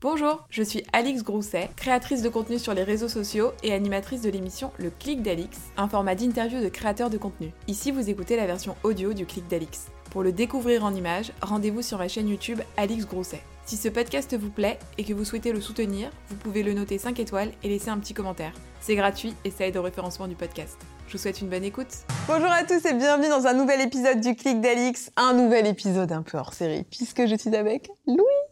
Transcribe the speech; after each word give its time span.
Bonjour, 0.00 0.46
je 0.48 0.62
suis 0.62 0.84
Alix 0.92 1.24
Grousset, 1.24 1.70
créatrice 1.74 2.22
de 2.22 2.28
contenu 2.28 2.60
sur 2.60 2.72
les 2.72 2.84
réseaux 2.84 3.08
sociaux 3.08 3.50
et 3.64 3.72
animatrice 3.72 4.22
de 4.22 4.30
l'émission 4.30 4.70
Le 4.78 4.90
Clic 4.90 5.22
d'Alix, 5.22 5.58
un 5.76 5.88
format 5.88 6.14
d'interview 6.14 6.62
de 6.62 6.68
créateurs 6.68 7.10
de 7.10 7.18
contenu. 7.18 7.50
Ici, 7.66 7.90
vous 7.90 8.08
écoutez 8.08 8.36
la 8.36 8.46
version 8.46 8.76
audio 8.84 9.12
du 9.12 9.26
Clic 9.26 9.48
d'Alix. 9.48 9.86
Pour 10.12 10.22
le 10.22 10.30
découvrir 10.30 10.84
en 10.84 10.94
images, 10.94 11.32
rendez-vous 11.42 11.82
sur 11.82 11.98
ma 11.98 12.06
chaîne 12.06 12.28
YouTube 12.28 12.60
Alix 12.76 13.06
Grousset. 13.06 13.42
Si 13.66 13.76
ce 13.76 13.88
podcast 13.88 14.36
vous 14.38 14.50
plaît 14.50 14.78
et 14.98 15.04
que 15.04 15.12
vous 15.12 15.24
souhaitez 15.24 15.50
le 15.50 15.60
soutenir, 15.60 16.10
vous 16.28 16.36
pouvez 16.36 16.62
le 16.62 16.74
noter 16.74 16.98
5 16.98 17.18
étoiles 17.18 17.50
et 17.64 17.68
laisser 17.68 17.90
un 17.90 17.98
petit 17.98 18.14
commentaire. 18.14 18.52
C'est 18.80 18.94
gratuit 18.94 19.34
et 19.44 19.50
ça 19.50 19.66
aide 19.66 19.78
au 19.78 19.82
référencement 19.82 20.28
du 20.28 20.36
podcast. 20.36 20.78
Je 21.08 21.14
vous 21.14 21.18
souhaite 21.18 21.40
une 21.40 21.48
bonne 21.48 21.64
écoute. 21.64 22.04
Bonjour 22.28 22.52
à 22.52 22.62
tous 22.62 22.86
et 22.86 22.94
bienvenue 22.94 23.30
dans 23.30 23.48
un 23.48 23.52
nouvel 23.52 23.80
épisode 23.80 24.20
du 24.20 24.36
Clic 24.36 24.60
d'Alix, 24.60 25.10
un 25.16 25.32
nouvel 25.32 25.66
épisode 25.66 26.12
un 26.12 26.22
peu 26.22 26.38
hors 26.38 26.54
série, 26.54 26.84
puisque 26.84 27.26
je 27.26 27.34
suis 27.34 27.56
avec 27.56 27.90
Louis. 28.06 28.47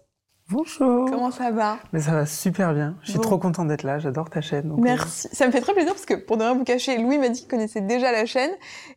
Bonjour. 0.49 1.11
Comment 1.11 1.33
ça 1.33 1.51
va? 1.51 1.79
Mais 1.93 1.99
ça 2.01 2.13
va 2.13 2.25
super 2.25 2.73
bien. 2.73 2.95
Je 3.03 3.11
suis 3.11 3.19
Bon. 3.19 3.23
trop 3.25 3.39
contente 3.39 3.67
d'être 3.67 3.83
là. 3.83 3.99
J'adore 3.99 4.31
ta 4.31 4.41
chaîne. 4.41 4.69
donc, 4.69 4.79
Merci. 4.79 5.29
Ça 5.33 5.45
me 5.47 5.51
fait 5.51 5.61
très 5.61 5.73
plaisir 5.73 5.93
parce 5.93 6.07
que 6.07 6.15
pour 6.15 6.37
ne 6.37 6.45
rien 6.45 6.55
vous 6.55 6.63
cacher, 6.63 6.99
Louis 6.99 7.19
m'a 7.19 7.29
dit 7.31 7.41
qu'il 7.41 7.49
connaissait 7.49 7.81
déjà 7.81 8.13
la 8.13 8.27
chaîne 8.27 8.53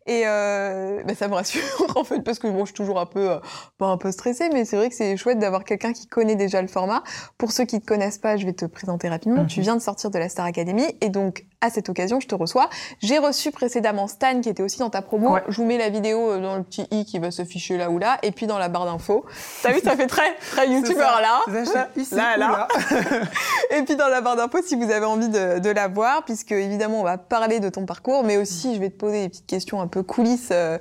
et 0.05 0.27
euh, 0.27 1.01
bah, 1.07 1.15
ça 1.15 1.27
me 1.27 1.33
rassure 1.33 1.63
en 1.95 2.03
fait 2.03 2.21
parce 2.21 2.37
que 2.37 2.47
bon, 2.47 2.59
je 2.61 2.65
suis 2.65 2.73
toujours 2.75 2.99
un 2.99 3.07
peu 3.07 3.31
euh, 3.31 3.39
pas 3.79 3.87
un 3.87 3.97
peu 3.97 4.11
stressée, 4.11 4.49
mais 4.53 4.63
c'est 4.63 4.75
vrai 4.77 4.89
que 4.89 4.95
c'est 4.95 5.17
chouette 5.17 5.39
d'avoir 5.39 5.63
quelqu'un 5.63 5.91
qui 5.91 6.05
connaît 6.05 6.35
déjà 6.35 6.61
le 6.61 6.67
format. 6.67 7.03
Pour 7.39 7.51
ceux 7.51 7.65
qui 7.65 7.77
ne 7.77 7.81
te 7.81 7.85
connaissent 7.87 8.19
pas, 8.19 8.37
je 8.37 8.45
vais 8.45 8.53
te 8.53 8.65
présenter 8.65 9.09
rapidement. 9.09 9.41
Mhm. 9.41 9.47
Tu 9.47 9.61
viens 9.61 9.75
de 9.75 9.81
sortir 9.81 10.11
de 10.11 10.19
la 10.19 10.29
Star 10.29 10.45
Academy 10.45 10.85
et 11.01 11.09
donc 11.09 11.45
à 11.61 11.69
cette 11.69 11.89
occasion, 11.89 12.19
je 12.19 12.27
te 12.27 12.35
reçois. 12.35 12.69
J'ai 13.01 13.17
reçu 13.17 13.51
précédemment 13.51 14.07
Stan 14.07 14.39
qui 14.39 14.49
était 14.49 14.63
aussi 14.63 14.79
dans 14.79 14.89
ta 14.89 15.01
promo. 15.01 15.33
Ouais. 15.33 15.43
Je 15.49 15.57
vous 15.57 15.65
mets 15.65 15.77
la 15.77 15.89
vidéo 15.89 16.31
euh, 16.31 16.41
dans 16.41 16.55
le 16.55 16.63
petit 16.63 16.87
i 16.91 17.03
qui 17.03 17.19
va 17.19 17.31
s'afficher 17.31 17.77
là 17.77 17.89
ou 17.89 17.99
là 17.99 18.17
et 18.23 18.31
puis 18.31 18.47
dans 18.47 18.57
la 18.57 18.69
barre 18.69 18.85
d'infos. 18.85 19.25
T'as 19.61 19.73
vu, 19.73 19.81
ça 19.81 19.97
fait 19.97 20.07
très 20.07 20.35
très 20.35 20.69
youtubeur 20.69 21.19
là. 21.21 21.41
Ça, 21.65 21.89
ici 21.97 22.15
Là, 22.15 22.35
ou 22.37 22.39
là. 22.39 22.67
Et 23.71 23.81
puis 23.83 23.95
dans 23.95 24.07
la 24.07 24.21
barre 24.21 24.37
d'infos, 24.37 24.61
si 24.65 24.75
vous 24.75 24.89
avez 24.89 25.05
envie 25.05 25.29
de, 25.29 25.59
de 25.59 25.69
la 25.69 25.87
voir, 25.87 26.23
puisque 26.23 26.53
évidemment 26.53 27.01
on 27.01 27.03
va 27.03 27.17
parler 27.17 27.59
de 27.59 27.69
ton 27.69 27.85
parcours, 27.85 28.23
mais 28.23 28.37
aussi 28.37 28.75
je 28.75 28.79
vais 28.79 28.89
te 28.89 28.97
poser 28.97 29.23
des 29.23 29.29
petites 29.29 29.47
questions 29.47 29.81
un 29.81 29.87
peu 29.87 30.01
coulisses 30.01 30.49
euh, 30.51 30.77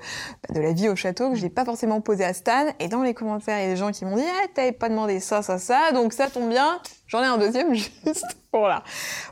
bah, 0.48 0.54
de 0.54 0.60
la 0.60 0.72
vie 0.72 0.88
au 0.88 0.96
château 0.96 1.30
que 1.30 1.36
je 1.36 1.42
n'ai 1.42 1.50
pas 1.50 1.64
forcément 1.64 2.00
posé 2.00 2.24
à 2.24 2.32
Stan. 2.32 2.66
Et 2.78 2.88
dans 2.88 3.02
les 3.02 3.14
commentaires, 3.14 3.58
il 3.58 3.64
y 3.64 3.66
a 3.66 3.70
des 3.70 3.76
gens 3.76 3.90
qui 3.90 4.04
m'ont 4.04 4.16
dit 4.16 4.24
ah 4.24 4.46
t'avais 4.54 4.72
pas 4.72 4.88
demandé 4.88 5.18
ça, 5.18 5.42
ça, 5.42 5.58
ça, 5.58 5.90
donc 5.92 6.12
ça 6.12 6.28
tombe 6.28 6.48
bien. 6.48 6.80
J'en 7.08 7.22
ai 7.22 7.26
un 7.26 7.38
deuxième 7.38 7.74
juste 8.04 8.36
pour 8.52 8.68
là. 8.68 8.82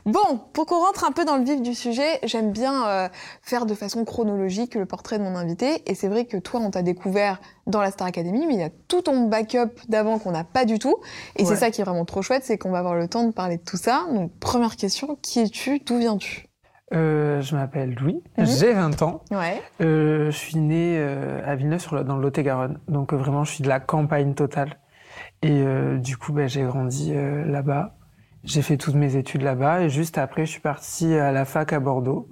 Bon, 0.05 0.39
pour 0.53 0.65
qu'on 0.65 0.79
rentre 0.79 1.05
un 1.05 1.11
peu 1.11 1.25
dans 1.25 1.37
le 1.37 1.43
vif 1.43 1.61
du 1.61 1.75
sujet, 1.75 2.19
j'aime 2.23 2.51
bien 2.51 2.87
euh, 2.87 3.09
faire 3.41 3.65
de 3.65 3.75
façon 3.75 4.03
chronologique 4.03 4.75
le 4.75 4.85
portrait 4.85 5.19
de 5.19 5.23
mon 5.23 5.35
invité. 5.35 5.83
Et 5.89 5.93
c'est 5.93 6.07
vrai 6.07 6.25
que 6.25 6.37
toi, 6.37 6.59
on 6.59 6.71
t'a 6.71 6.81
découvert 6.81 7.39
dans 7.67 7.81
la 7.81 7.91
Star 7.91 8.07
Academy, 8.07 8.45
mais 8.47 8.55
il 8.55 8.59
y 8.59 8.63
a 8.63 8.71
tout 8.87 9.03
ton 9.03 9.27
backup 9.27 9.79
d'avant 9.89 10.17
qu'on 10.17 10.31
n'a 10.31 10.43
pas 10.43 10.65
du 10.65 10.79
tout. 10.79 10.97
Et 11.35 11.45
c'est 11.45 11.55
ça 11.55 11.69
qui 11.69 11.81
est 11.81 11.83
vraiment 11.83 12.05
trop 12.05 12.21
chouette, 12.21 12.43
c'est 12.43 12.57
qu'on 12.57 12.71
va 12.71 12.79
avoir 12.79 12.95
le 12.95 13.07
temps 13.07 13.23
de 13.23 13.31
parler 13.31 13.57
de 13.57 13.63
tout 13.63 13.77
ça. 13.77 14.05
Donc, 14.11 14.31
première 14.39 14.75
question, 14.75 15.17
qui 15.21 15.39
es-tu? 15.39 15.79
D'où 15.79 15.99
viens-tu? 15.99 16.47
Euh, 16.93 17.41
je 17.41 17.55
m'appelle 17.55 17.93
Louis. 17.93 18.23
Mhm. 18.37 18.45
J'ai 18.45 18.73
20 18.73 19.01
ans. 19.03 19.21
Ouais. 19.29 19.61
Euh, 19.81 20.31
je 20.31 20.37
suis 20.37 20.57
né 20.57 20.97
à 21.45 21.55
Villeneuve 21.55 21.81
sur 21.81 22.03
dans 22.03 22.15
le 22.15 22.23
Lot-et-Garonne. 22.23 22.79
Donc 22.87 23.13
vraiment, 23.13 23.43
je 23.43 23.51
suis 23.51 23.63
de 23.63 23.69
la 23.69 23.79
campagne 23.79 24.33
totale. 24.33 24.77
Et 25.41 25.61
euh, 25.61 25.97
du 25.97 26.17
coup, 26.17 26.33
ben, 26.33 26.47
j'ai 26.47 26.63
grandi 26.63 27.13
euh, 27.13 27.45
là-bas. 27.45 27.97
J'ai 28.43 28.61
fait 28.61 28.77
toutes 28.77 28.95
mes 28.95 29.15
études 29.15 29.41
là-bas. 29.41 29.81
Et 29.81 29.89
juste 29.89 30.17
après, 30.17 30.45
je 30.45 30.51
suis 30.51 30.61
parti 30.61 31.13
à 31.13 31.31
la 31.31 31.45
fac 31.45 31.73
à 31.73 31.79
Bordeaux 31.79 32.29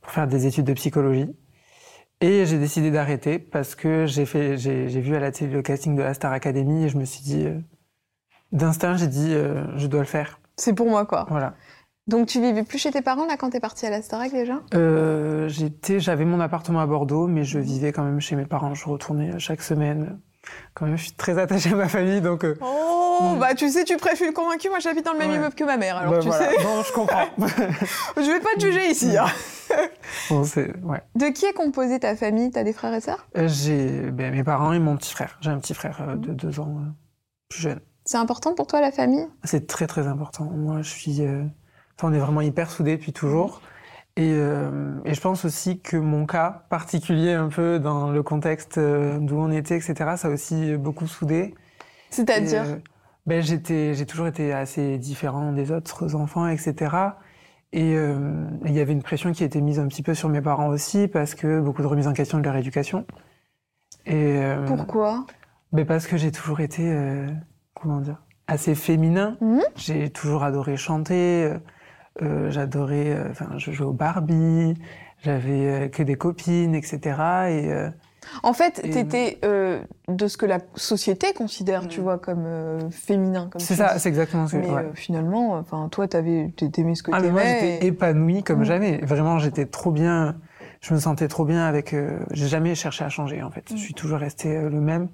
pour 0.00 0.12
faire 0.12 0.26
des 0.26 0.46
études 0.46 0.66
de 0.66 0.72
psychologie. 0.72 1.34
Et 2.20 2.46
j'ai 2.46 2.58
décidé 2.58 2.90
d'arrêter 2.90 3.38
parce 3.38 3.74
que 3.74 4.06
j'ai 4.06 4.24
fait, 4.24 4.56
j'ai, 4.56 4.88
j'ai 4.88 5.00
vu 5.00 5.14
à 5.14 5.20
la 5.20 5.32
télé 5.32 5.52
le 5.52 5.62
casting 5.62 5.94
de 5.94 6.02
la 6.02 6.14
Star 6.14 6.32
Academy 6.32 6.84
et 6.84 6.88
je 6.88 6.96
me 6.96 7.04
suis 7.04 7.22
dit, 7.22 7.44
euh, 7.44 7.58
d'instinct, 8.52 8.96
j'ai 8.96 9.06
dit, 9.06 9.34
euh, 9.34 9.64
je 9.76 9.86
dois 9.86 10.00
le 10.00 10.06
faire. 10.06 10.40
C'est 10.56 10.72
pour 10.72 10.88
moi, 10.88 11.04
quoi. 11.04 11.26
Voilà. 11.28 11.54
Donc, 12.06 12.28
tu 12.28 12.40
vivais 12.40 12.62
plus 12.62 12.78
chez 12.78 12.90
tes 12.90 13.02
parents, 13.02 13.26
là, 13.26 13.36
quand 13.36 13.50
t'es 13.50 13.60
parti 13.60 13.84
à 13.84 13.90
la 13.90 14.00
Starac, 14.00 14.32
déjà? 14.32 14.62
Euh, 14.74 15.48
j'étais, 15.48 16.00
j'avais 16.00 16.24
mon 16.24 16.40
appartement 16.40 16.80
à 16.80 16.86
Bordeaux, 16.86 17.26
mais 17.26 17.44
je 17.44 17.58
vivais 17.58 17.92
quand 17.92 18.04
même 18.04 18.20
chez 18.20 18.36
mes 18.36 18.46
parents. 18.46 18.72
Je 18.72 18.88
retournais 18.88 19.38
chaque 19.38 19.60
semaine. 19.60 20.18
Quand 20.74 20.86
même, 20.86 20.96
je 20.96 21.04
suis 21.04 21.12
très 21.12 21.38
attachée 21.38 21.72
à 21.72 21.76
ma 21.76 21.88
famille, 21.88 22.20
donc. 22.20 22.44
euh, 22.44 22.56
Oh, 22.60 23.18
Mm. 23.34 23.38
bah, 23.38 23.54
tu 23.54 23.70
sais, 23.70 23.84
tu 23.84 23.96
prêches 23.96 24.20
une 24.20 24.32
convaincue. 24.34 24.68
Moi, 24.68 24.78
j'habite 24.78 25.04
dans 25.06 25.12
le 25.14 25.18
même 25.18 25.30
Ouais. 25.30 25.36
immeuble 25.36 25.54
que 25.54 25.64
ma 25.64 25.76
mère, 25.78 25.96
alors 25.96 26.12
bah, 26.12 26.18
tu 26.20 26.28
voilà. 26.28 26.50
sais. 26.50 26.62
Non, 26.62 26.82
je 26.82 26.92
comprends. 26.92 27.24
Je 28.16 28.30
vais 28.30 28.40
pas 28.40 28.54
te 28.56 28.60
juger 28.60 28.90
ici. 28.90 29.16
hein. 29.16 29.26
bon, 30.30 30.44
c'est, 30.44 30.76
ouais. 30.82 31.00
De 31.14 31.26
qui 31.28 31.46
est 31.46 31.52
composée 31.54 31.98
ta 31.98 32.14
famille? 32.14 32.50
T'as 32.50 32.62
des 32.62 32.72
frères 32.74 32.92
et 32.94 33.00
sœurs? 33.00 33.26
Euh, 33.36 33.48
J'ai 33.48 33.86
ben, 34.10 34.32
mes 34.34 34.44
parents 34.44 34.72
et 34.74 34.78
mon 34.78 34.96
petit 34.96 35.12
frère. 35.12 35.38
J'ai 35.40 35.50
un 35.50 35.58
petit 35.58 35.74
frère 35.74 35.98
euh, 36.06 36.14
de 36.16 36.32
deux 36.32 36.60
ans, 36.60 36.76
plus 37.48 37.60
jeune. 37.62 37.80
C'est 38.04 38.18
important 38.18 38.54
pour 38.54 38.66
toi, 38.66 38.80
la 38.80 38.92
famille? 38.92 39.26
C'est 39.44 39.66
très 39.66 39.86
très 39.86 40.06
important. 40.06 40.44
Moi, 40.44 40.82
je 40.82 40.90
suis. 40.90 41.22
enfin, 41.22 42.08
on 42.08 42.12
est 42.12 42.18
vraiment 42.18 42.42
hyper 42.42 42.70
soudés 42.70 42.96
depuis 42.98 43.12
toujours. 43.12 43.60
Et, 44.16 44.32
euh, 44.32 44.98
et 45.04 45.12
je 45.12 45.20
pense 45.20 45.44
aussi 45.44 45.78
que 45.80 45.98
mon 45.98 46.24
cas 46.24 46.64
particulier, 46.70 47.32
un 47.32 47.48
peu 47.48 47.78
dans 47.78 48.10
le 48.10 48.22
contexte 48.22 48.78
euh, 48.78 49.18
d'où 49.18 49.36
on 49.36 49.50
était, 49.50 49.76
etc., 49.76 49.94
ça 50.16 50.28
a 50.28 50.30
aussi 50.30 50.74
beaucoup 50.76 51.06
soudé. 51.06 51.54
C'est-à-dire 52.08 52.62
euh, 52.62 52.76
ben, 53.26 53.42
j'ai 53.42 54.06
toujours 54.06 54.26
été 54.26 54.54
assez 54.54 54.96
différent 54.96 55.52
des 55.52 55.70
autres 55.70 56.14
enfants, 56.14 56.48
etc. 56.48 56.96
Et 57.74 57.94
euh, 57.94 58.46
il 58.64 58.72
y 58.72 58.80
avait 58.80 58.94
une 58.94 59.02
pression 59.02 59.32
qui 59.32 59.44
était 59.44 59.60
mise 59.60 59.78
un 59.78 59.86
petit 59.86 60.02
peu 60.02 60.14
sur 60.14 60.30
mes 60.30 60.40
parents 60.40 60.68
aussi, 60.68 61.08
parce 61.08 61.34
que 61.34 61.60
beaucoup 61.60 61.82
de 61.82 61.86
remises 61.86 62.08
en 62.08 62.14
question 62.14 62.38
de 62.38 62.44
leur 62.44 62.56
éducation. 62.56 63.04
Et, 64.06 64.40
Pourquoi? 64.66 65.26
ben 65.72 65.84
parce 65.84 66.06
que 66.06 66.16
j'ai 66.16 66.30
toujours 66.30 66.60
été, 66.60 67.26
comment 67.74 68.00
dire, 68.00 68.22
assez 68.46 68.74
féminin. 68.74 69.36
Mhm. 69.42 69.62
J'ai 69.74 70.08
toujours 70.08 70.42
adoré 70.44 70.76
chanter. 70.76 71.52
Euh, 72.22 72.50
j'adorais, 72.50 73.10
euh, 73.12 73.30
enfin, 73.30 73.50
je 73.58 73.70
jouais 73.72 73.86
au 73.86 73.92
Barbie. 73.92 74.74
J'avais 75.22 75.66
euh, 75.66 75.88
que 75.88 76.02
des 76.02 76.14
copines, 76.16 76.74
etc. 76.74 76.98
Et 77.48 77.72
euh, 77.72 77.88
En 78.42 78.52
fait, 78.52 78.80
Et- 78.84 78.90
t'étais 78.90 79.38
euh, 79.44 79.80
de 80.08 80.26
ce 80.26 80.36
que 80.36 80.46
la 80.46 80.58
société 80.74 81.32
considère, 81.32 81.84
Mm. 81.84 81.88
tu 81.88 82.00
vois, 82.00 82.18
comme 82.18 82.44
euh, 82.44 82.90
féminin. 82.90 83.48
c'est 83.56 83.74
tu 83.74 83.74
ça, 83.74 83.98
c'est 83.98 84.08
exactement 84.08 84.46
ce 84.48 84.56
que. 84.56 84.62
Mais 84.62 84.70
ouais. 84.70 84.82
euh, 84.84 84.90
finalement, 84.94 85.52
enfin, 85.54 85.88
toi, 85.90 86.08
t'avais, 86.08 86.52
t'aimais 86.72 86.94
ce 86.96 87.02
que 87.02 87.12
Ah 87.14 87.20
mais 87.20 87.30
moi 87.30 87.42
t'aimais. 87.42 87.72
j'étais 87.72 87.84
et- 87.86 87.88
épanouie 87.88 88.42
comme 88.42 88.60
Mm. 88.60 88.64
jamais. 88.64 88.98
Vraiment 89.04 89.38
j'étais 89.38 89.64
trop 89.66 89.90
bien. 89.92 90.36
Je 90.80 90.92
me 90.92 90.98
sentais 90.98 91.28
trop 91.28 91.44
bien 91.44 91.64
avec. 91.66 91.94
euh, 91.94 92.18
J'ai 92.32 92.48
jamais 92.48 92.74
cherché 92.74 93.04
à 93.04 93.08
changer 93.08 93.42
en 93.42 93.50
fait. 93.50 93.70
Mm. 93.70 93.76
Je 93.76 93.80
suis 93.82 93.94
toujours 93.94 94.18
resté 94.18 94.60
le 94.60 94.80
même. 94.80 95.08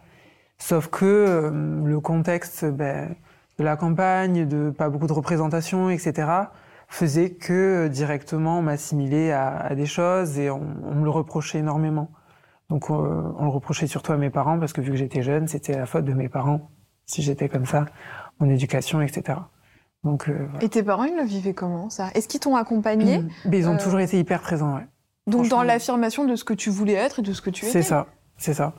Sauf 0.58 0.88
que 0.88 1.04
euh, 1.04 1.50
le 1.84 2.00
contexte 2.00 2.64
ben, 2.64 3.14
de 3.58 3.64
la 3.64 3.76
campagne, 3.76 4.46
de 4.46 4.70
pas 4.70 4.88
beaucoup 4.88 5.06
de 5.06 5.12
représentation, 5.12 5.90
etc. 5.90 6.28
faisait 6.92 7.30
que 7.30 7.52
euh, 7.86 7.88
directement 7.88 8.58
on 8.58 8.62
m'assimilait 8.62 9.32
à, 9.32 9.56
à 9.56 9.74
des 9.74 9.86
choses 9.86 10.38
et 10.38 10.50
on, 10.50 10.60
on 10.84 10.94
me 10.94 11.04
le 11.04 11.10
reprochait 11.10 11.58
énormément. 11.58 12.10
Donc 12.68 12.90
euh, 12.90 12.94
on 13.38 13.44
le 13.44 13.50
reprochait 13.50 13.86
surtout 13.86 14.12
à 14.12 14.16
mes 14.16 14.30
parents 14.30 14.58
parce 14.58 14.72
que 14.72 14.80
vu 14.80 14.90
que 14.90 14.96
j'étais 14.96 15.22
jeune, 15.22 15.46
c'était 15.48 15.76
la 15.76 15.86
faute 15.86 16.04
de 16.04 16.12
mes 16.12 16.28
parents 16.28 16.70
si 17.06 17.22
j'étais 17.22 17.48
comme 17.48 17.66
ça, 17.66 17.86
mon 18.40 18.48
éducation, 18.48 19.00
etc. 19.02 19.38
Donc 20.04 20.28
euh, 20.28 20.46
voilà. 20.50 20.64
Et 20.64 20.68
tes 20.68 20.82
parents, 20.82 21.04
ils 21.04 21.16
le 21.16 21.24
vivaient 21.24 21.54
comment, 21.54 21.90
ça? 21.90 22.08
Est-ce 22.14 22.28
qu'ils 22.28 22.40
t'ont 22.40 22.56
accompagné? 22.56 23.18
Mm. 23.18 23.28
Mais 23.46 23.58
ils 23.58 23.68
ont 23.68 23.74
Euh, 23.74 23.78
toujours 23.82 24.00
été 24.00 24.18
hyper 24.18 24.40
présents, 24.40 24.74
ouais. 24.76 24.86
Donc, 25.28 25.48
dans 25.48 25.62
l'affirmation 25.62 26.24
de 26.24 26.34
ce 26.34 26.42
que 26.44 26.54
tu 26.54 26.70
voulais 26.70 26.94
être 26.94 27.20
et 27.20 27.22
de 27.22 27.32
ce 27.32 27.40
que 27.40 27.50
tu 27.50 27.64
étais 27.64 27.72
C'est 27.72 27.82
ça, 27.82 28.06
c'est 28.36 28.54
ça. 28.54 28.74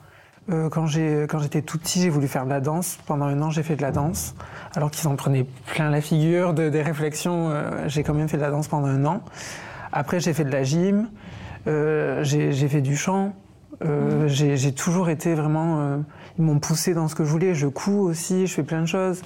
Euh, 0.50 0.68
quand 0.68 0.86
j'ai 0.86 1.26
quand 1.28 1.38
j'étais 1.38 1.62
tout 1.62 1.78
petit, 1.78 2.02
j'ai 2.02 2.10
voulu 2.10 2.28
faire 2.28 2.44
de 2.44 2.50
la 2.50 2.60
danse. 2.60 2.98
Pendant 3.06 3.24
un 3.24 3.40
an, 3.40 3.50
j'ai 3.50 3.62
fait 3.62 3.76
de 3.76 3.82
la 3.82 3.90
danse, 3.92 4.34
alors 4.74 4.90
qu'ils 4.90 5.08
en 5.08 5.16
prenaient 5.16 5.46
plein 5.72 5.88
la 5.90 6.00
figure 6.02 6.52
de, 6.52 6.68
des 6.68 6.82
réflexions. 6.82 7.48
euh, 7.50 7.84
j'ai 7.88 8.02
quand 8.02 8.12
même 8.14 8.28
fait 8.28 8.36
de 8.36 8.42
la 8.42 8.50
danse 8.50 8.68
pendant 8.68 8.88
un 8.88 9.04
an. 9.06 9.22
Après, 9.92 10.20
j'ai 10.20 10.34
fait 10.34 10.44
de 10.44 10.50
la 10.50 10.62
gym, 10.62 11.08
euh, 11.66 12.22
j'ai 12.24 12.68
fait 12.68 12.82
du 12.82 12.96
chant. 12.96 13.32
Euh, 13.84 14.28
j'ai 14.28 14.56
j'ai 14.56 14.72
toujours 14.72 15.08
été 15.08 15.34
vraiment. 15.34 15.80
euh, 15.80 15.96
ils 16.38 16.44
m'ont 16.44 16.58
poussé 16.58 16.92
dans 16.94 17.08
ce 17.08 17.14
que 17.14 17.24
je 17.24 17.30
voulais. 17.30 17.54
Je 17.54 17.66
couds 17.66 18.00
aussi, 18.02 18.46
je 18.46 18.52
fais 18.54 18.62
plein 18.62 18.82
de 18.82 18.86
choses. 18.86 19.22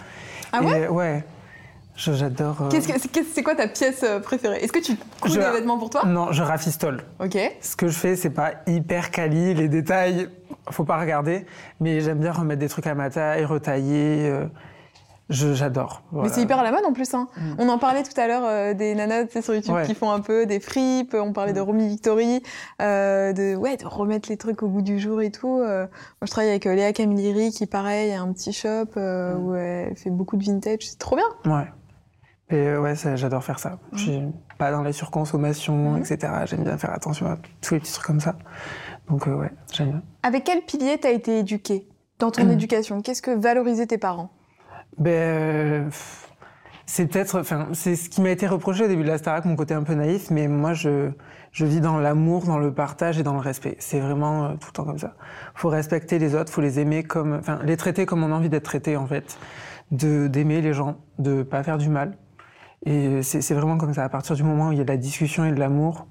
Ah 0.53 0.61
Et, 0.63 0.87
ouais? 0.89 1.25
Je- 1.97 2.13
J'adore. 2.13 2.59
euh, 2.63 2.69
Qu'est-ce 2.69 2.87
que- 2.87 2.99
c'est 3.01 3.11
qu'est-ce- 3.11 3.35
c'est 3.35 3.43
quoi 3.43 3.57
ta 3.57 3.67
pièce 3.67 4.05
préférée? 4.23 4.59
Est-ce 4.63 4.73
que 4.73 4.79
tu 4.79 4.95
couds 5.21 5.29
Je- 5.31 5.41
des 5.41 5.51
vêtements 5.51 5.79
pour 5.79 5.91
toi? 5.91 6.05
Non, 6.07 6.31
je 6.31 6.43
rafistole. 6.45 7.03
Ok. 7.19 7.37
Ce 7.61 7.75
que 7.75 7.89
je 7.89 7.99
fais, 7.99 8.15
c'est 8.15 8.31
pas 8.31 8.53
hyper 8.69 9.11
quali, 9.11 9.53
les 9.55 9.69
détails, 9.69 10.29
faut 10.71 10.85
pas 10.85 10.99
regarder, 11.01 11.47
mais 11.81 12.01
j'aime 12.01 12.19
bien 12.19 12.33
remettre 12.33 12.61
des 12.61 12.69
trucs 12.69 12.87
à 12.87 12.95
ma 12.95 13.11
taille, 13.11 13.45
retailler. 13.45 14.29
euh, 14.31 14.47
J'adore. 15.31 16.03
Mais 16.13 16.31
c'est 16.31 16.41
hyper 16.41 16.59
à 16.59 16.63
la 16.63 16.73
mode 16.73 16.87
en 16.87 16.95
plus. 16.95 17.13
Hein. 17.13 17.29
Mm. 17.37 17.55
On 17.59 17.69
en 17.69 17.79
parlait 17.79 18.03
tout 18.03 18.19
à 18.19 18.27
l'heure 18.27 18.45
euh, 18.47 18.73
des 18.73 18.95
nanas 18.95 19.27
sur 19.43 19.55
YouTube 19.55 19.75
Ouais. 19.75 19.85
qui 19.85 19.95
font 19.95 20.11
un 20.11 20.21
peu 20.21 20.47
des 20.47 20.59
fripes. 20.59 21.15
On 21.15 21.35
parlait 21.35 21.53
de 21.53 21.61
Mm. 21.61 21.65
Romy 21.65 21.87
Victory, 21.89 22.43
euh, 22.81 23.35
de 23.35 23.55
ouais, 23.55 23.77
de 23.77 23.85
remettre 23.87 24.31
les 24.31 24.39
trucs 24.39 24.63
au 24.63 24.69
goût 24.69 24.81
du 24.81 24.99
jour 24.99 25.21
et 25.21 25.31
tout. 25.31 25.61
Euh, 25.61 25.83
moi, 25.83 25.91
je 26.25 26.31
travaille 26.31 26.49
avec 26.49 26.65
euh, 26.67 26.75
Léa 26.75 26.95
Camilleri 26.95 27.51
qui, 27.51 27.67
pareil, 27.67 28.11
a 28.15 28.23
un 28.23 28.33
petit 28.33 28.55
shop 28.55 28.87
Mm. 28.97 29.37
où 29.45 29.55
elle 29.55 29.95
fait 29.97 30.09
beaucoup 30.09 30.39
de 30.39 30.45
vintage. 30.45 30.79
C'est 30.81 30.99
trop 30.99 31.17
bien. 31.17 31.27
Ouais. 31.45 31.67
Et 32.51 32.79
ouais, 32.79 32.95
j'adore 33.17 33.45
faire 33.45 33.59
ça. 33.59 33.79
Je 33.93 33.99
suis 33.99 34.23
pas 34.57 34.71
dans 34.73 34.81
la 34.83 34.95
surconsommation, 34.95 35.99
etc. 35.99 36.33
J'aime 36.47 36.65
bien 36.65 36.79
faire 36.79 36.95
attention 36.95 37.27
à 37.27 37.37
tous 37.61 37.75
les 37.75 37.81
petits 37.81 37.93
trucs 37.93 38.07
comme 38.07 38.21
ça. 38.21 38.37
Donc 39.09 39.27
euh, 39.27 39.35
ouais, 39.35 39.51
j'aime 39.73 39.91
bien. 39.91 40.03
Avec 40.23 40.45
quel 40.45 40.63
pilier 40.63 40.99
t'as 40.99 41.11
été 41.13 41.39
éduqué 41.39 41.89
dans 42.19 42.31
ton 42.31 42.49
éducation? 42.51 43.01
Qu'est-ce 43.03 43.23
que 43.23 43.31
valorisaient 43.31 43.87
tes 43.87 43.99
parents? 43.99 44.31
Ben, 44.99 45.11
euh, 45.11 45.91
c'est 46.87 47.07
peut-être, 47.07 47.41
enfin, 47.41 47.69
c'est 47.73 47.97
ce 47.97 48.09
qui 48.09 48.21
m'a 48.21 48.31
été 48.31 48.47
reproché 48.47 48.85
au 48.85 48.89
début 48.89 49.03
de 49.03 49.09
la 49.09 49.19
Starac, 49.19 49.45
mon 49.45 49.57
côté 49.57 49.75
un 49.75 49.83
peu 49.83 49.95
naïf, 49.95 50.31
mais 50.31 50.49
moi, 50.49 50.73
je, 50.73 51.11
je 51.53 51.65
vis 51.67 51.81
dans 51.81 51.99
l'amour, 51.99 52.45
dans 52.47 52.59
le 52.59 52.73
partage 52.73 53.19
et 53.19 53.23
dans 53.23 53.35
le 53.35 53.41
respect. 53.41 53.77
C'est 53.79 54.01
vraiment 54.01 54.45
euh, 54.47 54.49
tout 54.55 54.69
le 54.69 54.73
temps 54.73 54.85
comme 54.85 54.99
ça. 54.99 55.15
Faut 55.55 55.69
respecter 55.69 56.19
les 56.19 56.35
autres, 56.35 56.53
faut 56.53 56.61
les 56.63 56.81
aimer 56.81 57.05
comme, 57.05 57.35
enfin, 57.35 57.61
les 57.65 57.77
traiter 57.77 58.07
comme 58.07 58.25
on 58.25 58.33
a 58.33 58.35
envie 58.35 58.49
d'être 58.49 58.65
traité, 58.65 58.97
en 58.97 59.07
fait. 59.07 59.39
De, 59.91 60.27
d'aimer 60.27 60.61
les 60.61 60.75
gens, 60.75 60.97
de 61.19 61.43
pas 61.43 61.63
faire 61.63 61.79
du 61.79 61.89
mal. 61.89 62.19
Et 62.85 63.23
c'est, 63.23 63.41
c'est 63.41 63.55
vraiment 63.55 63.79
comme 63.79 63.95
ça. 63.95 64.05
À 64.05 64.09
partir 64.09 64.37
du 64.37 64.43
moment 64.43 64.69
où 64.69 64.73
il 64.73 64.79
y 64.79 64.81
a 64.81 64.85
de 64.85 64.91
la 64.91 64.97
discussion 64.99 65.45
et 65.45 65.53
de 65.53 65.59
l'amour, 65.59 66.07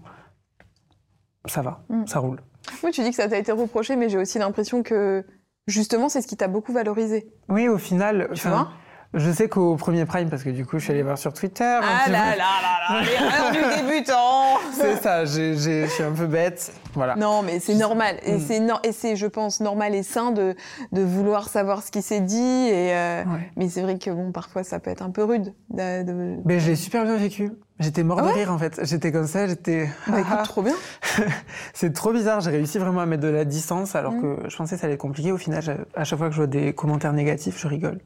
ça 1.46 1.62
va, 1.62 1.84
Mm. 1.90 2.06
ça 2.08 2.20
roule. 2.20 2.42
Oui, 2.84 2.92
tu 2.92 3.02
dis 3.02 3.10
que 3.10 3.16
ça 3.16 3.28
t'a 3.28 3.38
été 3.38 3.52
reproché, 3.52 3.96
mais 3.96 4.10
j'ai 4.10 4.18
aussi 4.18 4.40
l'impression 4.40 4.84
que 4.84 5.24
justement, 5.68 6.10
c'est 6.10 6.22
ce 6.22 6.28
qui 6.28 6.38
t'a 6.38 6.48
beaucoup 6.48 6.74
valorisé. 6.74 7.28
Oui, 7.50 7.68
au 7.68 7.78
final, 7.78 8.30
Tu 8.34 8.48
vois 8.48 8.70
je 9.14 9.32
sais 9.32 9.48
qu'au 9.48 9.76
premier 9.76 10.06
prime, 10.06 10.30
parce 10.30 10.44
que 10.44 10.50
du 10.50 10.66
coup, 10.66 10.80
je 10.80 10.84
suis 10.84 10.94
allée 10.94 11.04
voir 11.04 11.18
sur 11.18 11.34
Twitter. 11.34 11.64
Ah 11.82 12.10
là 12.10 12.36
là 12.36 12.36
là 12.36 13.00
là, 13.00 13.02
l'erreur 13.06 13.52
du 13.52 13.82
débutant 13.82 14.58
C'est 14.74 14.98
ça, 14.98 15.26
j'ai, 15.26 15.56
j'ai- 15.58 15.86
je 15.86 15.92
suis 15.92 16.04
un 16.04 16.12
peu 16.12 16.28
bête. 16.28 16.74
Voilà. 16.94 17.16
Non, 17.16 17.42
mais 17.44 17.60
c'est 17.60 17.76
normal. 17.76 18.18
Et 18.24 18.34
Mm. 18.38 18.42
c'est, 18.48 18.60
no- 18.60 18.80
et 18.84 18.92
c'est, 18.92 19.16
je 19.16 19.28
pense, 19.28 19.60
normal 19.62 19.96
et 19.96 20.04
sain 20.04 20.32
de, 20.32 20.56
de 20.92 21.02
vouloir 21.02 21.48
savoir 21.50 21.82
ce 21.84 21.92
qui 21.92 22.02
s'est 22.02 22.22
dit. 22.22 22.36
Et, 22.38 22.94
euh, 22.94 23.24
Ouais. 23.24 23.52
Mais 23.56 23.70
c'est 23.70 23.82
vrai 23.82 23.98
que 23.98 24.10
bon, 24.10 24.32
parfois, 24.32 24.64
ça 24.64 24.80
peut 24.80 24.90
être 24.92 25.02
un 25.04 25.10
peu 25.12 25.24
rude. 25.24 25.54
de- 25.70 26.04
de- 26.04 26.38
Mais 26.46 26.60
je 26.60 26.70
l'ai 26.70 26.76
super 26.76 27.04
bien 27.04 27.16
vécu. 27.18 27.52
J'étais 27.80 28.02
mort 28.04 28.18
Ah 28.20 28.24
de 28.24 28.28
ouais 28.30 28.34
rire 28.34 28.52
en 28.52 28.58
fait. 28.58 28.80
J'étais 28.84 29.12
comme 29.12 29.28
ça, 29.28 29.48
j'étais. 29.48 29.88
Bah 30.08 30.20
écoute, 30.20 30.44
trop 30.46 30.64
bien. 30.64 30.74
C'est 31.74 31.94
trop 31.94 32.12
bizarre. 32.12 32.42
J'ai 32.42 32.50
réussi 32.52 32.80
vraiment 32.80 33.02
à 33.02 33.06
mettre 33.06 33.22
de 33.24 33.28
la 33.28 33.46
distance 33.46 33.96
alors 33.96 34.14
Mm. 34.14 34.22
que 34.22 34.50
je 34.50 34.56
pensais 34.58 34.76
que 34.76 34.82
ça 34.82 34.86
allait 34.88 34.96
être 34.96 35.00
compliqué. 35.02 35.32
Au 35.32 35.38
final, 35.38 35.86
à 35.96 36.04
chaque 36.04 36.18
fois 36.18 36.28
que 36.28 36.34
je 36.34 36.38
vois 36.38 36.48
des 36.48 36.74
commentaires 36.74 37.14
négatifs, 37.14 37.60
je 37.60 37.68
rigole. 37.68 38.00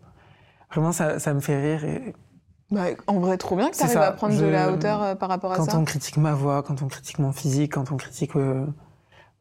Vraiment, 0.72 0.92
ça, 0.92 1.20
ça 1.20 1.34
me 1.34 1.40
fait 1.40 1.60
rire. 1.60 1.86
Et 1.86 2.14
Bah, 2.72 2.86
en 3.08 3.20
vrai, 3.20 3.38
trop 3.38 3.56
bien 3.56 3.70
que 3.70 3.76
tu 3.76 3.84
arrives 3.84 3.94
ça, 3.94 4.08
à 4.08 4.12
prendre 4.12 4.38
de 4.38 4.46
la 4.46 4.72
hauteur 4.72 5.04
euh, 5.04 5.16
par 5.16 5.30
rapport 5.30 5.52
à 5.52 5.58
quand 5.58 5.66
ça. 5.66 5.78
on 5.78 5.84
critique 5.86 6.18
ma 6.18 6.34
voix, 6.34 6.64
quand 6.64 6.82
on 6.82 6.88
critique 6.88 7.20
mon 7.20 7.32
physique, 7.32 7.74
quand 7.74 7.92
on 7.92 7.98
critique 7.98 8.36
euh, 8.36 8.66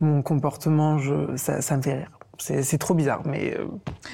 mon 0.00 0.22
comportement, 0.22 0.98
je, 0.98 1.36
ça, 1.36 1.60
ça 1.62 1.76
me 1.76 1.82
fait 1.82 1.94
rire. 1.94 2.10
C'est 2.38 2.78
trop 2.78 2.94
bizarre, 2.94 3.20
mais 3.26 3.54
euh, 3.58 3.66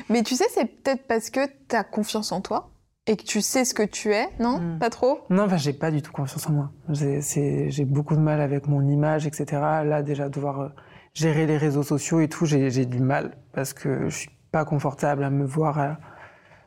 Mais 0.08 0.24
tu 0.24 0.34
sais, 0.34 0.46
c'est 0.52 0.64
peut-être 0.66 1.06
parce 1.06 1.30
que 1.30 1.40
tu 1.68 1.76
as 1.76 1.84
confiance 1.84 2.32
en 2.32 2.40
toi 2.40 2.70
et 3.06 3.16
que 3.16 3.22
tu 3.22 3.40
sais 3.40 3.64
ce 3.64 3.72
que 3.72 3.84
tu 3.84 4.12
es, 4.12 4.28
non? 4.40 4.58
Mm. 4.58 4.78
Pas 4.80 4.90
trop? 4.90 5.20
Non, 5.30 5.44
enfin, 5.44 5.56
j'ai 5.58 5.72
pas 5.72 5.92
du 5.92 6.02
tout 6.02 6.10
confiance 6.10 6.48
en 6.48 6.52
moi. 6.52 6.70
J'ai 6.88 7.84
beaucoup 7.84 8.16
de 8.16 8.20
mal 8.20 8.40
avec 8.40 8.66
mon 8.66 8.82
image, 8.82 9.28
etc. 9.28 9.46
Là, 9.84 10.02
déjà, 10.02 10.28
devoir 10.28 10.72
gérer 11.14 11.46
les 11.46 11.56
réseaux 11.56 11.84
sociaux 11.84 12.18
et 12.18 12.28
tout, 12.28 12.46
j'ai 12.46 12.84
du 12.84 12.98
mal 12.98 13.36
parce 13.52 13.72
que 13.72 14.08
je 14.08 14.16
suis 14.16 14.30
pas 14.50 14.64
confortable 14.64 15.22
à 15.22 15.30
me 15.30 15.44
voir 15.44 15.78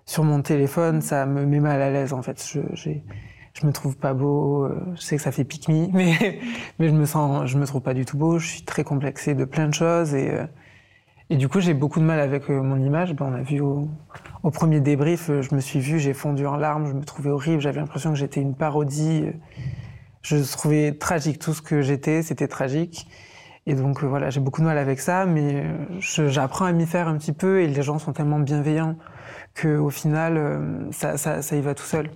sur 0.09 0.23
mon 0.23 0.41
téléphone. 0.41 1.01
Ça 1.01 1.25
me 1.27 1.45
met 1.45 1.59
mal 1.59 1.81
à 1.81 1.91
l'aise, 1.91 2.13
en 2.13 2.23
fait. 2.23 2.43
Je, 2.51 2.61
je 3.53 3.65
me 3.67 3.71
trouve 3.71 3.95
pas 3.95 4.13
beau. 4.15 4.63
euh, 4.65 4.75
Je 4.95 5.01
sais 5.01 5.15
que 5.17 5.21
ça 5.21 5.31
fait 5.31 5.43
pique 5.43 5.67
me, 5.69 5.87
mais, 5.93 6.39
mais 6.79 6.89
je 6.89 6.93
me 6.93 7.05
sens, 7.05 7.45
je 7.47 7.57
me 7.59 7.65
trouve 7.67 7.81
pas 7.81 7.93
du 7.93 8.05
tout 8.05 8.17
beau. 8.17 8.39
Je 8.39 8.47
suis 8.47 8.63
très 8.63 8.83
complexé 8.83 9.35
de 9.35 9.45
plein 9.45 9.67
de 9.67 9.73
choses 9.73 10.15
et, 10.15 10.31
euh, 10.31 10.45
et 11.29 11.37
du 11.37 11.47
coup, 11.47 11.59
j'ai 11.59 11.75
beaucoup 11.75 11.99
de 11.99 12.05
mal 12.05 12.19
avec 12.19 12.49
euh, 12.49 12.59
mon 12.63 12.77
image. 12.83 13.13
Ben, 13.13 13.27
on 13.31 13.33
a 13.35 13.41
vu 13.43 13.59
au, 13.61 13.87
au 14.41 14.49
premier 14.49 14.79
débrief, 14.79 15.29
je 15.41 15.53
me 15.55 15.59
suis 15.61 15.79
vu, 15.79 15.99
j'ai 15.99 16.15
fondu 16.15 16.47
en 16.47 16.55
larmes, 16.57 16.87
je 16.87 16.93
me 16.93 17.03
trouvais 17.03 17.29
horrible, 17.29 17.61
j'avais 17.61 17.79
l'impression 17.79 18.09
que 18.11 18.17
j'étais 18.17 18.41
une 18.41 18.55
parodie. 18.55 19.25
Je 20.23 20.37
trouvais 20.51 20.93
tragique 20.93 21.37
tout 21.39 21.53
ce 21.53 21.61
que 21.61 21.81
j'étais, 21.81 22.23
c'était 22.23 22.47
tragique. 22.47 23.07
Et 23.67 23.75
donc 23.75 24.03
voilà, 24.03 24.31
j'ai 24.31 24.39
beaucoup 24.39 24.61
de 24.61 24.65
mal 24.65 24.77
avec 24.79 24.99
ça, 24.99 25.27
mais 25.27 25.63
j'apprends 25.99 26.65
à 26.65 26.71
m'y 26.71 26.87
faire 26.87 27.07
un 27.07 27.17
petit 27.17 27.33
peu 27.33 27.61
et 27.61 27.67
les 27.67 27.81
gens 27.83 27.99
sont 27.99 28.13
tellement 28.13 28.39
bienveillants 28.39 28.95
qu'au 29.61 29.89
final, 29.89 30.37
euh, 30.37 30.91
ça, 30.91 31.17
ça, 31.17 31.41
ça 31.41 31.55
y 31.55 31.61
va 31.61 31.73
tout 31.73 31.83
seul. 31.83 32.09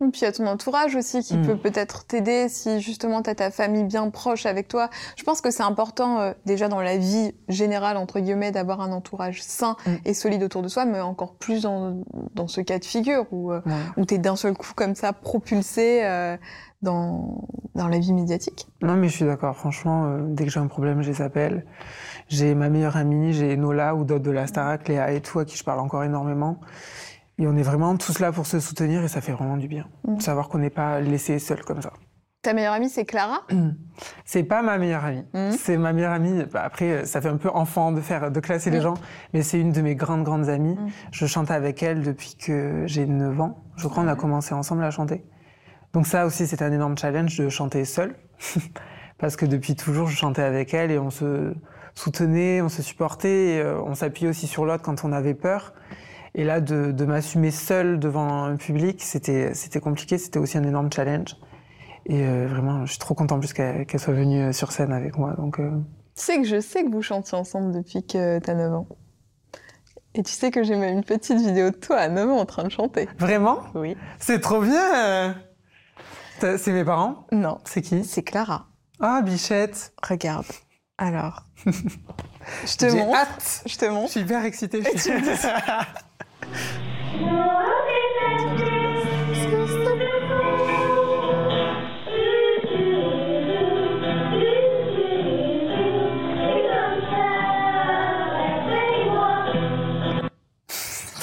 Et 0.00 0.10
puis 0.10 0.20
il 0.20 0.24
y 0.24 0.26
a 0.28 0.32
ton 0.32 0.46
entourage 0.46 0.94
aussi 0.94 1.22
qui 1.22 1.36
Mm. 1.36 1.46
peut 1.46 1.56
peut-être 1.56 2.06
t'aider 2.06 2.48
si 2.48 2.80
justement 2.80 3.20
tu 3.20 3.30
as 3.30 3.34
ta 3.34 3.50
famille 3.50 3.82
bien 3.82 4.08
proche 4.10 4.46
avec 4.46 4.68
toi. 4.68 4.90
Je 5.16 5.24
pense 5.24 5.40
que 5.40 5.50
c'est 5.50 5.64
important 5.64 6.20
euh, 6.20 6.32
déjà 6.46 6.68
dans 6.68 6.80
la 6.80 6.96
vie 6.98 7.32
générale, 7.48 7.96
entre 7.96 8.20
guillemets, 8.20 8.52
d'avoir 8.52 8.80
un 8.80 8.92
entourage 8.92 9.42
sain 9.42 9.76
Mm. 9.86 9.90
et 10.04 10.14
solide 10.14 10.42
autour 10.44 10.62
de 10.62 10.68
soi, 10.68 10.84
mais 10.84 11.00
encore 11.00 11.34
plus 11.34 11.62
dans, 11.62 12.00
dans 12.36 12.46
ce 12.46 12.60
cas 12.60 12.78
de 12.78 12.84
figure 12.84 13.26
où, 13.32 13.50
euh, 13.52 13.60
Ouais. 13.66 13.72
où 13.96 14.06
tu 14.06 14.14
es 14.14 14.18
d'un 14.18 14.36
seul 14.36 14.54
coup 14.54 14.70
comme 14.76 14.94
ça 14.94 15.12
propulsé 15.12 16.04
euh, 16.04 16.36
dans, 16.80 17.48
dans 17.74 17.88
la 17.88 17.98
vie 17.98 18.12
médiatique. 18.12 18.68
Non, 18.82 18.94
mais 18.94 19.08
je 19.08 19.14
suis 19.16 19.24
d'accord. 19.24 19.56
Franchement, 19.56 20.04
euh, 20.06 20.18
dès 20.28 20.44
que 20.44 20.50
j'ai 20.52 20.60
un 20.60 20.68
problème, 20.68 21.02
je 21.02 21.10
les 21.10 21.22
appelle. 21.22 21.66
J'ai 22.28 22.54
ma 22.54 22.68
meilleure 22.68 22.96
amie, 22.96 23.32
j'ai 23.32 23.56
Nola 23.56 23.96
ou 23.96 24.04
d'autres 24.04 24.22
de 24.22 24.30
la 24.30 24.46
Starac, 24.46 24.86
Léa 24.86 25.10
et 25.10 25.20
tout, 25.20 25.40
à 25.40 25.44
qui 25.44 25.56
je 25.56 25.64
parle 25.64 25.80
encore 25.80 26.04
énormément. 26.04 26.60
Et 27.38 27.46
on 27.46 27.56
est 27.56 27.62
vraiment 27.62 27.96
tous 27.96 28.18
là 28.18 28.32
pour 28.32 28.46
se 28.46 28.58
soutenir 28.60 29.02
et 29.04 29.08
ça 29.08 29.20
fait 29.20 29.32
vraiment 29.32 29.56
du 29.56 29.68
bien. 29.68 29.86
Mm. 30.06 30.16
De 30.16 30.22
savoir 30.22 30.48
qu'on 30.48 30.58
n'est 30.58 30.70
pas 30.70 31.00
laissé 31.00 31.38
seul 31.38 31.64
comme 31.64 31.80
ça. 31.82 31.92
Ta 32.42 32.52
meilleure 32.54 32.72
amie, 32.74 32.88
c'est 32.88 33.04
Clara? 33.04 33.40
C'est 34.24 34.44
pas 34.44 34.62
ma 34.62 34.78
meilleure 34.78 35.04
amie. 35.04 35.24
Mhm. 35.34 35.50
C'est 35.58 35.76
ma 35.76 35.92
meilleure 35.92 36.12
amie. 36.12 36.44
Bah, 36.52 36.62
après, 36.64 37.04
ça 37.04 37.20
fait 37.20 37.28
un 37.28 37.36
peu 37.36 37.48
enfant 37.50 37.90
de 37.90 38.00
faire, 38.00 38.30
de 38.30 38.38
classer 38.40 38.70
les 38.70 38.76
Oui. 38.76 38.82
gens, 38.84 38.94
mais 39.34 39.42
c'est 39.42 39.58
une 39.60 39.72
de 39.72 39.80
mes 39.80 39.96
grandes, 39.96 40.22
grandes 40.22 40.48
amies. 40.48 40.76
Je 41.10 41.26
chante 41.26 41.50
avec 41.50 41.82
elle 41.82 42.02
depuis 42.02 42.36
que 42.36 42.84
j'ai 42.86 43.06
9 43.06 43.40
ans. 43.40 43.64
Je 43.76 43.88
crois 43.88 44.04
qu'on 44.04 44.08
a 44.08 44.14
commencé 44.14 44.54
ensemble 44.54 44.84
à 44.84 44.90
chanter. 44.92 45.24
Donc 45.92 46.06
ça 46.06 46.26
aussi, 46.26 46.46
c'est 46.46 46.62
un 46.62 46.70
énorme 46.70 46.96
challenge 46.96 47.36
de 47.38 47.48
chanter 47.48 47.84
seule. 47.84 48.14
Parce 49.18 49.34
que 49.34 49.46
depuis 49.46 49.74
toujours, 49.74 50.06
je 50.06 50.16
chantais 50.16 50.42
avec 50.42 50.72
elle 50.74 50.92
et 50.92 50.98
on 50.98 51.10
se 51.10 51.52
soutenait, 51.94 52.62
on 52.62 52.68
se 52.68 52.82
supportait, 52.82 53.56
et, 53.56 53.60
euh, 53.60 53.80
on 53.82 53.96
s'appuyait 53.96 54.30
aussi 54.30 54.46
sur 54.46 54.64
l'autre 54.64 54.84
quand 54.84 55.04
on 55.04 55.10
avait 55.12 55.34
peur. 55.34 55.74
Et 56.34 56.44
là, 56.44 56.60
de, 56.60 56.92
de 56.92 57.04
m'assumer 57.04 57.50
seule 57.50 57.98
devant 57.98 58.44
un 58.44 58.56
public, 58.56 59.02
c'était 59.02 59.80
compliqué, 59.82 60.18
c'était 60.18 60.38
aussi 60.38 60.58
un 60.58 60.64
énorme 60.64 60.90
challenge. 60.92 61.36
Et 62.06 62.26
euh, 62.26 62.46
vraiment, 62.48 62.86
je 62.86 62.92
suis 62.92 62.98
trop 62.98 63.14
content 63.14 63.36
en 63.36 63.40
plus 63.40 63.52
qu'elle 63.52 63.86
soit 63.98 64.14
venue 64.14 64.42
euh, 64.44 64.52
sur 64.52 64.72
scène 64.72 64.92
avec 64.92 65.18
moi. 65.18 65.34
Donc, 65.34 65.60
euh, 65.60 65.70
Tu 66.16 66.22
sais 66.24 66.36
que 66.38 66.44
je 66.44 66.60
sais 66.60 66.84
que 66.84 66.90
vous 66.90 67.02
chantiez 67.02 67.36
ensemble 67.36 67.72
depuis 67.72 68.06
que 68.06 68.38
t'as 68.38 68.54
9 68.54 68.72
ans. 68.72 68.86
Et 70.14 70.22
tu 70.22 70.32
sais 70.32 70.50
que 70.50 70.62
j'ai 70.62 70.74
même 70.74 70.98
une 70.98 71.04
petite 71.04 71.38
vidéo 71.38 71.70
de 71.70 71.76
toi 71.76 71.96
à 71.96 72.08
9 72.08 72.30
ans 72.30 72.38
en 72.38 72.46
train 72.46 72.64
de 72.64 72.70
chanter. 72.70 73.08
Vraiment? 73.18 73.60
Oui. 73.74 73.94
C'est 74.18 74.40
trop 74.40 74.62
bien 74.62 75.36
C'est 76.40 76.72
mes 76.72 76.84
parents? 76.84 77.26
Non, 77.30 77.58
C'est 77.64 77.82
qui? 77.82 78.04
C'est 78.04 78.22
Clara. 78.22 78.68
Ah, 79.00 79.20
Bichette 79.22 79.92
Regarde. 80.02 80.46
Alors. 80.96 81.44
je 82.66 82.76
te 82.76 82.86
montre. 82.86 83.16
hâte 83.18 83.62
Je 83.66 83.76
te 83.76 83.84
Je 83.84 83.90
montre. 83.90 84.10
suis 84.10 84.20
hyper 84.20 84.44
excitée. 84.44 84.82
je 84.94 84.98
suis- 85.00 85.12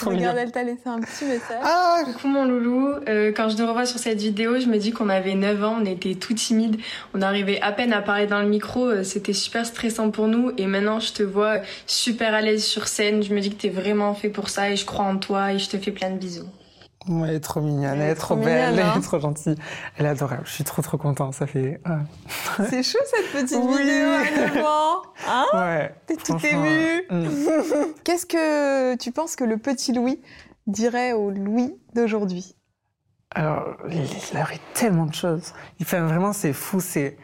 Trop 0.06 0.16
Regarde, 0.16 0.38
elle 0.38 0.52
t'a 0.52 0.64
laissé 0.64 0.82
un 0.86 1.00
petit 1.00 1.26
message. 1.26 1.62
Ah. 1.64 2.02
Coucou 2.06 2.28
mon 2.28 2.46
loulou, 2.46 2.94
Euh, 3.08 3.32
quand 3.36 3.50
je 3.50 3.56
te 3.56 3.62
revois 3.62 3.86
sur 3.86 4.00
cette 4.00 4.20
vidéo, 4.20 4.60
je 4.60 4.68
me 4.68 4.78
dis 4.78 4.92
qu'on 4.92 5.10
avait 5.10 5.36
9 5.36 5.64
ans, 5.64 5.78
on 5.82 5.86
était 5.86 6.16
tout 6.16 6.34
timide, 6.34 6.78
on 7.14 7.22
arrivait 7.22 7.60
à 7.62 7.72
peine 7.72 7.94
à 7.94 8.02
parler 8.02 8.28
dans 8.28 8.42
le 8.42 8.48
micro, 8.48 8.86
euh, 8.86 9.04
c'était 9.04 9.34
super 9.34 9.66
stressant 9.66 10.12
pour 10.12 10.28
nous. 10.28 10.52
Et 10.58 10.68
maintenant 10.68 11.00
je 11.00 11.14
te 11.14 11.24
vois 11.24 11.60
super 11.88 12.34
à 12.34 12.42
l'aise 12.42 12.64
sur 12.64 12.88
scène, 12.88 13.24
je 13.24 13.34
me 13.34 13.40
dis 13.40 13.50
que 13.50 13.62
t'es 13.62 13.70
vraiment 13.70 14.14
fait 14.14 14.30
pour 14.30 14.50
ça 14.50 14.70
et 14.70 14.76
je 14.76 14.86
crois 14.86 15.06
en 15.06 15.18
toi 15.18 15.54
et 15.54 15.60
je 15.60 15.70
te 15.70 15.78
fais 15.78 15.92
plein 15.92 16.12
de 16.12 16.18
bisous. 16.18 16.50
Ouais, 17.08 17.30
elle 17.30 17.36
est 17.36 17.40
trop 17.40 17.62
mignonne, 17.62 18.00
elle 18.02 18.10
est 18.12 18.16
trop, 18.16 18.36
trop 18.36 18.44
belle, 18.44 18.72
mignonne, 18.72 18.86
hein. 18.88 18.92
elle 18.96 19.00
est 19.00 19.04
trop 19.04 19.20
gentille. 19.20 19.56
Elle 19.98 20.06
est 20.06 20.10
adorable, 20.10 20.42
je 20.46 20.52
suis 20.52 20.64
trop 20.64 20.82
trop 20.82 20.98
content, 20.98 21.32
ça 21.32 21.46
fait... 21.46 21.80
C'est 22.70 22.84
chaud 22.84 22.98
cette 23.06 23.32
petite 23.44 23.60
Oui. 23.62 23.78
vidéo 23.78 24.08
à 24.10 24.48
9 24.56 24.66
ans. 24.66 25.02
Hein 25.28 25.46
Ouais. 25.54 25.96
T'es 26.08 26.16
tout 26.16 26.38
ému. 26.46 27.04
mm. 27.12 27.30
Qu'est-ce 28.04 28.26
que 28.26 28.96
tu 28.96 29.12
penses 29.12 29.36
que 29.36 29.44
le 29.44 29.58
petit 29.58 29.94
Louis 29.94 30.20
dirait 30.68 31.14
au 31.14 31.30
Louis 31.30 31.76
d'aujourd'hui? 31.94 32.56
Alors, 33.36 33.66
il 33.90 34.38
aurait 34.40 34.60
tellement 34.74 35.06
de 35.06 35.14
choses. 35.14 35.54
Enfin, 35.82 36.02
vraiment, 36.08 36.34
c'est 36.34 36.54
fou, 36.54 36.80
c'est... 36.80 37.18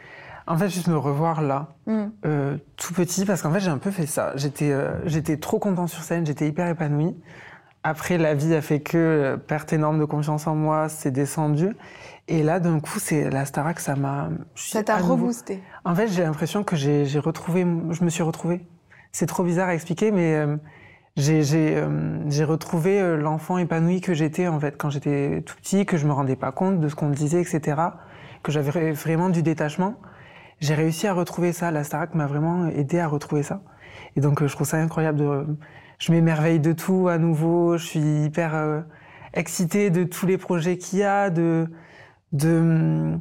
En 0.46 0.58
fait, 0.58 0.68
juste 0.68 0.88
me 0.88 0.96
revoir 0.98 1.40
là, 1.40 1.68
Hmm. 1.86 2.06
euh, 2.26 2.56
tout 2.76 2.92
petit, 2.94 3.24
parce 3.24 3.42
qu'en 3.42 3.52
fait, 3.52 3.60
j'ai 3.60 3.70
un 3.70 3.78
peu 3.78 3.90
fait 3.92 4.06
ça. 4.06 4.32
J'étais 4.36 4.70
euh, 4.70 4.90
j'étais 5.06 5.36
trop 5.36 5.58
content 5.60 5.86
sur 5.86 6.02
scène, 6.02 6.26
j'étais 6.26 6.46
hyper 6.48 6.66
épanoui. 6.68 7.16
Après, 7.84 8.16
la 8.18 8.34
vie 8.34 8.54
a 8.54 8.62
fait 8.62 8.80
que 8.80 8.96
euh, 8.96 9.36
perte 9.36 9.72
énorme 9.72 9.98
de 9.98 10.04
confiance 10.04 10.46
en 10.46 10.54
moi, 10.54 10.88
c'est 10.88 11.10
descendu. 11.10 11.74
Et 12.28 12.42
là, 12.44 12.60
d'un 12.60 12.78
coup, 12.80 13.00
c'est 13.00 13.28
la 13.30 13.44
Starac, 13.44 13.80
ça 13.80 13.96
m'a... 13.96 14.28
Ça 14.54 14.82
t'a 14.84 14.98
nouveau- 15.00 15.14
reboosté. 15.14 15.60
En 15.84 15.94
fait, 15.94 16.06
j'ai 16.08 16.22
l'impression 16.22 16.62
que 16.62 16.76
j'ai 16.76 17.04
retrouvé, 17.18 17.62
je 17.90 18.04
me 18.04 18.10
suis 18.10 18.22
retrouvée. 18.22 18.64
C'est 19.10 19.26
trop 19.26 19.42
bizarre 19.42 19.68
à 19.68 19.74
expliquer, 19.74 20.12
mais 20.12 20.36
euh, 20.36 20.56
j'ai 21.16 21.42
j'ai 21.42 21.74
euh, 21.76 22.46
retrouvé 22.46 23.00
euh, 23.00 23.16
l'enfant 23.16 23.58
épanoui 23.58 24.00
que 24.00 24.14
j'étais 24.14 24.46
en 24.48 24.58
fait 24.60 24.76
quand 24.78 24.88
j'étais 24.88 25.42
tout 25.44 25.56
petit, 25.56 25.84
que 25.84 25.96
je 25.96 26.06
me 26.06 26.12
rendais 26.12 26.36
pas 26.36 26.52
compte 26.52 26.80
de 26.80 26.88
ce 26.88 26.94
qu'on 26.94 27.08
me 27.08 27.14
disait, 27.14 27.40
etc. 27.42 27.76
Que 28.44 28.52
j'avais 28.52 28.92
vraiment 28.92 29.28
du 29.28 29.42
détachement. 29.42 29.96
J'ai 30.60 30.74
réussi 30.74 31.08
à 31.08 31.12
retrouver 31.12 31.52
ça. 31.52 31.70
La 31.72 31.82
Starac 31.84 32.14
m'a 32.14 32.26
vraiment 32.26 32.68
aidé 32.68 33.00
à 33.00 33.08
retrouver 33.08 33.42
ça. 33.42 33.60
Et 34.16 34.20
donc, 34.20 34.40
euh, 34.42 34.46
je 34.48 34.54
trouve 34.54 34.66
ça 34.68 34.78
incroyable 34.78 35.18
de. 35.18 35.46
Je 36.02 36.10
m'émerveille 36.10 36.58
de 36.58 36.72
tout 36.72 37.06
à 37.06 37.16
nouveau. 37.16 37.78
Je 37.78 37.86
suis 37.86 38.24
hyper 38.24 38.56
euh, 38.56 38.80
excitée 39.34 39.88
de 39.88 40.02
tous 40.02 40.26
les 40.26 40.36
projets 40.36 40.76
qu'il 40.76 40.98
y 40.98 41.04
a, 41.04 41.30
de, 41.30 41.68
de, 42.32 43.16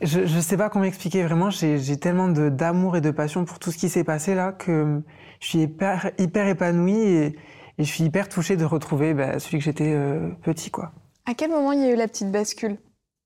je, 0.00 0.24
je 0.24 0.38
sais 0.38 0.56
pas 0.56 0.70
comment 0.70 0.84
expliquer 0.84 1.24
vraiment. 1.24 1.50
J'ai 1.50 1.96
tellement 1.98 2.28
d'amour 2.28 2.96
et 2.96 3.00
de 3.00 3.10
passion 3.10 3.44
pour 3.44 3.58
tout 3.58 3.72
ce 3.72 3.76
qui 3.76 3.88
s'est 3.88 4.04
passé 4.04 4.36
là 4.36 4.52
que 4.52 5.02
je 5.40 5.48
suis 5.48 5.62
hyper, 5.62 6.12
hyper 6.16 6.46
épanouie 6.46 6.96
et, 6.96 7.26
et, 7.26 7.34
je 7.78 7.82
suis 7.90 8.04
hyper 8.04 8.28
touchée 8.28 8.56
de 8.56 8.64
retrouver 8.64 9.12
bah, 9.12 9.40
celui 9.40 9.58
que 9.58 9.64
j'étais 9.64 9.92
euh, 9.92 10.30
petit, 10.44 10.70
quoi. 10.70 10.92
À 11.26 11.34
quel 11.34 11.50
moment 11.50 11.72
il 11.72 11.80
y 11.80 11.86
a 11.86 11.90
eu 11.90 11.96
la 11.96 12.06
petite 12.06 12.30
bascule 12.30 12.78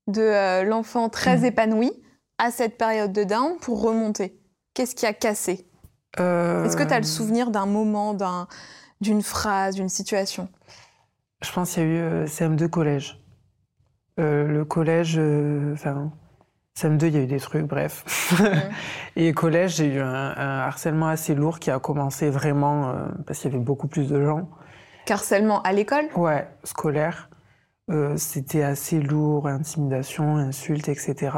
de 0.07 0.23
euh, 0.23 0.65
l'enfant 0.65 1.11
très 1.11 1.37
mmh. 1.37 1.45
épanoui 1.45 1.93
à 2.39 2.51
cette 2.51 2.79
période 2.79 3.13
de 3.13 3.25
down 3.25 3.59
pour 3.61 3.83
remonter? 3.83 4.41
Qu'est-ce 4.73 4.95
qui 4.95 5.05
a 5.05 5.13
cassé? 5.13 5.67
Euh... 6.21 6.65
Est-ce 6.65 6.77
que 6.77 6.83
tu 6.83 6.93
as 6.93 6.99
le 6.99 7.05
souvenir 7.05 7.51
d'un 7.51 7.67
moment, 7.67 8.17
d'une 9.01 9.23
phrase, 9.23 9.75
d'une 9.75 9.89
situation? 9.89 10.49
Je 11.43 11.53
pense 11.53 11.75
qu'il 11.75 11.83
y 11.83 11.87
a 11.87 11.89
eu 11.89 11.99
euh, 11.99 12.27
CM2 12.27 12.69
collège. 12.69 13.21
le 14.17 14.63
collège, 14.65 15.19
enfin 15.73 16.11
CM2, 16.77 17.07
il 17.07 17.15
y 17.15 17.19
a 17.19 17.21
eu 17.21 17.27
des 17.27 17.39
trucs, 17.39 17.67
bref. 17.67 18.35
et 19.17 19.33
collège, 19.33 19.77
j'ai 19.77 19.95
eu 19.95 20.01
un, 20.01 20.35
harcèlement 20.37 21.07
assez 21.07 21.35
lourd 21.35 21.61
qui 21.61 21.71
a 21.71 21.79
commencé 21.79 22.31
vraiment 22.31 22.89
euh, 22.89 23.07
parce 23.27 23.39
qu'il 23.39 23.53
y 23.53 23.55
avait 23.55 23.63
beaucoup 23.63 23.87
plus 23.87 24.09
de 24.09 24.25
gens. 24.25 24.51
Harcèlement 25.09 25.63
à 25.63 25.73
l'école? 25.73 26.07
Ouais, 26.17 26.49
scolaire. 26.65 27.31
Euh, 27.91 28.17
c'était 28.17 28.63
assez 28.63 29.01
lourd, 29.01 29.47
intimidation, 29.47 30.37
insultes, 30.37 30.89
etc. 30.89 31.37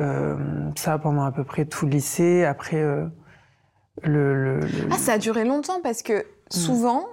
Euh, 0.00 0.36
ça 0.74 0.98
pendant 0.98 1.22
à 1.22 1.30
peu 1.30 1.44
près 1.44 1.64
tout 1.64 1.86
le 1.86 1.92
lycée. 1.92 2.44
Après, 2.44 2.82
le, 4.02 4.60
le, 4.60 4.60
Ah, 4.90 4.98
ça 4.98 5.14
a 5.14 5.18
duré 5.18 5.44
longtemps 5.44 5.80
parce 5.82 6.02
que 6.02 6.20
mm. 6.20 6.24
souvent, 6.50 7.06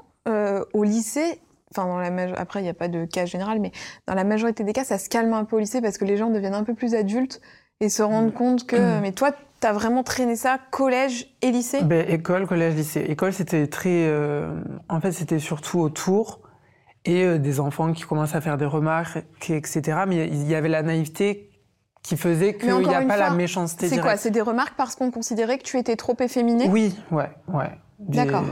au 0.73 0.83
lycée, 0.83 1.39
Enfin, 1.75 1.87
dans 1.87 1.97
la 1.97 2.39
après, 2.39 2.59
il 2.59 2.63
n'y 2.63 2.69
a 2.69 2.73
pas 2.75 2.87
de 2.87 3.05
cas 3.05 3.25
général, 3.25 3.59
mais 3.59 3.71
dans 4.05 4.13
la 4.13 4.23
majorité 4.23 4.63
des 4.63 4.73
cas, 4.73 4.83
ça 4.83 4.99
se 4.99 5.09
calme 5.09 5.33
un 5.33 5.43
peu 5.43 5.55
au 5.55 5.59
lycée 5.59 5.81
parce 5.81 5.97
que 5.97 6.05
les 6.05 6.17
gens 6.17 6.29
deviennent 6.29 6.53
un 6.53 6.63
peu 6.63 6.75
plus 6.75 6.93
adultes 6.93 7.41
et 7.79 7.89
se 7.89 8.03
rendent 8.03 8.27
mm. 8.27 8.33
compte 8.33 8.67
que. 8.67 8.75
Mm. 8.75 9.01
Mais 9.01 9.11
toi, 9.11 9.31
tu 9.59 9.67
as 9.67 9.73
vraiment 9.73 10.03
traîné 10.03 10.35
ça 10.35 10.59
collège 10.71 11.35
et 11.41 11.51
lycée? 11.51 11.81
Ben, 11.83 12.07
École, 12.07 12.47
collège, 12.47 12.75
lycée. 12.75 13.05
École, 13.07 13.33
c'était 13.33 13.67
très. 13.67 14.07
Euh, 14.07 14.55
en 14.87 15.01
fait, 15.01 15.11
c'était 15.11 15.39
surtout 15.39 15.79
autour 15.79 16.41
et 17.05 17.23
euh, 17.23 17.37
des 17.39 17.59
enfants 17.59 17.91
qui 17.91 18.03
commencent 18.03 18.35
à 18.35 18.41
faire 18.41 18.57
des 18.57 18.65
remarques, 18.65 19.23
etc. 19.49 20.03
Mais 20.07 20.27
il 20.27 20.47
y 20.47 20.55
avait 20.55 20.69
la 20.69 20.83
naïveté 20.83 21.49
qui 22.03 22.17
faisait 22.17 22.55
qu'il 22.55 22.77
n'y 22.79 22.93
a 22.93 23.01
pas 23.01 23.17
la 23.17 23.31
méchanceté. 23.31 23.87
C'est 23.87 23.99
quoi 23.99 24.17
C'est 24.17 24.29
des 24.29 24.41
remarques 24.41 24.75
parce 24.75 24.95
qu'on 24.95 25.09
considérait 25.09 25.57
que 25.57 25.63
tu 25.63 25.79
étais 25.79 25.95
trop 25.95 26.15
efféminé? 26.19 26.67
Oui, 26.69 26.95
ouais, 27.11 27.31
ouais. 27.47 27.71
D'accord. 27.99 28.43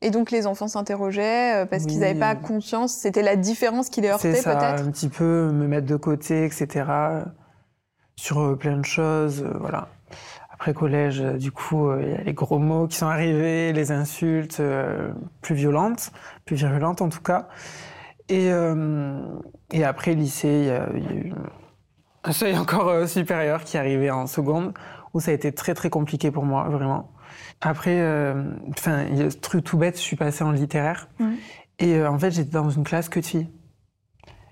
Et 0.00 0.10
donc 0.10 0.30
les 0.30 0.46
enfants 0.46 0.68
s'interrogeaient 0.68 1.62
euh, 1.62 1.66
parce 1.66 1.84
qu'ils 1.86 1.98
n'avaient 2.00 2.18
pas 2.18 2.36
conscience, 2.36 2.94
c'était 2.94 3.22
la 3.22 3.34
différence 3.34 3.88
qui 3.88 4.00
les 4.00 4.08
heurtait 4.08 4.32
peut-être? 4.32 4.62
un 4.62 4.90
petit 4.90 5.08
peu 5.08 5.50
me 5.50 5.66
mettre 5.66 5.86
de 5.86 5.96
côté, 5.96 6.44
etc. 6.44 6.84
Sur 8.14 8.38
euh, 8.38 8.54
plein 8.54 8.76
de 8.76 8.84
choses, 8.84 9.42
euh, 9.42 9.56
voilà. 9.58 9.88
Après 10.52 10.74
collège, 10.74 11.20
du 11.20 11.52
coup, 11.52 11.92
il 12.00 12.08
y 12.08 12.14
a 12.14 12.22
les 12.22 12.32
gros 12.32 12.58
mots 12.58 12.88
qui 12.88 12.96
sont 12.96 13.06
arrivés, 13.06 13.72
les 13.72 13.92
insultes 13.92 14.60
plus 15.40 15.54
violentes, 15.54 16.10
plus 16.46 16.56
virulentes 16.56 17.00
en 17.00 17.08
tout 17.08 17.20
cas. 17.20 17.46
Et, 18.28 18.50
et 19.70 19.84
après 19.84 20.14
lycée, 20.14 20.48
il 20.48 20.64
y, 20.64 20.70
a, 20.70 20.88
il 20.96 21.04
y 21.04 21.06
a 21.06 21.12
eu 21.12 21.32
un 22.28 22.32
seuil 22.32 22.56
encore 22.58 23.08
supérieur 23.08 23.64
qui 23.64 23.76
est 23.76 23.80
arrivé 23.80 24.10
en 24.10 24.26
seconde, 24.26 24.74
où 25.14 25.20
ça 25.20 25.30
a 25.30 25.34
été 25.34 25.52
très 25.52 25.74
très 25.74 25.90
compliqué 25.90 26.30
pour 26.30 26.44
moi, 26.44 26.68
vraiment. 26.68 27.10
Après, 27.60 28.00
euh, 28.00 28.44
enfin, 28.70 29.06
ce 29.30 29.36
truc 29.36 29.64
tout 29.64 29.78
bête, 29.78 29.96
je 29.96 30.02
suis 30.02 30.16
passée 30.16 30.44
en 30.44 30.52
littéraire. 30.52 31.08
Et 31.78 31.94
euh, 31.94 32.10
en 32.10 32.18
fait, 32.18 32.30
j'étais 32.30 32.50
dans 32.50 32.70
une 32.70 32.84
classe 32.84 33.08
que 33.08 33.20
de 33.20 33.24
filles. 33.24 33.48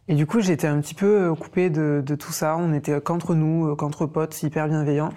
Et 0.09 0.15
du 0.15 0.27
coup, 0.27 0.41
j'étais 0.41 0.67
un 0.67 0.81
petit 0.81 0.95
peu 0.95 1.31
euh, 1.31 1.35
coupée 1.35 1.71
de, 1.71 2.03
de, 2.05 2.15
tout 2.15 2.33
ça. 2.33 2.57
On 2.57 2.73
était 2.73 3.01
qu'entre 3.01 3.35
nous, 3.35 3.75
qu'entre 3.77 4.07
potes, 4.07 4.43
hyper 4.43 4.69
bienveillants. 4.69 5.13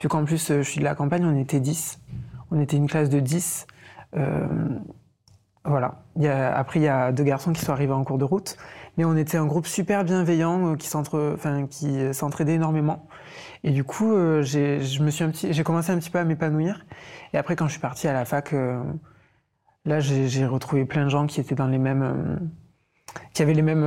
Vu 0.00 0.08
qu'en 0.08 0.24
plus, 0.24 0.48
je 0.48 0.62
suis 0.62 0.80
de 0.80 0.84
la 0.84 0.94
campagne, 0.94 1.24
on 1.24 1.36
était 1.38 1.60
10. 1.60 2.00
On 2.50 2.60
était 2.60 2.76
une 2.76 2.88
classe 2.88 3.08
de 3.08 3.20
10. 3.20 3.66
Euh, 4.16 4.46
voilà. 5.64 6.02
Il 6.16 6.22
y 6.22 6.28
a, 6.28 6.54
après, 6.54 6.80
il 6.80 6.82
y 6.82 6.88
a 6.88 7.12
deux 7.12 7.24
garçons 7.24 7.52
qui 7.52 7.64
sont 7.64 7.72
arrivés 7.72 7.92
en 7.92 8.04
cours 8.04 8.18
de 8.18 8.24
route. 8.24 8.56
Mais 8.96 9.04
on 9.04 9.16
était 9.16 9.38
un 9.38 9.46
groupe 9.46 9.66
super 9.66 10.04
bienveillant 10.04 10.76
qui 10.76 10.86
s'entraidait 10.86 12.54
énormément. 12.54 13.08
Et 13.64 13.70
du 13.70 13.84
coup, 13.84 14.12
euh, 14.12 14.42
je 14.42 15.02
me 15.02 15.10
suis 15.10 15.24
un 15.24 15.30
petit, 15.30 15.52
j'ai 15.52 15.62
commencé 15.62 15.92
un 15.92 15.98
petit 15.98 16.10
peu 16.10 16.18
à 16.18 16.24
m'épanouir. 16.24 16.84
Et 17.32 17.38
après, 17.38 17.56
quand 17.56 17.66
je 17.66 17.72
suis 17.72 17.80
partie 17.80 18.08
à 18.08 18.12
la 18.12 18.24
fac, 18.24 18.52
euh, 18.52 18.82
là, 19.84 20.00
j'ai 20.00 20.46
retrouvé 20.46 20.84
plein 20.84 21.04
de 21.04 21.08
gens 21.08 21.26
qui 21.26 21.40
étaient 21.40 21.54
dans 21.54 21.68
les 21.68 21.78
mêmes, 21.78 22.02
euh, 22.02 22.36
qui 23.32 23.42
avaient 23.42 23.54
les 23.54 23.62
mêmes, 23.62 23.82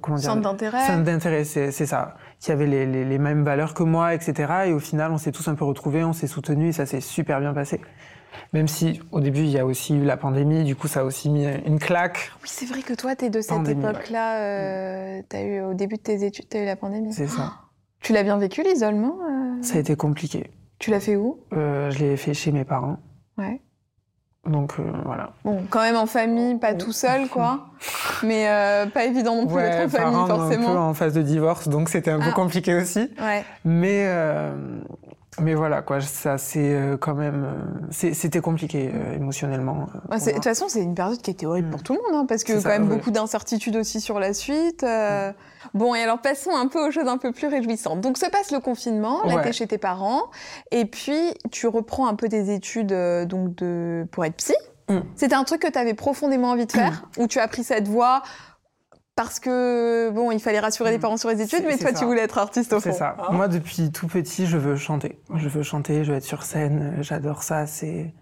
comment 0.00 0.16
dire, 0.16 0.30
centres 0.30 0.42
d'intérêt. 0.42 0.86
Centres 0.86 1.04
d'intérêt, 1.04 1.44
c'est 1.44 1.70
ça. 1.70 2.16
Qui 2.40 2.52
avaient 2.52 2.66
les, 2.66 2.86
les, 2.86 3.04
les, 3.04 3.18
mêmes 3.18 3.44
valeurs 3.44 3.74
que 3.74 3.82
moi, 3.82 4.14
etc. 4.14 4.52
Et 4.66 4.72
au 4.72 4.80
final, 4.80 5.12
on 5.12 5.18
s'est 5.18 5.32
tous 5.32 5.46
un 5.48 5.54
peu 5.54 5.64
retrouvés, 5.64 6.04
on 6.04 6.12
s'est 6.12 6.26
soutenus 6.26 6.70
et 6.70 6.72
ça 6.72 6.86
s'est 6.86 7.00
super 7.00 7.40
bien 7.40 7.52
passé. 7.52 7.80
Même 8.52 8.68
si 8.68 9.00
au 9.12 9.20
début 9.20 9.40
il 9.40 9.50
y 9.50 9.58
a 9.58 9.66
aussi 9.66 9.94
eu 9.94 10.04
la 10.04 10.16
pandémie, 10.16 10.64
du 10.64 10.76
coup 10.76 10.88
ça 10.88 11.00
a 11.00 11.04
aussi 11.04 11.30
mis 11.30 11.46
une 11.66 11.78
claque. 11.78 12.30
Oui, 12.42 12.48
c'est 12.48 12.66
vrai 12.66 12.82
que 12.82 12.94
toi 12.94 13.16
tu 13.16 13.26
es 13.26 13.30
de 13.30 13.40
cette 13.40 13.68
époque-là, 13.68 14.38
euh, 14.38 15.22
as 15.32 15.42
eu 15.42 15.60
au 15.62 15.74
début 15.74 15.96
de 15.96 16.02
tes 16.02 16.24
études, 16.24 16.48
tu 16.48 16.56
as 16.56 16.62
eu 16.62 16.66
la 16.66 16.76
pandémie. 16.76 17.12
C'est 17.12 17.28
ça. 17.28 17.54
Tu 18.00 18.12
l'as 18.12 18.22
bien 18.22 18.36
vécu 18.36 18.62
l'isolement 18.62 19.16
euh 19.22 19.62
Ça 19.62 19.76
a 19.76 19.78
été 19.78 19.96
compliqué. 19.96 20.50
Tu 20.78 20.90
l'as 20.90 21.00
fait 21.00 21.16
où? 21.16 21.38
Euh, 21.54 21.90
Je 21.90 22.00
l'ai 22.00 22.18
fait 22.18 22.34
chez 22.34 22.52
mes 22.52 22.66
parents. 22.66 22.98
Ouais. 23.38 23.62
Donc 24.44 24.74
euh, 24.78 24.82
voilà. 25.06 25.32
Bon, 25.42 25.64
quand 25.70 25.80
même 25.80 25.96
en 25.96 26.04
famille, 26.04 26.58
pas 26.58 26.74
tout 26.74 26.92
seul, 26.92 27.28
quoi. 27.28 27.68
Mais 28.22 28.44
pas 28.92 29.06
évident 29.06 29.36
non 29.36 29.46
plus 29.46 29.56
d'être 29.56 29.86
en 29.86 29.88
famille, 29.88 30.26
forcément. 30.26 30.68
un 30.68 30.72
peu 30.72 30.78
en 30.78 30.92
phase 30.92 31.14
de 31.14 31.22
divorce, 31.22 31.68
donc 31.68 31.88
c'était 31.88 32.10
un 32.10 32.18
peu 32.18 32.28
ah. 32.28 32.34
compliqué 32.34 32.74
aussi. 32.74 33.08
Ouais. 33.18 33.42
Mais 33.64 34.06
mais 35.40 35.54
voilà, 35.54 35.82
quoi, 35.82 36.00
ça 36.00 36.38
c'est 36.38 36.74
euh, 36.74 36.96
quand 36.96 37.14
même, 37.14 37.44
euh, 37.44 37.90
c'était 37.90 38.40
compliqué 38.40 38.90
euh, 38.94 39.16
émotionnellement. 39.16 39.88
Bah, 40.08 40.18
de 40.18 40.30
toute 40.30 40.44
façon, 40.44 40.66
c'est 40.68 40.82
une 40.82 40.94
période 40.94 41.20
qui 41.20 41.30
était 41.30 41.46
horrible 41.46 41.70
pour 41.70 41.80
mm. 41.80 41.82
tout 41.82 41.92
le 41.94 42.00
monde, 42.00 42.22
hein, 42.22 42.26
parce 42.26 42.44
que 42.44 42.52
quand 42.62 42.68
même 42.68 42.88
beaucoup 42.88 43.10
d'incertitudes 43.10 43.76
aussi 43.76 44.00
sur 44.00 44.20
la 44.20 44.32
suite. 44.32 44.82
Mm. 44.82 45.34
Bon, 45.74 45.94
et 45.94 46.02
alors 46.02 46.20
passons 46.20 46.54
un 46.54 46.68
peu 46.68 46.86
aux 46.86 46.90
choses 46.90 47.08
un 47.08 47.18
peu 47.18 47.32
plus 47.32 47.48
réjouissantes. 47.48 48.00
Donc 48.00 48.18
se 48.18 48.26
passe 48.26 48.52
le 48.52 48.60
confinement, 48.60 49.24
là 49.24 49.42
t'es 49.42 49.52
chez 49.52 49.66
tes 49.66 49.78
parents, 49.78 50.22
et 50.70 50.84
puis 50.84 51.34
tu 51.50 51.66
reprends 51.66 52.06
un 52.06 52.14
peu 52.14 52.28
tes 52.28 52.52
études 52.52 52.94
donc 53.26 53.54
de 53.56 54.06
pour 54.12 54.24
être 54.24 54.36
psy. 54.36 54.54
Mm. 54.88 54.98
C'était 55.16 55.34
un 55.34 55.44
truc 55.44 55.62
que 55.62 55.70
tu 55.70 55.78
avais 55.78 55.94
profondément 55.94 56.50
envie 56.50 56.66
de 56.66 56.72
faire, 56.72 57.06
où 57.18 57.26
tu 57.26 57.40
as 57.40 57.48
pris 57.48 57.64
cette 57.64 57.88
voie 57.88 58.22
parce 59.16 59.38
que 59.38 60.10
bon, 60.10 60.32
il 60.32 60.40
fallait 60.40 60.60
rassurer 60.60 60.90
les 60.90 60.98
mm. 60.98 61.00
parents 61.00 61.16
sur 61.16 61.28
les 61.28 61.40
études, 61.40 61.64
mais 61.66 61.78
toi, 61.78 61.92
tu 61.92 62.04
voulais 62.04 62.22
être 62.22 62.38
artiste 62.38 62.72
au 62.72 62.80
fond. 62.80 62.90
C'est 62.90 62.98
ça. 62.98 63.16
Moi, 63.30 63.48
depuis 63.48 63.90
tout 63.92 64.08
petit, 64.08 64.46
je 64.46 64.56
veux 64.56 64.76
chanter. 64.76 65.18
Je 65.34 65.48
veux 65.48 65.62
chanter, 65.62 66.04
je 66.04 66.10
veux 66.10 66.18
être 66.18 66.24
sur 66.24 66.42
scène. 66.42 66.96
J'adore 67.00 67.42
ça. 67.42 67.66
C'est 67.66 68.12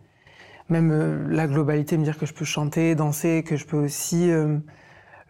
même 0.69 0.91
euh, 0.91 1.27
la 1.29 1.47
globalité, 1.47 1.97
me 1.97 2.05
dire 2.05 2.19
que 2.19 2.27
je 2.27 2.35
peux 2.35 2.45
chanter, 2.45 2.95
danser, 2.95 3.43
que 3.47 3.57
je 3.57 3.65
peux 3.65 3.79
aussi 3.79 4.31
euh, 4.31 4.59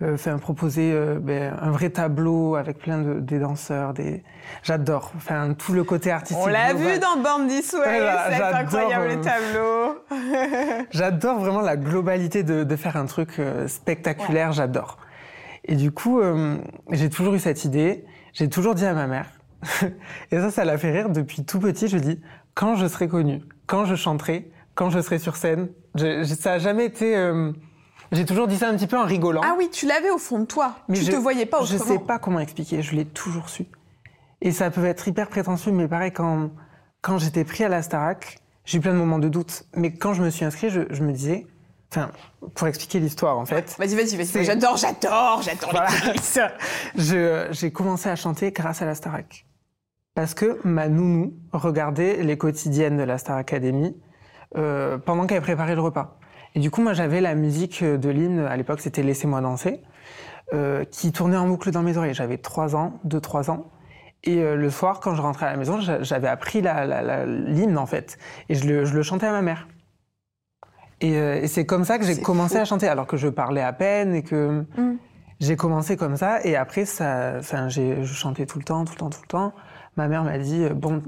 euh 0.02 0.16
faire 0.16 0.38
proposer 0.40 0.92
euh, 0.92 1.19
ben, 1.21 1.57
un 1.61 1.71
vrai 1.71 1.90
tableau 1.90 2.57
avec 2.57 2.78
plein 2.78 2.99
de 2.99 3.21
des 3.21 3.38
danseurs. 3.38 3.95
Des... 3.95 4.25
J'adore. 4.64 5.12
Enfin, 5.16 5.54
tout 5.54 5.75
le 5.75 5.85
côté 5.85 6.11
artistique. 6.11 6.42
On 6.45 6.49
l'a 6.49 6.75
vu 6.75 6.99
dans 6.99 7.23
Band 7.23 7.47
This 7.47 7.73
Way. 7.73 8.11
c'est 8.31 8.42
incroyable 8.42 9.09
les 9.09 9.21
tableaux. 9.21 10.87
j'adore 10.90 11.38
vraiment 11.38 11.61
la 11.61 11.76
globalité 11.76 12.42
de, 12.42 12.64
de 12.64 12.76
faire 12.76 12.97
un 12.97 13.07
truc 13.07 13.40
spectaculaire. 13.69 14.50
J'adore. 14.50 14.99
Et 15.64 15.76
du 15.76 15.92
coup, 15.92 16.21
euh, 16.21 16.59
j'ai 16.90 17.09
toujours 17.09 17.35
eu 17.35 17.38
cette 17.38 17.64
idée. 17.64 18.04
J'ai 18.33 18.49
toujours 18.49 18.75
dit 18.75 18.87
à 18.87 18.95
ma 18.95 19.07
mère, 19.07 19.28
et 20.31 20.37
ça, 20.38 20.50
ça 20.50 20.64
l'a 20.64 20.78
fait 20.78 20.90
rire 20.90 21.11
depuis 21.11 21.45
tout 21.45 21.61
petit. 21.61 21.88
Je 21.88 21.99
dis, 21.99 22.21
quand 22.54 22.76
je 22.76 22.87
serai 22.87 23.09
connue, 23.09 23.42
quand 23.66 23.85
je 23.85 23.95
chanterai, 23.95 24.50
quand 24.75 24.90
je 24.90 25.00
serai 25.00 25.19
sur 25.19 25.37
scène, 25.37 25.69
je, 25.95 26.25
ça 26.25 26.54
a 26.54 26.59
jamais 26.59 26.87
été. 26.87 27.16
Euh, 27.16 27.52
j'ai 28.11 28.25
toujours 28.25 28.47
dit 28.47 28.57
ça 28.57 28.69
un 28.69 28.76
petit 28.76 28.87
peu 28.87 28.99
en 28.99 29.04
rigolant. 29.04 29.42
Ah 29.45 29.54
oui, 29.57 29.71
tu 29.71 29.87
l'avais 29.87 30.11
au 30.11 30.19
fond 30.19 30.40
de 30.40 30.45
toi. 30.45 30.76
Mais 30.88 30.99
tu 30.99 31.04
je, 31.04 31.11
te 31.11 31.16
voyais 31.16 31.47
pas 31.47 31.61
autrement. 31.61 31.78
Je 31.78 31.85
sais 31.85 31.99
pas 31.99 32.19
comment 32.19 32.40
expliquer. 32.40 32.83
Je 32.83 32.95
l'ai 32.95 33.04
toujours 33.04 33.49
su. 33.49 33.66
Et 34.40 34.50
ça 34.50 34.71
peut 34.71 34.85
être 34.85 35.07
hyper 35.07 35.28
prétentieux, 35.28 35.73
mais 35.73 35.88
pareil, 35.88 36.12
quand, 36.12 36.50
quand 37.00 37.19
j'étais 37.19 37.45
pris 37.45 37.64
à 37.64 37.69
la 37.69 37.83
Starac, 37.83 38.38
j'ai 38.64 38.78
eu 38.78 38.81
plein 38.81 38.92
de 38.92 38.99
moments 38.99 39.19
de 39.19 39.28
doute. 39.28 39.64
Mais 39.76 39.95
quand 39.95 40.14
je 40.14 40.23
me 40.23 40.31
suis 40.31 40.45
inscrit, 40.45 40.69
je, 40.69 40.83
je 40.90 41.02
me 41.04 41.12
disais, 41.12 41.47
Enfin, 41.94 42.11
pour 42.54 42.68
expliquer 42.68 43.00
l'histoire, 43.00 43.37
en 43.37 43.44
fait. 43.44 43.76
Vas-y, 43.78 43.94
vas-y, 43.94 44.16
vas-y. 44.16 44.44
J'adore, 44.46 44.78
j'adore, 44.78 45.42
j'adore 45.42 45.75
les 46.94 47.50
J'ai 47.50 47.70
commencé 47.70 48.08
à 48.08 48.16
chanter 48.16 48.50
grâce 48.50 48.80
à 48.80 48.87
la 48.87 48.94
Star 48.94 49.18
Parce 50.14 50.32
que 50.32 50.58
ma 50.64 50.88
nounou 50.88 51.34
regardait 51.52 52.22
les 52.22 52.38
quotidiennes 52.38 52.96
de 52.96 53.02
la 53.02 53.18
Star 53.18 53.37
Academy 53.37 53.94
euh, 54.56 54.96
pendant 54.96 55.26
qu'elle 55.26 55.42
préparait 55.42 55.75
le 55.75 55.82
repas. 55.82 56.18
Et 56.54 56.61
du 56.61 56.70
coup, 56.70 56.80
moi, 56.80 56.94
j'avais 56.94 57.20
la 57.20 57.34
musique 57.34 57.84
de 57.84 58.08
l'hymne, 58.08 58.40
à 58.40 58.56
l'époque, 58.56 58.80
c'était 58.80 59.02
Laissez-moi 59.02 59.42
danser, 59.42 59.82
euh, 60.54 60.87
qui 60.87 61.12
tournait 61.12 61.37
en 61.37 61.46
boucle 61.46 61.72
dans 61.72 61.82
mes 61.82 61.99
oreilles. 61.99 62.14
J'avais 62.14 62.38
3 62.38 62.75
ans, 62.75 63.00
2-3 63.06 63.50
ans. 63.50 63.66
Et 64.25 64.38
euh, 64.38 64.56
le 64.56 64.70
soir, 64.70 65.00
quand 65.00 65.14
je 65.14 65.20
rentrais 65.20 65.44
à 65.44 65.50
la 65.50 65.58
maison, 65.58 65.78
j'avais 66.00 66.28
appris 66.28 66.62
l'hymne, 66.62 67.76
en 67.76 67.87
fait. 67.87 68.16
Et 68.49 68.54
je 68.54 68.66
le, 68.66 68.87
je 68.87 68.94
le 68.94 69.02
chantais 69.02 69.26
à 69.26 69.32
ma 69.32 69.42
mère. 69.42 69.68
Et, 71.02 71.16
euh, 71.16 71.40
et 71.42 71.47
c'est 71.49 71.66
comme 71.66 71.85
ça 71.85 71.99
que 71.99 72.04
j'ai 72.04 72.21
commencé 72.23 72.54
fou. 72.56 72.61
à 72.62 72.64
chanter, 72.64 72.88
alors 72.88 73.06
que 73.06 73.16
je 73.16 73.28
parlais 73.28 73.62
à 73.62 73.73
peine 73.73 74.14
et 74.14 74.23
que 74.23 74.64
Mm. 74.76 74.97
j'ai 75.40 75.56
commencé 75.56 75.97
comme 75.97 76.16
ça. 76.16 76.40
Et 76.44 76.56
après, 76.56 76.85
ça, 76.85 77.35
enfin, 77.38 77.68
j'ai, 77.68 78.02
je 78.04 78.14
chantais 78.14 78.47
tout 78.47 78.59
le 78.59 78.64
temps, 78.64 78.85
tout 78.85 78.92
le 78.94 78.99
temps, 78.99 79.11
tout 79.11 79.21
le 79.23 79.28
temps. 79.28 79.52
Ma 79.97 80.09
mère 80.09 80.25
m'a 80.25 80.38
dit 80.38 80.64
euh, 80.64 80.75
bon, 80.75 81.02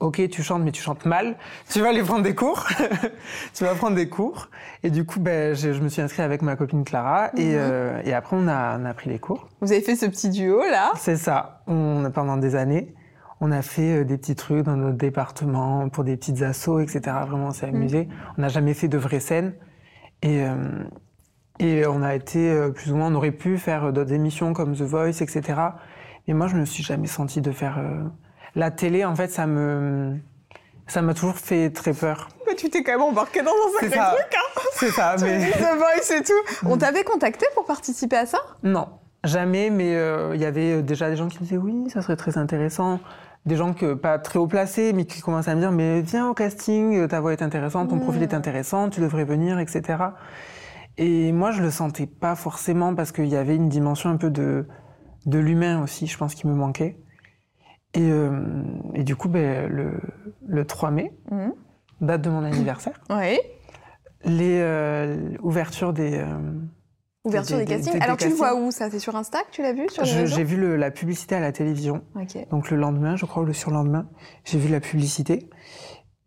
ok, 0.00 0.28
tu 0.30 0.42
chantes, 0.42 0.62
mais 0.62 0.72
tu 0.72 0.82
chantes 0.82 1.04
mal. 1.04 1.36
Tu 1.70 1.80
vas 1.80 1.88
aller 1.88 2.02
prendre 2.02 2.22
des 2.22 2.34
cours. 2.34 2.64
tu 3.54 3.64
vas 3.64 3.74
prendre 3.74 3.96
des 3.96 4.08
cours. 4.08 4.48
Et 4.82 4.90
du 4.90 5.04
coup, 5.04 5.18
ben, 5.20 5.54
je, 5.54 5.72
je 5.72 5.80
me 5.80 5.88
suis 5.88 6.02
inscrite 6.02 6.20
avec 6.24 6.42
ma 6.42 6.56
copine 6.56 6.84
Clara. 6.84 7.30
Et, 7.36 7.54
Mhm. 7.54 7.54
euh, 7.58 8.00
et 8.04 8.14
après, 8.14 8.36
on 8.38 8.46
a, 8.48 8.78
on 8.78 8.84
a 8.84 8.94
pris 8.94 9.10
les 9.10 9.18
cours. 9.18 9.48
Vous 9.60 9.72
avez 9.72 9.80
fait 9.80 9.96
ce 9.96 10.06
petit 10.06 10.28
duo 10.30 10.60
là? 10.70 10.92
C'est 10.96 11.16
ça. 11.16 11.62
On, 11.66 12.10
pendant 12.14 12.36
des 12.36 12.54
années, 12.54 12.94
on 13.44 13.50
a 13.50 13.60
fait 13.60 14.00
euh, 14.00 14.04
des 14.04 14.16
petits 14.16 14.34
trucs 14.34 14.64
dans 14.64 14.76
notre 14.76 14.96
département 14.96 15.90
pour 15.90 16.02
des 16.02 16.16
petites 16.16 16.40
assos, 16.40 16.80
etc. 16.80 17.00
Vraiment, 17.26 17.48
on 17.48 17.50
s'est 17.50 17.66
amusé. 17.66 18.08
On 18.38 18.40
n'a 18.42 18.48
jamais 18.48 18.72
fait 18.72 18.88
de 18.88 18.96
vraies 18.96 19.20
scènes. 19.20 19.54
Et, 20.22 20.42
euh, 20.42 20.54
et 21.58 21.86
on 21.86 22.02
a 22.02 22.14
été 22.14 22.50
euh, 22.50 22.70
plus 22.70 22.90
ou 22.90 22.96
moins, 22.96 23.12
on 23.12 23.14
aurait 23.14 23.32
pu 23.32 23.58
faire 23.58 23.92
d'autres 23.92 24.14
émissions 24.14 24.54
comme 24.54 24.74
The 24.74 24.80
Voice, 24.80 25.20
etc. 25.20 25.42
Mais 26.26 26.32
moi, 26.32 26.46
je 26.46 26.56
me 26.56 26.64
suis 26.64 26.82
jamais 26.82 27.06
senti 27.06 27.42
de 27.42 27.52
faire 27.52 27.78
la 28.54 28.70
télé. 28.70 29.04
En 29.04 29.14
fait, 29.14 29.28
ça 29.28 29.46
me, 29.46 30.16
ça 30.86 31.02
m'a 31.02 31.12
toujours 31.12 31.36
fait 31.36 31.68
très 31.68 31.92
peur. 31.92 32.28
Mais 32.46 32.54
tu 32.54 32.70
t'es 32.70 32.82
quand 32.82 32.92
même 32.92 33.02
embarqué 33.02 33.42
dans 33.42 33.50
un 33.50 33.80
sacré 33.80 33.94
ça. 33.98 34.14
truc, 34.16 34.34
hein. 34.34 34.60
C'est 34.72 34.90
ça. 34.90 35.16
mais 35.20 35.50
The 35.50 35.76
Voice 35.76 36.16
et 36.16 36.22
tout. 36.22 36.66
On 36.66 36.78
t'avait 36.78 37.04
contacté 37.04 37.44
pour 37.54 37.66
participer 37.66 38.16
à 38.16 38.24
ça? 38.24 38.38
Non, 38.62 38.88
jamais, 39.22 39.68
mais 39.68 39.94
euh, 39.96 40.34
il 40.34 40.40
y 40.40 40.46
avait 40.46 40.82
déjà 40.82 41.10
des 41.10 41.16
gens 41.16 41.28
qui 41.28 41.36
me 41.40 41.42
disaient 41.42 41.58
oui, 41.58 41.90
ça 41.90 42.00
serait 42.00 42.16
très 42.16 42.38
intéressant. 42.38 43.00
Des 43.46 43.56
gens 43.56 43.74
que 43.74 43.92
pas 43.94 44.18
très 44.18 44.38
haut 44.38 44.46
placés, 44.46 44.92
mais 44.94 45.04
qui 45.04 45.20
commençaient 45.20 45.50
à 45.50 45.54
me 45.54 45.60
dire 45.60 45.70
mais 45.72 46.00
viens 46.00 46.28
au 46.30 46.34
casting, 46.34 46.96
euh, 46.96 47.06
ta 47.08 47.20
voix 47.20 47.32
est 47.32 47.42
intéressante, 47.42 47.90
ton 47.90 47.98
profil 47.98 48.22
est 48.22 48.32
intéressant, 48.32 48.88
tu 48.88 49.00
devrais 49.00 49.24
venir, 49.24 49.58
etc. 49.58 49.98
Et 50.96 51.30
moi, 51.32 51.50
je 51.50 51.60
le 51.62 51.70
sentais 51.70 52.06
pas 52.06 52.36
forcément 52.36 52.94
parce 52.94 53.12
qu'il 53.12 53.26
y 53.26 53.36
avait 53.36 53.56
une 53.56 53.68
dimension 53.68 54.08
un 54.10 54.16
peu 54.16 54.30
de, 54.30 54.66
de 55.26 55.38
l'humain 55.38 55.82
aussi, 55.82 56.06
je 56.06 56.16
pense, 56.16 56.34
qui 56.34 56.46
me 56.46 56.54
manquait. 56.54 56.96
Et, 57.92 58.10
euh, 58.10 58.62
et 58.94 59.04
du 59.04 59.14
coup, 59.14 59.28
ben, 59.28 59.68
le, 59.70 60.00
le 60.46 60.64
3 60.64 60.90
mai, 60.90 61.12
Mhm. 61.30 61.52
date 62.00 62.22
de 62.22 62.30
mon 62.30 62.44
anniversaire, 62.44 62.98
Oui. 63.10 63.38
les 64.24 64.58
euh, 64.62 65.36
ouvertures 65.42 65.92
des, 65.92 66.16
euh, 66.18 66.26
Ouverture 67.24 67.56
Des- 67.58 67.64
des, 67.64 67.74
castings. 67.76 67.94
des- 67.94 68.00
Alors 68.00 68.16
tu 68.16 68.28
le 68.28 68.34
vois 68.34 68.54
où 68.54 68.70
ça? 68.70 68.90
C'est 68.90 68.98
sur 68.98 69.16
Insta 69.16 69.38
que 69.40 69.50
tu 69.50 69.62
l'as 69.62 69.72
vu 69.72 69.86
sur 69.88 70.04
j'ai 70.04 70.44
vu 70.44 70.56
le- 70.56 70.76
la 70.76 70.90
publicité 70.90 71.34
à 71.34 71.40
la 71.40 71.52
télévision. 71.52 72.02
Donc 72.50 72.70
le 72.70 72.76
lendemain, 72.76 73.16
je 73.16 73.24
crois, 73.24 73.42
ou 73.42 73.46
le 73.46 73.52
surlendemain, 73.54 74.08
j'ai 74.44 74.58
vu 74.58 74.70
la 74.70 74.80
publicité 74.80 75.48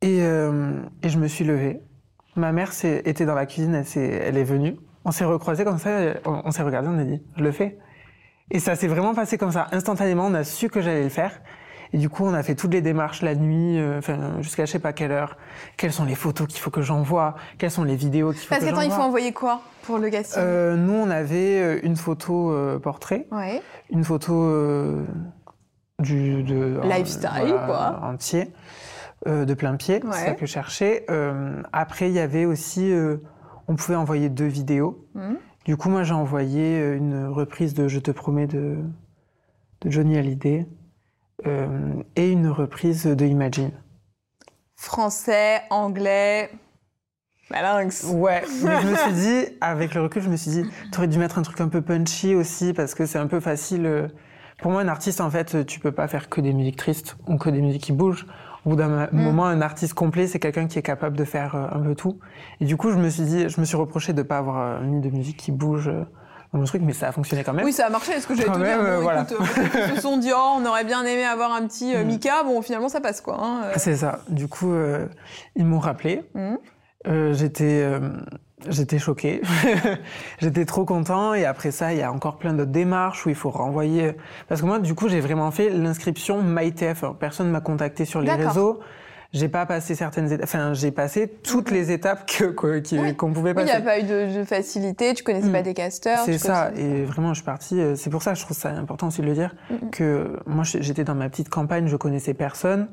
et, 0.02 0.22
euh, 0.22 0.82
et 1.04 1.10
je 1.10 1.20
me 1.20 1.28
suis 1.28 1.46
levée. 1.46 1.82
Ma 2.36 2.52
mère 2.52 2.72
était 2.84 3.26
dans 3.26 3.36
la 3.36 3.46
cuisine, 3.46 3.74
elle, 3.96 4.38
est 4.38 4.44
venue. 4.44 4.76
On 5.06 5.12
s'est 5.12 5.26
recroisés 5.26 5.64
comme 5.64 5.78
ça, 5.80 5.90
on, 6.26 6.42
on 6.46 6.52
s'est 6.52 6.62
regardé, 6.64 6.88
on 6.90 6.98
a 7.00 7.04
dit, 7.04 7.22
je 7.38 7.44
le 7.44 7.52
fais. 7.52 7.78
Et 8.52 8.60
ça 8.60 8.76
s'est 8.76 8.88
vraiment 8.88 9.14
passé 9.14 9.38
comme 9.38 9.52
ça. 9.52 9.68
Instantanément, 9.72 10.26
on 10.26 10.34
a 10.34 10.44
su 10.44 10.70
que 10.70 10.82
j'allais 10.82 11.04
le 11.04 11.10
faire. 11.10 11.42
Et 11.94 11.98
du 11.98 12.10
coup, 12.10 12.24
on 12.26 12.34
a 12.34 12.44
fait 12.44 12.56
toutes 12.56 12.74
les 12.74 12.82
démarches 12.82 13.22
la 13.22 13.34
nuit, 13.36 13.80
euh, 13.80 13.98
enfin 14.00 14.42
jusqu'à 14.42 14.66
je 14.66 14.72
sais 14.72 14.80
pas 14.80 14.94
quelle 14.94 15.12
heure. 15.12 15.38
Quelles 15.78 15.94
sont 15.94 16.06
les 16.06 16.16
photos 16.16 16.48
qu'il 16.48 16.60
faut 16.60 16.70
que 16.72 16.82
j'envoie? 16.82 17.36
Quelles 17.58 17.72
sont 17.72 17.84
les 17.84 17.96
vidéos 17.96 18.32
qu'il 18.32 18.42
faut 18.42 18.50
Parce 18.50 18.62
que 18.62 18.66
qu'attends, 18.70 18.82
il 18.82 18.86
faut 18.86 18.92
j'envoie? 18.92 19.06
envoyer 19.08 19.32
quoi 19.32 19.62
pour 19.84 19.98
le 19.98 20.10
casting 20.10 20.42
Euh, 20.44 20.76
Nous, 20.76 20.94
on 20.94 21.10
avait 21.10 21.62
euh, 21.62 21.80
une 21.84 21.96
photo 21.96 22.52
euh, 22.52 22.78
portrait 22.80 23.28
Ouais. 23.32 23.62
une 23.90 24.04
photo 24.04 24.34
du 26.00 26.44
de, 26.44 26.80
Lifestyle, 26.84 27.56
quoi. 27.66 28.00
entier 28.04 28.52
de 29.26 29.52
plein 29.56 29.76
pied 29.78 29.96
Ouais. 30.04 30.12
c'est 30.14 30.26
ça 30.26 30.32
que 30.34 30.46
je 30.46 30.52
cherchais 30.52 31.06
après 31.74 32.08
il 32.10 32.14
y 32.14 32.20
avait 32.20 32.46
aussi 32.46 32.94
on 33.68 33.76
pouvait 33.76 33.96
envoyer 33.96 34.30
deux 34.30 34.46
vidéos 34.46 35.08
Mhm. 35.16 35.38
du 35.66 35.76
coup 35.76 35.90
moi 35.90 36.04
j'ai 36.04 36.14
envoyé 36.14 36.80
une 36.94 37.26
reprise 37.28 37.74
de 37.74 37.88
Je 37.88 37.98
te 38.00 38.12
promets 38.12 38.46
de 38.46 38.78
de 39.82 39.90
Johnny 39.90 40.18
Hallyday 40.20 40.68
et 41.46 42.32
une 42.32 42.48
reprise 42.50 43.06
de 43.06 43.26
Imagine 43.26 43.72
Français, 44.76 45.62
anglais, 45.70 46.50
malinx. 47.50 48.04
Ouais, 48.14 48.44
mais 48.64 48.82
je 48.82 48.88
me 48.88 48.96
suis 48.96 49.14
dit, 49.48 49.58
avec 49.62 49.94
le 49.96 50.02
recul, 50.02 50.22
je 50.22 50.30
me 50.30 50.36
suis 50.38 50.52
dit, 50.52 50.64
t'aurais 50.92 51.08
dû 51.08 51.18
mettre 51.18 51.40
un 51.40 51.42
truc 51.42 51.60
un 51.62 51.68
peu 51.68 51.82
punchy 51.82 52.36
aussi, 52.36 52.74
parce 52.74 52.94
que 52.94 53.06
c'est 53.06 53.20
un 53.20 53.28
peu 53.28 53.40
facile. 53.40 53.86
euh. 53.86 54.08
Pour 54.62 54.72
moi, 54.72 54.82
un 54.82 54.88
artiste, 54.88 55.22
en 55.22 55.30
fait, 55.30 55.66
tu 55.66 55.80
peux 55.80 55.92
pas 55.92 56.08
faire 56.08 56.30
que 56.30 56.42
des 56.42 56.54
musiques 56.54 56.78
tristes 56.78 57.16
ou 57.28 57.38
que 57.38 57.50
des 57.50 57.62
musiques 57.62 57.84
qui 57.84 57.92
bougent. 57.92 58.26
Au 58.66 58.72
bout 58.72 58.76
d'un 58.76 58.88
ma- 58.88 59.10
moment, 59.12 59.46
un 59.46 59.62
artiste 59.62 59.94
complet, 59.94 60.28
c'est 60.28 60.40
quelqu'un 60.40 60.68
qui 60.68 60.78
est 60.80 60.84
capable 60.84 61.16
de 61.16 61.24
faire 61.24 61.56
euh, 61.56 61.68
un 61.72 61.80
peu 61.80 61.96
tout. 61.96 62.20
Et 62.60 62.66
du 62.66 62.76
coup, 62.76 62.92
je 62.92 62.98
me 62.98 63.10
suis 63.10 63.24
dit, 63.24 63.50
je 63.50 63.60
me 63.62 63.66
suis 63.66 63.78
reproché 63.78 64.14
de 64.14 64.22
pas 64.24 64.40
avoir 64.40 64.58
euh, 64.82 64.84
mis 64.84 65.00
de 65.00 65.10
musique 65.10 65.38
qui 65.38 65.52
bouge 65.52 65.88
euh, 65.88 66.04
dans 66.54 66.60
mon 66.60 66.66
truc, 66.66 66.82
mais 66.84 66.94
ça 66.94 67.10
a 67.10 67.12
fonctionné 67.12 67.44
quand 67.44 67.54
même. 67.54 67.66
Oui, 67.66 67.74
ça 67.74 67.88
a 67.88 67.90
marché. 67.90 68.14
Est-ce 68.14 68.28
que 68.28 68.36
j'allais 68.36 68.50
te 68.50 68.56
dire 68.56 68.64
même, 68.66 68.80
euh, 68.86 68.96
bon, 68.98 69.04
voilà. 69.04 69.24
écoute, 69.24 69.38
euh, 69.40 69.88
ils 69.90 69.96
se 69.96 70.02
sont 70.02 70.18
dit, 70.18 70.32
oh, 70.34 70.56
on 70.58 70.66
aurait 70.66 70.86
bien 70.86 71.04
aimé 71.04 71.24
avoir 71.26 71.52
un 71.54 71.68
petit 71.68 71.94
euh, 71.96 72.04
Mm. 72.04 72.08
Mika. 72.08 72.44
Bon, 72.44 72.62
finalement, 72.62 72.90
ça 72.90 73.02
passe 73.02 73.22
quoi. 73.22 73.38
hein, 73.42 73.62
euh. 73.66 73.74
C'est 73.78 73.98
ça. 73.98 74.20
Du 74.30 74.48
coup, 74.48 74.72
euh, 74.74 75.06
ils 75.56 75.66
m'ont 75.66 75.80
rappelé. 75.80 76.24
Euh, 77.06 77.34
j'étais, 77.34 77.82
euh, 77.84 78.00
j'étais 78.68 78.98
choqué. 79.00 79.42
j'étais 80.40 80.66
trop 80.66 80.84
content. 80.86 81.34
Et 81.34 81.46
après 81.46 81.72
ça, 81.72 81.94
il 81.94 82.00
y 82.00 82.02
a 82.02 82.12
encore 82.12 82.38
plein 82.38 82.54
d'autres 82.54 82.72
démarches 82.72 83.26
où 83.26 83.30
il 83.30 83.36
faut 83.36 83.50
renvoyer. 83.50 84.14
Parce 84.48 84.62
que 84.62 84.66
moi, 84.66 84.80
du 84.80 84.96
coup, 84.96 85.08
j'ai 85.10 85.20
vraiment 85.20 85.52
fait 85.52 85.70
l'inscription 85.70 86.42
MyTF. 86.42 87.04
Personne 87.20 87.50
m'a 87.52 87.62
contacté 87.62 88.06
sur 88.06 88.22
les 88.22 88.32
réseaux. 88.32 88.80
J'ai 89.34 89.50
pas 89.50 89.66
passé 89.66 89.94
certaines 89.94 90.32
étapes. 90.32 90.44
Enfin, 90.46 90.74
j'ai 90.74 90.92
passé 90.92 91.28
toutes 91.44 91.70
les 91.70 91.92
étapes 91.92 92.26
que, 92.30 92.80
qui- 92.80 92.98
Oui. 92.98 93.16
qu'on 93.16 93.34
pouvait 93.34 93.54
Oui, 93.54 93.64
il 93.64 93.66
passer. 93.66 93.82
n'y 93.82 93.82
a 93.82 93.82
pas 93.82 94.00
eu 94.00 94.04
de, 94.04 94.40
de 94.40 94.44
facilité. 94.46 95.14
Tu 95.14 95.24
connaissais 95.24 95.50
Mm. 95.50 95.52
pas 95.52 95.62
des 95.64 95.74
casteurs. 95.74 96.20
C'est 96.26 96.38
ça, 96.38 96.68
connaissais- 96.70 96.84
et 96.88 97.04
vraiment, 97.04 97.34
je 97.34 97.40
suis 97.40 97.46
partie. 97.46 97.80
euh, 97.82 97.96
C'est 97.96 98.10
pour 98.10 98.24
ça 98.24 98.32
que 98.34 98.40
je 98.40 98.44
trouve 98.46 98.56
ça 98.58 98.70
important 98.70 99.08
aussi 99.08 99.22
de 99.22 99.26
le 99.28 99.34
dire, 99.34 99.54
Mhm. 99.70 99.90
que 99.92 100.40
moi, 100.46 100.64
j'étais 100.64 101.04
dans 101.04 101.16
ma 101.16 101.30
petite 101.30 101.50
campagne, 101.50 101.88
je 101.88 101.98
connaissais 101.98 102.34
personne, 102.34 102.88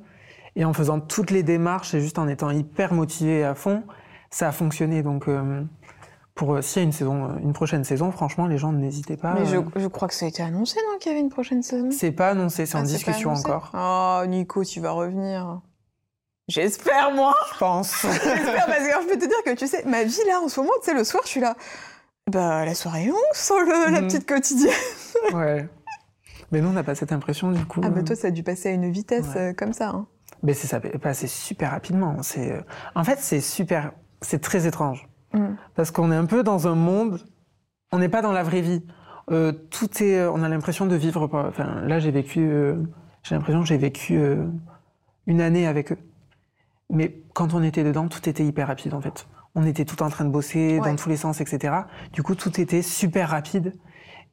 et 0.57 0.64
en 0.64 0.73
faisant 0.73 0.99
toutes 1.01 1.31
les 1.31 1.42
démarches 1.44 1.94
et 1.94 2.01
juste 2.01 2.18
en 2.18 2.27
étant 2.29 2.51
hyper 2.51 2.94
motivé 2.94 3.44
à 3.44 3.55
fond, 3.55 3.83
ça 4.31 4.49
a 4.49 4.53
fonctionné. 4.53 5.03
Donc, 5.05 5.29
euh, 5.29 5.62
pour 6.35 6.55
euh, 6.55 6.62
s'il 6.62 6.83
y 6.83 6.85
a 6.85 6.87
une 6.87 6.92
saison, 6.92 7.27
euh, 7.27 7.29
une 7.44 7.53
prochaine 7.53 7.85
saison, 7.85 8.11
franchement, 8.11 8.49
les 8.49 8.59
gens 8.59 8.73
n'hésitez 8.73 9.16
pas. 9.16 9.35
Mais 9.38 9.47
je, 9.47 9.57
je 9.77 9.87
crois 9.87 10.09
que 10.09 10.14
ça 10.14 10.27
a 10.27 10.29
été 10.29 10.42
annoncé, 10.42 10.81
non, 10.90 10.99
qu'il 10.99 11.12
y 11.12 11.14
avait 11.14 11.23
une 11.23 11.31
prochaine 11.31 11.62
saison? 11.62 11.90
C'est 11.92 12.11
pas 12.11 12.31
annoncé, 12.31 12.66
c'est 12.66 12.77
Ah, 12.77 12.81
en 12.81 12.83
pas 12.83 12.88
discussion 12.88 13.31
encore. 13.31 13.70
Oh, 13.73 14.27
Nico, 14.27 14.64
tu 14.64 14.81
vas 14.81 14.90
revenir. 14.90 15.61
J'espère, 16.48 17.12
moi. 17.12 17.35
Je 17.52 17.59
pense. 17.59 18.02
J'espère, 18.02 18.66
parce 18.66 18.78
que 18.78 19.02
je 19.02 19.09
peux 19.12 19.18
te 19.18 19.26
dire 19.26 19.42
que 19.44 19.54
tu 19.54 19.66
sais, 19.66 19.83
ma 19.87 20.04
vie 20.04 20.18
là, 20.26 20.40
en 20.40 20.48
ce 20.48 20.61
moment, 20.61 20.72
tu 20.83 20.90
sais, 20.90 20.94
le 20.96 21.04
soir, 21.04 21.22
je 21.24 21.30
suis 21.30 21.40
là. 21.40 21.57
Bah, 22.30 22.64
la 22.64 22.74
soirée 22.74 23.04
est 23.04 23.09
longue 23.09 23.16
sans 23.33 23.61
le- 23.61 23.90
la 23.92 24.00
Mhm. 24.00 24.07
petite 24.09 24.26
quotidienne. 24.28 24.72
ouais. 25.35 25.68
Mais 26.52 26.61
nous, 26.61 26.68
on 26.68 26.72
n'a 26.72 26.85
pas 26.85 26.94
cette 26.94 27.12
impression, 27.12 27.50
du 27.50 27.64
coup. 27.64 27.80
Ah, 27.85 27.88
bah, 27.90 28.02
toi, 28.02 28.14
ça 28.16 28.28
a 28.28 28.30
dû 28.30 28.42
passer 28.42 28.68
à 28.68 28.72
une 28.72 28.90
vitesse 28.90 29.26
Ouais. 29.35 29.40
euh, 29.50 29.52
comme 29.54 29.72
ça. 29.72 29.88
hein. 29.88 30.07
Mais 30.42 30.52
c'est 30.52 30.66
ça, 30.66 30.80
passé 30.80 31.26
super 31.26 31.70
rapidement. 31.70 32.16
C'est, 32.22 32.52
euh, 32.52 32.61
en 32.94 33.04
fait, 33.04 33.18
c'est 33.20 33.40
super, 33.40 33.92
c'est 34.20 34.40
très 34.42 34.66
étrange. 34.66 35.09
Mm. 35.33 35.54
Parce 35.74 35.90
qu'on 35.90 36.12
est 36.12 36.16
un 36.16 36.26
peu 36.26 36.42
dans 36.42 36.68
un 36.68 36.74
monde, 36.74 37.20
on 37.92 37.98
n'est 37.98 38.11
pas 38.11 38.20
dans 38.22 38.33
la 38.33 38.42
vraie 38.42 38.61
vie. 38.61 38.83
Euh, 39.30 39.52
tout 39.52 40.02
est, 40.02 40.22
on 40.26 40.42
a 40.42 40.48
l'impression 40.50 40.85
de 40.85 40.94
vivre. 40.96 41.28
Enfin, 41.33 41.80
là, 41.87 41.98
j'ai 41.98 42.11
vécu, 42.11 42.50
j'ai 43.22 43.35
l'impression 43.35 43.61
que 43.62 43.66
j'ai 43.66 43.78
vécu 43.78 44.20
une 45.26 45.40
année 45.40 45.66
avec 45.66 45.92
eux. 45.92 45.98
Mais 46.90 47.16
quand 47.33 47.55
on 47.55 47.62
était 47.62 47.85
dedans, 47.85 48.09
tout 48.09 48.29
était 48.29 48.44
hyper 48.44 48.66
rapide 48.68 48.94
en 48.94 49.01
fait. 49.01 49.27
On 49.55 49.64
était 49.66 49.85
tout 49.85 50.03
en 50.03 50.11
train 50.11 50.25
de 50.25 50.31
bosser 50.31 50.79
Ouais. 50.81 50.90
dans 50.90 50.97
tous 50.97 51.09
les 51.09 51.16
sens, 51.16 51.40
etc. 51.40 51.75
Du 52.12 52.23
coup, 52.23 52.35
tout 52.35 52.61
était 52.61 52.83
super 52.83 53.31
rapide 53.31 53.73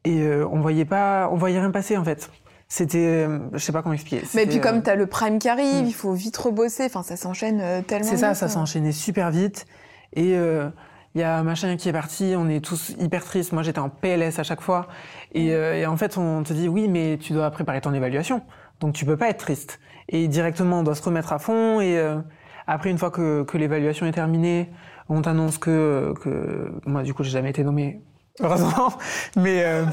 et 0.03 0.21
euh, 0.21 0.47
on 0.51 0.59
voyait 0.61 0.85
pas, 0.85 1.29
on 1.31 1.35
voyait 1.37 1.59
rien 1.59 1.71
passer 1.71 1.95
en 1.97 2.03
fait. 2.03 2.29
C'était, 2.67 3.25
euh, 3.27 3.39
je 3.53 3.57
sais 3.59 3.71
pas 3.73 3.81
comment 3.81 3.93
expliquer. 3.93 4.25
Mais 4.33 4.45
puis, 4.45 4.61
comme 4.61 4.77
euh, 4.77 4.81
tu 4.81 4.89
as 4.89 4.95
le 4.95 5.05
prime 5.05 5.39
qui 5.39 5.49
arrive, 5.49 5.83
Mm. 5.83 5.87
il 5.87 5.93
faut 5.93 6.13
vite 6.13 6.37
rebosser. 6.37 6.85
Enfin, 6.85 7.03
ça 7.03 7.17
s'enchaîne 7.17 7.59
euh, 7.61 7.81
tellement. 7.81 8.07
C'est 8.09 8.17
ça, 8.17 8.33
ça 8.33 8.47
s'enchaînait 8.47 8.93
super 8.93 9.29
vite. 9.29 9.65
Et 10.13 10.35
euh, 10.37 10.69
il 11.13 11.19
y 11.21 11.23
a 11.23 11.43
machin 11.43 11.75
qui 11.75 11.89
est 11.89 11.93
parti, 11.93 12.33
on 12.37 12.47
est 12.47 12.63
tous 12.63 12.95
hyper 12.97 13.25
tristes. 13.25 13.51
Moi, 13.51 13.61
j'étais 13.63 13.79
en 13.79 13.89
PLS 13.89 14.39
à 14.39 14.43
chaque 14.43 14.61
fois. 14.61 14.87
Et, 15.33 15.53
euh, 15.53 15.75
et 15.75 15.85
en 15.85 15.97
fait, 15.97 16.17
on 16.17 16.43
te 16.43 16.53
dit, 16.53 16.69
oui, 16.69 16.87
mais 16.87 17.17
tu 17.19 17.33
dois 17.33 17.51
préparer 17.51 17.81
ton 17.81 17.93
évaluation. 17.93 18.41
Donc, 18.79 18.93
tu 18.93 19.05
peux 19.05 19.17
pas 19.17 19.29
être 19.29 19.39
triste. 19.39 19.79
Et 20.07 20.29
directement, 20.29 20.79
on 20.79 20.83
doit 20.83 20.95
se 20.95 21.03
remettre 21.03 21.33
à 21.33 21.39
fond. 21.39 21.81
Et 21.81 21.97
euh, 21.97 22.19
après, 22.67 22.89
une 22.89 22.97
fois 22.97 23.11
que, 23.11 23.43
que 23.43 23.57
l'évaluation 23.57 24.05
est 24.05 24.11
terminée, 24.11 24.69
on 25.09 25.21
t'annonce 25.21 25.57
que, 25.57 26.13
que... 26.21 26.71
Moi, 26.85 27.03
du 27.03 27.13
coup, 27.13 27.23
j'ai 27.23 27.31
jamais 27.31 27.49
été 27.49 27.63
nommé, 27.63 28.01
heureusement. 28.39 28.93
mais, 29.35 29.63
euh, 29.65 29.85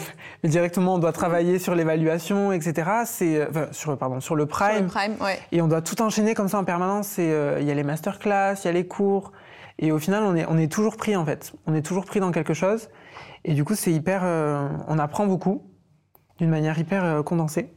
mais 0.43 0.49
directement, 0.49 0.95
on 0.95 0.99
doit 0.99 1.13
travailler 1.13 1.59
sur 1.59 1.75
l'évaluation, 1.75 2.53
etc. 2.53 2.91
C'est... 3.05 3.49
Enfin, 3.49 3.67
sur, 3.73 3.97
pardon, 3.99 4.21
sur 4.21 4.37
le 4.37 4.45
Sur 4.45 4.49
prime. 4.51 4.83
le 4.85 4.87
prime, 4.87 5.15
ouais. 5.21 5.39
Et 5.53 5.61
on 5.63 5.69
doit 5.69 5.83
tout 5.83 6.01
enchaîner 6.03 6.35
comme 6.35 6.49
ça 6.49 6.59
en 6.59 6.65
permanence. 6.65 7.17
Euh, 7.19 7.59
Il 7.61 7.67
y 7.67 7.71
a 7.71 7.75
les 7.75 7.83
masterclass, 7.85 8.55
il 8.63 8.67
y 8.67 8.69
a 8.69 8.73
les 8.73 8.87
cours. 8.87 9.33
Et 9.81 9.93
au 9.93 9.99
final, 9.99 10.25
on 10.25 10.35
est, 10.37 10.45
on 10.49 10.59
est 10.59 10.71
toujours 10.71 10.97
pris 10.97 11.15
en 11.17 11.25
fait. 11.25 11.53
On 11.67 11.75
est 11.75 11.83
toujours 11.83 12.05
pris 12.05 12.21
dans 12.21 12.33
quelque 12.33 12.55
chose. 12.55 12.89
Et 13.45 13.55
du 13.55 13.65
coup, 13.65 13.75
c'est 13.75 13.93
hyper. 13.93 14.23
euh, 14.25 14.69
on 14.89 14.99
apprend 14.99 15.27
beaucoup 15.27 15.63
d'une 16.39 16.51
manière 16.51 16.79
hyper 16.79 17.05
euh, 17.05 17.23
condensée. 17.23 17.73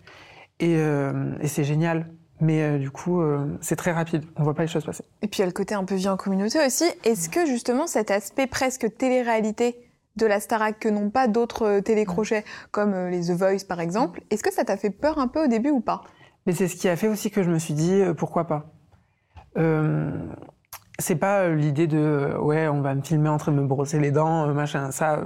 Et, 0.59 0.75
euh, 0.77 1.33
et 1.41 1.47
c'est 1.47 1.63
génial. 1.63 2.07
Mais 2.41 2.61
euh, 2.63 2.77
du 2.79 2.89
coup, 2.91 3.21
euh, 3.21 3.45
c'est 3.61 3.75
très 3.75 3.91
rapide. 3.91 4.25
On 4.35 4.43
voit 4.43 4.53
pas 4.55 4.63
les 4.63 4.67
choses 4.67 4.83
passer. 4.85 5.03
Et 5.21 5.27
puis 5.27 5.37
il 5.37 5.41
y 5.41 5.43
a 5.43 5.45
le 5.45 5.51
côté 5.51 5.75
un 5.75 5.85
peu 5.85 5.95
vie 5.95 6.09
en 6.09 6.17
communauté 6.17 6.59
aussi. 6.65 6.85
Est-ce 7.05 7.29
que 7.29 7.45
justement 7.45 7.85
cet 7.87 8.09
aspect 8.11 8.47
presque 8.47 8.97
télé-réalité 8.97 9.91
de 10.17 10.25
la 10.25 10.39
Starac 10.39 10.79
que 10.79 10.89
n'ont 10.89 11.09
pas 11.11 11.27
d'autres 11.27 11.65
euh, 11.67 11.81
télécrochets 11.81 12.43
comme 12.71 12.93
les 13.07 13.27
The 13.27 13.31
Voice 13.31 13.63
par 13.67 13.79
exemple, 13.79 14.21
est-ce 14.31 14.43
que 14.43 14.51
ça 14.51 14.65
t'a 14.65 14.75
fait 14.75 14.89
peur 14.89 15.19
un 15.19 15.27
peu 15.27 15.43
au 15.45 15.47
début 15.47 15.69
ou 15.69 15.79
pas? 15.81 16.01
Mais 16.47 16.53
c'est 16.53 16.67
ce 16.67 16.75
qui 16.75 16.89
a 16.89 16.95
fait 16.95 17.07
aussi 17.07 17.29
que 17.31 17.43
je 17.43 17.49
me 17.51 17.59
suis 17.59 17.75
dit 17.75 18.01
pourquoi 18.17 18.45
pas. 18.47 18.73
Euh, 19.57 20.11
c'est 20.99 21.15
pas 21.15 21.47
l'idée 21.49 21.87
de 21.87 22.35
ouais, 22.39 22.67
on 22.67 22.81
va 22.81 22.95
me 22.95 23.01
filmer 23.01 23.29
en 23.29 23.37
train 23.37 23.51
de 23.51 23.57
me 23.57 23.65
brosser 23.67 23.99
les 23.99 24.11
dents, 24.11 24.47
machin. 24.53 24.91
Ça, 24.91 25.21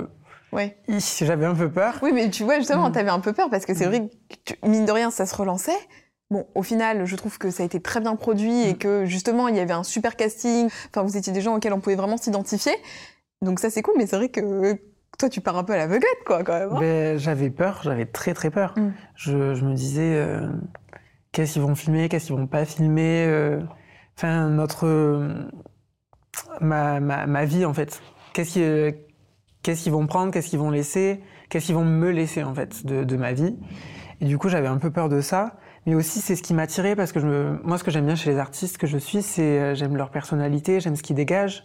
Ouais. 0.51 0.77
j'avais 1.21 1.45
un 1.45 1.55
peu 1.55 1.69
peur. 1.69 1.95
Oui, 2.01 2.11
mais 2.13 2.29
tu 2.29 2.43
vois, 2.43 2.57
justement, 2.59 2.89
Mm. 2.89 2.91
t'avais 2.93 3.09
un 3.09 3.19
peu 3.19 3.33
peur 3.33 3.49
parce 3.49 3.65
que 3.65 3.73
c'est 3.73 3.85
Mm. 3.85 3.89
vrai 3.89 4.09
que, 4.45 4.67
mine 4.67 4.85
de 4.85 4.91
rien, 4.91 5.11
ça 5.11 5.25
se 5.25 5.35
relançait. 5.35 5.71
Bon, 6.31 6.47
au 6.55 6.63
final, 6.63 7.05
je 7.05 7.15
trouve 7.15 7.37
que 7.37 7.51
ça 7.51 7.63
a 7.63 7.65
été 7.65 7.79
très 7.79 7.99
bien 8.01 8.15
produit 8.15 8.61
et 8.67 8.73
Mm. 8.73 8.77
que 8.77 9.05
justement, 9.05 9.47
il 9.47 9.55
y 9.55 9.59
avait 9.59 9.73
un 9.73 9.83
super 9.83 10.15
casting. 10.15 10.67
Enfin, 10.89 11.03
vous 11.03 11.17
étiez 11.17 11.31
des 11.31 11.41
gens 11.41 11.55
auxquels 11.55 11.73
on 11.73 11.79
pouvait 11.79 11.95
vraiment 11.95 12.17
s'identifier. 12.17 12.73
Donc 13.41 13.59
ça, 13.59 13.69
c'est 13.69 13.81
cool, 13.83 13.93
mais 13.97 14.07
c'est 14.07 14.15
vrai 14.15 14.29
que 14.29 14.73
toi, 15.19 15.29
tu 15.29 15.39
pars 15.41 15.55
un 15.57 15.63
peu 15.63 15.73
à 15.73 15.77
l'aveuglette, 15.77 16.23
quoi, 16.25 16.43
quand 16.43 16.57
même. 16.57 16.69
hein. 16.73 16.79
Ben, 16.79 17.17
j'avais 17.19 17.49
peur, 17.51 17.81
j'avais 17.83 18.05
très 18.05 18.33
très 18.33 18.49
peur. 18.49 18.73
Mm. 18.77 18.89
Je, 19.15 19.53
je 19.53 19.65
me 19.65 19.73
disais 19.75 20.15
euh, 20.15 20.49
qu'est-ce 21.31 21.53
qu'ils 21.53 21.61
vont 21.61 21.75
filmer, 21.75 22.09
qu'est-ce 22.09 22.25
qu'ils 22.27 22.35
vont 22.35 22.47
pas 22.47 22.65
filmer. 22.65 23.25
euh, 23.27 23.59
Enfin, 24.17 24.49
notre 24.49 24.87
euh, 24.87 25.29
ma, 26.61 26.99
ma, 26.99 27.27
ma 27.27 27.45
vie 27.45 27.65
en 27.65 27.73
fait. 27.73 28.01
Qu'est-ce 28.33 28.51
qui, 28.53 28.97
qu'est-ce 29.61 29.83
qu'ils 29.83 29.91
vont 29.91 30.07
prendre, 30.07 30.31
qu'est-ce 30.31 30.47
qu'ils 30.49 30.59
vont 30.59 30.71
laisser, 30.71 31.21
qu'est-ce 31.49 31.67
qu'ils 31.67 31.75
vont 31.75 31.85
me 31.85 32.09
laisser 32.11 32.43
en 32.43 32.53
fait 32.55 32.85
de, 32.85 33.03
de 33.03 33.15
ma 33.17 33.33
vie. 33.33 33.55
Et 34.21 34.25
du 34.25 34.37
coup, 34.37 34.49
j'avais 34.49 34.67
un 34.67 34.77
peu 34.77 34.89
peur 34.91 35.09
de 35.09 35.21
ça. 35.21 35.57
Mais 35.85 35.93
aussi, 35.95 36.19
c'est 36.19 36.35
ce 36.35 36.41
qui 36.41 36.53
m'a 36.53 36.67
tiré 36.67 36.95
parce 36.95 37.11
que 37.11 37.19
je 37.19 37.27
me... 37.27 37.59
moi, 37.63 37.77
ce 37.77 37.83
que 37.83 37.91
j'aime 37.91 38.05
bien 38.05 38.15
chez 38.15 38.31
les 38.31 38.39
artistes 38.39 38.77
que 38.77 38.87
je 38.87 38.97
suis, 38.97 39.21
c'est 39.21 39.59
euh, 39.59 39.75
j'aime 39.75 39.95
leur 39.95 40.09
personnalité, 40.09 40.79
j'aime 40.79 40.95
ce 40.95 41.03
qu'ils 41.03 41.15
dégagent. 41.15 41.63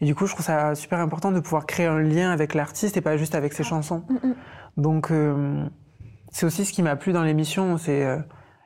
Et 0.00 0.04
du 0.04 0.14
coup, 0.14 0.26
je 0.26 0.32
trouve 0.32 0.44
ça 0.44 0.74
super 0.74 1.00
important 1.00 1.32
de 1.32 1.40
pouvoir 1.40 1.66
créer 1.66 1.86
un 1.86 1.98
lien 2.00 2.30
avec 2.30 2.54
l'artiste 2.54 2.96
et 2.96 3.00
pas 3.00 3.16
juste 3.16 3.34
avec 3.34 3.52
ses 3.54 3.64
chansons. 3.64 4.04
Mm, 4.08 4.28
mm. 4.28 4.34
Donc, 4.76 5.10
euh, 5.10 5.64
c'est 6.30 6.46
aussi 6.46 6.64
ce 6.64 6.72
qui 6.72 6.82
m'a 6.82 6.96
plu 6.96 7.12
dans 7.12 7.22
l'émission. 7.22 7.76
C'est 7.78 8.04
euh, 8.04 8.18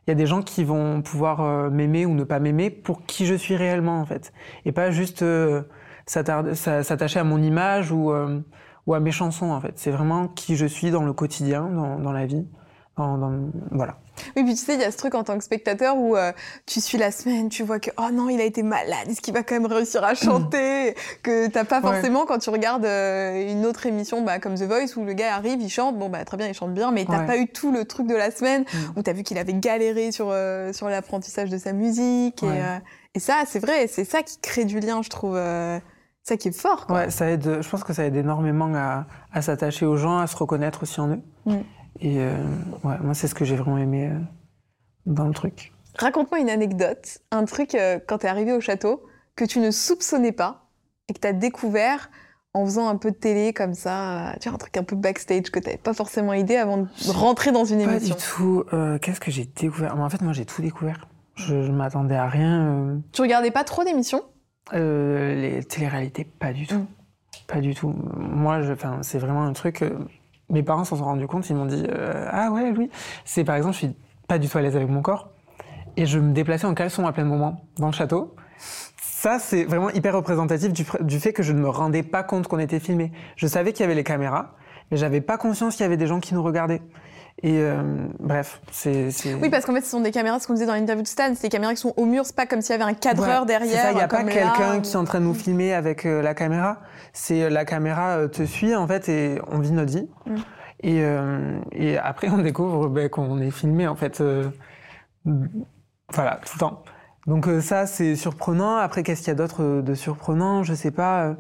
il 0.07 0.11
y 0.11 0.13
a 0.13 0.17
des 0.17 0.27
gens 0.27 0.43
qui 0.43 0.65
vont 0.65 1.03
pouvoir 1.03 1.41
euh, 1.41 1.71
m'aimer 1.71 2.05
ou 2.05 2.15
ne 2.15 2.25
pas 2.25 2.41
m'aimer 2.41 2.69
pour 2.69 3.07
qui 3.07 3.27
je 3.27 3.35
suis 3.35 3.55
réellement 3.57 4.01
en 4.01 4.07
fait, 4.07 4.33
et 4.65 4.73
pas 4.73 4.91
juste 4.91 5.25
s'attacher 6.07 7.21
à 7.21 7.25
mon 7.25 7.41
image 7.41 7.93
ou 7.93 8.13
ou 8.87 8.95
à 8.95 8.99
mes 8.99 9.13
chansons 9.13 9.53
en 9.53 9.61
fait. 9.61 9.79
C'est 9.79 9.91
vraiment 9.93 10.27
qui 10.27 10.57
je 10.57 10.67
suis 10.67 10.91
dans 10.91 11.05
le 11.05 11.13
quotidien, 11.13 11.69
dans, 11.69 11.99
dans 12.01 12.13
la 12.13 12.27
vie. 12.27 12.47
Dans, 12.97 13.19
dans- 13.19 13.51
voilà. 13.71 13.99
Oui, 14.37 14.45
puis 14.45 14.55
tu 14.55 14.61
sais, 14.65 14.75
il 14.75 14.81
y 14.81 14.85
a 14.85 14.91
ce 14.91 14.97
truc 14.97 15.15
en 15.15 15.25
tant 15.25 15.37
que 15.39 15.45
spectateur 15.45 15.97
où 15.97 16.17
euh, 16.17 16.33
tu 16.67 16.81
suis 16.81 16.99
la 16.99 17.11
semaine, 17.11 17.49
tu 17.49 17.63
vois 17.63 17.79
que 17.79 17.91
oh 17.99 18.11
non, 18.13 18.29
il 18.29 18.41
a 18.41 18.45
été 18.45 18.63
malade, 18.63 19.09
est-ce 19.09 19.21
qu'il 19.21 19.35
va 19.35 19.43
quand 19.43 19.55
même 19.55 19.67
réussir 19.67 20.05
à 20.05 20.15
chanter? 20.15 20.95
Que 21.23 21.47
t'as 21.49 21.65
pas 21.65 21.81
Ouais. 21.81 21.93
forcément 21.93 22.27
quand 22.27 22.39
tu 22.39 22.51
regardes 22.51 22.85
euh, 22.85 23.51
une 23.51 23.65
autre 23.67 23.87
émission 23.87 24.23
bah, 24.23 24.39
comme 24.39 24.55
The 24.55 24.63
Voice 24.65 24.97
où 24.97 25.05
le 25.05 25.13
gars 25.13 25.35
arrive, 25.35 25.61
il 25.61 25.71
chante, 25.71 25.99
bon 25.99 26.09
bah 26.09 26.25
très 26.25 26.37
bien, 26.37 26.47
il 26.49 26.55
chante 26.55 26.75
bien, 26.75 26.91
mais 26.91 27.05
t'as 27.05 27.21
Ouais. 27.21 27.27
pas 27.27 27.37
eu 27.39 27.47
tout 27.49 27.73
le 27.73 27.85
truc 27.85 28.07
de 28.07 28.15
la 28.15 28.31
semaine 28.31 28.63
Mm. 28.63 28.99
où 28.99 29.03
t'as 29.03 29.13
vu 29.13 29.23
qu'il 29.23 29.39
avait 29.39 29.55
galéré 29.55 30.13
sur 30.13 30.29
euh, 30.31 30.73
sur 30.73 30.89
l'apprentissage 30.89 31.51
de 31.51 31.59
sa 31.59 31.73
musique 31.73 32.43
et, 32.43 32.47
Ouais. 32.47 32.63
et 33.15 33.21
ça, 33.21 33.43
c'est 33.47 33.59
vrai, 33.61 33.87
c'est 33.87 34.05
ça 34.05 34.23
qui 34.23 34.39
crée 34.41 34.65
du 34.65 34.81
lien, 34.81 35.03
je 35.03 35.09
trouve. 35.09 35.39
ça 36.23 36.37
qui 36.37 36.49
est 36.49 36.53
fort. 36.57 36.87
Quoi. 36.87 36.97
Ouais, 36.97 37.11
ça 37.11 37.31
aide. 37.31 37.59
Je 37.63 37.69
pense 37.69 37.83
que 37.83 37.93
ça 37.95 38.05
aide 38.05 38.15
énormément 38.15 38.71
à, 38.75 39.07
à 39.33 39.41
s'attacher 39.43 39.87
aux 39.87 39.97
gens, 39.97 40.19
à 40.19 40.27
se 40.27 40.37
reconnaître 40.37 40.83
aussi 40.83 41.01
en 41.01 41.09
eux. 41.09 41.21
Mm. 41.47 41.57
Et 42.01 42.19
euh, 42.19 42.35
ouais, 42.85 42.97
moi, 43.01 43.15
c'est 43.15 43.29
ce 43.29 43.35
que 43.35 43.45
j'ai 43.45 43.57
vraiment 43.57 43.79
aimé 43.79 44.09
euh, 44.09 44.19
dans 45.07 45.27
le 45.27 45.35
truc. 45.35 45.73
Raconte-moi 45.99 46.41
une 46.41 46.51
anecdote, 46.51 47.19
un 47.31 47.45
truc 47.45 47.75
euh, 47.75 47.99
quand 48.07 48.19
t'es 48.19 48.29
arrivé 48.29 48.53
au 48.53 48.61
château 48.61 49.03
que 49.37 49.45
tu 49.45 49.59
ne 49.59 49.71
soupçonnais 49.71 50.33
pas 50.33 50.71
et 51.09 51.13
que 51.13 51.19
t'as 51.19 51.33
découvert 51.33 52.11
en 52.55 52.65
faisant 52.65 52.89
un 52.89 52.97
peu 52.97 53.11
de 53.11 53.17
télé 53.17 53.53
comme 53.53 53.75
ça, 53.75 54.35
tu 54.41 54.49
vois, 54.49 54.57
un 54.57 54.59
truc 54.59 54.77
un 54.77 54.83
peu 54.83 54.97
backstage 54.97 55.51
que 55.51 55.61
t'avais 55.61 55.77
pas 55.77 55.95
forcément 55.95 56.33
idée 56.33 56.57
avant 56.57 56.79
de 56.79 56.89
rentrer 57.11 57.53
dans 57.53 57.65
une 57.65 57.85
Pas 57.85 57.93
émission. 57.93 58.17
du 58.17 58.23
tout. 58.23 58.65
Qu'est-ce 59.01 59.21
que 59.21 59.31
j'ai 59.31 59.45
découvert? 59.45 59.97
En 59.97 60.11
fait, 60.11 60.21
moi, 60.21 60.33
j'ai 60.33 60.45
tout 60.45 60.61
découvert. 60.61 61.07
Je, 61.37 61.63
je 61.63 61.71
m'attendais 61.71 62.17
à 62.17 62.27
rien. 62.29 63.01
Tu 63.13 63.23
regardais 63.23 63.53
pas 63.53 63.63
trop 63.63 63.85
d'émissions? 63.85 64.23
Les 64.73 65.63
téléréalités, 65.69 66.25
pas 66.25 66.53
du 66.53 66.67
tout. 66.67 66.79
Mm. 66.79 66.87
Pas 67.47 67.61
du 67.61 67.75
tout. 67.75 67.95
Moi, 68.17 68.61
c'est 69.03 69.19
vraiment 69.19 69.45
un 69.45 69.53
truc. 69.53 69.85
Mes 70.51 70.63
parents 70.63 70.85
s'en 70.85 70.97
sont 70.97 71.05
rendus 71.05 71.27
compte. 71.27 71.49
Ils 71.51 71.57
m'ont 71.57 71.67
dit 71.67 71.85
euh, 71.89 72.27
Ah 72.31 72.51
ouais, 72.51 72.73
oui. 72.77 72.91
C'est 73.25 73.45
par 73.45 73.57
exemple, 73.57 73.75
je 73.75 73.79
suis 73.79 73.97
pas 74.29 74.39
du 74.39 74.49
tout 74.49 74.59
à 74.59 74.63
l'aise 74.63 74.77
avec 74.77 74.89
mon 74.89 75.03
corps. 75.03 75.31
Et 75.97 76.07
je 76.07 76.19
me 76.19 76.33
déplaçais 76.33 76.67
en 76.67 76.75
caleçon 76.75 77.07
à 77.07 77.13
plein 77.13 77.25
moment 77.25 77.65
dans 77.77 77.87
le 77.87 77.93
château. 77.93 78.35
Ça, 79.01 79.39
c'est 79.39 79.65
vraiment 79.65 79.91
hyper 79.91 80.15
représentatif 80.15 80.73
du, 80.73 80.87
du 81.01 81.21
fait 81.21 81.33
que 81.33 81.43
je 81.43 81.53
ne 81.53 81.61
me 81.61 81.69
rendais 81.69 82.03
pas 82.03 82.23
compte 82.23 82.49
qu'on 82.49 82.59
était 82.59 82.81
filmé. 82.81 83.13
Je 83.37 83.47
savais 83.47 83.73
qu'il 83.73 83.83
y 83.83 83.85
avait 83.85 83.95
les 83.95 84.05
caméras, 84.05 84.55
mais 84.91 84.97
j'avais 84.97 85.21
pas 85.21 85.37
conscience 85.37 85.77
qu'il 85.77 85.85
y 85.85 85.87
avait 85.87 85.97
des 85.97 86.07
gens 86.07 86.21
qui 86.21 86.35
nous 86.35 86.43
regardaient. 86.43 86.81
Et 87.43 87.59
euh, 87.61 87.83
bref, 88.19 88.61
c'est. 88.71 89.09
Oui, 89.41 89.49
parce 89.49 89.65
qu'en 89.65 89.73
fait, 89.75 89.81
ce 89.81 89.91
sont 89.91 90.01
des 90.01 90.11
caméras, 90.11 90.39
ce 90.41 90.47
qu'on 90.47 90.53
disait 90.53 90.67
dans 90.67 90.75
l'interview 90.75 91.03
de 91.03 91.09
Stan, 91.09 91.33
c'est 91.35 91.43
des 91.43 91.49
caméras 91.49 91.73
qui 91.73 91.81
sont 91.81 91.95
au 91.97 92.05
mur, 92.05 92.27
c'est 92.27 92.37
pas 92.37 92.45
comme 92.47 92.61
s'il 92.61 92.73
y 92.77 92.79
avait 92.81 92.91
un 92.91 92.95
cadreur 92.95 93.41
Ouais, 93.41 93.47
derrière. 93.47 93.91
Il 93.93 93.95
n'y 93.97 94.03
a 94.03 94.09
pas 94.09 94.25
quelqu'un 94.25 94.81
qui 94.81 94.93
est 94.93 94.97
en 94.97 95.05
train 95.05 95.21
de 95.21 95.25
nous 95.25 95.35
filmer 95.35 95.73
avec 95.73 96.05
euh, 96.05 96.21
la 96.21 96.35
caméra. 96.35 96.81
C'est 97.15 97.43
euh, 97.45 97.49
la 97.49 97.65
caméra 97.65 98.19
euh, 98.19 98.29
te 98.29 98.43
suit 98.45 98.75
en 98.77 98.87
fait 98.87 99.09
et 99.09 99.41
on 99.51 99.59
vit 99.59 99.73
notre 99.73 99.91
vie. 99.93 100.09
Mm. 100.27 100.35
Et, 100.83 101.03
euh, 101.05 101.59
et 101.73 101.97
après 101.99 102.29
on 102.33 102.39
découvre 102.39 102.89
ben, 102.89 103.09
qu'on 103.09 103.39
est 103.41 103.51
filmé 103.51 103.87
en 103.89 103.97
fait. 103.97 104.21
euh, 104.21 104.45
voilà, 106.13 106.41
tout 106.45 106.53
le 106.57 106.61
temps. 106.61 106.83
Donc 107.27 107.47
ça 107.63 107.87
c'est 107.87 108.17
surprenant. 108.17 108.77
Après 108.77 109.03
qu'est-ce 109.03 109.21
qu'il 109.21 109.29
y 109.29 109.33
a 109.33 109.35
d'autre 109.35 109.81
de 109.83 109.95
surprenant? 109.95 110.63
Je 110.63 110.75
sais 110.75 110.91
pas. 110.91 111.37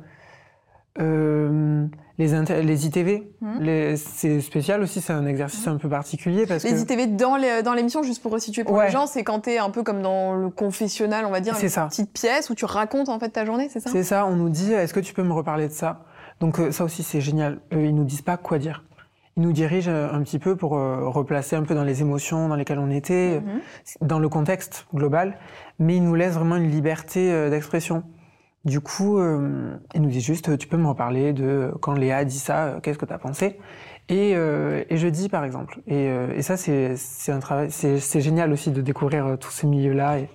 Euh, 0.98 1.86
les, 2.18 2.86
ITV, 2.86 3.32
Mm. 3.40 3.60
les- 3.60 3.96
c'est 3.96 4.40
spécial 4.40 4.82
aussi, 4.82 5.00
c'est 5.00 5.12
un 5.12 5.26
exercice 5.26 5.66
un 5.68 5.76
peu 5.76 5.88
particulier 5.88 6.46
parce 6.46 6.64
Les 6.64 6.72
que 6.72 6.76
ITV 6.80 7.06
dans 7.62 7.74
l'émission, 7.74 8.02
juste 8.02 8.20
pour 8.22 8.32
resituer 8.32 8.64
pour 8.64 8.74
Ouais. 8.74 8.86
les 8.86 8.92
gens, 8.92 9.06
c'est 9.06 9.22
quand 9.24 9.40
t'es 9.40 9.58
un 9.58 9.70
peu 9.70 9.82
comme 9.82 10.02
dans 10.02 10.34
le 10.34 10.50
confessionnal, 10.50 11.24
on 11.24 11.30
va 11.30 11.40
dire, 11.40 11.54
une 11.60 11.68
ça. 11.68 11.86
petite 11.86 12.12
pièce 12.12 12.50
où 12.50 12.54
tu 12.54 12.64
racontes 12.64 13.08
en 13.08 13.18
fait 13.18 13.30
ta 13.30 13.44
journée, 13.44 13.68
c'est 13.70 13.80
ça? 13.80 13.90
C'est 13.90 14.02
ça, 14.02 14.26
on 14.26 14.36
nous 14.36 14.48
dit 14.50 14.72
est-ce 14.72 14.92
que 14.92 15.00
tu 15.00 15.14
peux 15.14 15.22
me 15.22 15.32
reparler 15.32 15.68
de 15.68 15.72
ça? 15.72 16.04
Donc 16.40 16.58
euh, 16.58 16.72
ça 16.72 16.84
aussi 16.84 17.02
c'est 17.02 17.20
génial. 17.20 17.60
Euh, 17.72 17.84
ils 17.86 17.94
nous 17.94 18.04
disent 18.04 18.22
pas 18.22 18.36
quoi 18.36 18.58
dire. 18.58 18.84
Ils 19.36 19.42
nous 19.44 19.52
dirigent 19.52 19.90
euh, 19.90 20.12
un 20.12 20.20
petit 20.22 20.38
peu 20.38 20.56
pour 20.56 20.72
replacer 20.72 21.54
un 21.56 21.62
peu 21.62 21.74
dans 21.74 21.84
les 21.84 22.02
émotions 22.02 22.48
dans 22.48 22.56
lesquelles 22.56 22.80
on 22.80 22.90
était, 22.90 23.40
Mhm. 23.40 23.60
dans 24.08 24.18
le 24.18 24.28
contexte 24.28 24.86
global, 24.94 25.38
mais 25.78 25.96
ils 25.96 26.02
nous 26.04 26.14
laissent 26.14 26.34
vraiment 26.34 26.56
une 26.56 26.68
liberté 26.70 27.48
d'expression. 27.48 28.02
Du 28.66 28.80
coup, 28.80 29.18
euh, 29.18 29.74
ils 29.94 30.02
nous 30.02 30.10
disent 30.10 30.24
juste 30.24 30.58
tu 30.58 30.68
peux 30.68 30.76
me 30.76 30.86
reparler 30.88 31.32
de 31.32 31.44
euh, 31.44 31.70
quand 31.80 31.92
Léa 31.94 32.24
dit 32.24 32.38
ça, 32.38 32.64
euh, 32.64 32.80
qu'est-ce 32.80 32.98
que 32.98 33.06
tu 33.06 33.12
as 33.12 33.18
pensé? 33.18 33.58
Et, 34.10 34.32
euh, 34.34 34.84
et 34.90 34.96
je 34.98 35.08
dis 35.08 35.28
par 35.30 35.44
exemple. 35.44 35.80
Et, 35.86 36.08
euh, 36.10 36.34
et 36.34 36.42
ça 36.42 36.56
c'est 36.58 36.94
c'est 36.96 37.32
un 37.32 37.38
travail, 37.38 37.70
c'est 37.70 38.20
génial 38.20 38.52
aussi 38.52 38.70
de 38.70 38.82
découvrir 38.82 39.24
euh, 39.26 39.36
tous 39.36 39.50
ces 39.50 39.66
milieux-là. 39.66 40.18
Et, 40.18 40.28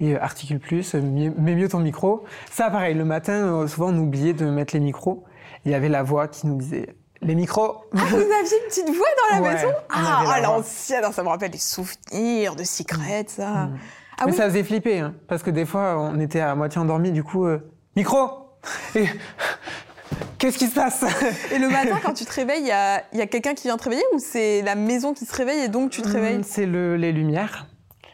et 0.00 0.14
euh, 0.14 0.22
Articule 0.22 0.60
Plus, 0.60 0.94
euh, 0.94 1.00
mieux- 1.00 1.34
mets 1.36 1.56
mieux 1.56 1.68
ton 1.68 1.80
micro. 1.80 2.24
Ça, 2.50 2.70
pareil, 2.70 2.94
le 2.94 3.04
matin, 3.04 3.32
euh, 3.62 3.66
souvent, 3.66 3.88
on 3.88 3.98
oubliait 3.98 4.34
de 4.34 4.46
mettre 4.46 4.72
les 4.74 4.80
micros. 4.80 5.24
Il 5.64 5.72
y 5.72 5.74
avait 5.74 5.88
la 5.88 6.04
voix 6.04 6.28
qui 6.28 6.46
nous 6.46 6.56
disait 6.58 6.94
les 7.22 7.34
micros. 7.34 7.78
Ah, 7.92 7.98
vous 8.10 8.16
aviez 8.18 8.28
une 8.62 8.68
petite 8.68 8.86
voix 8.94 9.06
dans 9.32 9.36
la 9.36 9.42
Ouais, 9.42 9.54
maison? 9.54 9.68
on 9.72 9.82
Ah, 9.94 10.32
à 10.32 10.40
l'ancienne, 10.40 11.02
ça 11.12 11.24
me 11.24 11.28
rappelle 11.28 11.50
des 11.50 11.58
souvenirs 11.58 12.54
de 12.54 12.62
secrets, 12.62 13.24
ça. 13.26 13.66
Mm. 13.66 13.78
Ah 14.20 14.24
Mais 14.26 14.32
oui, 14.32 14.36
ça 14.36 14.44
faisait 14.46 14.64
flipper, 14.64 14.98
hein, 15.00 15.14
parce 15.28 15.42
que 15.42 15.50
des 15.50 15.64
fois, 15.64 15.98
on 15.98 16.18
était 16.20 16.40
à 16.40 16.54
moitié 16.54 16.80
endormi, 16.80 17.12
du 17.12 17.22
coup, 17.22 17.46
euh, 17.46 17.58
micro 17.96 18.18
Et 18.94 19.04
qu'est-ce 20.38 20.58
qui 20.58 20.66
se 20.66 20.74
passe? 20.74 21.04
Et 21.52 21.58
le 21.58 21.68
matin, 21.68 21.98
quand 22.02 22.14
tu 22.14 22.24
te 22.24 22.32
réveilles, 22.32 22.62
il 22.62 22.66
y 22.68 22.72
a, 22.72 23.02
il 23.12 23.18
y 23.18 23.22
a 23.22 23.26
quelqu'un 23.26 23.54
qui 23.54 23.68
vient 23.68 23.76
te 23.76 23.84
réveiller 23.84 24.02
ou 24.14 24.18
c'est 24.18 24.62
la 24.62 24.74
maison 24.74 25.14
qui 25.14 25.24
se 25.24 25.34
réveille 25.34 25.60
et 25.64 25.68
donc 25.68 25.90
tu 25.90 26.02
te 26.02 26.08
réveilles? 26.08 26.36
Hum, 26.36 26.42
C'est 26.44 26.66
le, 26.66 26.96
les 26.96 27.12
lumières. 27.12 27.66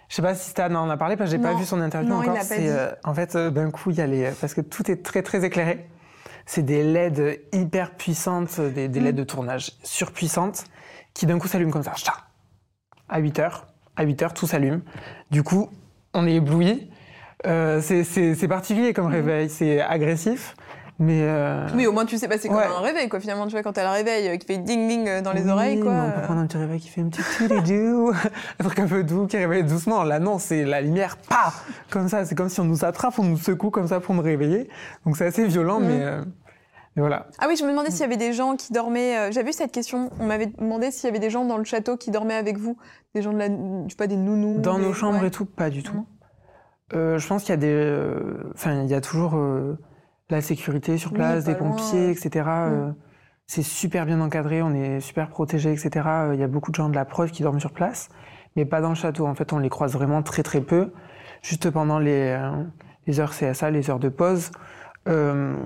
Je 0.09 0.17
sais 0.17 0.23
pas 0.23 0.35
si 0.35 0.51
Stan 0.51 0.73
en 0.75 0.91
a 0.91 0.97
parlé, 0.97 1.17
parce 1.17 1.31
que 1.31 1.37
j'ai 1.37 1.43
pas 1.43 1.53
Non. 1.53 1.59
vu 1.59 1.65
son 1.65 1.81
interview 1.81 2.09
Non, 2.11 2.23
il 2.23 2.29
encore. 2.29 2.39
pas 2.39 2.45
C'est, 2.45 2.61
dit. 2.61 2.69
euh, 2.69 2.93
en 3.05 3.15
fait, 3.15 3.35
euh, 3.35 3.51
d'un 3.51 3.71
coup, 3.71 3.91
il 3.91 3.97
y 3.97 4.01
a 4.01 4.07
les, 4.07 4.31
parce 4.41 4.55
que 4.55 4.61
tout 4.61 4.89
est 4.91 5.03
très 5.03 5.23
très 5.23 5.45
éclairé. 5.45 5.89
C'est 6.47 6.63
des 6.63 6.83
LED 6.85 7.41
hyper 7.53 7.93
puissantes, 7.93 8.61
des, 8.61 8.87
des 8.89 9.01
Mm. 9.01 9.05
LED 9.05 9.17
de 9.17 9.25
tournage 9.25 9.73
surpuissantes, 9.83 10.65
qui 11.15 11.25
d'un 11.27 11.39
coup 11.39 11.49
s'allument 11.49 11.71
comme 11.73 11.83
ça. 11.83 11.95
À 13.09 13.19
8 13.19 13.39
heures, 13.39 13.67
à 13.97 14.03
8 14.05 14.23
heures, 14.23 14.35
tout 14.35 14.47
s'allume. 14.47 14.83
Du 15.31 15.43
coup, 15.43 15.71
on 16.15 16.27
est 16.27 16.35
ébloui. 16.35 16.89
Euh, 17.47 17.81
c'est, 17.83 18.05
c'est, 18.05 18.35
c'est 18.35 18.49
particulier 18.49 18.93
comme 18.95 19.07
réveil, 19.07 19.51
c'est 19.51 19.81
agressif, 19.81 20.57
mais. 20.99 21.21
euh, 21.23 21.67
Mais 21.75 21.87
au 21.87 21.93
moins, 21.93 22.07
tu 22.07 22.17
sais 22.17 22.27
passer 22.27 22.49
comme 22.49 22.57
Ouais. 22.57 22.65
un 22.65 22.81
réveil, 22.81 23.09
quoi. 23.11 23.21
Finalement, 23.21 23.45
tu 23.47 23.53
vois, 23.53 23.63
quand 23.63 23.75
t'as 23.75 23.83
le 23.85 23.91
réveil 23.91 24.29
euh, 24.29 24.37
qui 24.39 24.47
fait 24.47 24.57
ding 24.57 24.89
ding 24.89 25.07
euh, 25.09 25.21
dans 25.21 25.33
les 25.33 25.43
Oui, 25.43 25.51
oreilles, 25.51 25.81
quoi. 25.81 25.93
on 25.93 26.11
peut 26.13 26.23
prendre 26.23 26.41
un 26.41 26.47
petit 26.47 26.57
réveil 26.57 26.81
qui 26.81 26.89
fait 26.89 27.03
un 27.03 27.09
petit 27.11 27.23
doux, 27.73 28.13
un 28.61 28.65
truc 28.65 28.79
un 28.79 28.87
peu 28.87 29.05
doux 29.05 29.27
qui 29.27 29.37
réveille 29.37 29.63
doucement. 29.65 30.05
Là, 30.05 30.21
non, 30.21 30.39
c'est 30.39 30.65
la 30.65 30.81
lumière, 30.81 31.19
pas 31.19 31.53
comme 31.91 32.09
ça. 32.09 32.25
C'est 32.25 32.35
comme 32.35 32.49
si 32.49 32.61
on 32.61 32.65
nous 32.65 32.83
attrape, 32.85 33.19
on 33.19 33.25
nous 33.25 33.37
secoue 33.37 33.69
comme 33.71 33.89
ça 33.89 34.01
pour 34.01 34.15
nous 34.15 34.23
réveiller. 34.23 34.69
Donc 35.05 35.19
c'est 35.19 35.27
assez 35.27 35.45
violent, 35.47 35.81
Mhm. 35.81 35.87
mais, 35.87 36.03
euh, 36.03 36.23
Et 36.97 37.01
voilà. 37.01 37.27
Ah 37.39 37.47
oui, 37.49 37.57
je 37.57 37.65
me 37.65 37.71
demandais 37.71 37.91
s'il 37.91 38.01
y 38.03 38.05
avait 38.05 38.17
des 38.17 38.33
gens 38.33 38.55
qui 38.57 38.73
dormaient. 38.73 39.17
euh, 39.19 39.33
J'avais 39.33 39.47
vu 39.47 39.53
cette 39.53 39.73
question. 39.73 40.11
On 40.21 40.27
m'avait 40.27 40.47
demandé 40.47 40.91
s'il 40.93 41.09
y 41.09 41.11
avait 41.11 41.19
des 41.19 41.31
gens 41.31 41.45
dans 41.45 41.57
le 41.59 41.65
château 41.65 41.97
qui 41.97 42.11
dormaient 42.13 42.35
avec 42.37 42.57
vous. 42.57 42.77
Des 43.15 43.23
gens 43.23 43.33
de 43.33 43.39
la. 43.39 43.49
Je 43.49 43.89
sais 43.91 43.97
pas, 43.97 44.07
des 44.07 44.17
nounous. 44.17 44.61
Dans 44.61 44.79
des- 44.79 44.85
nos 44.85 44.93
chambres 44.93 45.21
ouais. 45.21 45.27
et 45.29 45.31
tout, 45.31 45.45
pas 45.45 45.71
du 45.71 45.83
tout. 45.83 46.07
Euh, 46.93 47.19
je 47.19 47.27
pense 47.27 47.43
qu'il 47.43 47.51
y 47.51 47.55
a 47.55 47.57
des, 47.57 47.73
euh, 47.73 48.45
enfin, 48.55 48.83
il 48.83 48.89
y 48.91 48.95
a 48.95 49.01
toujours 49.01 49.35
euh, 49.35 49.77
la 50.31 50.41
sécurité 50.41 50.97
sur 50.99 51.13
place, 51.13 51.43
des 51.45 51.55
pompiers, 51.57 52.11
etc. 52.11 52.45
Euh, 52.49 52.91
c'est 53.47 53.63
super 53.63 54.07
bien 54.07 54.21
encadré, 54.21 54.63
on 54.63 54.73
est 54.75 55.01
super 55.01 55.29
protégé, 55.31 55.73
etc. 55.73 55.91
Il 56.33 56.39
y 56.39 56.43
a 56.45 56.47
beaucoup 56.49 56.71
de 56.71 56.77
gens 56.77 56.89
de 56.89 56.95
la 56.95 57.05
preuve 57.05 57.31
qui 57.33 57.43
dorment 57.43 57.59
sur 57.61 57.73
place, 57.73 58.09
mais 58.55 58.65
pas 58.65 58.81
dans 58.81 58.91
le 58.91 58.95
château. 58.95 59.27
En 59.27 59.35
fait, 59.35 59.53
on 59.53 59.59
les 59.59 59.69
croise 59.71 59.93
vraiment 59.95 60.23
très 60.23 60.43
très 60.45 60.61
peu, 60.61 60.93
juste 61.43 61.69
pendant 61.71 61.99
les, 61.99 62.39
les 63.07 63.19
heures 63.21 63.33
CSA, 63.33 63.71
les 63.71 63.91
heures 63.91 63.99
de 63.99 64.09
pause. 64.11 64.51
Euh, 65.09 65.57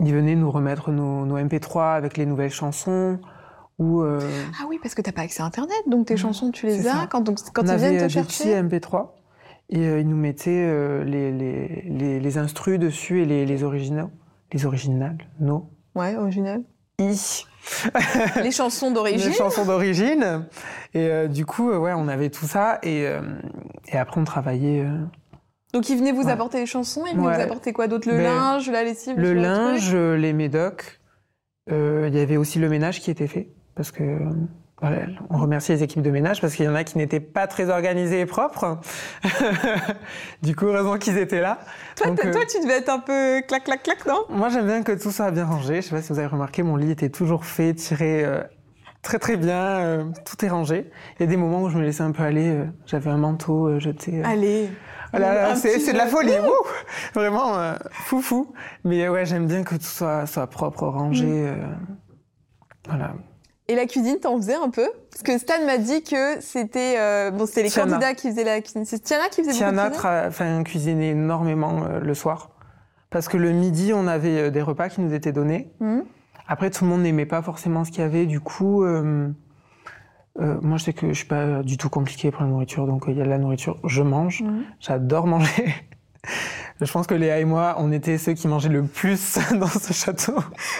ils 0.00 0.14
venaient 0.14 0.34
nous 0.34 0.50
remettre 0.50 0.90
nos, 0.90 1.24
nos 1.24 1.38
MP3 1.38 1.94
avec 1.96 2.16
les 2.16 2.26
nouvelles 2.26 2.50
chansons. 2.50 3.18
Ou 3.78 4.02
euh, 4.02 4.20
Ah 4.60 4.64
oui, 4.68 4.78
parce 4.82 4.94
que 4.94 5.02
t'as 5.02 5.12
pas 5.12 5.22
accès 5.22 5.42
à 5.42 5.46
Internet, 5.46 5.82
donc 5.86 6.06
tes 6.06 6.16
chansons, 6.16 6.50
tu 6.50 6.66
les 6.66 6.86
as 6.86 6.92
ça. 6.92 7.06
quand, 7.10 7.22
donc, 7.22 7.38
quand 7.52 7.62
on 7.62 7.66
ils 7.66 7.70
avait 7.70 7.90
viennent 7.90 8.04
euh, 8.04 8.08
te 8.08 8.14
des 8.14 8.22
petits 8.22 8.44
chercher. 8.44 8.62
MP3 8.62 9.08
et 9.70 9.78
euh, 9.78 10.00
ils 10.00 10.08
nous 10.08 10.16
mettaient 10.16 10.50
euh, 10.50 11.02
les, 11.04 11.32
les, 11.32 11.82
les, 11.88 12.20
les 12.20 12.38
instrus 12.38 12.78
dessus 12.78 13.22
et 13.22 13.24
les, 13.26 13.46
les 13.46 13.64
originaux. 13.64 14.10
Les 14.52 14.66
originales, 14.66 15.18
no. 15.40 15.70
Ouais, 15.96 16.16
original. 16.16 16.62
I. 17.00 17.44
les 18.42 18.50
chansons 18.52 18.90
d'origine. 18.92 19.28
Les 19.28 19.34
chansons 19.34 19.64
d'origine. 19.64 20.46
Et 20.92 21.28
du 21.28 21.44
coup, 21.44 21.72
ouais, 21.72 21.92
on 21.96 22.06
avait 22.06 22.30
tout 22.30 22.44
ça. 22.46 22.78
Et, 22.84 23.04
et 23.88 23.96
après, 23.96 24.20
on 24.20 24.24
travaillait 24.24 24.86
Donc 25.74 25.88
ils 25.90 25.98
venaient 25.98 26.12
vous 26.12 26.22
Ouais. 26.26 26.30
apporter 26.32 26.58
les 26.58 26.66
chansons, 26.66 27.04
ils 27.06 27.14
venaient 27.16 27.26
Ouais. 27.26 27.34
vous 27.34 27.40
apporter 27.42 27.72
quoi 27.74 27.88
d'autre? 27.88 28.08
Le 28.08 28.16
Ben, 28.16 28.22
linge, 28.22 28.70
la 28.70 28.84
lessive, 28.84 29.18
le 29.18 29.34
linge, 29.34 29.94
les 29.94 30.32
médocs. 30.32 31.00
Euh, 31.70 32.08
Il 32.10 32.16
y 32.16 32.20
avait 32.20 32.36
aussi 32.36 32.58
le 32.58 32.68
ménage 32.68 33.00
qui 33.00 33.10
était 33.10 33.26
fait. 33.26 33.48
Parce 33.74 33.90
que. 33.90 34.02
voilà, 34.80 34.98
on 35.30 35.38
remercie 35.38 35.72
les 35.72 35.82
équipes 35.82 36.02
de 36.02 36.10
ménage 36.10 36.40
parce 36.40 36.54
qu'il 36.54 36.64
y 36.66 36.68
en 36.68 36.74
a 36.74 36.84
qui 36.84 36.96
n'étaient 36.98 37.18
pas 37.20 37.46
très 37.46 37.70
organisées 37.70 38.20
et 38.20 38.26
propres. 38.26 38.78
du 40.42 40.54
coup, 40.54 40.66
heureusement 40.66 40.98
qu'ils 40.98 41.18
étaient 41.18 41.40
là. 41.40 41.58
Toi, 41.96 42.08
Donc, 42.08 42.24
euh, 42.24 42.32
toi, 42.32 42.42
tu 42.48 42.60
devais 42.60 42.78
être 42.78 42.88
un 42.90 42.98
peu 43.00 43.40
clac, 43.48 43.64
clac, 43.64 43.82
clac, 43.82 44.04
non? 44.06 44.24
Moi, 44.28 44.50
j'aime 44.50 44.66
bien 44.66 44.82
que 44.82 44.92
tout 44.92 45.10
soit 45.10 45.30
bien 45.30 45.44
rangé. 45.46 45.76
Je 45.76 45.80
sais 45.88 45.90
pas 45.94 46.02
si 46.02 46.12
vous 46.12 46.18
avez 46.18 46.28
remarqué, 46.28 46.62
mon 46.62 46.76
lit 46.76 46.90
était 46.90 47.08
toujours 47.10 47.44
fait, 47.46 47.74
tiré 47.74 48.24
euh, 48.24 48.42
très 49.04 49.18
très 49.20 49.36
bien. 49.36 49.56
euh, 49.78 50.04
tout 50.24 50.44
est 50.44 50.48
rangé. 50.48 50.90
Il 51.18 51.20
y 51.20 51.22
a 51.22 51.26
des 51.28 51.36
moments 51.36 51.62
où 51.62 51.68
je 51.68 51.78
me 51.78 51.82
laissais 51.82 52.02
un 52.02 52.10
peu 52.10 52.22
aller. 52.24 52.48
euh, 52.48 52.64
J'avais 52.86 53.10
un 53.10 53.18
manteau 53.18 53.68
euh, 53.68 53.78
jeté. 53.78 54.18
euh, 54.20 54.26
Allez. 54.26 54.68
c'est 55.54 55.74
petit 55.78 55.92
de 55.92 55.98
la 55.98 56.06
folie. 56.08 56.32
Wouh 56.32 56.66
Vraiment 57.14 57.74
fou 57.92 58.20
fou. 58.20 58.52
Mais 58.82 59.08
ouais, 59.08 59.24
j'aime 59.24 59.46
bien 59.46 59.62
que 59.62 59.76
tout 59.76 59.82
soit, 59.84 60.26
soit 60.26 60.48
propre, 60.48 60.86
rangé. 60.88 61.26
Mm. 61.26 61.76
voilà. 62.88 63.12
Et 63.68 63.76
la 63.76 63.86
cuisine, 63.86 64.18
t'en 64.20 64.36
faisais 64.36 64.56
un 64.56 64.68
peu? 64.68 64.86
Parce 65.10 65.22
que 65.22 65.38
Stan 65.38 65.64
m'a 65.64 65.78
dit 65.78 66.02
que 66.02 66.40
c'était 66.40 66.96
euh, 66.98 67.30
bon, 67.30 67.46
c'était 67.46 67.62
les 67.62 67.70
Tiana. 67.70 67.92
candidats 67.92 68.14
qui 68.14 68.28
faisaient 68.28 68.44
la 68.44 68.60
cuisine. 68.60 68.84
C'est 68.84 68.98
Tiana 68.98 69.28
qui 69.30 69.42
faisait 69.42 69.52
Tiana 69.56 69.88
beaucoup 69.88 70.02
de 70.02 70.08
cuisine? 70.08 70.26
enfin, 70.28 70.62
cuisinait 70.64 71.10
énormément 71.10 71.84
euh, 71.84 72.00
le 72.00 72.12
soir. 72.14 72.50
Parce 73.08 73.28
que 73.28 73.36
le 73.38 73.52
midi, 73.52 73.92
on 73.94 74.06
avait 74.06 74.38
euh, 74.38 74.50
des 74.50 74.60
repas 74.60 74.88
qui 74.90 75.00
nous 75.00 75.14
étaient 75.14 75.32
donnés. 75.32 75.72
Mhm. 75.80 76.04
Après, 76.48 76.70
tout 76.70 76.84
le 76.84 76.90
monde 76.90 77.02
n'aimait 77.02 77.26
pas 77.26 77.42
forcément 77.42 77.84
ce 77.84 77.90
qu'il 77.90 78.00
y 78.00 78.04
avait. 78.04 78.26
Du 78.26 78.40
coup, 78.40 78.84
euh, 78.84 79.28
euh, 80.40 80.58
moi, 80.60 80.76
je 80.78 80.84
sais 80.84 80.92
que 80.92 81.08
je 81.08 81.14
suis 81.14 81.26
pas 81.26 81.62
du 81.62 81.76
tout 81.78 81.88
compliqué 81.88 82.30
pour 82.30 82.42
la 82.42 82.48
nourriture. 82.48 82.86
Donc, 82.86 83.08
euh, 83.08 83.12
il 83.12 83.18
y 83.18 83.20
a 83.20 83.24
de 83.24 83.30
la 83.30 83.38
nourriture, 83.38 83.78
je 83.84 84.02
mange. 84.02 84.42
Mhm. 84.42 84.64
J'adore 84.80 85.26
manger. 85.26 85.74
je 86.80 86.90
pense 86.92 87.06
que 87.06 87.14
Léa 87.14 87.38
et 87.40 87.44
moi, 87.44 87.76
on 87.78 87.92
était 87.92 88.18
ceux 88.18 88.32
qui 88.34 88.48
mangeaient 88.48 88.68
le 88.68 88.82
plus 88.82 89.38
dans 89.58 89.66
ce 89.68 89.92
château. 89.92 90.34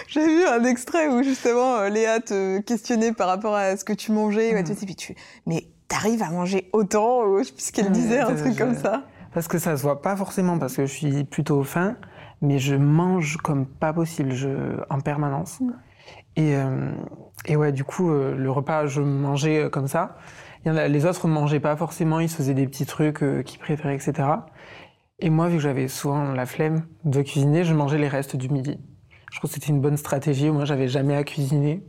J'ai 0.07 0.25
vu 0.25 0.45
un 0.45 0.63
extrait 0.65 1.07
où 1.07 1.23
justement 1.23 1.75
euh, 1.77 1.89
Léa 1.89 2.19
te 2.19 2.59
questionnait 2.59 3.13
par 3.13 3.27
rapport 3.27 3.55
à 3.55 3.75
ce 3.77 3.83
que 3.85 3.93
tu 3.93 4.11
mangeais. 4.11 4.51
Mm. 4.51 4.55
Ouais, 4.55 4.63
tu 4.63 4.73
mais, 4.87 4.93
tu... 4.93 5.15
mais 5.47 5.67
t'arrives 5.87 6.21
à 6.21 6.29
manger 6.29 6.69
autant 6.73 7.23
ou 7.25 7.39
Je 7.39 7.45
sais 7.45 7.53
plus 7.53 7.63
ce 7.65 7.71
qu'elle 7.71 7.89
Mm, 7.89 7.93
disait, 7.93 8.19
un 8.19 8.27
ça, 8.27 8.35
truc 8.35 8.53
je- 8.53 8.57
comme 8.57 8.75
ça. 8.75 9.03
Parce 9.33 9.47
que 9.47 9.57
ça 9.57 9.75
se 9.75 9.81
voit 9.81 10.01
pas 10.01 10.15
forcément, 10.15 10.57
parce 10.59 10.75
que 10.77 10.85
je 10.85 10.91
suis 10.93 11.23
plutôt 11.25 11.61
faim, 11.63 11.97
mais 12.41 12.59
je 12.59 12.75
mange 12.75 13.37
comme 13.37 13.65
pas 13.65 13.93
possible, 13.93 14.31
je, 14.33 14.77
en 14.89 14.99
permanence. 14.99 15.59
Et, 16.35 16.55
euh, 16.55 16.91
et 17.45 17.55
ouais, 17.55 17.71
du 17.71 17.83
coup, 17.83 18.11
euh, 18.11 18.35
le 18.35 18.51
repas, 18.51 18.87
je 18.87 19.01
mangeais 19.01 19.63
euh, 19.63 19.69
comme 19.69 19.87
ça. 19.87 20.17
Il 20.63 20.69
y 20.69 20.71
en 20.71 20.77
a, 20.77 20.87
les 20.87 21.05
autres 21.05 21.27
ne 21.27 21.33
mangeaient 21.33 21.59
pas 21.59 21.75
forcément, 21.75 22.19
ils 22.19 22.29
se 22.29 22.35
faisaient 22.35 22.53
des 22.53 22.67
petits 22.67 22.85
trucs 22.85 23.21
euh, 23.21 23.43
qu'ils 23.43 23.59
préféraient, 23.59 23.95
etc. 23.95 24.27
Et 25.19 25.29
moi, 25.29 25.47
vu 25.47 25.57
que 25.57 25.61
j'avais 25.61 25.87
souvent 25.87 26.33
la 26.33 26.45
flemme 26.45 26.85
de 27.03 27.21
cuisiner, 27.21 27.63
je 27.63 27.73
mangeais 27.73 27.97
les 27.97 28.07
restes 28.07 28.35
du 28.35 28.49
midi. 28.49 28.79
Je 29.31 29.37
trouve 29.37 29.49
que 29.49 29.53
c'était 29.53 29.71
une 29.71 29.81
bonne 29.81 29.97
stratégie. 29.97 30.49
Moi, 30.49 30.65
j'avais 30.65 30.87
jamais 30.87 31.15
à 31.15 31.23
cuisiner. 31.23 31.83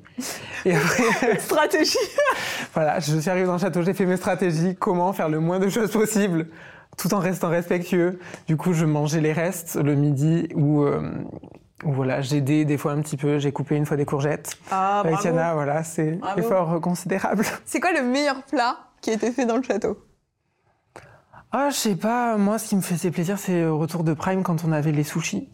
Et 0.64 0.74
après, 0.76 1.38
Stratégie. 1.38 1.96
voilà, 2.74 3.00
je 3.00 3.18
suis 3.18 3.30
arrivée 3.30 3.46
dans 3.46 3.54
le 3.54 3.59
château, 3.59 3.82
j'ai 3.82 3.94
fait 3.94 4.06
mes 4.06 4.16
stratégies, 4.16 4.76
comment 4.76 5.12
faire 5.12 5.28
le 5.28 5.40
moins 5.40 5.59
de 5.59 5.68
choses 5.68 5.90
possible, 5.90 6.48
tout 6.96 7.12
en 7.14 7.18
restant 7.18 7.48
respectueux. 7.48 8.18
Du 8.46 8.56
coup, 8.56 8.72
je 8.72 8.85
mangeais 8.85 9.20
les 9.20 9.32
restes 9.32 9.76
le 9.76 9.94
midi 9.94 10.48
ou 10.54 10.82
euh, 10.82 11.12
voilà, 11.85 12.20
j'aidais 12.22 12.64
des 12.64 12.78
fois 12.78 12.92
un 12.92 13.00
petit 13.02 13.16
peu, 13.16 13.38
j'ai 13.38 13.52
coupé 13.52 13.76
une 13.76 13.85
fois 13.87 13.96
des 13.96 14.06
courgettes. 14.06 14.56
Ah, 14.70 15.00
Avec 15.00 15.12
bravo. 15.14 15.28
Yana, 15.28 15.54
voilà, 15.54 15.85
c'est 15.85 16.18
effort 16.37 16.80
considérable. 16.80 17.44
C'est 17.64 17.80
quoi 17.80 17.92
le 17.92 18.02
meilleur 18.02 18.42
plat 18.44 18.78
qui 19.00 19.11
a 19.11 19.12
été 19.14 19.30
fait 19.30 19.44
dans 19.46 19.56
le 19.56 19.62
château? 19.62 19.98
Ah, 21.52 21.70
je 21.70 21.76
sais 21.76 21.96
pas, 21.96 22.37
moi, 22.37 22.59
ce 22.59 22.68
qui 22.68 22.76
me 22.76 22.80
faisait 22.80 23.11
plaisir, 23.11 23.38
c'est 23.38 23.61
le 23.61 23.72
retour 23.72 24.04
de 24.04 24.12
Prime 24.14 24.42
quand 24.42 24.64
on 24.64 24.72
avait 24.72 24.92
les 24.92 25.04
sushis. 25.04 25.48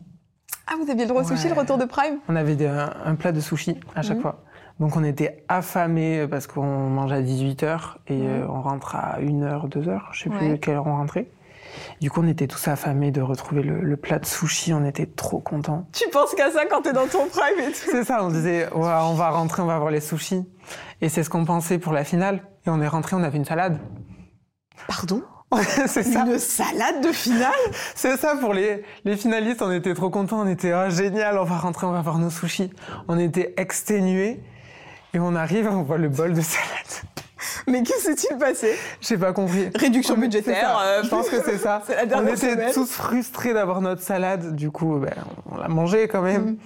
Ah, 0.67 0.75
vous 0.83 0.91
aviez 0.91 1.05
le 1.05 1.09
droit 1.09 1.23
sushi, 1.25 1.49
le 1.49 1.55
retour 1.55 1.77
de 1.77 1.85
Prime? 1.85 2.19
On 2.29 2.37
avait 2.37 2.57
des- 2.57 2.67
un, 2.67 2.93
un 3.05 3.15
plat 3.15 3.31
de 3.33 3.41
sushis 3.41 3.79
à 3.95 4.03
chaque 4.03 4.17
Mhm. 4.17 4.23
fois. 4.23 4.43
Donc 4.81 4.97
on 4.97 5.05
était 5.05 5.45
affamés 5.49 6.27
parce 6.29 6.47
qu'on 6.47 6.63
mange 6.89 7.13
à 7.13 7.21
18h 7.21 7.97
et 8.09 8.21
euh, 8.23 8.47
on 8.49 8.61
rentre 8.63 8.97
à 8.97 9.19
1h, 9.21 9.69
2h, 9.69 10.01
je 10.13 10.23
sais 10.25 10.31
Ouais. 10.31 10.39
plus 10.39 10.59
quelle 10.59 10.77
heure 10.77 10.87
on 10.87 10.97
rentrait. 10.97 11.29
Du 12.01 12.11
coup, 12.11 12.21
on 12.23 12.29
était 12.29 12.47
tous 12.47 12.69
affamés 12.69 13.11
de 13.13 13.23
retrouver 13.23 13.63
le, 13.63 13.81
le 13.81 13.97
plat 13.97 14.19
de 14.19 14.27
sushi, 14.27 14.75
on 14.75 14.85
était 14.85 15.07
trop 15.07 15.39
contents. 15.39 15.87
Tu 15.93 16.07
penses 16.11 16.35
qu'à 16.35 16.51
ça 16.51 16.67
quand 16.67 16.83
t'es 16.83 16.93
dans 16.93 17.07
ton 17.07 17.27
Prime 17.29 17.59
et 17.61 17.73
tout? 17.73 17.89
C'est 17.91 18.05
ça, 18.05 18.23
on 18.23 18.29
disait, 18.29 18.65
ouais, 18.75 18.93
on 19.03 19.15
va 19.15 19.31
rentrer, 19.31 19.63
on 19.63 19.67
va 19.67 19.79
voir 19.79 19.91
les 19.91 20.01
sushis. 20.01 20.45
Et 21.01 21.09
c'est 21.09 21.23
ce 21.23 21.31
qu'on 21.31 21.45
pensait 21.47 21.79
pour 21.79 21.93
la 21.95 22.05
finale. 22.05 22.41
Et 22.67 22.71
on 22.71 22.81
est 22.83 22.89
rentré, 22.89 23.17
on 23.17 23.23
avait 23.23 23.39
une 23.39 23.45
salade. 23.47 23.79
Pardon? 24.87 25.23
C'est 25.87 26.03
ça. 26.03 26.25
Une 26.27 26.39
salade 26.39 27.03
de 27.03 27.13
finale? 27.13 27.53
C'est 27.95 28.17
ça 28.17 28.37
pour 28.37 28.55
les, 28.55 28.83
les 29.05 29.17
finalistes, 29.17 29.61
on 29.63 29.71
était 29.71 29.93
trop 29.95 30.09
contents, 30.11 30.41
on 30.41 30.47
était 30.49 30.73
ah, 30.73 30.89
génial, 30.89 31.37
on 31.39 31.45
va 31.45 31.57
rentrer, 31.59 31.87
on 31.87 31.93
va 31.93 32.01
voir 32.01 32.19
nos 32.19 32.31
sushis. 32.31 32.71
On 33.09 33.19
était 33.19 33.53
exténués 33.59 34.41
et 35.15 35.19
on 35.21 35.35
arrive, 35.35 35.69
on 35.71 35.83
voit 35.83 35.99
le 35.99 36.09
bol 36.09 36.33
de 36.33 36.41
salade. 36.41 36.69
Mais 37.67 37.83
que 37.83 37.93
s'est-il 37.99 38.37
passé? 38.39 38.73
J'ai 39.01 39.17
pas 39.19 39.33
compris. 39.33 39.69
Réduction 39.75 40.15
On- 40.17 40.19
budgétaire, 40.21 40.79
euh, 40.83 41.03
Je 41.05 41.09
pense 41.09 41.29
que 41.29 41.41
c'est 41.45 41.59
ça. 41.59 41.83
on 42.15 42.27
était 42.27 42.37
semaine. 42.37 42.73
tous 42.73 42.91
frustrés 42.91 43.53
d'avoir 43.55 43.81
notre 43.81 44.03
salade, 44.03 44.55
du 44.57 44.71
coup, 44.71 44.99
ben, 44.99 45.13
on 45.51 45.57
l'a 45.57 45.69
mangé 45.69 46.09
quand 46.09 46.23
même. 46.23 46.43
Mm. 46.53 46.57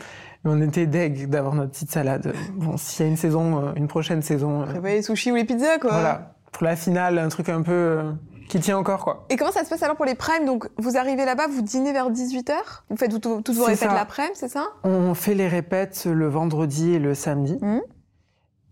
Mais 0.44 0.50
on 0.52 0.61
était 0.62 0.87
deg 0.87 1.28
d'avoir 1.28 1.54
notre 1.54 1.72
petite 1.72 1.90
salade. 1.90 2.32
Bon, 2.54 2.76
s'il 2.76 3.04
y 3.04 3.09
a 3.09 3.11
une 3.11 3.16
saison, 3.16 3.59
euh, 3.68 3.72
une 3.76 3.88
prochaine 3.88 4.22
saison, 4.22 4.62
euh, 4.62 4.66
Prévoyez 4.66 4.96
les 4.96 5.02
sushis 5.02 5.32
ou 5.32 5.35
les 5.35 5.44
pizzas, 5.44 5.78
quoi. 5.78 5.90
voilà, 5.90 6.35
pour 6.52 6.64
la 6.64 6.76
finale, 6.76 7.18
un 7.18 7.28
truc 7.28 7.48
un 7.48 7.62
peu 7.62 7.72
euh, 7.72 8.12
qui 8.48 8.61
tient 8.61 8.78
encore, 8.78 9.02
quoi. 9.04 9.26
Et 9.28 9.37
comment 9.37 9.50
ça 9.50 9.64
se 9.64 9.68
passe 9.70 9.82
alors 9.82 9.96
pour 9.96 10.04
les 10.04 10.14
primes? 10.14 10.44
Donc, 10.46 10.68
vous 10.78 10.96
arrivez 10.96 11.24
là-bas, 11.24 11.46
vous 11.50 11.62
dînez 11.62 11.92
vers 11.92 12.11
18h 12.11 12.52
Vous 12.90 12.96
faites 12.96 13.20
tout- 13.20 13.42
toutes 13.42 13.56
vos 13.56 13.64
répètes 13.64 13.90
l'après-midi, 13.92 14.35
c'est 14.38 14.48
ça? 14.48 14.66
On 14.85 15.14
fait 15.14 15.35
les 15.35 15.48
répètes 15.48 16.06
le 16.11 16.28
vendredi 16.28 16.94
et 16.94 16.98
le 17.00 17.14
samedi. 17.14 17.59
Mhm. 17.61 17.80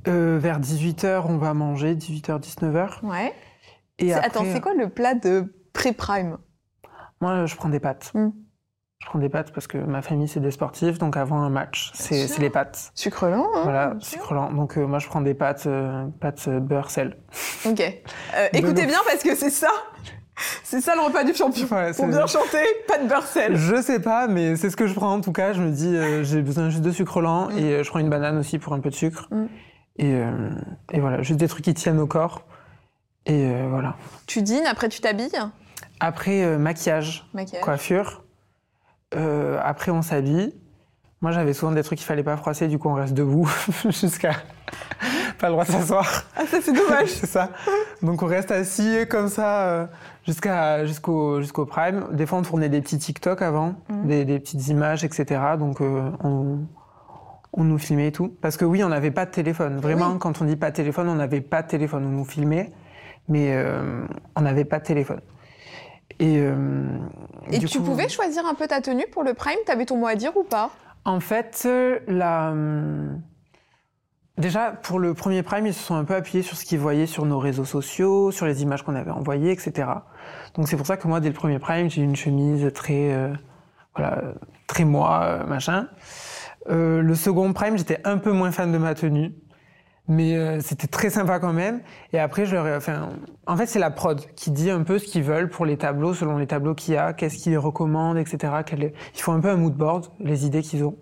Euh, 0.09 0.39
vers 0.41 0.61
18h, 0.61 1.25
on 1.29 1.39
va 1.39 1.55
manger, 1.55 1.95
18h, 1.95 2.41
19h. 2.41 3.05
Ouais. 3.05 3.33
Et 3.99 4.13
après, 4.13 4.27
Attends, 4.27 4.45
c'est 4.53 4.61
quoi 4.61 4.75
le 4.75 4.89
plat 4.89 5.15
de 5.15 5.55
pré-prime? 5.73 6.39
Moi, 7.21 7.47
je 7.47 7.55
prends 7.57 7.69
des 7.69 7.81
pâtes. 7.81 8.11
Mm. 8.15 8.31
Je 9.01 9.07
prends 9.07 9.19
des 9.19 9.29
pâtes 9.29 9.53
parce 9.53 9.67
que 9.67 9.77
ma 9.79 10.01
famille, 10.03 10.29
c'est 10.29 10.41
des 10.41 10.51
sportifs. 10.51 10.99
Donc, 10.99 11.17
avant 11.17 11.39
un 11.43 11.51
match, 11.51 11.91
c'est 11.95 12.39
les 12.39 12.51
pâtes. 12.51 12.91
Sucre 12.95 13.27
lent, 13.29 13.47
hein 13.55 13.61
Voilà, 13.65 13.95
sucre 14.01 14.33
lent. 14.35 14.51
Donc, 14.53 14.79
euh, 14.79 14.87
moi, 14.87 14.99
je 14.99 15.07
prends 15.09 15.21
des 15.21 15.35
pâtes, 15.35 15.67
euh, 15.67 16.07
pâtes 16.21 16.47
euh, 16.49 16.59
beurre, 16.61 16.91
sel. 16.91 17.19
Ok. 17.67 17.81
Euh, 17.81 18.49
écoutez 18.53 18.87
bien 18.87 18.99
parce 19.07 19.23
que 19.23 19.35
c'est 19.35 19.51
ça. 19.51 19.71
C'est 20.65 20.81
ça 20.81 20.95
le 20.97 21.03
repas 21.03 21.23
du 21.23 21.33
champion. 21.35 21.67
Ouais, 21.71 21.93
Pour 21.93 22.09
bien 22.09 22.27
chanter, 22.27 22.65
pas 22.89 22.99
de 22.99 23.07
beurre 23.07 23.27
sel. 23.27 23.55
Je 23.57 23.81
sais 23.81 24.01
pas, 24.01 24.27
mais 24.27 24.57
c'est 24.57 24.69
ce 24.71 24.77
que 24.77 24.87
je 24.89 24.95
prends 24.95 25.13
en 25.13 25.21
tout 25.21 25.33
cas. 25.33 25.53
Je 25.53 25.63
me 25.63 25.71
dis, 25.71 25.95
euh, 25.95 26.25
j'ai 26.25 26.43
besoin 26.43 26.71
juste 26.71 26.83
de 26.83 26.91
sucre 26.91 27.21
lent 27.21 27.49
Mm. 27.51 27.59
et 27.59 27.73
euh, 27.75 27.83
je 27.85 27.91
prends 27.91 28.01
une 28.01 28.11
banane 28.11 28.39
aussi 28.39 28.59
pour 28.59 28.73
un 28.73 28.81
peu 28.81 28.91
de 28.91 28.95
sucre. 28.95 29.29
Mm. 29.31 29.47
Et, 29.97 30.13
euh, 30.15 30.51
et 30.93 31.01
voilà, 31.01 31.23
juste 31.23 31.39
des 31.41 31.49
trucs 31.49 31.65
qui 31.65 31.75
tiennent 31.75 32.01
au 32.01 32.07
corps. 32.07 32.43
Et 33.27 33.47
euh, 33.47 33.67
voilà. 33.71 33.97
Tu 34.27 34.43
dînes, 34.43 34.67
après 34.67 34.89
tu 34.89 35.01
t'habilles? 35.01 35.39
Après, 36.01 36.43
euh, 36.45 36.59
maquillage, 36.59 37.27
Maquillage. 37.33 37.63
coiffure. 37.65 38.23
Après, 39.63 39.91
on 39.93 40.03
s'habille. 40.03 40.53
Moi, 41.21 41.31
j'avais 41.31 41.55
souvent 41.55 41.73
des 41.73 41.83
trucs 41.85 41.99
qu'il 41.99 42.07
fallait 42.07 42.25
pas 42.25 42.37
froisser, 42.37 42.67
du 42.69 42.79
coup, 42.79 42.89
on 42.91 42.95
reste 42.95 43.15
debout 43.15 43.49
jusqu'à. 43.89 44.33
pas 45.39 45.47
le 45.47 45.53
droit 45.53 45.65
de 45.65 45.71
s'asseoir. 45.71 46.25
Ah, 46.37 46.43
ça 46.47 46.59
c'est 46.61 46.73
dommage. 46.73 47.09
c'est 47.09 47.27
ça. 47.27 47.51
Donc, 48.03 48.23
on 48.23 48.27
reste 48.27 48.51
assis 48.51 49.07
comme 49.09 49.29
ça 49.29 49.89
jusqu'à 50.27 50.85
jusqu'au 50.85 51.41
jusqu'au 51.41 51.65
prime. 51.65 52.09
Des 52.13 52.27
fois, 52.27 52.39
on 52.39 52.43
tournait 52.43 52.69
des 52.69 52.81
petits 52.83 52.99
TikTok 52.99 53.41
avant, 53.41 53.77
Mhm. 53.89 54.07
des, 54.07 54.25
des 54.25 54.39
petites 54.41 54.67
images, 54.69 55.05
etc. 55.05 55.41
Donc, 55.59 55.81
euh, 55.81 56.11
on, 56.25 56.59
On 57.57 57.65
nous 57.65 57.79
filmait 57.79 58.09
et 58.09 58.13
tout. 58.13 58.37
Parce 58.41 58.57
que 58.57 58.65
oui, 58.65 58.83
on 58.83 58.89
n'avait 58.89 59.11
pas 59.11 59.27
de 59.27 59.31
téléphone. 59.31 59.79
Vraiment, 59.79 60.19
quand 60.19 60.43
on 60.43 60.45
dit 60.45 60.57
pas 60.57 60.71
de 60.71 60.77
téléphone, 60.77 61.09
on 61.09 61.15
n'avait 61.15 61.41
pas 61.41 61.63
de 61.63 61.69
téléphone. 61.69 62.05
On 62.05 62.11
nous 62.11 62.25
filmait, 62.25 62.73
mais 63.29 63.55
euh, 63.55 64.05
on 64.35 64.41
n'avait 64.41 64.65
pas 64.65 64.81
de 64.81 64.85
téléphone. 64.85 65.21
Et, 66.19 66.39
euh, 66.39 66.87
et 67.51 67.61
tu 67.61 67.81
pouvais 67.81 68.09
choisir 68.09 68.45
un 68.47 68.55
peu 68.55 68.67
ta 68.67 68.81
tenue 68.81 69.07
pour 69.13 69.23
le 69.23 69.35
prime? 69.35 69.59
T'avais 69.67 69.87
ton 69.87 69.97
mot 69.97 70.07
à 70.07 70.15
dire 70.15 70.37
ou 70.37 70.43
pas? 70.43 70.71
En 71.05 71.21
fait, 71.21 71.69
la... 72.07 72.53
Déjà, 74.37 74.73
pour 74.73 74.99
le 74.99 75.15
premier 75.15 75.45
Prime, 75.45 75.67
ils 75.67 75.75
se 75.75 75.83
sont 75.83 75.95
un 75.95 76.05
peu 76.05 76.15
appuyés 76.15 76.43
sur 76.43 76.57
ce 76.57 76.65
qu'ils 76.65 76.81
voyaient 76.81 77.07
sur 77.07 77.25
nos 77.25 77.39
réseaux 77.39 77.65
sociaux, 77.65 78.33
sur 78.33 78.47
les 78.47 78.63
images 78.63 78.83
qu'on 78.83 78.97
avait 78.97 79.13
envoyées, 79.13 79.53
etc. 79.53 79.89
Donc 80.55 80.69
c'est 80.69 80.77
pour 80.77 80.87
ça 80.87 80.97
que 80.97 81.07
moi, 81.07 81.21
dès 81.21 81.29
le 81.29 81.35
premier 81.35 81.61
Prime, 81.61 81.89
j'ai 81.89 82.03
une 82.03 82.17
chemise 82.17 82.73
très, 82.75 83.13
euh, 83.13 83.33
voilà, 83.95 84.23
très 84.67 84.85
moi, 84.85 85.21
euh, 85.23 85.47
machin. 85.47 85.87
Euh, 86.69 87.03
le 87.03 87.15
second 87.15 87.53
Prime, 87.53 87.77
j'étais 87.77 88.01
un 88.05 88.19
peu 88.19 88.33
moins 88.33 88.51
fan 88.51 88.73
de 88.73 88.79
ma 88.79 88.95
tenue, 88.95 89.33
mais 90.09 90.61
c'était 90.61 90.87
très 90.87 91.11
sympa 91.11 91.39
quand 91.39 91.53
même. 91.53 91.81
Et 92.13 92.19
après, 92.19 92.47
je 92.47 92.55
leur 92.55 92.77
enfin, 92.77 93.09
en 93.47 93.57
fait, 93.57 93.67
c'est 93.67 93.79
la 93.79 93.91
prod 93.91 94.21
qui 94.37 94.51
dit 94.51 94.71
un 94.71 94.83
peu 94.83 94.99
ce 94.99 95.07
qu'ils 95.07 95.23
veulent 95.23 95.49
pour 95.49 95.67
les 95.67 95.77
tableaux, 95.77 96.15
selon 96.15 96.37
les 96.37 96.47
tableaux 96.47 96.75
qu'il 96.75 96.95
y 96.95 96.97
a, 96.97 97.13
qu'est-ce 97.13 97.37
qu'ils 97.39 97.59
recommandent, 97.59 98.19
etc. 98.19 98.53
Ils 99.15 99.21
font 99.21 99.33
un 99.33 99.41
peu 99.41 99.49
un 99.51 99.57
mood 99.57 99.75
board, 99.75 100.09
les 100.21 100.47
idées 100.47 100.63
qu'ils 100.63 100.85
ont. 100.85 100.97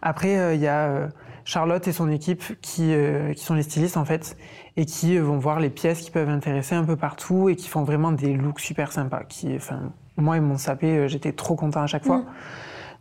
Après, 0.00 0.54
il 0.54 0.60
y 0.60 0.66
a 0.66 1.08
Charlotte 1.48 1.88
et 1.88 1.92
son 1.92 2.10
équipe 2.10 2.60
qui, 2.60 2.92
euh, 2.92 3.32
qui 3.32 3.42
sont 3.42 3.54
les 3.54 3.62
stylistes 3.62 3.96
en 3.96 4.04
fait 4.04 4.36
et 4.76 4.84
qui 4.84 5.16
euh, 5.16 5.22
vont 5.22 5.38
voir 5.38 5.60
les 5.60 5.70
pièces 5.70 6.02
qui 6.02 6.10
peuvent 6.10 6.28
intéresser 6.28 6.74
un 6.74 6.84
peu 6.84 6.94
partout 6.94 7.48
et 7.48 7.56
qui 7.56 7.68
font 7.68 7.84
vraiment 7.84 8.12
des 8.12 8.34
looks 8.34 8.60
super 8.60 8.92
sympas. 8.92 9.24
Qui, 9.24 9.56
enfin, 9.56 9.90
moi 10.18 10.36
ils 10.36 10.42
m'ont 10.42 10.58
sapé, 10.58 10.98
euh, 10.98 11.08
j'étais 11.08 11.32
trop 11.32 11.54
content 11.54 11.80
à 11.80 11.86
chaque 11.86 12.04
fois. 12.04 12.18
Mm. 12.18 12.26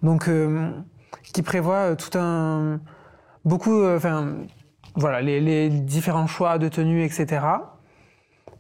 Donc, 0.04 0.30
qui 1.34 1.42
prévoit 1.42 1.96
tout 1.96 2.18
un 2.18 2.80
beaucoup, 3.46 3.86
enfin 3.86 4.36
voilà 4.96 5.22
les, 5.22 5.70
différents 5.70 6.28
choix 6.28 6.58
de 6.58 6.68
tenues, 6.68 7.04
etc. 7.04 7.46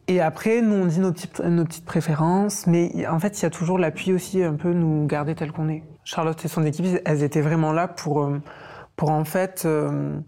Et 0.07 0.21
après, 0.21 0.61
nous, 0.61 0.75
on 0.75 0.85
dit 0.85 0.99
nos 0.99 1.11
petites, 1.11 1.39
nos 1.41 1.65
petites 1.65 1.85
préférences, 1.85 2.65
mais 2.65 3.05
en 3.07 3.19
fait, 3.19 3.39
il 3.39 3.43
y 3.43 3.45
a 3.45 3.49
toujours 3.49 3.77
l'appui 3.77 4.13
aussi, 4.13 4.41
un 4.41 4.53
peu 4.53 4.71
nous 4.71 5.05
garder 5.05 5.35
tel 5.35 5.51
qu'on 5.51 5.67
est. 5.67 5.83
Charlotte 6.05 6.43
et 6.45 6.47
son 6.47 6.63
équipe, 6.63 6.85
elles 7.03 7.23
étaient 7.23 7.41
vraiment 7.41 7.73
là 7.73 7.89
pour, 7.89 8.29
pour 8.97 9.11
en 9.11 9.23
fait 9.23 9.63
euh, 9.65 10.19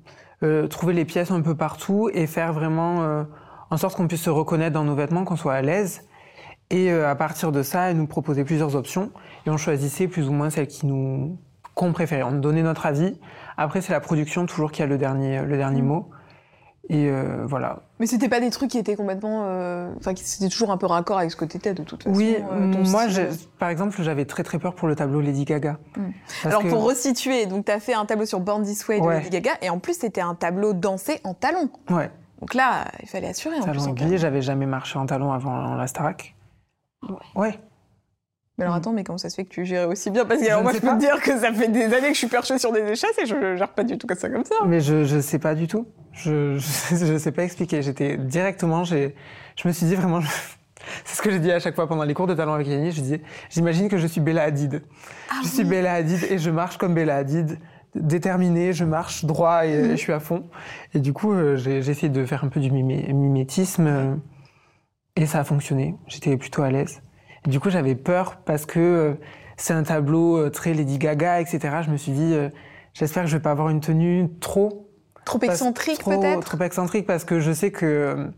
euh, 0.43 0.67
trouver 0.67 0.93
les 0.93 1.03
pièces 1.03 1.31
un 1.31 1.41
peu 1.41 1.55
partout 1.55 2.09
et 2.13 2.27
faire 2.27 2.53
vraiment 2.53 3.01
euh, 3.01 3.23
en 3.71 3.77
sorte 3.77 3.97
qu'on 3.97 4.07
puisse 4.07 4.21
se 4.21 4.29
reconnaître 4.29 4.73
dans 4.73 4.85
nos 4.85 4.95
vêtements, 4.95 5.25
qu'on 5.25 5.35
soit 5.35 5.55
à 5.55 5.61
l'aise. 5.61 6.07
Et 6.71 6.91
à 6.91 7.15
partir 7.15 7.51
de 7.51 7.63
ça, 7.63 7.89
elle 7.89 7.97
nous 7.97 8.05
proposait 8.05 8.43
plusieurs 8.43 8.75
options 8.75 9.11
et 9.47 9.49
on 9.49 9.57
choisissait 9.57 10.07
plus 10.07 10.29
ou 10.29 10.33
moins 10.33 10.51
celles 10.51 10.67
qui 10.67 10.85
nous 10.85 11.39
qu'on 11.79 11.93
préférait. 11.93 12.23
On 12.23 12.33
donnait 12.33 12.61
notre 12.61 12.85
avis. 12.85 13.17
Après, 13.55 13.81
c'est 13.81 13.93
la 13.93 14.01
production 14.01 14.45
toujours 14.45 14.71
qui 14.73 14.83
a 14.83 14.85
le 14.85 14.97
dernier 14.97 15.41
le 15.43 15.55
dernier 15.55 15.81
mmh. 15.81 15.85
mot. 15.85 16.09
Et 16.89 17.07
euh, 17.07 17.45
voilà. 17.45 17.83
Mais 17.99 18.05
c'était 18.05 18.27
pas 18.27 18.41
des 18.41 18.49
trucs 18.49 18.71
qui 18.71 18.79
étaient 18.79 18.95
complètement. 18.95 19.43
Euh, 19.45 19.89
enfin, 19.97 20.11
c'était 20.15 20.49
toujours 20.49 20.71
un 20.71 20.77
peu 20.77 20.87
raccord 20.87 21.19
avec 21.19 21.31
ce 21.31 21.37
que 21.37 21.45
t'étais 21.45 21.73
de 21.73 21.83
toute 21.83 22.03
façon. 22.03 22.15
Oui, 22.15 22.35
euh, 22.51 22.83
moi, 22.89 23.03
par 23.59 23.69
exemple, 23.69 23.95
j'avais 24.01 24.25
très 24.25 24.43
très 24.43 24.59
peur 24.59 24.73
pour 24.75 24.87
le 24.89 24.95
tableau 24.95 25.21
Lady 25.21 25.45
Gaga. 25.45 25.77
Hmm. 25.95 26.09
Alors, 26.43 26.63
pour 26.63 26.83
resituer, 26.83 27.45
donc 27.45 27.65
t'as 27.65 27.79
fait 27.79 27.93
un 27.93 28.05
tableau 28.05 28.25
sur 28.25 28.39
Born 28.39 28.63
This 28.63 28.85
Way 28.87 28.99
de 28.99 29.07
Lady 29.07 29.29
Gaga, 29.29 29.51
et 29.61 29.69
en 29.69 29.79
plus, 29.79 29.99
c'était 29.99 30.21
un 30.21 30.35
tableau 30.35 30.73
dansé 30.73 31.21
en 31.23 31.33
talons. 31.33 31.69
Ouais. 31.91 32.11
Donc 32.41 32.55
là, 32.55 32.85
il 33.01 33.07
fallait 33.07 33.29
assurer. 33.29 33.57
En 33.59 33.65
talons 33.65 33.93
plus, 33.93 34.17
j'avais 34.17 34.41
jamais 34.41 34.65
marché 34.65 34.97
en 34.99 35.05
talons 35.05 35.31
avant 35.31 35.75
la 35.75 35.87
Starac. 35.87 36.35
Ouais. 37.35 37.57
Mais 38.59 38.65
alors 38.65 38.75
mm. 38.75 38.77
attends, 38.77 38.91
mais 38.91 39.03
comment 39.05 39.17
ça 39.17 39.29
se 39.29 39.35
fait 39.35 39.45
que 39.45 39.49
tu 39.49 39.65
gères 39.65 39.87
aussi 39.87 40.11
bien? 40.11 40.25
Parce 40.25 40.41
que 40.41 40.47
alors, 40.47 40.63
moi, 40.63 40.73
je 40.73 40.79
peux 40.79 40.87
te 40.87 40.99
dire 40.99 41.21
que 41.21 41.39
ça 41.39 41.53
fait 41.53 41.69
des 41.69 41.85
années 41.85 42.09
que 42.09 42.13
je 42.13 42.19
suis 42.19 42.27
perchée 42.27 42.59
sur 42.59 42.73
des 42.73 42.81
échasses 42.81 43.17
et 43.17 43.25
je 43.25 43.55
gère 43.55 43.69
pas 43.69 43.85
du 43.85 43.97
tout 43.97 44.05
comme 44.05 44.17
ça 44.17 44.29
comme 44.29 44.43
ça. 44.43 44.55
Mais 44.67 44.81
je, 44.81 45.05
je 45.05 45.19
sais 45.21 45.39
pas 45.39 45.55
du 45.55 45.67
tout. 45.67 45.87
Je, 46.11 46.57
je, 46.57 47.17
sais 47.17 47.31
pas 47.31 47.43
expliquer. 47.43 47.81
J'étais 47.81 48.17
directement, 48.17 48.83
je 48.83 49.11
me 49.65 49.71
suis 49.71 49.85
dit 49.85 49.95
vraiment, 49.95 50.19
c'est 51.05 51.15
ce 51.15 51.21
que 51.21 51.31
j'ai 51.31 51.39
dit 51.39 51.51
à 51.53 51.59
chaque 51.59 51.75
fois 51.75 51.87
pendant 51.87 52.03
les 52.03 52.13
cours 52.13 52.27
de 52.27 52.33
talent 52.33 52.53
avec 52.53 52.67
Yanni. 52.67 52.91
Je 52.91 53.01
disais, 53.01 53.21
j'imagine 53.49 53.87
que 53.87 53.97
je 53.97 54.07
suis 54.07 54.19
Bella 54.19 54.43
Hadid. 54.43 54.81
Ah 55.29 55.35
je 55.41 55.47
suis 55.47 55.63
Bella 55.63 55.93
Hadid 55.93 56.25
et 56.29 56.37
je 56.37 56.51
marche 56.51 56.77
comme 56.77 56.93
Bella 56.93 57.15
Hadid 57.15 57.57
déterminée, 57.95 58.73
je 58.73 58.83
marche 58.83 59.23
droit 59.23 59.65
et 59.65 59.91
je 59.91 59.95
suis 59.95 60.11
à 60.13 60.19
fond. 60.19 60.43
Et 60.93 60.99
du 60.99 61.13
coup, 61.13 61.31
euh, 61.31 61.55
j'ai 61.55 61.77
essayé 61.77 62.09
de 62.09 62.25
faire 62.25 62.43
un 62.43 62.49
peu 62.49 62.59
du 62.59 62.71
mimétisme 62.71 63.87
euh, 63.87 64.15
et 65.15 65.25
ça 65.25 65.39
a 65.39 65.43
fonctionné. 65.45 65.95
J'étais 66.07 66.35
plutôt 66.35 66.61
à 66.61 66.69
l'aise 66.69 67.01
du 67.47 67.59
coup, 67.59 67.69
j'avais 67.69 67.95
peur 67.95 68.37
parce 68.45 68.65
que 68.65 68.79
euh, 68.79 69.13
c'est 69.57 69.73
un 69.73 69.83
tableau 69.83 70.37
euh, 70.37 70.49
très 70.49 70.73
Lady 70.73 70.97
Gaga, 70.97 71.41
etc. 71.41 71.77
Je 71.85 71.91
me 71.91 71.97
suis 71.97 72.11
dit, 72.11 72.33
euh, 72.33 72.49
j'espère 72.93 73.23
que 73.23 73.29
je 73.29 73.37
vais 73.37 73.41
pas 73.41 73.51
avoir 73.51 73.69
une 73.69 73.81
tenue 73.81 74.29
trop 74.39 74.87
trop 75.25 75.39
excentrique 75.41 76.03
peut-être? 76.03 76.45
Trop 76.45 76.63
excentrique 76.63 77.05
parce 77.05 77.23
que 77.23 77.39
je 77.39 77.51
sais 77.51 77.71
que 77.71 78.31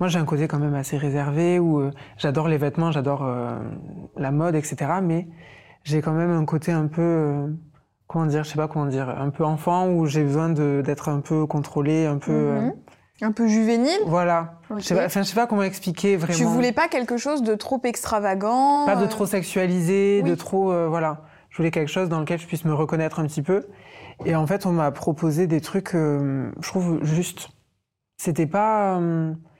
moi 0.00 0.08
j'ai 0.08 0.18
un 0.18 0.24
côté 0.24 0.48
quand 0.48 0.58
même 0.58 0.74
assez 0.74 0.96
réservé 0.96 1.60
où 1.60 1.88
j'adore 2.16 2.48
les 2.48 2.56
vêtements, 2.58 2.90
j'adore 2.90 3.24
la 4.16 4.30
mode, 4.32 4.56
etc. 4.56 4.90
Mais 5.00 5.28
j'ai 5.84 6.02
quand 6.02 6.12
même 6.12 6.32
un 6.32 6.44
côté 6.44 6.72
un 6.72 6.88
peu 6.88 7.46
comment 8.08 8.26
dire, 8.26 8.42
je 8.42 8.50
sais 8.50 8.56
pas 8.56 8.66
comment 8.66 8.86
dire, 8.86 9.08
un 9.08 9.30
peu 9.30 9.44
enfant 9.44 9.88
où 9.88 10.06
j'ai 10.06 10.24
besoin 10.24 10.48
d'être 10.48 11.08
un 11.08 11.20
peu 11.20 11.46
contrôlé, 11.46 12.06
un 12.06 12.18
peu. 12.18 12.32
Mhm. 12.32 12.72
Un 13.20 13.32
peu 13.32 13.46
juvénile 13.46 14.00
Voilà. 14.06 14.54
Je 14.76 14.82
sais 14.82 14.94
pas, 14.94 15.08
sais 15.08 15.34
pas 15.34 15.46
comment 15.46 15.62
expliquer 15.62 16.16
vraiment. 16.16 16.38
Tu 16.38 16.44
voulais 16.44 16.72
pas 16.72 16.88
quelque 16.88 17.16
chose 17.16 17.42
de 17.42 17.54
trop 17.54 17.80
extravagant 17.84 18.86
Pas 18.86 18.96
de 18.96 19.04
euh, 19.04 19.08
trop 19.08 19.26
sexualisé, 19.26 20.22
de 20.22 20.34
trop... 20.34 20.72
Euh, 20.72 20.88
voilà. 20.88 21.22
Je 21.50 21.58
voulais 21.58 21.70
quelque 21.70 21.90
chose 21.90 22.08
dans 22.08 22.18
lequel 22.20 22.40
je 22.40 22.46
puisse 22.46 22.64
me 22.64 22.72
reconnaître 22.72 23.20
un 23.20 23.26
petit 23.26 23.42
peu. 23.42 23.66
Et 24.24 24.34
en 24.34 24.46
fait, 24.46 24.66
on 24.66 24.72
m'a 24.72 24.90
proposé 24.90 25.46
des 25.46 25.60
trucs, 25.60 25.94
euh, 25.94 26.50
je 26.60 26.68
trouve, 26.68 27.04
juste. 27.04 27.50
C'était 28.16 28.46
pas... 28.46 29.00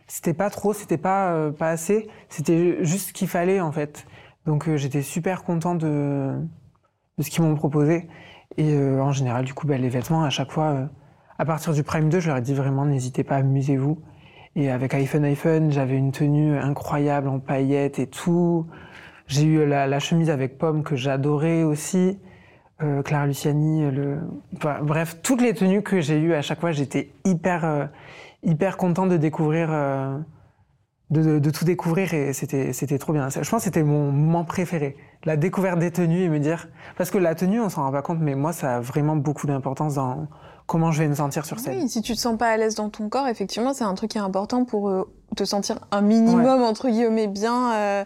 c'était 0.07 0.35
pas 0.35 0.49
trop, 0.49 0.73
c'était 0.73 0.99
pas, 0.99 1.51
pas 1.59 1.69
assez. 1.69 2.09
C'était 2.29 2.83
juste 2.85 3.09
ce 3.09 3.13
qu'il 3.13 3.29
fallait, 3.29 3.61
en 3.61 3.73
fait. 3.73 4.07
Donc 4.47 4.75
j'étais 4.75 5.03
super 5.03 5.45
content 5.45 5.75
de, 5.75 6.35
de 7.19 7.23
ce 7.23 7.31
qu'ils 7.31 7.45
m'ont 7.45 7.55
proposé. 7.55 8.09
Et 8.57 8.77
en 8.77 9.13
général, 9.13 9.45
du 9.45 9.53
coup, 9.53 9.67
bah, 9.67 9.77
les 9.79 9.89
vêtements, 9.89 10.25
à 10.25 10.31
chaque 10.31 10.53
fois 10.53 10.89
à 11.43 11.45
partir 11.45 11.73
du 11.73 11.83
Prime 11.83 12.09
2, 12.09 12.21
je 12.21 12.29
leur 12.29 12.37
ai 12.37 12.41
dit 12.41 12.55
vraiment, 12.55 12.85
n'hésitez 12.85 13.25
pas, 13.25 13.35
amusez-vous. 13.35 13.99
Et 14.55 14.71
avec 14.71 14.95
iPhone 14.95 15.25
iPhone, 15.25 15.73
j'avais 15.73 15.97
une 15.97 16.13
tenue 16.13 16.57
incroyable 16.57 17.27
en 17.27 17.41
paillettes 17.41 17.99
et 17.99 18.07
tout. 18.07 18.69
J'ai 19.27 19.47
eu 19.47 19.67
la, 19.67 19.99
chemise 19.99 20.31
avec 20.31 20.57
pomme 20.57 20.85
que 20.85 20.95
j'adorais 20.95 21.65
aussi. 21.65 22.17
Euh, 22.81 23.03
Clara 23.03 23.27
Luciani, 23.27 23.91
le... 23.91 24.19
bref, 24.83 25.17
toutes 25.25 25.43
les 25.43 25.53
tenues 25.53 25.83
que 25.83 26.01
j'ai 26.01 26.21
eues 26.21 26.33
à 26.33 26.43
chaque 26.43 26.61
fois, 26.61 26.71
j'étais 26.71 27.11
hyper, 27.25 27.65
euh, 27.65 27.87
hyper 28.45 28.77
content 28.77 29.09
de 29.09 29.17
découvrir, 29.17 29.67
euh, 29.73 30.17
de, 31.11 31.41
de, 31.41 31.51
tout 31.51 31.65
découvrir 31.65 32.15
et 32.15 32.33
c'était, 32.35 32.73
c'était 32.73 32.99
trop 32.99 33.13
bien. 33.13 33.29
Je 33.31 33.39
pense 33.39 33.51
que 33.51 33.65
c'était 33.65 33.83
mon 33.83 34.13
moment 34.13 34.45
préféré, 34.45 34.97
la 35.25 35.37
découverte 35.37 35.81
des 35.81 35.91
tenues 35.91 36.23
et 36.23 36.29
me 36.29 36.39
dire, 36.39 36.69
parce 36.97 37.11
que 37.11 37.19
la 37.19 37.35
tenue, 37.35 37.61
on 37.61 37.69
s'en 37.69 37.83
rend 37.83 37.91
pas 37.91 38.03
compte, 38.03 38.21
mais 38.21 38.37
moi, 38.37 38.53
ça 38.53 38.77
a 38.77 38.81
vraiment 38.81 39.17
beaucoup 39.17 39.49
d'importance 39.49 39.97
dans 39.97 40.29
comment 40.67 40.93
je 40.93 41.03
vais 41.03 41.09
me 41.09 41.15
sentir 41.15 41.45
sur 41.45 41.59
scène. 41.59 41.79
Oui, 41.81 41.89
si 41.89 42.03
tu 42.03 42.15
te 42.15 42.19
sens 42.19 42.37
pas 42.39 42.49
à 42.49 42.57
l'aise 42.57 42.75
dans 42.75 42.89
ton 42.91 43.09
corps, 43.09 43.29
effectivement, 43.29 43.73
c'est 43.75 43.85
un 43.85 43.95
truc 43.95 44.11
qui 44.13 44.19
est 44.19 44.23
important 44.23 44.65
pour 44.65 44.89
euh, 44.89 45.05
te 45.37 45.45
sentir 45.45 45.79
un 45.91 46.01
minimum, 46.01 46.63
entre 46.63 46.89
guillemets, 46.89 47.29
bien, 47.29 47.73
euh, 47.75 48.05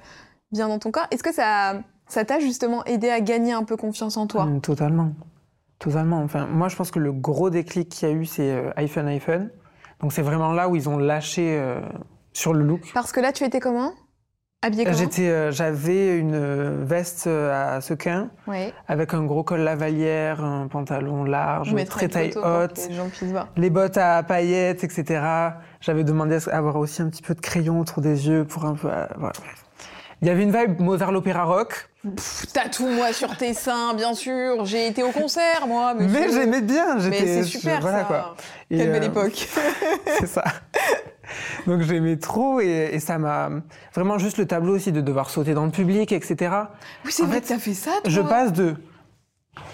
bien 0.53 0.69
dans 0.69 0.79
ton 0.79 0.91
corps. 0.91 1.07
Est-ce 1.11 1.23
que 1.23 1.33
ça, 1.33 1.81
ça 2.09 2.25
t'a 2.25 2.39
justement 2.41 2.85
aidé 2.85 3.11
à 3.11 3.21
gagner 3.21 3.53
un 3.53 3.65
peu 3.65 3.77
confiance 3.77 4.17
en 4.17 4.27
toi? 4.27 4.47
Mm, 4.47 4.61
Totalement. 4.61 5.13
Totalement. 5.79 6.23
Enfin, 6.23 6.47
moi, 6.47 6.69
je 6.69 6.77
pense 6.77 6.91
que 6.91 6.99
le 6.99 7.13
gros 7.13 7.51
déclic 7.51 7.89
qu'il 7.91 8.09
y 8.09 8.11
a 8.11 8.15
eu, 8.15 8.25
c'est 8.25 8.51
euh, 8.51 8.71
iPhone, 8.77 9.07
iPhone. 9.09 9.51
Donc, 10.01 10.13
c'est 10.13 10.23
vraiment 10.23 10.53
là 10.53 10.69
où 10.69 10.77
ils 10.77 10.89
ont 10.89 10.99
lâché 10.99 11.59
sur 12.35 12.53
le 12.53 12.63
look. 12.65 12.91
Parce 12.93 13.13
que 13.13 13.21
là, 13.21 13.33
tu 13.33 13.45
étais 13.45 13.61
comment? 13.61 13.93
J'étais, 14.73 15.29
euh, 15.29 15.53
j'avais 15.53 16.19
une 16.19 16.35
euh, 16.35 16.77
veste 16.83 17.27
euh, 17.27 17.77
à 17.77 17.81
sequin 17.81 18.29
avec 18.89 19.15
un 19.15 19.25
gros 19.25 19.43
col 19.43 19.61
lavalière, 19.61 20.43
un 20.45 20.67
pantalon 20.69 21.25
large, 21.25 21.75
très 21.87 22.09
taille 22.09 22.33
haute, 22.37 22.89
les, 23.57 23.71
bottes 23.71 23.99
à 23.99 24.23
paillettes, 24.23 24.85
etc. 24.85 25.23
J'avais 25.81 26.05
demandé 26.05 26.39
à 26.51 26.57
avoir 26.57 26.77
aussi 26.77 27.03
un 27.03 27.09
petit 27.09 27.23
peu 27.23 27.35
de 27.35 27.41
crayon 27.41 27.81
autour 27.81 28.03
des 28.03 28.29
yeux 28.29 28.45
pour 28.45 28.65
un 28.65 28.75
peu. 28.75 28.89
voilà. 29.19 29.33
Il 30.23 30.29
y 30.29 30.31
avait 30.31 30.45
une 30.45 30.57
vibe 30.57 30.81
Mozart 30.81 31.13
l'opéra 31.13 31.45
rock. 31.45 31.89
tout 32.73 32.89
moi 32.89 33.13
sur 33.13 33.37
tes 33.37 33.53
seins, 33.53 33.93
bien 33.95 34.15
sûr. 34.15 34.65
J'ai 34.65 34.87
été 34.87 35.03
au 35.03 35.11
concert, 35.11 35.67
moi. 35.67 35.93
Mais 35.95 36.31
j'aimais 36.33 36.63
bien. 36.63 36.97
Mais 36.97 37.27
c'est 37.27 37.43
super, 37.43 37.81
voilà, 37.81 37.99
ça. 37.99 38.05
Quoi. 38.05 38.37
Quelle 38.71 38.93
belle 38.93 39.05
époque. 39.05 39.47
c'est 40.19 40.27
ça. 40.27 40.45
Donc 41.67 41.83
j'aimais 41.83 42.17
trop 42.17 42.61
et, 42.61 42.99
ça 42.99 43.19
m'a 43.19 43.51
vraiment 43.95 44.19
juste 44.19 44.39
le 44.39 44.47
tableau 44.47 44.75
aussi 44.75 44.93
de 44.93 45.01
devoir 45.01 45.31
sauter 45.31 45.55
dans 45.55 45.65
le 45.65 45.71
public, 45.71 46.13
etc. 46.13 46.55
Oui, 47.05 47.13
c'est 47.13 47.25
vrai 47.25 47.41
que 47.41 47.47
t'as 47.47 47.59
fait 47.59 47.75
ça. 47.75 47.93
Toi. 48.03 48.11
Je 48.11 48.21
passe 48.21 48.53
de 48.53 48.75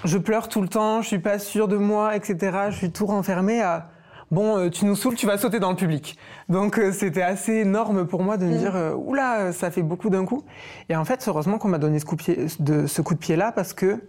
je 0.04 0.18
pleure 0.18 0.48
tout 0.48 0.62
le 0.62 0.68
temps, 0.68 1.02
je 1.02 1.08
suis 1.08 1.18
pas 1.18 1.38
sûre 1.38 1.68
de 1.68 1.76
moi, 1.76 2.16
etc. 2.16 2.36
Je 2.70 2.76
suis 2.76 2.92
tout 2.92 3.06
renfermé 3.06 3.62
à 3.62 3.90
bon, 4.30 4.56
euh, 4.56 4.70
tu 4.70 4.84
nous 4.84 4.96
saoules, 4.96 5.14
tu 5.14 5.26
vas 5.26 5.38
sauter 5.38 5.60
dans 5.60 5.70
le 5.70 5.76
public. 5.76 6.18
Donc 6.48 6.78
euh, 6.78 6.92
c'était 6.92 7.22
assez 7.22 7.52
énorme 7.52 8.06
pour 8.06 8.22
moi 8.22 8.36
de 8.36 8.46
me 8.46 8.54
mm. 8.54 8.58
dire 8.58 8.76
euh, 8.76 8.94
oula, 8.94 9.52
ça 9.52 9.70
fait 9.70 9.82
beaucoup 9.82 10.10
d'un 10.10 10.24
coup. 10.24 10.44
Et 10.88 10.96
en 10.96 11.04
fait, 11.04 11.24
heureusement 11.28 11.58
qu'on 11.58 11.68
m'a 11.68 11.78
donné 11.78 11.98
ce 11.98 12.04
coup 12.04 12.16
de, 12.16 12.22
pied, 12.22 12.46
de, 12.58 12.86
ce 12.86 13.02
coup 13.02 13.14
de 13.14 13.20
pied 13.20 13.36
là 13.36 13.52
parce 13.52 13.72
que 13.72 14.02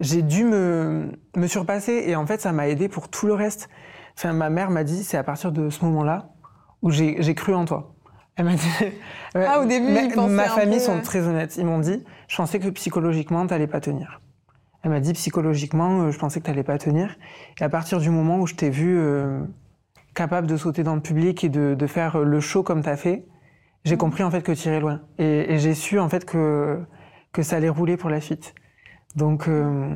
j'ai 0.00 0.22
dû 0.22 0.44
me, 0.44 1.10
me 1.36 1.46
surpasser 1.46 2.04
et 2.06 2.16
en 2.16 2.26
fait, 2.26 2.40
ça 2.40 2.52
m'a 2.52 2.68
aidé 2.68 2.88
pour 2.88 3.08
tout 3.08 3.26
le 3.26 3.34
reste. 3.34 3.68
Enfin, 4.18 4.32
ma 4.32 4.50
mère 4.50 4.70
m'a 4.70 4.84
dit, 4.84 5.04
c'est 5.04 5.16
à 5.16 5.22
partir 5.22 5.52
de 5.52 5.70
ce 5.70 5.84
moment-là 5.84 6.29
où 6.82 6.90
j'ai 6.90 7.34
cru 7.34 7.54
en 7.54 7.64
toi. 7.64 7.94
Elle 8.36 8.44
m'a 8.46 8.54
dit. 8.54 8.68
Ah, 9.32 9.60
au 9.60 9.64
début, 9.64 9.92
ma, 9.92 10.02
ils 10.02 10.12
pensaient 10.12 10.34
ma 10.34 10.48
famille 10.48 10.78
peu, 10.78 10.84
sont 10.84 11.00
très 11.02 11.28
honnêtes. 11.28 11.56
Ils 11.56 11.64
m'ont 11.64 11.78
dit, 11.78 12.02
je 12.26 12.36
pensais 12.36 12.58
que 12.58 12.68
psychologiquement, 12.70 13.46
t'allais 13.46 13.68
pas 13.68 13.80
tenir. 13.80 14.20
Elle 14.82 14.90
m'a 14.90 14.98
dit, 14.98 15.12
psychologiquement, 15.12 16.00
euh, 16.00 16.10
je 16.10 16.18
pensais 16.18 16.40
que 16.40 16.46
t'allais 16.46 16.64
pas 16.64 16.76
tenir. 16.78 17.14
Et 17.60 17.62
à 17.62 17.68
partir 17.68 18.00
du 18.00 18.10
moment 18.10 18.40
où 18.40 18.48
je 18.48 18.56
t'ai 18.56 18.70
vu 18.70 18.98
euh, 18.98 19.40
capable 20.14 20.48
de 20.48 20.56
sauter 20.56 20.82
dans 20.82 20.96
le 20.96 21.00
public 21.00 21.44
et 21.44 21.48
de, 21.48 21.76
de 21.78 21.86
faire 21.86 22.18
le 22.18 22.40
show 22.40 22.64
comme 22.64 22.82
t'as 22.82 22.96
fait, 22.96 23.24
j'ai 23.84 23.96
compris 23.96 24.24
en 24.24 24.32
fait 24.32 24.42
que 24.42 24.50
t'irais 24.50 24.80
loin. 24.80 25.00
Et, 25.18 25.54
et 25.54 25.58
j'ai 25.58 25.74
su 25.74 26.00
en 26.00 26.08
fait 26.08 26.24
que, 26.24 26.80
que 27.32 27.44
ça 27.44 27.54
allait 27.54 27.68
rouler 27.68 27.96
pour 27.96 28.10
la 28.10 28.20
suite. 28.20 28.54
Donc, 29.14 29.46
euh, 29.46 29.94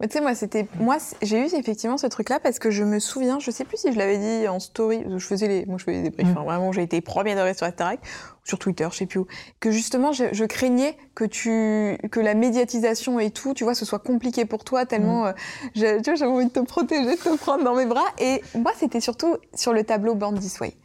Mais 0.00 0.08
tu 0.08 0.14
sais, 0.14 0.20
moi, 0.20 0.34
c'était, 0.34 0.66
moi, 0.80 0.96
j'ai 1.22 1.38
eu 1.40 1.44
effectivement 1.56 1.96
ce 1.98 2.08
truc-là 2.08 2.40
parce 2.40 2.58
que 2.58 2.70
je 2.70 2.82
me 2.82 2.98
souviens, 2.98 3.38
je 3.38 3.52
sais 3.52 3.64
plus 3.64 3.76
si 3.76 3.92
je 3.92 3.96
l'avais 3.98 4.18
dit 4.18 4.48
en 4.48 4.58
story, 4.58 5.04
je 5.08 5.24
faisais 5.24 5.46
les, 5.46 5.66
moi, 5.66 5.78
je 5.78 5.84
faisais 5.84 6.02
des 6.02 6.10
briefs, 6.10 6.34
Mm. 6.34 6.38
hein, 6.38 6.42
vraiment, 6.44 6.72
j'ai 6.72 6.82
été 6.82 7.00
premier 7.00 7.36
de 7.36 7.52
sur 7.56 7.64
Asterac, 7.66 8.00
ou 8.00 8.46
sur 8.46 8.58
Twitter, 8.58 8.88
je 8.90 8.96
sais 8.96 9.06
plus 9.06 9.20
où, 9.20 9.26
que 9.60 9.70
justement, 9.70 10.10
je, 10.12 10.24
je 10.32 10.44
craignais 10.44 10.96
que 11.14 11.24
tu, 11.24 11.96
que 12.10 12.18
la 12.18 12.34
médiatisation 12.34 13.20
et 13.20 13.30
tout, 13.30 13.54
tu 13.54 13.62
vois, 13.62 13.74
ce 13.76 13.84
soit 13.84 14.00
compliqué 14.00 14.44
pour 14.46 14.64
toi, 14.64 14.84
tellement, 14.84 15.26
euh, 15.26 15.32
j'ai- 15.76 15.98
tu 16.02 16.10
vois, 16.10 16.16
j'avais 16.16 16.32
envie 16.32 16.46
de 16.46 16.50
te 16.50 16.60
protéger, 16.60 17.14
de 17.14 17.20
te 17.20 17.36
prendre 17.36 17.62
dans 17.62 17.76
mes 17.76 17.86
bras. 17.86 18.04
Et 18.18 18.42
moi, 18.56 18.72
c'était 18.76 19.00
surtout 19.00 19.36
sur 19.54 19.72
le 19.72 19.84
tableau 19.84 20.16
Born 20.16 20.36
This 20.38 20.58
Way. 20.58 20.76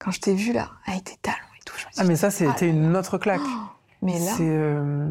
Quand 0.00 0.10
je 0.10 0.20
t'ai 0.20 0.34
vu 0.34 0.52
là, 0.52 0.70
avec 0.88 1.04
tes 1.04 1.16
talons 1.22 1.36
et 1.60 1.64
tout, 1.64 1.74
je 1.78 1.86
me 1.86 1.92
suis 1.92 2.00
ah 2.00 2.04
mais 2.04 2.16
ça, 2.16 2.30
c'était 2.32 2.50
Ah 2.62 2.64
une 2.64 2.96
autre 2.96 3.16
claque. 3.16 3.40
mais 4.02 4.18
là, 4.18 4.32
C'est, 4.36 4.42
euh, 4.42 5.08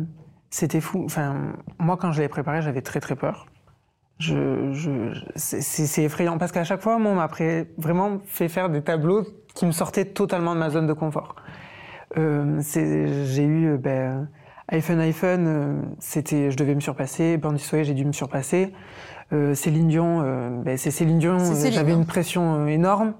c'était 0.55 0.79
fou. 0.79 1.03
Enfin, 1.05 1.53
moi, 1.79 1.97
quand 1.97 2.13
je 2.13 2.21
l'ai 2.21 2.29
préparé, 2.29 2.61
j'avais 2.61 2.81
très 2.81 3.01
très 3.01 3.17
peur. 3.17 3.47
Je, 4.19 4.71
je, 4.71 5.13
c'est, 5.35 6.03
effrayant 6.03 6.37
parce 6.37 6.53
qu'à 6.53 6.63
chaque 6.63 6.81
fois, 6.81 6.97
moi, 6.97 7.11
on 7.11 7.15
m'a 7.15 7.29
vraiment 7.77 8.19
fait 8.25 8.47
faire 8.47 8.69
des 8.69 8.81
tableaux 8.81 9.25
qui 9.53 9.65
me 9.65 9.73
sortaient 9.73 10.05
totalement 10.05 10.55
de 10.55 10.59
ma 10.59 10.69
zone 10.69 10.87
de 10.87 10.93
confort. 10.93 11.35
Euh, 12.17 12.61
j'ai 12.61 13.43
eu 13.43 13.73
euh, 13.73 13.77
ben, 13.77 14.29
iPhone 14.69 14.99
iPhone, 15.01 15.45
euh, 15.45 15.81
c'était, 15.99 16.49
je 16.51 16.55
devais 16.55 16.73
me 16.73 16.79
surpasser. 16.79 17.37
This 17.37 17.71
Way, 17.73 17.83
j'ai 17.83 17.93
dû 17.93 18.05
me 18.05 18.13
surpasser. 18.13 18.71
Euh, 19.33 19.53
Céline 19.55 19.89
Dion, 19.89 20.21
euh, 20.23 20.49
ben, 20.63 20.77
c'est 20.77 20.91
Céline 20.91 21.19
Dion. 21.19 21.37
J'avais 21.69 21.91
une 21.91 22.05
pression 22.05 22.65
énorme. 22.67 23.13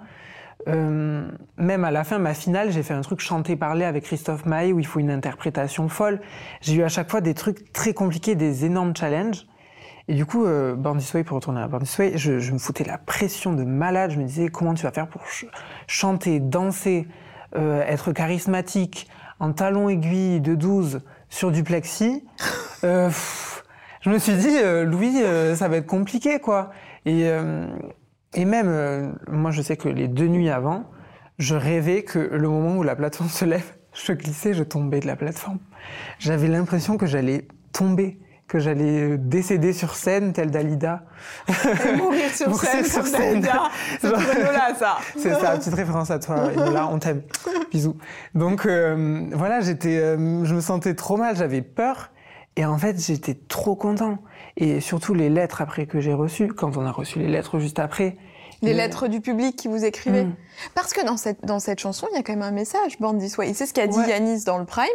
Euh, 0.68 1.28
même 1.58 1.86
à 1.86 1.92
la 1.92 2.04
fin, 2.04 2.18
ma 2.18 2.34
finale, 2.34 2.72
j'ai 2.72 2.82
fait 2.84 2.94
un 2.94 3.02
truc 3.02 3.20
chanté-parlé 3.20 3.86
avec 3.86 4.04
Christophe 4.04 4.46
Maé 4.46 4.74
où 4.74 4.80
il 4.80 4.86
faut 4.86 5.00
une 5.00 5.12
interprétation 5.12 5.90
folle. 5.90 6.20
J'ai 6.62 6.76
eu 6.76 6.84
à 6.84 6.90
chaque 6.90 7.10
fois 7.10 7.22
des 7.22 7.34
trucs 7.34 7.72
très 7.72 7.94
compliqués, 7.94 8.36
des 8.36 8.66
énormes 8.66 8.96
challenges. 8.96 9.46
Et 10.08 10.14
du 10.14 10.26
coup, 10.26 10.46
euh, 10.46 10.76
Born 10.76 10.98
This 11.00 11.14
Way, 11.14 11.24
pour 11.24 11.36
retourner 11.36 11.62
à 11.62 11.68
Born 11.68 11.84
This 11.84 11.98
Way, 11.98 12.18
je, 12.18 12.40
je 12.40 12.52
me 12.52 12.58
foutais 12.60 12.84
la 12.84 12.98
pression 12.98 13.54
de 13.54 13.64
malade. 13.64 14.12
Je 14.12 14.18
me 14.20 14.24
disais, 14.26 14.48
comment 14.50 14.74
tu 14.74 14.84
vas 14.84 14.92
faire 14.92 15.08
pour 15.08 15.22
ch- 15.28 15.50
chanter, 15.88 16.40
danser, 16.40 17.08
euh, 17.56 17.84
être 17.88 18.12
charismatique, 18.12 19.08
en 19.40 19.52
talons 19.52 19.90
aiguilles 19.90 20.42
de 20.42 20.56
12 20.56 21.02
sur 21.30 21.52
du 21.52 21.64
plexi? 21.64 22.24
Euh, 22.84 23.10
Je 24.02 24.10
me 24.12 24.20
suis 24.20 24.34
dit, 24.36 24.58
euh, 24.62 24.84
Louis, 24.84 25.22
euh, 25.24 25.56
ça 25.56 25.68
va 25.68 25.78
être 25.78 25.88
compliqué, 25.88 26.40
quoi. 26.40 26.70
Et, 27.08 27.24
euh, 27.26 27.66
et 28.36 28.46
même, 28.46 28.68
euh, 28.70 29.12
moi, 29.28 29.50
je 29.52 29.62
sais 29.62 29.78
que 29.78 29.90
les 29.90 30.08
deux 30.08 30.28
nuits 30.28 30.50
avant, 30.50 30.84
je 31.40 31.56
rêvais 31.56 32.04
que 32.04 32.20
le 32.20 32.48
moment 32.50 32.78
où 32.78 32.84
la 32.84 32.96
plateforme 32.96 33.30
se 33.30 33.46
lève, 33.46 33.74
je 33.94 34.12
glissais, 34.14 34.54
je 34.54 34.64
tombais 34.64 35.00
de 35.00 35.08
la 35.08 35.16
plateforme. 35.16 35.60
J'avais 36.20 36.48
l'impression 36.48 36.98
que 36.98 37.06
j'allais 37.06 37.48
tomber, 37.74 38.20
que 38.48 38.60
j'allais 38.60 39.14
euh, 39.14 39.18
décéder 39.18 39.74
sur 39.74 39.96
scène, 39.96 40.32
tel 40.34 40.52
Dalida. 40.52 41.04
mourir 41.98 42.30
sur 42.32 42.50
Mourir 42.50 42.70
scène, 42.70 42.86
sur 42.86 43.06
scène. 43.08 43.42
Dalida. 43.42 43.64
C'est 44.00 44.10
Genre- 44.10 44.20
là, 44.54 44.76
ça. 44.78 44.98
C'est 45.18 45.34
ça, 45.34 45.58
petite 45.58 45.74
référence 45.74 46.12
à 46.12 46.20
toi, 46.20 46.52
Enola, 46.56 46.88
on 46.92 47.00
t'aime. 47.00 47.22
Bisous. 47.72 47.98
Donc 48.36 48.66
euh, 48.66 49.26
voilà, 49.34 49.62
j'étais, 49.62 49.98
euh, 49.98 50.44
je 50.46 50.54
me 50.56 50.62
sentais 50.62 50.94
trop 50.94 51.18
mal, 51.18 51.36
j'avais 51.36 51.62
peur. 51.62 52.12
Et 52.58 52.66
en 52.66 52.78
fait, 52.78 53.00
j'étais 53.00 53.34
trop 53.34 53.76
content. 53.76 54.18
Et 54.58 54.80
surtout 54.80 55.14
les 55.14 55.30
lettres 55.30 55.62
après 55.62 55.86
que 55.86 56.00
j'ai 56.00 56.14
reçues, 56.14 56.48
quand 56.48 56.78
on 56.78 56.86
a 56.86 56.92
reçu 56.92 57.20
les 57.20 57.28
lettres 57.28 57.60
juste 57.60 57.80
après. 57.80 58.18
Les 58.62 58.72
le- 58.72 58.78
lettres 58.78 59.08
du 59.08 59.20
public 59.20 59.56
qui 59.58 59.68
vous 59.68 59.84
écrivaient. 59.84 60.24
Mm. 60.26 60.36
Parce 60.74 60.94
que 60.94 61.06
dans 61.06 61.18
cette, 61.18 61.44
dans 61.46 61.60
cette 61.60 61.80
chanson, 61.80 62.08
il 62.12 62.16
y 62.16 62.20
a 62.20 62.24
quand 62.24 62.32
même 62.34 62.42
un 62.42 62.52
message, 62.52 62.98
Born 63.00 63.18
This 63.18 63.38
Way. 63.38 63.50
Et 63.50 63.54
c'est 63.54 63.66
ce 63.66 63.74
qu'a 63.74 63.88
dit 63.88 63.98
Ouais. 63.98 64.08
Yanis 64.10 64.46
dans 64.46 64.58
le 64.58 64.66
Prime. 64.66 64.86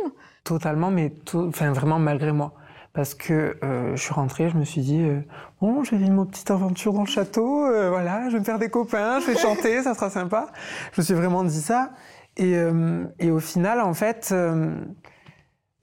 Totalement, 0.44 0.90
mais 0.90 1.12
enfin 1.34 1.72
vraiment 1.72 1.98
malgré 1.98 2.32
moi. 2.32 2.54
Parce 2.94 3.14
que 3.14 3.56
euh, 3.62 3.94
je 3.94 4.02
suis 4.02 4.12
rentrée, 4.14 4.48
je 4.50 4.56
me 4.56 4.64
suis 4.64 4.80
dit, 4.80 5.00
euh, 5.02 5.20
bon, 5.60 5.84
vais 5.84 5.96
vivre 5.98 6.10
mon 6.12 6.24
petite 6.26 6.50
aventure 6.50 6.92
dans 6.92 7.02
le 7.02 7.06
château, 7.06 7.66
euh, 7.66 7.88
voilà, 7.88 8.28
je 8.28 8.32
vais 8.32 8.40
me 8.40 8.44
faire 8.44 8.58
des 8.58 8.68
copains, 8.70 9.20
je 9.20 9.26
vais 9.26 9.36
chanter, 9.38 9.82
ça 9.82 9.94
sera 9.94 10.10
sympa. 10.10 10.48
Je 10.94 11.00
me 11.00 11.04
suis 11.04 11.14
vraiment 11.14 11.44
dit 11.44 11.60
ça. 11.60 11.90
Et, 12.36 12.56
euh, 12.56 13.04
et 13.20 13.30
au 13.30 13.38
final, 13.38 13.80
en 13.80 13.94
fait, 13.94 14.30
euh, 14.32 14.74
j'ai- 14.74 15.09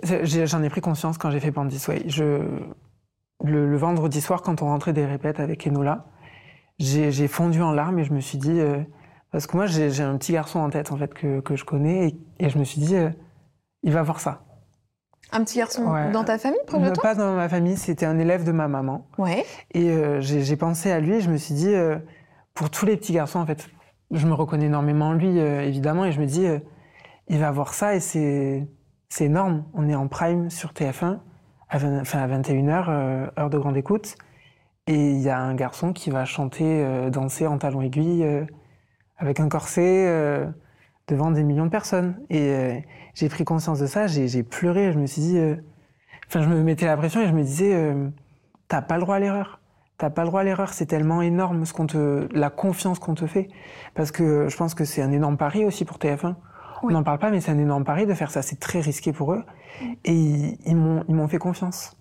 j'en 0.03 0.63
ai 0.63 0.69
pris 0.69 0.81
conscience 0.81 1.17
quand 1.17 1.31
j'ai 1.31 1.39
fait 1.39 1.51
This 1.69 1.87
Way. 1.87 2.03
Je, 2.07 2.23
le, 3.43 3.67
le 3.69 3.77
vendredi 3.77 4.21
soir, 4.21 4.41
quand 4.41 4.61
on 4.61 4.65
rentrait 4.65 4.93
des 4.93 5.05
répètes 5.05 5.39
avec 5.39 5.65
Enola, 5.67 6.05
j'ai 6.79 7.27
fondu 7.27 7.61
en 7.61 7.71
larmes 7.71 7.99
et 7.99 8.03
je 8.03 8.13
me 8.13 8.19
suis 8.19 8.37
dit, 8.37 8.59
euh, 8.59 8.79
parce 9.31 9.47
que 9.47 9.57
moi 9.57 9.65
j'ai 9.65 10.01
un 10.03 10.17
petit 10.17 10.33
garçon 10.33 10.59
en 10.59 10.69
tête 10.69 10.91
en 10.91 10.97
fait 10.97 11.13
que, 11.13 11.39
que 11.39 11.55
je 11.55 11.65
connais 11.65 12.07
et, 12.09 12.45
et 12.45 12.49
je 12.49 12.57
me 12.57 12.63
suis 12.63 12.81
dit, 12.81 12.95
euh, 12.95 13.09
il 13.83 13.93
va 13.93 14.03
voir 14.03 14.19
ça. 14.19 14.43
Un 15.31 15.43
petit 15.43 15.57
garçon 15.57 15.83
Ouais. 15.91 16.11
dans 16.11 16.23
ta 16.23 16.37
famille, 16.37 16.59
proche 16.65 16.81
de 16.83 16.89
toi 16.91 17.03
Pas 17.03 17.15
dans 17.15 17.35
ma 17.35 17.49
famille, 17.49 17.75
c'était 17.75 18.05
un 18.05 18.17
élève 18.17 18.43
de 18.45 18.51
ma 18.53 18.67
maman. 18.67 19.07
Ouais. 19.17 19.43
Et 19.73 19.89
euh, 19.89 20.21
j'ai 20.21 20.55
pensé 20.55 20.91
à 20.91 20.99
lui 20.99 21.15
et 21.15 21.21
je 21.21 21.29
me 21.29 21.37
suis 21.37 21.53
dit, 21.53 21.73
euh, 21.73 21.97
pour 22.53 22.69
tous 22.69 22.85
les 22.85 22.95
petits 22.95 23.13
garçons, 23.13 23.39
en 23.39 23.45
fait, 23.45 23.67
je 24.11 24.25
me 24.25 24.33
reconnais 24.33 24.67
énormément 24.67 25.09
en 25.09 25.13
lui, 25.13 25.37
évidemment, 25.37 26.05
et 26.05 26.13
je 26.13 26.21
me 26.21 26.25
dis, 26.25 26.45
il 27.27 27.39
va 27.39 27.51
voir 27.51 27.73
ça 27.73 27.93
et 27.93 27.99
c'est 27.99 28.65
c'est 29.09 29.25
énorme. 29.25 29.65
On 29.73 29.87
est 29.89 29.95
en 29.95 30.07
prime 30.07 30.49
sur 30.49 30.71
TF1, 30.73 31.19
à, 31.69 31.77
20 31.77 32.01
enfin, 32.01 32.19
à 32.19 32.27
21h, 32.27 32.85
euh, 32.89 33.27
heure 33.37 33.49
de 33.49 33.57
grande 33.57 33.77
écoute, 33.77 34.15
et 34.87 35.11
il 35.11 35.19
y 35.19 35.29
a 35.29 35.39
un 35.39 35.55
garçon 35.55 35.93
qui 35.93 36.09
va 36.09 36.25
chanter, 36.25 36.83
euh, 36.83 37.09
danser 37.09 37.47
en 37.47 37.57
talons 37.57 37.81
aiguilles, 37.81 38.23
euh, 38.23 38.45
avec 39.17 39.39
un 39.39 39.49
corset, 39.49 40.05
devant 41.07 41.31
des 41.31 41.43
millions 41.43 41.65
de 41.65 41.71
personnes. 41.71 42.19
Et 42.29 42.83
j'ai 43.15 43.29
pris 43.29 43.45
conscience 43.45 43.79
de 43.79 43.87
ça, 43.87 44.05
j'ai 44.05 44.43
pleuré, 44.43 44.91
je 44.91 44.99
me 44.99 45.07
suis 45.07 45.21
dit... 45.21 45.39
Enfin, 46.27 46.41
je 46.43 46.49
me 46.49 46.61
mettais 46.61 46.85
la 46.85 46.95
pression 46.97 47.21
et 47.21 47.27
je 47.27 47.33
me 47.33 47.41
disais, 47.41 47.95
t'as 48.67 48.83
pas 48.83 48.97
le 48.97 49.01
droit 49.01 49.15
à 49.15 49.19
l'erreur. 49.19 49.59
T'as 49.97 50.11
pas 50.11 50.21
le 50.21 50.27
droit 50.27 50.41
à 50.41 50.43
l'erreur. 50.43 50.71
C'est 50.71 50.85
tellement 50.85 51.23
énorme 51.23 51.65
ce 51.65 51.73
qu'on 51.73 51.87
te, 51.87 52.27
la 52.31 52.51
confiance 52.51 52.99
qu'on 52.99 53.15
te 53.15 53.25
fait. 53.25 53.47
Parce 53.95 54.11
que 54.11 54.47
je 54.49 54.55
pense 54.55 54.75
que 54.75 54.85
c'est 54.85 55.01
un 55.01 55.11
énorme 55.11 55.37
pari 55.37 55.65
aussi 55.65 55.83
pour 55.83 55.97
TF1. 55.97 56.35
On 56.83 56.89
n'en 56.91 57.03
parle 57.03 57.19
pas, 57.19 57.29
mais 57.31 57.41
c'est 57.41 57.51
un 57.51 57.57
énorme 57.57 57.83
pari 57.83 58.05
de 58.05 58.13
faire 58.13 58.29
ça. 58.31 58.41
C'est 58.41 58.59
très 58.59 58.79
risqué 58.79 59.11
pour 59.13 59.33
eux. 59.33 59.43
Et 60.05 60.13
ils, 60.13 60.57
ils 60.65 60.75
m'ont, 60.75 61.27
fait 61.27 61.37
confiance. 61.39 61.97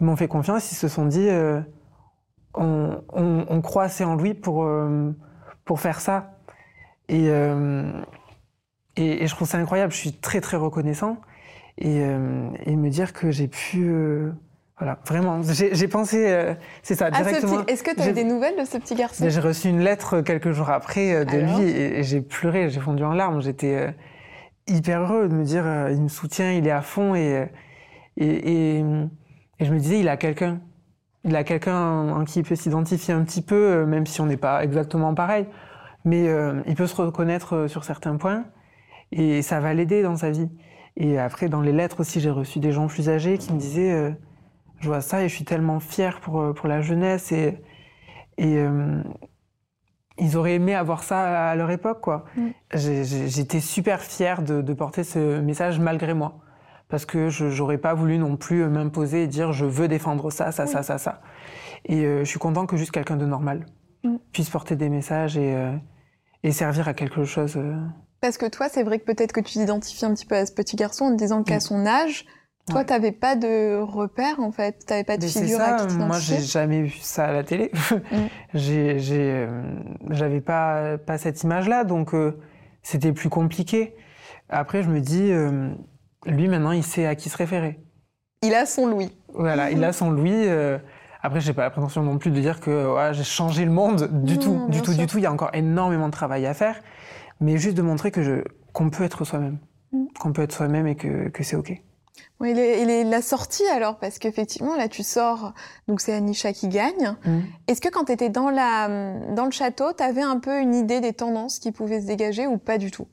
Ils 0.00 0.04
m'ont 0.06 0.16
fait 0.16 0.28
confiance. 0.28 0.70
Ils 0.72 0.76
se 0.76 0.88
sont 0.88 1.06
dit, 1.06 1.28
euh, 1.28 1.60
on, 2.54 3.02
on, 3.12 3.44
on 3.48 3.60
croit 3.60 3.84
assez 3.84 4.04
en 4.04 4.16
lui 4.16 4.34
pour, 4.34 4.64
euh, 4.64 5.10
pour 5.64 5.80
faire 5.80 6.00
ça. 6.00 6.36
Et, 7.08 7.26
euh, 7.28 7.90
et, 8.96 9.24
et 9.24 9.26
je 9.26 9.34
trouve 9.34 9.48
ça 9.48 9.58
incroyable. 9.58 9.92
Je 9.92 9.98
suis 9.98 10.12
très, 10.12 10.40
très 10.40 10.56
reconnaissant. 10.56 11.18
Et, 11.78 11.96
et 12.02 12.76
me 12.76 12.90
dire 12.90 13.12
que 13.14 13.30
j'ai 13.30 13.48
pu. 13.48 13.90
voilà, 14.78 14.98
vraiment. 15.06 15.40
J'ai 15.42 15.88
pensé. 15.88 16.26
euh, 16.30 16.54
c'est 16.82 16.94
ça, 16.94 17.08
Ah, 17.12 17.22
directement. 17.22 17.66
Est-ce 17.66 17.82
que 17.82 17.94
tu 17.94 18.02
as 18.02 18.10
eu 18.10 18.12
des 18.12 18.24
nouvelles 18.24 18.58
de 18.58 18.64
ce 18.64 18.76
petit 18.76 18.94
garçon? 18.94 19.24
J'ai 19.26 19.40
reçu 19.40 19.68
une 19.68 19.80
lettre 19.80 20.20
quelques 20.20 20.52
jours 20.52 20.68
après 20.70 21.14
euh, 21.14 21.24
de 21.24 21.30
Alors? 21.38 21.58
lui 21.58 21.68
et, 21.68 21.98
et 21.98 22.02
j'ai 22.02 22.20
pleuré, 22.20 22.68
j'ai 22.68 22.78
fondu 22.78 23.02
en 23.04 23.14
larmes. 23.14 23.40
J'étais 23.40 23.74
euh, 23.74 23.90
hyper 24.68 25.02
heureux 25.02 25.28
de 25.28 25.34
me 25.34 25.44
dire 25.44 25.66
euh, 25.66 25.90
il 25.92 26.02
me 26.02 26.08
soutient, 26.08 26.52
il 26.52 26.66
est 26.66 26.70
à 26.70 26.82
fond 26.82 27.14
et, 27.14 27.36
euh, 27.36 27.46
et, 28.16 28.78
et, 28.78 28.84
et 29.58 29.64
je 29.64 29.72
me 29.72 29.78
disais 29.78 30.00
il 30.00 30.08
a 30.08 30.16
quelqu'un. 30.16 30.60
Il 31.24 31.36
a 31.36 31.44
quelqu'un 31.44 32.10
en 32.10 32.24
qui 32.24 32.40
il 32.40 32.44
peut 32.44 32.56
s'identifier 32.56 33.14
un 33.14 33.22
petit 33.22 33.42
peu, 33.42 33.54
euh, 33.54 33.86
même 33.86 34.06
si 34.06 34.20
on 34.20 34.26
n'est 34.26 34.36
pas 34.36 34.64
exactement 34.64 35.14
pareil. 35.14 35.46
Mais 36.04 36.28
euh, 36.28 36.62
il 36.66 36.74
peut 36.74 36.88
se 36.88 37.00
reconnaître 37.00 37.54
euh, 37.54 37.68
sur 37.68 37.84
certains 37.84 38.16
points 38.16 38.44
et 39.12 39.42
ça 39.42 39.60
va 39.60 39.74
l'aider 39.74 40.02
dans 40.02 40.16
sa 40.16 40.30
vie. 40.30 40.48
Et 40.96 41.18
après, 41.18 41.48
dans 41.48 41.60
les 41.60 41.72
lettres 41.72 42.00
aussi, 42.00 42.20
j'ai 42.20 42.30
reçu 42.30 42.58
des 42.58 42.72
gens 42.72 42.86
plus 42.86 43.08
âgés 43.08 43.38
qui 43.38 43.52
me 43.52 43.58
disaient 43.58 43.92
euh, 43.92 44.10
Je 44.80 44.88
vois 44.88 45.00
ça 45.00 45.22
et 45.22 45.28
je 45.28 45.34
suis 45.34 45.44
tellement 45.44 45.80
fier 45.80 46.20
pour, 46.20 46.40
euh, 46.40 46.52
pour 46.52 46.68
la 46.68 46.80
jeunesse. 46.80 47.32
Et, 47.32 47.58
euh, 48.40 49.02
ils 50.18 50.36
auraient 50.36 50.54
aimé 50.54 50.74
avoir 50.74 51.02
ça 51.02 51.50
à 51.50 51.54
leur 51.54 51.70
époque, 51.70 52.00
quoi. 52.00 52.24
Mm. 52.36 52.48
J'étais 52.74 53.60
super 53.60 54.00
fier 54.02 54.42
de, 54.42 54.60
de 54.62 54.72
porter 54.74 55.04
ce 55.04 55.40
message 55.40 55.78
malgré 55.78 56.14
moi. 56.14 56.38
Parce 56.88 57.06
que 57.06 57.28
je 57.30 57.46
n'aurais 57.46 57.78
pas 57.78 57.94
voulu 57.94 58.18
non 58.18 58.36
plus 58.36 58.66
m'imposer 58.68 59.22
et 59.22 59.26
dire 59.26 59.52
je 59.52 59.64
veux 59.64 59.88
défendre 59.88 60.30
ça, 60.30 60.52
ça, 60.52 60.66
ça, 60.66 60.82
ça, 60.82 60.98
ça. 60.98 61.20
Et 61.86 62.04
euh, 62.04 62.20
je 62.20 62.24
suis 62.28 62.38
content 62.38 62.66
que 62.66 62.76
juste 62.76 62.90
quelqu'un 62.92 63.16
de 63.16 63.26
normal 63.26 63.66
Mm. 64.04 64.16
puisse 64.32 64.50
porter 64.50 64.74
des 64.74 64.88
messages 64.88 65.36
et, 65.38 65.54
euh, 65.54 65.70
et 66.42 66.50
servir 66.50 66.88
à 66.88 66.92
quelque 66.92 67.24
chose. 67.24 67.54
euh. 67.56 67.76
Parce 68.20 68.36
que 68.36 68.46
toi, 68.46 68.68
c'est 68.68 68.82
vrai 68.82 68.98
que 68.98 69.04
peut-être 69.04 69.30
que 69.32 69.38
tu 69.40 69.52
t'identifies 69.52 70.04
un 70.04 70.12
petit 70.12 70.26
peu 70.26 70.34
à 70.34 70.44
ce 70.44 70.50
petit 70.52 70.74
garçon 70.74 71.04
en 71.04 71.10
te 71.12 71.16
disant 71.18 71.44
qu'à 71.44 71.58
Mm. 71.58 71.60
son 71.60 71.86
âge, 71.86 72.26
Toi, 72.68 72.80
Ouais. 72.80 72.84
t'avais 72.86 73.10
pas 73.12 73.34
de 73.34 73.80
repère 73.80 74.38
en 74.38 74.52
fait, 74.52 74.84
t'avais 74.86 75.02
pas 75.04 75.16
de 75.16 75.22
Mais 75.22 75.28
figure 75.28 75.60
à 75.60 75.64
ça, 75.78 75.84
qui 75.84 75.86
t'identifier? 75.88 76.06
moi 76.06 76.18
j'ai 76.20 76.40
jamais 76.40 76.82
vu 76.82 76.90
ça 77.00 77.24
à 77.26 77.32
la 77.32 77.42
télé. 77.42 77.72
j'ai, 78.54 78.96
euh, 79.10 79.62
j'avais 80.10 80.40
pas, 80.40 80.96
pas 80.98 81.18
cette 81.18 81.42
image-là, 81.42 81.84
donc 81.84 82.14
euh, 82.14 82.38
c'était 82.82 83.12
plus 83.12 83.28
compliqué. 83.28 83.94
Après, 84.48 84.82
je 84.82 84.88
me 84.90 85.00
dis, 85.00 85.30
euh, 85.32 85.70
lui 86.26 86.46
maintenant, 86.48 86.72
il 86.72 86.84
sait 86.84 87.06
à 87.06 87.14
qui 87.16 87.28
se 87.30 87.36
référer. 87.36 87.80
Il 88.42 88.54
a 88.54 88.66
son 88.66 88.86
Louis. 88.86 89.10
Voilà, 89.34 89.70
il 89.70 89.82
a 89.82 89.92
son 89.92 90.10
Louis. 90.12 90.32
euh, 90.32 90.78
après, 91.22 91.40
j'ai 91.40 91.52
pas 91.52 91.62
la 91.62 91.70
prétention 91.70 92.02
non 92.02 92.18
plus 92.18 92.30
de 92.30 92.40
dire 92.40 92.60
que 92.60 92.94
ouais, 92.94 93.14
j'ai 93.14 93.24
changé 93.24 93.64
le 93.64 93.70
monde 93.72 94.08
du 94.24 94.34
Non, 94.38 94.40
tout, 94.40 94.66
du 94.68 94.82
tout, 94.82 94.92
sûr. 94.92 95.00
du 95.00 95.06
tout. 95.06 95.18
Il 95.18 95.24
y 95.24 95.26
a 95.26 95.32
encore 95.32 95.50
énormément 95.52 96.06
de 96.06 96.12
travail 96.12 96.46
à 96.46 96.54
faire, 96.54 96.80
mais 97.40 97.56
juste 97.58 97.76
de 97.76 97.82
montrer 97.82 98.10
que 98.10 98.22
je, 98.22 98.42
qu'on 98.72 98.88
peut 98.90 99.04
être 99.04 99.24
soi-même, 99.24 99.58
Mm. 99.92 100.04
qu'on 100.20 100.32
peut 100.32 100.42
être 100.42 100.52
soi-même 100.52 100.86
et 100.86 100.94
que, 100.96 101.28
que 101.28 101.42
c'est 101.42 101.56
ok. 101.56 101.80
Est 102.44 103.04
la 103.04 103.22
sortie 103.22 103.66
alors, 103.72 103.98
parce 103.98 104.18
qu'effectivement, 104.18 104.74
là, 104.74 104.88
tu 104.88 105.04
sors, 105.04 105.52
donc 105.86 106.00
c'est 106.00 106.12
Anisha 106.12 106.52
qui 106.52 106.68
gagne. 106.68 107.16
Mm. 107.24 107.40
Est-ce 107.68 107.80
que 107.80 107.88
quand 107.88 108.06
tu 108.06 108.12
étais 108.12 108.30
dans, 108.30 108.50
la, 108.50 108.88
dans 109.34 109.44
le 109.44 109.52
château, 109.52 109.92
tu 109.96 110.02
avais 110.02 110.22
un 110.22 110.40
peu 110.40 110.60
une 110.60 110.74
idée 110.74 111.00
des 111.00 111.12
tendances 111.12 111.60
qui 111.60 111.70
pouvaient 111.70 112.00
se 112.00 112.06
dégager 112.06 112.48
ou 112.48 112.58
pas 112.58 112.78
du 112.78 112.90
tout? 112.90 113.06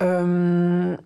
Euh, 0.00 0.96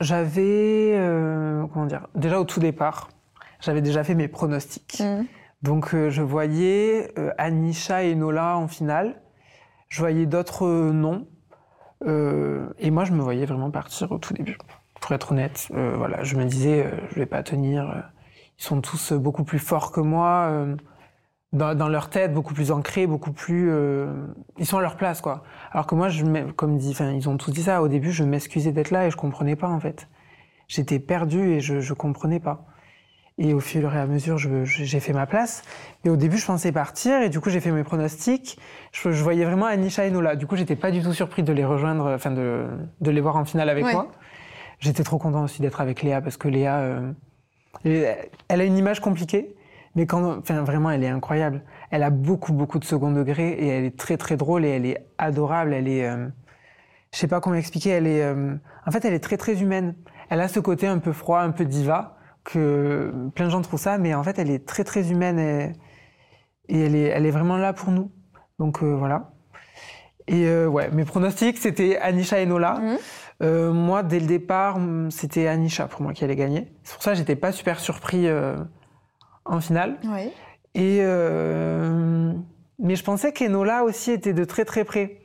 J'avais, 0.00 0.92
euh, 0.94 1.66
comment 1.72 1.86
dire, 1.86 2.08
déjà 2.14 2.38
au 2.38 2.44
tout 2.44 2.60
départ, 2.60 3.08
j'avais 3.60 3.80
déjà 3.80 4.04
fait 4.04 4.14
mes 4.14 4.28
pronostics. 4.28 5.00
Mm. 5.00 5.24
Donc 5.62 5.94
euh, 5.94 6.10
je 6.10 6.20
voyais 6.20 7.14
Anisha 7.38 8.02
et 8.04 8.14
Nola 8.14 8.58
en 8.58 8.68
finale, 8.68 9.22
je 9.88 10.00
voyais 10.00 10.26
d'autres 10.26 10.68
noms, 10.68 11.26
et 12.04 12.90
moi 12.90 13.04
je 13.04 13.12
me 13.12 13.22
voyais 13.22 13.46
vraiment 13.46 13.70
partir 13.70 14.12
au 14.12 14.18
tout 14.18 14.34
début. 14.34 14.58
Pour 15.04 15.14
être 15.14 15.32
honnête, 15.32 15.68
Euh, 15.74 15.92
voilà, 15.98 16.22
je 16.22 16.34
me 16.34 16.44
disais, 16.46 16.86
euh, 16.86 16.90
je 17.10 17.16
vais 17.16 17.26
pas 17.26 17.42
tenir. 17.42 17.90
euh, 17.90 18.00
Ils 18.58 18.62
sont 18.64 18.80
tous 18.80 19.12
euh, 19.12 19.18
beaucoup 19.18 19.44
plus 19.44 19.58
forts 19.58 19.92
que 19.92 20.00
moi, 20.00 20.48
euh, 20.50 20.76
dans, 21.52 21.74
dans 21.76 21.88
leur 21.88 22.08
tête, 22.08 22.32
beaucoup 22.32 22.54
plus 22.54 22.70
ancrés, 22.72 23.06
beaucoup 23.06 23.32
plus. 23.32 23.70
ils 24.58 24.64
sont 24.66 24.78
à 24.78 24.80
leur 24.80 24.96
place, 24.96 25.20
quoi. 25.20 25.44
Alors 25.72 25.86
que 25.86 25.94
moi, 25.94 26.08
je, 26.08 26.24
comme 26.52 26.78
dit, 26.78 26.96
ils 27.14 27.28
ont 27.28 27.36
tous 27.36 27.50
dit 27.50 27.62
ça. 27.64 27.82
Au 27.82 27.88
début, 27.88 28.12
je 28.12 28.24
m'excusais 28.24 28.72
d'être 28.72 28.90
là 28.90 29.06
et 29.06 29.10
je 29.10 29.16
comprenais 29.16 29.56
pas 29.56 29.68
en 29.68 29.78
fait. 29.78 30.08
J'étais 30.68 30.98
perdu 30.98 31.50
et 31.52 31.60
je, 31.60 31.80
je 31.80 31.92
comprenais 31.94 32.40
pas. 32.40 32.64
Et 33.36 33.52
au 33.52 33.60
fur 33.60 33.94
et 33.94 33.98
à 34.00 34.06
mesure, 34.06 34.38
j'ai 34.38 35.00
fait 35.00 35.12
ma 35.12 35.26
place. 35.26 35.62
Et 36.04 36.10
au 36.10 36.16
début, 36.16 36.38
je 36.38 36.46
pensais 36.46 36.72
partir 36.72 37.20
et 37.20 37.28
du 37.28 37.40
coup, 37.40 37.50
j'ai 37.50 37.60
fait 37.60 37.72
mes 37.72 37.84
pronostics. 37.84 38.58
Je, 38.92 39.10
je 39.12 39.22
voyais 39.22 39.44
vraiment 39.44 39.66
Anisha 39.66 40.06
et 40.06 40.10
Nola. 40.10 40.34
Du 40.36 40.46
coup, 40.46 40.56
j'étais 40.56 40.76
pas 40.76 40.90
du 40.90 41.02
tout 41.02 41.12
surpris 41.12 41.42
de 41.44 41.52
les 41.52 41.64
rejoindre, 41.64 42.12
enfin 42.14 42.30
de, 42.30 42.66
de 43.00 43.10
les 43.10 43.20
voir 43.20 43.36
en 43.36 43.44
finale 43.44 43.68
avec 43.68 43.84
Ouais. 43.84 43.92
moi. 43.92 44.08
J'étais 44.84 45.02
trop 45.02 45.16
content 45.16 45.44
aussi 45.44 45.62
d'être 45.62 45.80
avec 45.80 46.02
Léa 46.02 46.20
parce 46.20 46.36
que 46.36 46.46
Léa, 46.46 46.80
euh, 46.80 47.12
elle 47.84 48.60
a 48.60 48.64
une 48.64 48.76
image 48.76 49.00
compliquée, 49.00 49.56
mais 49.94 50.04
vraiment, 50.04 50.90
elle 50.90 51.02
est 51.02 51.08
incroyable. 51.08 51.62
Elle 51.90 52.02
a 52.02 52.10
beaucoup, 52.10 52.52
beaucoup 52.52 52.78
de 52.78 52.84
second 52.84 53.10
degré 53.10 53.48
et 53.48 53.66
elle 53.66 53.84
est 53.84 53.96
très, 53.96 54.18
très 54.18 54.36
drôle 54.36 54.66
et 54.66 54.68
elle 54.68 54.84
est 54.84 55.06
adorable. 55.16 55.72
Elle 55.72 55.88
est, 55.88 56.06
euh, 56.06 56.28
je 57.14 57.18
sais 57.18 57.28
pas 57.28 57.40
comment 57.40 57.56
expliquer. 57.56 57.90
Elle 57.90 58.06
est, 58.06 58.22
euh, 58.22 58.56
en 58.86 58.90
fait, 58.90 59.06
elle 59.06 59.14
est 59.14 59.20
très, 59.20 59.38
très 59.38 59.62
humaine. 59.62 59.94
Elle 60.28 60.42
a 60.42 60.48
ce 60.48 60.60
côté 60.60 60.86
un 60.86 60.98
peu 60.98 61.12
froid, 61.12 61.40
un 61.40 61.52
peu 61.52 61.64
diva 61.64 62.18
que 62.44 63.10
plein 63.34 63.46
de 63.46 63.50
gens 63.50 63.62
trouvent 63.62 63.80
ça, 63.80 63.96
mais 63.96 64.12
en 64.12 64.22
fait, 64.22 64.38
elle 64.38 64.50
est 64.50 64.66
très, 64.66 64.84
très 64.84 65.10
humaine 65.10 65.38
et, 65.38 65.72
elle 66.68 67.24
est, 67.24 67.30
vraiment 67.30 67.56
là 67.56 67.72
pour 67.72 67.90
nous. 67.90 68.10
Donc 68.58 68.82
euh, 68.82 68.94
voilà. 68.94 69.30
Et 70.26 70.46
ouais, 70.66 70.90
mes 70.90 71.04
pronostics, 71.06 71.56
c'était 71.56 71.96
Anisha 71.96 72.38
et 72.38 72.46
Nola. 72.46 72.80
Mhm. 72.80 72.98
Euh, 73.44 73.72
moi, 73.72 74.02
dès 74.02 74.20
le 74.20 74.26
départ, 74.26 74.76
hum, 74.76 75.10
c'était 75.10 75.46
Anisha 75.46 75.86
pour 75.86 76.02
moi 76.02 76.12
qui 76.12 76.24
allait 76.24 76.36
gagner. 76.36 76.68
C'est 76.82 76.94
pour 76.94 77.02
ça 77.02 77.12
que 77.12 77.18
j'étais 77.18 77.36
pas 77.36 77.52
super 77.52 77.78
surpris 77.78 78.26
euh, 78.26 78.56
en 79.44 79.60
finale. 79.60 79.96
Oui. 80.04 80.30
Et 80.74 80.98
euh, 81.02 82.32
mais 82.78 82.96
je 82.96 83.04
pensais 83.04 83.32
qu'Enola 83.32 83.84
aussi 83.84 84.10
était 84.10 84.32
de 84.32 84.44
très 84.44 84.64
très 84.64 84.84
près. 84.84 85.18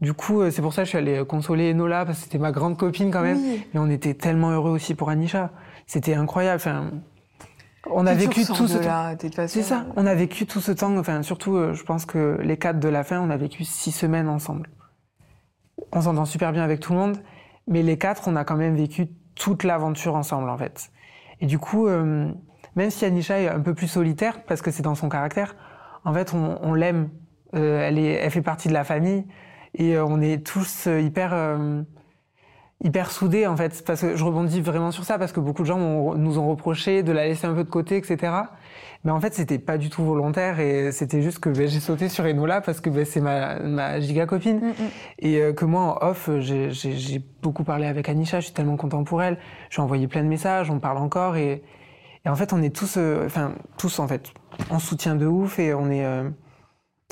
Du 0.00 0.12
coup, 0.12 0.42
c'est 0.50 0.62
pour 0.62 0.74
ça 0.74 0.82
que 0.82 0.86
je 0.86 0.90
suis 0.90 0.98
allée 0.98 1.24
consoler 1.26 1.72
Enola 1.72 2.04
parce 2.04 2.18
que 2.18 2.24
c'était 2.24 2.38
ma 2.38 2.52
grande 2.52 2.76
copine 2.76 3.10
quand 3.10 3.22
même. 3.22 3.38
Oui. 3.38 3.66
Et 3.74 3.78
on 3.78 3.88
était 3.88 4.14
tellement 4.14 4.50
heureux 4.50 4.70
aussi 4.70 4.94
pour 4.94 5.08
Anisha. 5.08 5.50
C'était 5.86 6.14
incroyable. 6.14 6.56
Enfin, 6.56 6.90
on 7.90 8.06
a 8.06 8.14
vécu 8.14 8.44
tout 8.44 8.68
ce 8.68 8.78
temps. 8.78 8.84
là. 8.84 9.46
C'est 9.48 9.62
ça. 9.62 9.86
On 9.96 10.06
a 10.06 10.14
vécu 10.14 10.44
tout 10.46 10.60
ce 10.60 10.72
temps. 10.72 10.96
Enfin, 10.98 11.22
surtout, 11.22 11.72
je 11.72 11.82
pense 11.82 12.04
que 12.04 12.38
les 12.42 12.58
quatre 12.58 12.78
de 12.78 12.88
la 12.88 13.04
fin, 13.04 13.20
on 13.20 13.30
a 13.30 13.36
vécu 13.38 13.64
six 13.64 13.92
semaines 13.92 14.28
ensemble. 14.28 14.68
On 15.92 16.02
s'entend 16.02 16.24
super 16.24 16.52
bien 16.52 16.62
avec 16.62 16.80
tout 16.80 16.92
le 16.92 16.98
monde, 16.98 17.16
mais 17.66 17.82
les 17.82 17.98
quatre, 17.98 18.28
on 18.28 18.36
a 18.36 18.44
quand 18.44 18.56
même 18.56 18.76
vécu 18.76 19.08
toute 19.34 19.64
l'aventure 19.64 20.14
ensemble, 20.14 20.48
en 20.48 20.56
fait. 20.56 20.90
Et 21.40 21.46
du 21.46 21.58
coup, 21.58 21.86
euh, 21.86 22.30
même 22.74 22.90
si 22.90 23.04
Anisha 23.04 23.40
est 23.40 23.48
un 23.48 23.60
peu 23.60 23.74
plus 23.74 23.88
solitaire, 23.88 24.42
parce 24.44 24.62
que 24.62 24.70
c'est 24.70 24.82
dans 24.82 24.94
son 24.94 25.08
caractère, 25.08 25.56
en 26.04 26.14
fait, 26.14 26.32
on, 26.34 26.74
l'aime. 26.74 27.10
Euh, 27.54 27.80
elle, 27.80 27.98
est, 27.98 28.12
elle 28.12 28.30
fait 28.30 28.42
partie 28.42 28.68
de 28.68 28.72
la 28.72 28.84
famille, 28.84 29.26
et 29.74 29.96
euh, 29.96 30.04
on 30.04 30.20
est 30.20 30.46
tous 30.46 30.86
hyper. 30.86 31.34
Hyper 32.84 33.10
soudés 33.10 33.46
en 33.46 33.56
fait 33.56 33.82
parce 33.86 34.02
que 34.02 34.16
je 34.16 34.24
rebondis 34.24 34.60
vraiment 34.60 34.90
sur 34.90 35.04
ça 35.04 35.18
parce 35.18 35.32
que 35.32 35.40
beaucoup 35.40 35.62
de 35.62 35.66
gens 35.66 36.14
nous 36.14 36.38
ont 36.38 36.48
reproché 36.48 37.02
de 37.02 37.10
la 37.12 37.26
laisser 37.26 37.46
un 37.46 37.54
peu 37.54 37.64
de 37.64 37.70
côté 37.70 37.96
etc 37.96 38.44
mais 39.06 39.12
en 39.12 39.20
fait, 39.20 39.34
c'était 39.34 39.60
pas 39.60 39.78
du 39.78 39.88
tout 39.88 40.04
volontaire 40.04 40.58
et 40.58 40.90
c'était 40.90 41.22
juste 41.22 41.38
que 41.38 41.48
ben, 41.48 41.68
j'ai 41.68 41.78
sauté 41.78 42.08
sur 42.08 42.24
Enola 42.24 42.60
parce 42.60 42.80
que 42.80 42.90
ben, 42.90 43.04
c'est 43.04 43.20
ma, 43.20 43.60
ma 43.60 44.00
giga 44.00 44.26
copine. 44.26 44.58
Mm, 44.58 44.68
mm. 44.70 44.88
Et 45.20 45.40
euh, 45.40 45.52
que 45.52 45.64
moi, 45.64 46.02
en 46.02 46.08
off, 46.08 46.28
j'ai- 46.40 47.22
beaucoup 47.40 47.62
parlé 47.62 47.86
avec 47.86 48.08
Anisha, 48.08 48.40
je 48.40 48.46
suis 48.46 48.54
tellement 48.54 48.76
content 48.76 49.04
pour 49.04 49.22
elle. 49.22 49.38
J'ai 49.70 49.80
envoyé 49.80 50.08
plein 50.08 50.24
de 50.24 50.28
messages, 50.28 50.72
on 50.72 50.80
parle 50.80 50.98
encore 50.98 51.36
et, 51.36 51.62
et 52.24 52.28
en 52.28 52.34
fait, 52.34 52.52
on 52.52 52.60
est 52.60 52.74
tous, 52.74 52.96
euh, 52.96 53.24
enfin, 53.26 53.52
tous 53.78 54.00
en 54.00 54.08
fait, 54.08 54.32
on 54.72 54.80
se 54.80 54.88
soutient 54.88 55.14
de 55.14 55.26
ouf 55.26 55.60
et 55.60 55.72
on 55.72 55.88
est, 55.88 56.04
euh, 56.04 56.28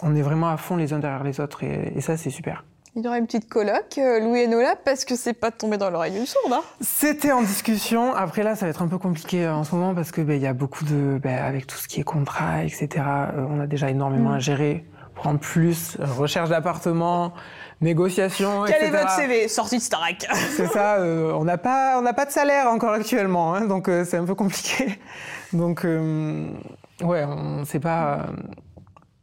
on 0.02 0.16
est 0.16 0.22
vraiment 0.22 0.48
à 0.48 0.56
fond 0.56 0.74
les 0.74 0.92
uns 0.92 0.98
derrière 0.98 1.22
les 1.22 1.38
autres 1.38 1.62
et, 1.62 1.92
et 1.94 2.00
ça, 2.00 2.16
c'est 2.16 2.30
super. 2.30 2.64
Il 2.96 3.02
y 3.04 3.08
aura 3.08 3.18
une 3.18 3.26
petite 3.26 3.48
coloc, 3.48 3.98
euh, 3.98 4.20
Louis 4.20 4.40
et 4.42 4.46
Nola, 4.46 4.76
parce 4.84 5.04
que 5.04 5.16
c'est 5.16 5.32
pas 5.32 5.50
tombé 5.50 5.78
dans 5.78 5.90
l'oreille 5.90 6.12
d'une 6.12 6.26
sourde. 6.26 6.52
Hein. 6.52 6.60
C'était 6.80 7.32
en 7.32 7.42
discussion. 7.42 8.14
Après 8.14 8.44
là, 8.44 8.54
ça 8.54 8.66
va 8.66 8.70
être 8.70 8.82
un 8.82 8.86
peu 8.88 8.98
compliqué 8.98 9.44
euh, 9.46 9.54
en 9.54 9.64
ce 9.64 9.74
moment 9.74 9.94
parce 9.96 10.12
que 10.12 10.20
ben, 10.20 10.34
il 10.36 10.42
y 10.42 10.46
a 10.46 10.52
beaucoup 10.52 10.84
de, 10.84 11.18
ben, 11.20 11.36
avec 11.42 11.66
tout 11.66 11.76
ce 11.76 11.88
qui 11.88 12.00
est 12.00 12.04
contrat, 12.04 12.62
etc. 12.62 12.88
euh, 12.98 13.46
on 13.50 13.58
a 13.60 13.66
déjà 13.66 13.90
énormément 13.90 14.30
Mm. 14.30 14.34
à 14.34 14.38
gérer. 14.38 14.84
En 15.24 15.36
plus, 15.38 15.96
recherche 16.00 16.50
d'appartement, 16.50 17.32
négociation, 17.80 18.64
Quel 18.66 18.74
est 18.82 18.86
etc. 18.88 18.98
votre 19.02 19.10
CV 19.16 19.48
Sorti 19.48 19.78
de 19.78 19.82
Starac. 19.82 20.26
C'est 20.56 20.66
ça. 20.66 20.96
euh, 20.96 21.32
on 21.32 21.44
n'a 21.44 21.56
pas, 21.56 21.98
on 21.98 22.02
n'a 22.02 22.12
pas 22.12 22.26
de 22.26 22.30
salaire 22.30 22.68
encore 22.68 22.92
actuellement, 22.92 23.54
hein, 23.54 23.62
donc 23.66 23.88
euh, 23.88 24.04
c'est 24.04 24.18
un 24.18 24.24
peu 24.24 24.34
compliqué. 24.34 24.98
Donc 25.52 25.84
euh, 25.84 26.46
ouais, 27.02 27.24
on 27.24 27.64
sait 27.64 27.80
pas. 27.80 28.14
euh, 28.18 28.18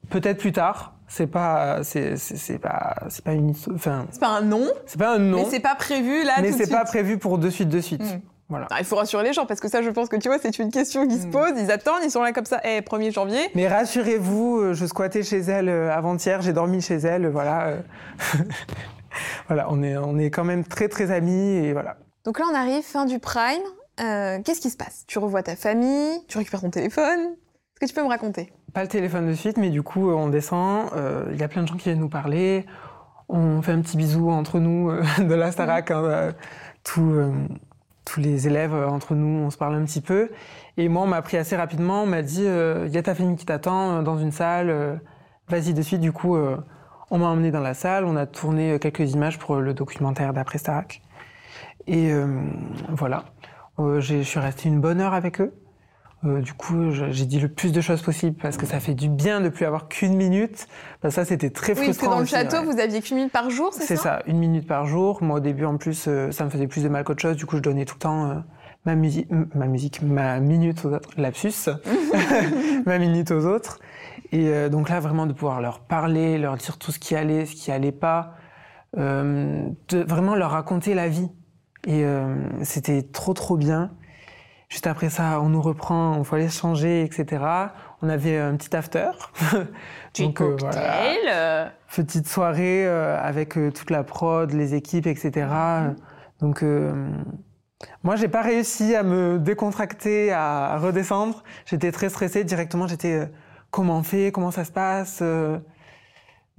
Peut-être 0.10 0.40
plus 0.40 0.52
tard. 0.54 0.94
C'est 1.14 1.28
pas, 1.28 1.84
c'est, 1.84 2.16
c'est, 2.16 2.58
pas, 2.58 2.96
c'est 3.10 3.22
pas 3.26 3.34
une, 3.34 3.54
enfin, 3.76 4.06
C'est 4.12 4.22
pas 4.22 4.30
un 4.30 4.42
nom, 4.42 4.66
c'est 4.86 4.98
pas 4.98 5.16
un 5.16 5.20
nom, 5.20 5.40
mais 5.44 5.50
c'est 5.50 5.60
pas 5.60 5.76
prévu 5.76 6.24
là 6.24 6.36
mais 6.42 6.54
c'est 6.54 6.70
pas 6.70 6.86
prévu 6.86 7.18
pour 7.18 7.38
de 7.38 7.50
suite, 7.50 7.68
de 7.68 7.82
suite. 7.82 8.02
Mm. 8.02 8.22
Voilà. 8.48 8.68
Ah, 8.72 8.78
il 8.80 8.86
faut 8.86 8.96
rassurer 8.96 9.24
les 9.26 9.34
gens 9.34 9.46
parce 9.46 9.60
que 9.60 9.68
ça, 9.68 9.82
je 9.82 9.90
pense 9.90 10.08
que 10.08 10.16
tu 10.16 10.30
vois, 10.30 10.38
c'est 10.42 10.58
une 10.58 10.72
question 10.72 11.06
qui 11.08 11.18
se 11.20 11.28
Mm. 11.28 11.32
pose. 11.32 11.52
Ils 11.58 11.70
attendent, 11.70 12.00
ils 12.06 12.12
sont 12.12 12.22
là 12.22 12.32
comme 12.32 12.46
ça. 12.46 12.62
Eh, 12.64 12.80
1er 12.80 13.12
janvier. 13.12 13.42
Mais 13.56 13.68
rassurez-vous, 13.68 14.60
euh, 14.60 14.74
je 14.74 14.86
squattais 14.86 15.24
chez 15.24 15.40
elle 15.40 15.68
euh, 15.68 15.92
avant-hier, 15.94 16.42
j'ai 16.42 16.54
dormi 16.54 16.82
chez 16.82 16.96
elle, 16.96 17.26
euh, 17.26 17.30
voilà. 17.30 17.74
voilà, 19.48 19.68
on 19.70 19.84
est, 19.84 19.98
on 19.98 20.18
est 20.18 20.30
quand 20.32 20.44
même 20.46 20.64
très 20.64 20.88
très 20.88 21.12
amis 21.12 21.58
et 21.58 21.74
voilà. 21.74 21.98
Donc 22.26 22.40
là, 22.40 22.46
on 22.52 22.56
arrive 22.56 22.84
fin 22.84 23.06
du 23.06 23.20
prime. 23.20 23.62
Euh, 24.00 24.40
Qu'est-ce 24.44 24.62
qui 24.62 24.70
se 24.70 24.78
passe? 24.78 25.04
Tu 25.08 25.20
revois 25.20 25.44
ta 25.44 25.56
famille, 25.56 26.20
tu 26.28 26.38
récupères 26.38 26.62
ton 26.62 26.70
téléphone. 26.70 27.20
Est-ce 27.20 27.80
que 27.82 27.86
tu 27.88 27.94
peux 27.94 28.04
me 28.04 28.10
raconter? 28.10 28.52
Pas 28.74 28.84
le 28.84 28.88
téléphone 28.88 29.28
de 29.28 29.34
suite, 29.34 29.58
mais 29.58 29.70
du 29.70 29.84
coup, 29.84 30.10
euh, 30.10 30.14
on 30.14 30.30
descend, 30.30 30.90
euh, 30.96 31.26
il 31.34 31.40
y 31.40 31.44
a 31.44 31.50
plein 31.50 31.64
de 31.64 31.68
gens 31.68 31.76
qui 31.76 31.90
viennent 31.90 32.00
nous 32.00 32.08
parler, 32.08 32.66
on 33.28 33.62
fait 33.62 33.74
un 33.74 33.82
petit 33.82 33.98
bisou 33.98 34.30
entre 34.30 34.60
nous 34.60 34.90
euh, 34.90 35.04
de 35.20 35.34
la 35.34 35.52
Starac, 35.52 35.92
hein, 35.92 36.34
tous 36.84 38.20
les 38.20 38.48
élèves 38.48 38.74
entre 38.74 39.14
nous, 39.14 39.46
on 39.46 39.50
se 39.50 39.58
parle 39.58 39.76
un 39.76 39.84
petit 39.84 40.00
peu. 40.00 40.30
Et 40.78 40.88
moi, 40.88 41.04
on 41.04 41.08
m'a 41.08 41.18
appris 41.18 41.36
assez 41.36 41.58
rapidement, 41.58 42.04
on 42.04 42.06
m'a 42.06 42.22
dit, 42.22 42.44
il 42.44 42.92
y 42.92 42.98
a 42.98 43.04
ta 43.04 43.14
famille 43.14 43.36
qui 43.36 43.46
t'attend 43.46 44.02
dans 44.04 44.18
une 44.18 44.32
salle, 44.32 45.00
vas-y 45.48 45.74
de 45.74 45.82
suite. 45.82 46.02
Du 46.02 46.12
coup, 46.12 46.36
on 47.10 47.18
m'a 47.18 47.28
emmené 47.28 47.52
dans 47.52 47.60
la 47.60 47.74
salle, 47.74 48.06
on 48.06 48.16
a 48.16 48.26
tourné 48.26 48.80
quelques 48.80 49.14
images 49.14 49.38
pour 49.38 49.58
le 49.58 49.74
documentaire 49.74 50.34
d'après 50.34 50.58
Starac. 50.58 51.02
Et 51.88 52.12
voilà, 52.90 53.26
je 53.78 54.24
suis 54.24 54.40
resté 54.40 54.68
une 54.68 54.82
bonne 54.82 55.00
heure 55.00 55.14
avec 55.14 55.40
eux. 55.40 55.54
Euh, 56.24 56.40
du 56.42 56.54
coup, 56.54 56.92
j'ai 56.92 57.26
dit 57.26 57.40
le 57.40 57.48
plus 57.48 57.72
de 57.72 57.82
choses 57.82 58.02
possible 58.04 58.38
parce 58.40 58.56
que 58.56 58.66
ça 58.68 58.80
fait 58.80 58.94
du 58.94 59.10
bien 59.10 59.42
de 59.42 59.50
plus 59.50 59.66
avoir 59.66 59.88
qu'une 59.88 60.16
minute. 60.16 60.68
Bah, 61.02 61.10
ça, 61.10 61.26
c'était 61.26 61.50
très 61.50 61.74
Oui, 61.74 61.86
parce 61.88 61.98
frustrant. 61.98 62.06
que 62.08 62.12
dans 62.12 62.18
le 62.18 62.24
aussi, 62.24 62.32
château, 62.36 62.58
ouais. 62.58 62.74
vous 62.74 62.80
aviez 62.80 63.02
qu'une 63.02 63.18
minute 63.18 63.32
par 63.34 63.50
jour, 63.50 63.74
c'est 63.74 63.84
C'est 63.84 63.96
ça 63.96 64.04
ça, 64.04 64.24
une 64.28 64.38
minute 64.38 64.68
par 64.68 64.86
jour. 64.86 65.24
Moi, 65.24 65.38
au 65.38 65.40
début, 65.40 65.66
en 65.66 65.78
plus, 65.78 66.06
euh, 66.08 66.30
ça 66.32 66.46
me 66.46 66.50
faisait 66.52 66.68
plus 66.68 66.84
de 66.84 66.90
mal 66.90 67.04
qu'autre 67.04 67.22
chose. 67.22 67.38
Du 67.38 67.46
coup, 67.48 67.58
je 67.58 67.62
donnais 67.62 67.86
tout 67.86 67.96
le 67.96 68.00
temps 68.02 68.30
euh, 68.30 68.36
ma 68.86 68.96
musique, 68.96 69.28
ma 69.56 69.66
musique, 69.66 70.02
ma 70.04 70.40
minute 70.40 70.86
aux 70.86 70.94
autres, 70.94 71.10
lapsus, 71.18 71.70
ma 72.86 73.00
minute 73.00 73.32
aux 73.32 73.46
autres. 73.48 73.80
Et 74.32 74.48
euh, 74.48 74.70
donc 74.70 74.90
là, 74.90 75.00
vraiment, 75.00 75.26
de 75.26 75.34
pouvoir 75.34 75.60
leur 75.60 75.80
parler, 75.80 76.38
leur 76.38 76.56
dire 76.58 76.78
tout 76.78 76.92
ce 76.92 77.00
qui 77.00 77.16
allait, 77.16 77.46
ce 77.46 77.56
qui 77.56 77.72
allait 77.72 77.92
pas, 77.92 78.36
euh, 78.98 79.68
de 79.90 80.00
vraiment 80.04 80.36
leur 80.36 80.52
raconter 80.52 80.94
la 80.94 81.08
vie. 81.08 81.30
Et 81.88 82.06
euh, 82.06 82.36
c'était 82.64 83.02
trop 83.02 83.34
trop 83.34 83.58
bien. 83.58 83.90
Juste 84.72 84.88
après 84.88 85.10
ça, 85.10 85.42
on 85.42 85.50
nous 85.50 85.62
reprend, 85.62 86.16
on 86.18 86.24
faut 86.24 86.36
aller 86.36 86.48
changer, 86.48 87.04
etc. 87.04 87.44
On 88.02 88.08
avait 88.08 88.38
un 88.38 88.56
petit 88.56 88.74
after. 88.74 89.10
Donc, 90.18 90.40
euh, 90.40 90.56
voilà. 90.58 91.74
Petite 91.94 92.26
soirée 92.26 92.88
euh, 92.88 93.20
avec 93.22 93.58
euh, 93.58 93.70
toute 93.70 93.90
la 93.90 94.06
prod, 94.06 94.50
les 94.54 94.74
équipes, 94.74 95.08
etc. 95.08 95.48
Donc, 96.40 96.64
moi, 98.04 98.16
j'ai 98.16 98.30
pas 98.30 98.42
réussi 98.42 98.96
à 98.96 99.04
me 99.04 99.40
décontracter, 99.40 100.32
à 100.32 100.78
redescendre. 100.78 101.44
J'étais 101.66 101.92
très 101.92 102.08
stressée. 102.08 102.46
Directement, 102.46 102.88
j'étais 102.88 103.30
comment 103.72 103.98
on 103.98 104.04
fait, 104.04 104.32
comment 104.32 104.52
ça 104.52 104.64
se 104.64 104.72
passe, 104.72 105.22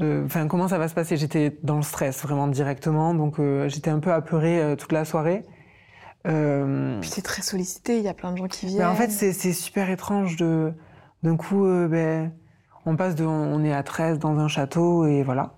enfin 0.00 0.48
comment 0.48 0.68
ça 0.68 0.76
va 0.76 0.86
se 0.88 0.94
passer? 0.94 1.16
J'étais 1.16 1.58
dans 1.62 1.76
le 1.76 1.82
stress 1.82 2.22
vraiment 2.22 2.46
directement. 2.46 3.14
Donc, 3.14 3.40
j'étais 3.68 3.90
un 3.90 4.00
peu 4.00 4.12
apeurée 4.12 4.76
toute 4.78 4.92
la 4.92 5.06
soirée. 5.06 5.46
Euh... 6.26 7.00
Puis 7.00 7.10
c'est 7.10 7.22
très 7.22 7.42
sollicité, 7.42 7.98
il 7.98 8.04
y 8.04 8.08
a 8.08 8.14
plein 8.14 8.32
de 8.32 8.38
gens 8.38 8.48
qui 8.48 8.66
viennent. 8.66 8.82
Ben 8.82 8.90
en 8.90 8.94
fait, 8.94 9.10
c'est 9.10 9.52
super 9.52 9.90
étrange 9.90 10.36
de 10.36 10.72
d'un 11.22 11.36
coup, 11.36 11.66
euh, 11.66 11.86
ben, 11.88 12.32
on 12.84 12.96
passe 12.96 13.14
de 13.14 13.24
on 13.24 13.62
est 13.64 13.72
à 13.72 13.82
13 13.82 14.18
dans 14.18 14.38
un 14.38 14.48
château 14.48 15.06
et 15.06 15.22
voilà, 15.22 15.54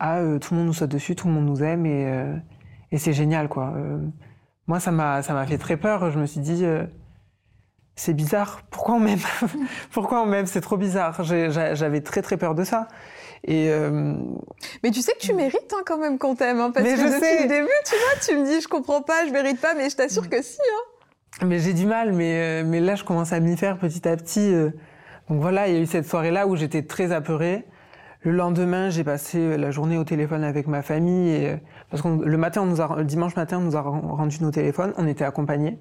à 0.00 0.18
euh, 0.18 0.38
tout 0.38 0.52
le 0.54 0.58
monde 0.58 0.66
nous 0.68 0.74
saute 0.74 0.90
dessus, 0.90 1.14
tout 1.14 1.28
le 1.28 1.34
monde 1.34 1.46
nous 1.46 1.62
aime 1.62 1.86
et, 1.86 2.06
euh, 2.06 2.36
et 2.90 2.98
c'est 2.98 3.12
génial 3.12 3.48
quoi. 3.48 3.72
moi, 4.66 4.80
ça 4.80 4.90
m'a 4.90 5.22
ça 5.22 5.32
m'a 5.32 5.46
fait 5.46 5.58
très 5.58 5.76
peur. 5.76 6.10
Je 6.10 6.18
me 6.18 6.26
suis 6.26 6.40
dit 6.40 6.64
c'est 7.96 8.14
bizarre. 8.14 8.62
Pourquoi 8.70 8.96
on 8.96 9.00
m'aime? 9.00 9.18
Pourquoi 9.90 10.22
on 10.22 10.26
m'aime? 10.26 10.46
C'est 10.46 10.60
trop 10.60 10.76
bizarre. 10.76 11.22
J'avais 11.24 12.00
très 12.00 12.22
très 12.22 12.36
peur 12.36 12.54
de 12.54 12.64
ça. 12.64 12.88
Et 13.44 13.70
euh... 13.70 14.14
Mais 14.82 14.90
tu 14.90 15.02
sais 15.02 15.12
que 15.12 15.18
tu 15.18 15.32
mérites 15.32 15.72
hein, 15.72 15.82
quand 15.86 15.98
même 15.98 16.18
qu'on 16.18 16.34
t'aime, 16.34 16.60
hein, 16.60 16.70
parce 16.72 16.84
mais 16.84 16.94
que 16.94 17.00
je 17.00 17.06
depuis 17.06 17.20
sais. 17.20 17.42
le 17.42 17.48
début, 17.48 17.68
tu 17.84 17.94
vois, 17.94 18.20
tu 18.24 18.36
me 18.36 18.44
dis 18.46 18.60
je 18.60 18.68
comprends 18.68 19.02
pas, 19.02 19.26
je 19.26 19.32
mérite 19.32 19.60
pas, 19.60 19.74
mais 19.74 19.88
je 19.90 19.96
t'assure 19.96 20.28
que 20.28 20.42
si. 20.42 20.58
Hein. 20.60 21.46
Mais 21.46 21.58
j'ai 21.58 21.74
du 21.74 21.86
mal, 21.86 22.12
mais, 22.12 22.62
euh, 22.62 22.64
mais 22.66 22.80
là 22.80 22.94
je 22.94 23.04
commence 23.04 23.32
à 23.32 23.40
m'y 23.40 23.56
faire 23.56 23.78
petit 23.78 24.08
à 24.08 24.16
petit. 24.16 24.52
Euh. 24.52 24.70
Donc 25.28 25.40
voilà, 25.40 25.68
il 25.68 25.74
y 25.74 25.78
a 25.78 25.80
eu 25.80 25.86
cette 25.86 26.06
soirée-là 26.06 26.46
où 26.46 26.56
j'étais 26.56 26.82
très 26.82 27.12
apeurée. 27.12 27.66
Le 28.22 28.32
lendemain, 28.32 28.90
j'ai 28.90 29.04
passé 29.04 29.56
la 29.56 29.70
journée 29.70 29.98
au 29.98 30.04
téléphone 30.04 30.42
avec 30.42 30.66
ma 30.66 30.82
famille, 30.82 31.30
et, 31.30 31.56
parce 31.90 32.02
que 32.02 32.08
le 32.08 32.36
matin, 32.36 32.62
on 32.62 32.66
nous 32.66 32.80
a, 32.80 32.96
le 32.96 33.04
dimanche 33.04 33.36
matin, 33.36 33.58
on 33.58 33.62
nous 33.62 33.76
a 33.76 33.82
rendu 33.82 34.38
nos 34.40 34.50
téléphones, 34.50 34.92
on 34.96 35.06
était 35.06 35.24
accompagnés 35.24 35.78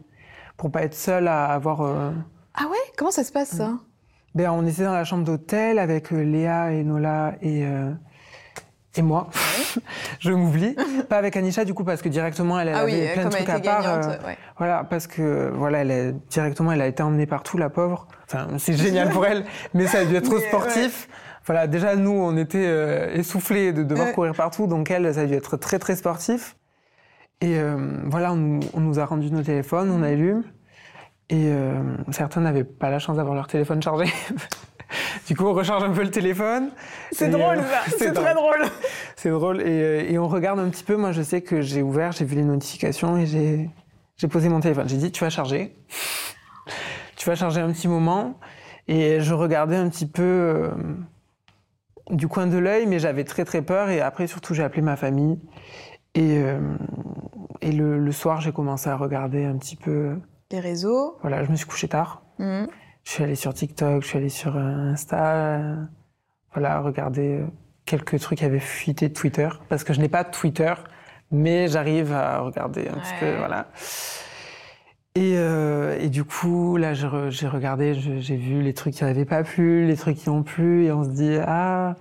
pour 0.58 0.72
pas 0.72 0.84
être 0.84 0.94
seul 0.94 1.28
à 1.28 1.46
avoir. 1.46 1.82
Ah 2.54 2.68
ouais? 2.70 2.78
Comment 2.98 3.12
ça 3.12 3.24
se 3.24 3.32
passe 3.32 3.50
ça? 3.50 3.72
Ben, 4.36 4.52
on 4.52 4.66
était 4.68 4.84
dans 4.84 4.94
la 4.94 5.06
chambre 5.06 5.24
d'hôtel 5.24 5.80
avec 5.80 6.12
euh, 6.12 6.22
Léa 6.22 6.74
et 6.74 6.84
Nola 6.84 7.36
et, 7.42 7.66
euh, 7.66 7.92
et 8.98 9.02
moi. 9.02 9.30
je 10.20 10.32
m'oublie. 10.32 10.76
Pas 11.08 11.18
avec 11.18 11.38
Anisha, 11.38 11.64
du 11.64 11.74
coup, 11.74 11.86
parce 11.86 12.02
que 12.02 12.10
directement, 12.10 12.60
elle, 12.60 12.70
ah 12.70 12.80
avait 12.80 13.14
plein 13.14 13.26
de 13.26 13.30
trucs 13.30 13.50
à 13.50 13.60
part. 13.62 13.88
Euh, 13.88 14.18
voilà, 14.58 14.84
parce 14.84 15.08
que, 15.08 15.52
voilà, 15.56 15.80
elle 15.80 15.92
est, 15.92 16.12
directement, 16.30 16.74
elle 16.74 16.82
a 16.82 16.88
été 16.88 17.02
emmenée 17.02 17.26
partout, 17.26 17.58
la 17.58 17.70
pauvre. 17.70 18.10
Enfin, 18.26 18.48
c'est 18.58 18.74
génial 18.74 19.10
pour 19.10 19.26
elle, 19.26 19.46
mais 19.74 19.88
ça 19.88 20.00
a 20.00 20.06
dû 20.06 20.16
être 20.16 20.26
trop 20.26 20.40
sportif. 20.48 21.08
Voilà, 21.46 21.68
déjà, 21.68 21.96
nous, 21.96 22.12
on 22.12 22.36
était 22.36 23.14
essoufflés 23.14 23.72
de 23.72 23.84
devoir 23.84 24.12
courir 24.14 24.34
partout, 24.34 24.68
donc 24.68 24.90
elle, 24.92 25.14
ça 25.14 25.22
a 25.22 25.26
dû 25.26 25.36
être 25.36 25.58
très, 25.58 25.80
très 25.80 25.96
sportif. 25.96 26.58
Et 27.40 27.60
voilà, 28.06 28.34
on 28.34 28.36
nous, 28.36 28.60
on 28.74 28.80
nous, 28.80 29.00
a 29.00 29.06
rendu 29.06 29.30
nos 29.30 29.44
téléphones, 29.44 29.92
on 29.92 30.02
allume. 30.02 30.44
Et 31.30 31.48
euh, 31.48 31.82
certains 32.12 32.42
n'avaient 32.42 32.64
pas 32.64 32.90
la 32.90 33.00
chance 33.00 33.18
d'avoir 33.18 33.36
leur 33.36 33.48
téléphone 33.48 33.82
chargé. 33.82 34.06
du 35.28 35.36
coup, 35.36 35.46
on 35.46 35.54
recharge 35.54 35.84
un 35.84 35.92
peu 35.92 36.04
le 36.04 36.12
téléphone. 36.12 36.70
C'est 37.12 37.30
drôle, 37.30 37.58
ça. 37.88 37.98
C'est 37.98 38.14
très 38.14 38.34
drôle. 38.36 38.64
C'est 39.16 39.32
drôle. 39.32 39.62
Et, 39.62 39.66
euh, 39.66 40.10
et, 40.10 40.20
on 40.20 40.28
regarde 40.28 40.60
un 40.60 40.70
petit 40.70 40.84
peu. 40.84 40.96
Moi, 40.96 41.12
je 41.12 41.24
sais 41.24 41.42
que 41.42 41.62
j'ai 41.62 41.82
ouvert, 41.82 42.12
j'ai 42.12 42.26
vu 42.26 42.36
les 42.36 42.44
notifications 42.44 43.18
et 43.18 43.26
j'ai, 43.26 43.70
j'ai 44.18 44.28
posé 44.28 44.50
mon 44.50 44.60
téléphone. 44.60 44.88
J'ai 44.88 44.98
dit, 44.98 45.12
tu 45.12 45.24
vas 45.24 45.32
charger. 45.32 45.76
tu 47.16 47.28
vas 47.28 47.36
charger 47.36 47.62
un 47.62 47.72
petit 47.72 47.88
moment. 47.88 48.40
Et 48.88 49.20
je 49.22 49.34
regardais 49.34 49.78
un 49.78 49.90
petit 49.90 50.06
peu 50.06 50.22
euh, 50.22 50.70
du 52.12 52.28
coin 52.28 52.46
de 52.46 52.58
l'œil, 52.58 52.86
mais 52.86 53.00
j'avais 53.00 53.24
très 53.24 53.46
très 53.46 53.64
peur. 53.64 53.90
Et 53.90 54.00
après, 54.00 54.28
surtout, 54.28 54.54
j'ai 54.54 54.64
appelé 54.64 54.84
ma 54.84 54.96
famille. 54.96 55.40
Et, 56.14 56.38
euh, 56.38 56.60
et 57.62 57.72
le, 57.72 57.98
le, 57.98 58.12
soir, 58.12 58.42
j'ai 58.42 58.52
commencé 58.52 58.90
à 58.90 58.96
regarder 58.96 59.44
un 59.44 59.58
petit 59.58 59.76
peu 59.76 60.18
les 60.56 60.62
réseaux. 60.62 61.18
Voilà, 61.22 61.44
je 61.44 61.52
me 61.52 61.56
suis 61.56 61.66
couché 61.66 61.88
tard. 61.88 62.24
Mhm. 62.40 62.68
Je 63.04 63.12
suis 63.12 63.24
allé 63.24 63.36
sur 63.36 63.54
TikTok, 63.54 64.02
je 64.02 64.08
suis 64.08 64.18
allé 64.18 64.30
sur 64.30 64.58
euh, 64.58 64.92
Insta. 64.94 65.60
voilà, 66.54 66.80
regarder 66.80 67.40
euh, 67.40 67.46
quelques 67.86 68.20
trucs 68.20 68.40
qui 68.40 68.46
avaient 68.46 68.60
fuité 68.60 69.10
de 69.10 69.14
Twitter. 69.14 69.50
Parce 69.70 69.84
que 69.84 69.94
je 69.94 70.02
n'ai 70.02 70.10
pas 70.10 70.24
Twitter, 70.24 70.74
mais 71.32 71.68
j'arrive 71.68 72.12
à 72.12 72.40
regarder 72.40 72.88
un 72.88 72.98
petit 73.00 73.14
peu, 73.20 73.36
voilà. 73.38 73.68
Et, 75.18 75.36
euh, 75.38 75.98
et, 76.00 76.10
du 76.10 76.26
coup, 76.26 76.76
là, 76.76 76.94
j'ai 76.94 77.48
regardé, 77.48 77.94
j'ai 77.94 78.36
vu 78.36 78.62
les 78.62 78.74
trucs 78.74 78.96
qui 78.96 79.04
n'avaient 79.06 79.24
pas 79.24 79.44
plu, 79.44 79.86
les 79.86 79.96
trucs 79.96 80.18
qui 80.18 80.30
ont 80.30 80.44
plu, 80.44 80.86
et 80.86 80.92
on 80.92 81.06
se 81.06 81.10
dit, 81.10 81.38
ah. 81.46 81.96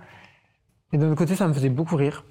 Et 0.93 0.99
d'un 0.99 1.07
autre 1.07 1.19
côté, 1.19 1.37
ça 1.37 1.47
me 1.47 1.53
faisait 1.53 1.69
beaucoup 1.69 1.97
rire. 1.97 2.25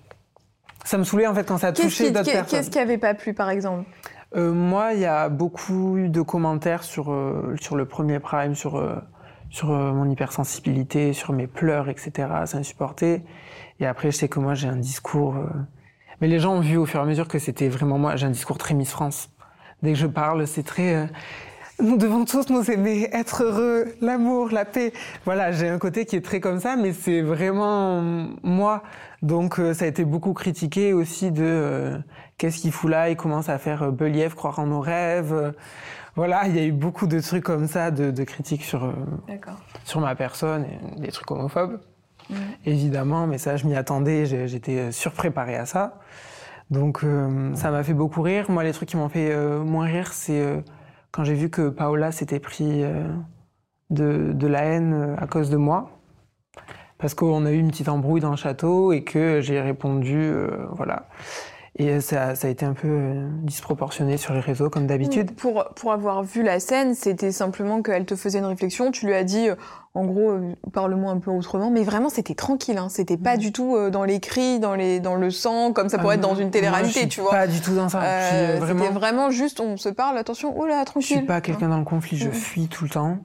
Ça 0.83 0.97
me 0.97 1.05
saoulait, 1.05 1.27
en 1.27 1.33
fait, 1.33 1.45
quand 1.45 1.57
ça 1.57 1.71
touchait 1.71 2.11
d'autres 2.11 2.29
personnes. 2.29 2.45
Qu'est-ce 2.47 2.69
qui 2.69 2.79
n'avait 2.79 2.97
pas 2.97 3.13
plu, 3.13 3.33
par 3.33 3.49
exemple? 3.49 3.89
Euh, 4.35 4.51
moi, 4.51 4.93
il 4.93 4.99
y 4.99 5.05
a 5.05 5.29
beaucoup 5.29 5.97
de 6.07 6.21
commentaires 6.21 6.83
sur, 6.83 7.11
euh, 7.11 7.55
sur 7.61 7.75
le 7.75 7.85
premier 7.85 8.19
Prime, 8.19 8.55
sur, 8.55 8.77
euh, 8.77 8.95
sur 9.49 9.69
mon 9.69 10.09
hypersensibilité, 10.09 11.13
sur 11.13 11.33
mes 11.33 11.47
pleurs, 11.47 11.89
etc. 11.89 12.27
C'est 12.45 12.57
insupporté. 12.57 13.21
Et 13.79 13.85
après, 13.85 14.11
je 14.11 14.17
sais 14.17 14.27
que 14.27 14.39
moi, 14.39 14.55
j'ai 14.55 14.67
un 14.67 14.75
discours... 14.75 15.35
Mais 16.21 16.27
les 16.27 16.39
gens 16.39 16.53
ont 16.55 16.61
vu 16.61 16.77
au 16.77 16.85
fur 16.85 16.99
et 16.99 17.03
à 17.03 17.05
mesure 17.05 17.27
que 17.27 17.37
c'était 17.37 17.67
vraiment 17.67 17.97
moi. 17.97 18.15
J'ai 18.15 18.25
un 18.25 18.31
discours 18.31 18.57
très 18.57 18.73
Miss 18.73 18.91
France. 18.91 19.29
Dès 19.81 19.91
que 19.93 19.99
je 19.99 20.07
parle, 20.07 20.47
c'est 20.47 20.63
très... 20.63 21.09
Nous 21.81 21.97
devons 21.97 22.23
tous 22.23 22.49
nous 22.49 22.71
aimer, 22.71 23.09
être 23.11 23.43
heureux, 23.43 23.93
l'amour, 23.99 24.49
la 24.51 24.63
paix. 24.63 24.93
Voilà, 25.25 25.51
j'ai 25.51 25.67
un 25.67 25.79
côté 25.79 26.05
qui 26.05 26.15
est 26.15 26.21
très 26.21 26.39
comme 26.39 26.59
ça, 26.59 26.75
mais 26.75 26.93
c'est 26.93 27.21
vraiment 27.21 28.01
moi. 28.43 28.83
Donc 29.23 29.59
ça 29.73 29.85
a 29.85 29.87
été 29.87 30.03
beaucoup 30.03 30.33
critiqué 30.33 30.93
aussi 30.93 31.31
de 31.31 31.97
qu'est-ce 32.37 32.59
qu'il 32.59 32.73
fout 32.73 32.89
là 32.89 33.09
Il 33.09 33.15
commence 33.15 33.47
à 33.47 33.57
faire 33.57 33.83
euh, 33.83 33.91
Believ, 33.91 34.35
croire 34.35 34.59
en 34.59 34.67
nos 34.67 34.81
rêves. 34.81 35.53
Voilà, 36.15 36.47
il 36.47 36.55
y 36.55 36.59
a 36.59 36.63
eu 36.65 36.73
beaucoup 36.73 37.07
de 37.07 37.19
trucs 37.21 37.43
comme 37.43 37.67
ça, 37.67 37.89
de, 37.89 38.23
critiques 38.23 38.63
sur, 38.63 38.83
euh, 38.83 38.93
sur 39.85 40.01
ma 40.01 40.13
personne, 40.13 40.65
et 40.65 40.99
des 40.99 41.07
trucs 41.07 41.31
homophobes. 41.31 41.79
Évidemment, 42.65 43.25
mais 43.25 43.37
ça, 43.37 43.55
je 43.55 43.65
m'y 43.65 43.75
attendais, 43.75 44.25
j'étais 44.25 44.77
euh, 44.77 44.91
surpréparée 44.91 45.55
à 45.55 45.65
ça. 45.65 45.99
Donc, 46.69 47.05
ça 47.53 47.69
m'a 47.69 47.83
fait 47.83 47.93
beaucoup 47.93 48.21
rire. 48.23 48.49
Moi, 48.49 48.63
les 48.63 48.71
trucs 48.71 48.89
qui 48.89 48.97
m'ont 48.97 49.09
fait 49.09 49.35
moins 49.63 49.85
rire, 49.85 50.11
c'est 50.11 50.63
quand 51.11 51.23
j'ai 51.23 51.35
vu 51.35 51.51
que 51.51 51.69
Paola 51.69 52.11
s'était 52.11 52.39
pris 52.39 52.83
de, 53.91 54.31
de, 54.33 54.47
la 54.47 54.63
haine 54.63 55.15
à 55.19 55.27
cause 55.27 55.51
de 55.51 55.57
moi. 55.57 55.91
Parce 56.97 57.13
qu'on 57.13 57.45
a 57.45 57.51
eu 57.51 57.57
une 57.57 57.71
petite 57.71 57.89
embrouille 57.89 58.21
dans 58.21 58.31
le 58.31 58.37
château 58.37 58.93
et 58.93 59.03
que 59.03 59.41
j'ai 59.41 59.59
répondu, 59.59 60.31
voilà. 60.71 61.07
Et 61.79 62.01
ça, 62.01 62.35
ça, 62.35 62.47
a 62.47 62.51
été 62.51 62.67
un 62.67 62.73
peu 62.73 62.87
euh, 62.87 63.27
disproportionné 63.41 64.17
sur 64.17 64.35
les 64.35 64.41
réseaux, 64.41 64.69
comme 64.69 64.85
d'habitude. 64.85 65.31
Pour, 65.31 65.65
pour 65.75 65.91
avoir 65.91 66.21
vu 66.21 66.43
la 66.43 66.59
scène, 66.59 66.93
c'était 66.93 67.31
simplement 67.31 67.81
qu'elle 67.81 68.05
te 68.05 68.15
faisait 68.15 68.37
une 68.37 68.45
réflexion. 68.45 68.91
Tu 68.91 69.07
lui 69.07 69.15
as 69.15 69.23
dit, 69.23 69.49
euh, 69.49 69.55
en 69.95 70.05
gros, 70.05 70.29
euh, 70.29 70.53
parle-moi 70.71 71.11
un 71.11 71.17
peu 71.17 71.31
autrement. 71.31 71.71
Mais 71.71 71.81
vraiment, 71.81 72.09
c'était 72.09 72.35
tranquille. 72.35 72.77
Hein. 72.77 72.89
C'était 72.89 73.17
pas 73.17 73.37
mm. 73.37 73.39
du 73.39 73.51
tout 73.51 73.89
dans 73.89 74.03
les 74.03 74.19
cris, 74.19 74.59
dans, 74.59 74.75
les, 74.75 74.99
dans 74.99 75.15
le 75.15 75.31
sang, 75.31 75.73
comme 75.73 75.89
ça 75.89 75.97
pourrait 75.97 76.17
ah 76.17 76.17
être 76.17 76.21
dans 76.21 76.35
une 76.35 76.51
télé-réalité, 76.51 77.07
tu 77.07 77.21
vois. 77.21 77.31
Pas 77.31 77.47
du 77.47 77.59
tout 77.59 77.73
dans 77.73 77.89
ça. 77.89 78.03
Euh, 78.03 78.57
vraiment... 78.59 78.83
C'était 78.83 78.93
vraiment 78.93 79.31
juste, 79.31 79.59
on 79.59 79.75
se 79.75 79.89
parle, 79.89 80.19
attention, 80.19 80.53
oh 80.55 80.67
là, 80.67 80.85
tranquille. 80.85 81.09
Je 81.09 81.21
suis 81.21 81.25
pas 81.25 81.41
quelqu'un 81.41 81.69
dans 81.69 81.79
le 81.79 81.85
conflit, 81.85 82.17
je 82.17 82.29
mm. 82.29 82.33
fuis 82.33 82.67
tout 82.67 82.83
le 82.83 82.91
temps. 82.91 83.17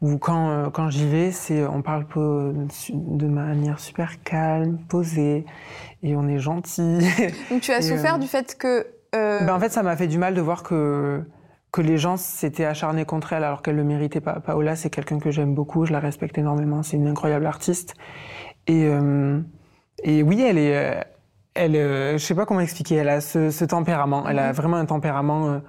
Ou 0.00 0.16
quand, 0.16 0.70
quand 0.70 0.88
j'y 0.88 1.06
vais, 1.06 1.30
c'est 1.30 1.66
on 1.66 1.82
parle 1.82 2.06
de 2.90 3.26
manière 3.26 3.78
super 3.78 4.22
calme, 4.22 4.78
posée 4.88 5.44
et 6.02 6.16
on 6.16 6.26
est 6.26 6.38
gentil. 6.38 7.00
Donc 7.50 7.60
tu 7.60 7.72
as 7.72 7.82
souffert 7.82 8.14
euh, 8.14 8.18
du 8.18 8.26
fait 8.26 8.56
que. 8.56 8.86
Euh... 9.14 9.44
Ben, 9.44 9.54
en 9.54 9.60
fait, 9.60 9.70
ça 9.70 9.82
m'a 9.82 9.96
fait 9.96 10.06
du 10.06 10.18
mal 10.18 10.34
de 10.34 10.40
voir 10.40 10.62
que 10.62 11.22
que 11.72 11.82
les 11.82 11.98
gens 11.98 12.16
s'étaient 12.16 12.64
acharnés 12.64 13.04
contre 13.04 13.32
elle 13.32 13.44
alors 13.44 13.62
qu'elle 13.62 13.76
le 13.76 13.84
méritait 13.84 14.20
pas. 14.20 14.40
Paola, 14.40 14.74
c'est 14.74 14.90
quelqu'un 14.90 15.20
que 15.20 15.30
j'aime 15.30 15.54
beaucoup, 15.54 15.86
je 15.86 15.92
la 15.92 16.00
respecte 16.00 16.36
énormément, 16.36 16.82
c'est 16.82 16.96
une 16.96 17.06
incroyable 17.06 17.46
artiste. 17.46 17.94
Et 18.66 18.86
euh, 18.86 19.40
et 20.02 20.24
oui, 20.24 20.42
elle 20.42 20.58
est, 20.58 20.76
euh, 20.76 21.00
elle, 21.54 22.18
je 22.18 22.24
sais 22.24 22.34
pas 22.34 22.46
comment 22.46 22.60
expliquer, 22.60 22.96
elle 22.96 23.08
a 23.08 23.20
ce, 23.20 23.50
ce 23.50 23.64
tempérament, 23.64 24.26
elle 24.28 24.38
a 24.38 24.48
mhm. 24.48 24.56
vraiment 24.56 24.76
un 24.78 24.86
tempérament. 24.86 25.60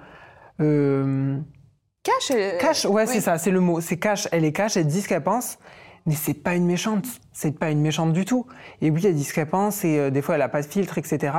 Euh, 2.08 2.58
cash. 2.58 2.58
Cash, 2.58 2.84
ouais, 2.86 3.06
c'est 3.06 3.20
ça, 3.20 3.38
c'est 3.38 3.50
le 3.50 3.60
mot. 3.60 3.80
C'est 3.80 3.98
cash. 3.98 4.28
Elle 4.32 4.44
est 4.44 4.52
cash, 4.52 4.76
elle 4.76 4.86
dit 4.86 5.02
ce 5.02 5.08
qu'elle 5.08 5.22
pense 5.22 5.58
mais 6.06 6.14
c'est 6.14 6.34
pas 6.34 6.54
une 6.54 6.66
méchante, 6.66 7.06
c'est 7.32 7.58
pas 7.58 7.70
une 7.70 7.80
méchante 7.80 8.12
du 8.12 8.24
tout. 8.24 8.46
Et 8.80 8.90
oui, 8.90 9.06
elle 9.06 9.14
dit 9.14 9.24
ce 9.24 9.32
qu'elle 9.34 9.48
pense, 9.48 9.84
et 9.84 9.98
euh, 9.98 10.10
des 10.10 10.22
fois 10.22 10.34
elle 10.34 10.42
a 10.42 10.48
pas 10.48 10.62
de 10.62 10.66
filtre, 10.66 10.98
etc. 10.98 11.36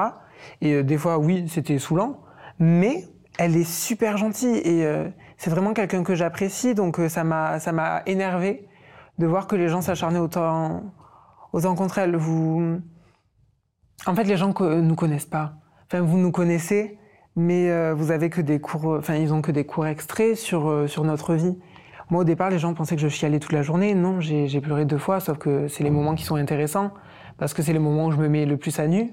Et 0.62 0.74
euh, 0.74 0.84
des 0.84 0.98
fois, 0.98 1.18
oui, 1.18 1.46
c'était 1.50 1.80
saoulant, 1.80 2.22
mais 2.60 3.08
elle 3.38 3.58
est 3.58 3.70
super 3.70 4.18
gentille 4.18 4.58
et 4.58 4.86
euh, 4.86 5.10
c'est 5.38 5.50
vraiment 5.50 5.74
quelqu'un 5.74 6.04
que 6.04 6.16
j'apprécie, 6.16 6.76
donc 6.76 7.00
ça 7.10 7.24
m'a 7.24 7.60
ça 7.60 7.72
m'a 7.72 8.04
énervé 8.06 8.68
de 9.18 9.26
voir 9.28 9.48
que 9.48 9.56
les 9.56 9.70
gens 9.70 9.82
s'acharnaient 9.82 10.20
autant 10.20 10.84
autant 11.52 11.76
contre 11.76 11.98
elle. 11.98 12.16
Vous, 12.16 12.80
en 14.06 14.16
fait, 14.16 14.24
les 14.24 14.38
gens 14.38 14.54
que 14.54 14.82
nous 14.82 14.96
connaissent 14.96 15.26
pas. 15.26 15.56
Enfin, 15.88 16.02
vous 16.02 16.18
nous 16.18 16.32
connaissez, 16.32 16.98
mais 17.36 17.70
euh, 17.72 17.94
vous 17.94 18.12
avez 18.12 18.30
que 18.30 18.42
des 18.42 18.60
cours, 18.60 18.96
enfin 18.98 19.16
ils 19.16 19.34
ont 19.34 19.42
que 19.42 19.52
des 19.52 19.66
cours 19.66 19.88
extraits 19.88 20.36
sur 20.36 20.70
euh, 20.70 20.88
sur 20.88 21.04
notre 21.04 21.34
vie. 21.34 21.58
Moi 22.10 22.22
au 22.22 22.24
départ 22.24 22.50
les 22.50 22.60
gens 22.60 22.74
pensaient 22.74 22.96
que 22.96 23.02
je 23.02 23.08
chialais 23.08 23.40
toute 23.40 23.54
la 23.54 23.64
journée. 23.64 23.96
Non, 23.96 24.20
j'ai 24.20 24.62
pleuré 24.62 24.86
deux 24.86 24.98
fois, 24.98 25.20
sauf 25.20 25.38
que 25.38 25.68
c'est 25.68 25.84
les 25.84 25.90
moments 25.90 26.16
qui 26.16 26.24
sont 26.24 26.36
intéressants 26.36 26.92
parce 27.38 27.54
que 27.54 27.62
c'est 27.62 27.74
les 27.74 27.80
moments 27.80 28.08
où 28.08 28.12
je 28.12 28.18
me 28.18 28.28
mets 28.28 28.46
le 28.46 28.58
plus 28.58 28.78
à 28.80 28.88
nu 28.88 29.12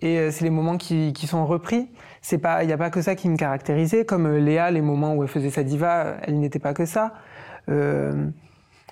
et 0.00 0.18
euh, 0.18 0.30
c'est 0.30 0.44
les 0.44 0.50
moments 0.50 0.76
qui, 0.76 1.12
qui 1.12 1.26
sont 1.26 1.44
repris. 1.46 1.88
C'est 2.22 2.38
pas, 2.38 2.62
il 2.62 2.66
n'y 2.68 2.72
a 2.72 2.78
pas 2.78 2.90
que 2.90 3.02
ça 3.02 3.16
qui 3.16 3.28
me 3.28 3.36
caractérisait. 3.36 4.04
Comme 4.04 4.36
Léa, 4.36 4.70
les 4.70 4.82
moments 4.82 5.14
où 5.14 5.22
elle 5.22 5.28
faisait 5.28 5.50
sa 5.50 5.64
diva, 5.64 6.18
elle 6.22 6.38
n'était 6.38 6.60
pas 6.60 6.74
que 6.74 6.84
ça. 6.84 7.14
Euh, 7.68 8.28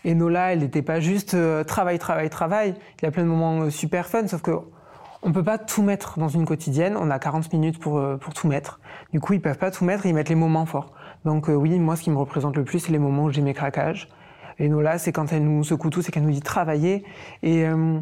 et 0.05 0.15
Nola, 0.15 0.53
elle 0.53 0.61
n'était 0.61 0.83
pas 0.83 1.01
juste 1.01 1.37
travail, 1.67 1.99
travail, 1.99 2.31
travail. 2.31 2.75
Il 3.01 3.05
y 3.05 3.09
a 3.09 3.11
plein 3.11 3.25
de 3.25 3.29
moments 3.29 3.71
super 3.71 4.07
fun, 4.07 4.27
sauf 4.27 4.43
que 4.43 4.53
on 5.27 5.33
peut 5.33 5.43
pas 5.43 5.59
tout 5.59 5.83
mettre 5.83 6.21
dans 6.21 6.29
une 6.29 6.47
quotidienne. 6.47 6.97
On 6.97 7.11
a 7.11 7.19
40 7.19 7.53
minutes 7.53 7.81
pour, 7.81 7.99
euh, 7.99 8.17
pour 8.17 8.33
tout 8.33 8.47
mettre. 8.47 8.81
Du 9.13 9.19
coup, 9.19 9.33
ils 9.33 9.43
peuvent 9.43 9.59
pas 9.59 9.73
tout 9.73 9.85
mettre, 9.85 10.07
ils 10.07 10.15
mettent 10.15 10.29
les 10.29 10.37
moments 10.37 10.67
forts. 10.67 10.93
Donc 11.25 11.51
euh, 11.51 11.55
oui, 11.55 11.77
moi, 11.81 11.97
ce 11.97 12.03
qui 12.03 12.11
me 12.11 12.17
représente 12.17 12.57
le 12.57 12.63
plus, 12.63 12.79
c'est 12.79 12.93
les 12.93 13.01
moments 13.01 13.25
où 13.25 13.31
j'ai 13.31 13.43
mes 13.43 13.53
craquages. 13.53 14.09
Et 14.61 14.69
Nola, 14.69 14.99
c'est 14.99 15.11
quand 15.11 15.33
elle 15.33 15.43
nous 15.43 15.65
secoue 15.65 15.91
tout, 15.91 16.01
c'est 16.01 16.13
qu'elle 16.13 16.23
nous 16.23 16.31
dit 16.31 16.41
travailler. 16.41 17.05
Et, 17.43 17.67
euh, 17.67 17.99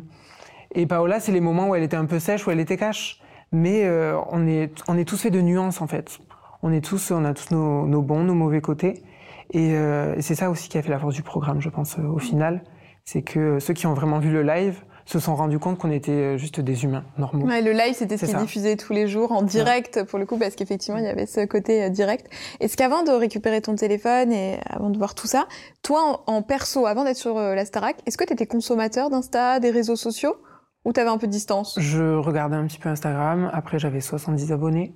et 0.73 0.87
Paola, 0.87 1.19
c'est 1.19 1.33
les 1.33 1.41
moments 1.41 1.71
où 1.71 1.75
elle 1.75 1.83
était 1.83 1.97
un 1.97 2.05
peu 2.05 2.19
sèche, 2.19 2.47
où 2.47 2.51
elle 2.51 2.61
était 2.61 2.77
cash. 2.77 3.23
Mais 3.53 3.89
on, 4.33 4.49
est, 4.49 4.83
on 4.89 4.99
est 4.99 5.05
tous 5.05 5.17
faits 5.17 5.33
de 5.33 5.41
nuances, 5.41 5.81
en 5.81 5.87
fait. 5.87 6.19
On 6.63 6.73
est 6.73 6.85
tous, 6.85 7.13
on 7.13 7.25
a 7.25 7.35
tous 7.35 7.53
nos, 7.53 7.87
nos 7.87 8.03
bons, 8.03 8.25
nos 8.25 8.35
mauvais 8.35 8.61
côtés. 8.61 9.05
Et, 9.53 9.71
et 9.71 10.23
c'est 10.23 10.35
ça 10.35 10.51
aussi 10.51 10.69
qui 10.69 10.77
a 10.77 10.83
fait 10.83 10.91
la 10.91 10.99
force 10.99 11.15
du 11.15 11.23
programme, 11.23 11.61
je 11.61 11.69
pense, 11.69 11.97
au 11.99 12.19
final. 12.19 12.65
C'est 13.05 13.23
que 13.23 13.61
ceux 13.61 13.73
qui 13.73 13.87
ont 13.87 13.95
vraiment 13.95 14.19
vu 14.19 14.33
le 14.33 14.43
live, 14.43 14.83
se 15.07 15.19
sont 15.19 15.35
rendus 15.35 15.59
compte 15.59 15.79
qu'on 15.79 15.91
était 15.91 16.11
euh, 16.11 16.39
juste 16.39 16.61
des 16.61 16.85
humains 16.85 17.05
normaux. 17.19 17.47
Ouais, 17.47 17.63
le 17.63 17.73
live, 17.73 17.95
c'était 17.95 18.17
ce 18.17 18.27
qui 18.27 18.35
diffusait 18.35 18.77
tous 18.77 18.93
les 18.93 19.07
jours 19.07 19.33
en 19.33 19.43
direct, 19.43 20.05
pour 20.05 20.19
le 20.19 20.27
coup, 20.27 20.39
parce 20.39 20.55
qu'effectivement, 20.55 20.99
il 20.99 21.05
y 21.05 21.09
avait 21.09 21.27
ce 21.27 21.45
côté 21.45 21.85
euh, 21.85 21.89
direct. 21.89 22.29
Est-ce 22.61 22.77
qu'avant 22.77 23.03
de 23.03 23.11
récupérer 23.11 23.61
ton 23.61 23.75
téléphone 23.75 24.33
et 24.33 24.59
avant 24.69 24.91
de 24.91 24.97
voir 24.99 25.15
tout 25.15 25.27
ça, 25.27 25.47
toi, 25.83 26.23
en, 26.27 26.43
perso, 26.43 26.87
avant 26.87 27.05
d'être 27.05 27.17
sur 27.17 27.37
euh, 27.37 27.55
la 27.55 27.65
Starac, 27.65 27.97
est-ce 28.07 28.17
que 28.17 28.25
tu 28.25 28.33
étais 28.33 28.47
consommateur 28.47 29.11
d'Insta, 29.11 29.61
des 29.61 29.71
réseaux 29.71 29.97
sociaux 29.97 30.37
ou 30.85 30.93
tu 30.93 31.01
avais 31.01 31.11
un 31.11 31.19
peu 31.19 31.27
de 31.27 31.33
distance? 31.33 31.79
Je 31.79 32.17
regardais 32.17 32.57
un 32.57 32.67
petit 32.67 32.79
peu 32.79 32.89
Instagram. 32.89 33.51
Après, 33.53 33.79
j'avais 33.79 34.01
70 34.01 34.53
abonnés. 34.53 34.95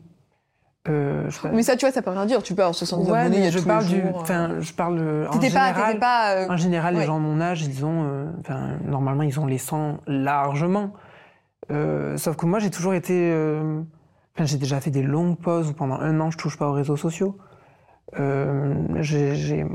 Euh, 0.88 1.28
mais 1.52 1.62
ça, 1.62 1.76
tu 1.76 1.84
vois, 1.84 1.92
ça 1.92 2.02
peut 2.02 2.10
rien 2.10 2.26
dire. 2.26 2.42
Tu 2.42 2.54
peux 2.54 2.62
avoir 2.62 2.74
70 2.74 3.10
ouais, 3.10 3.18
abonnés, 3.18 3.38
il 3.38 3.44
y 3.44 3.46
a 3.46 3.50
je 3.50 3.58
parle 3.58 3.86
du, 3.86 4.02
enfin, 4.14 4.60
je 4.60 4.72
parle 4.72 5.28
en 5.30 5.40
général. 5.40 5.98
Pas, 5.98 6.34
euh... 6.36 6.46
En 6.48 6.56
général, 6.56 6.96
les 6.96 7.04
gens 7.04 7.18
de 7.18 7.24
mon 7.24 7.40
âge, 7.40 7.62
ils 7.62 7.84
ont, 7.84 8.04
euh, 8.04 8.26
enfin, 8.40 8.78
normalement, 8.84 9.22
ils 9.22 9.38
ont 9.38 9.46
les 9.46 9.58
100 9.58 9.98
largement. 10.06 10.92
Euh, 11.70 12.16
sauf 12.16 12.36
que 12.36 12.46
moi, 12.46 12.58
j'ai 12.58 12.70
toujours 12.70 12.94
été, 12.94 13.30
euh, 13.32 13.80
enfin, 14.34 14.46
j'ai 14.46 14.56
déjà 14.56 14.80
fait 14.80 14.90
des 14.90 15.02
longues 15.02 15.38
pauses 15.38 15.68
où 15.70 15.74
pendant 15.74 15.96
un 15.96 16.20
an, 16.20 16.30
je 16.30 16.38
touche 16.38 16.56
pas 16.56 16.68
aux 16.68 16.72
réseaux 16.72 16.96
sociaux. 16.96 17.36
j'ai, 18.16 19.34
j'ai 19.34 19.66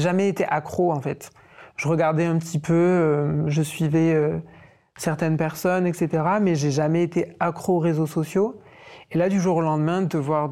jamais 0.00 0.28
été 0.28 0.44
accro 0.46 0.92
en 0.92 1.00
fait. 1.00 1.30
Je 1.76 1.88
regardais 1.88 2.24
un 2.24 2.38
petit 2.38 2.58
peu, 2.58 3.44
je 3.46 3.62
suivais 3.62 4.42
certaines 4.96 5.36
personnes, 5.36 5.86
etc. 5.86 6.22
Mais 6.40 6.54
j'ai 6.54 6.70
jamais 6.70 7.02
été 7.02 7.36
accro 7.40 7.76
aux 7.76 7.80
réseaux 7.80 8.06
sociaux. 8.06 8.60
Et 9.12 9.18
là, 9.18 9.28
du 9.28 9.40
jour 9.40 9.56
au 9.56 9.60
lendemain, 9.60 10.02
de 10.02 10.06
devoir 10.06 10.50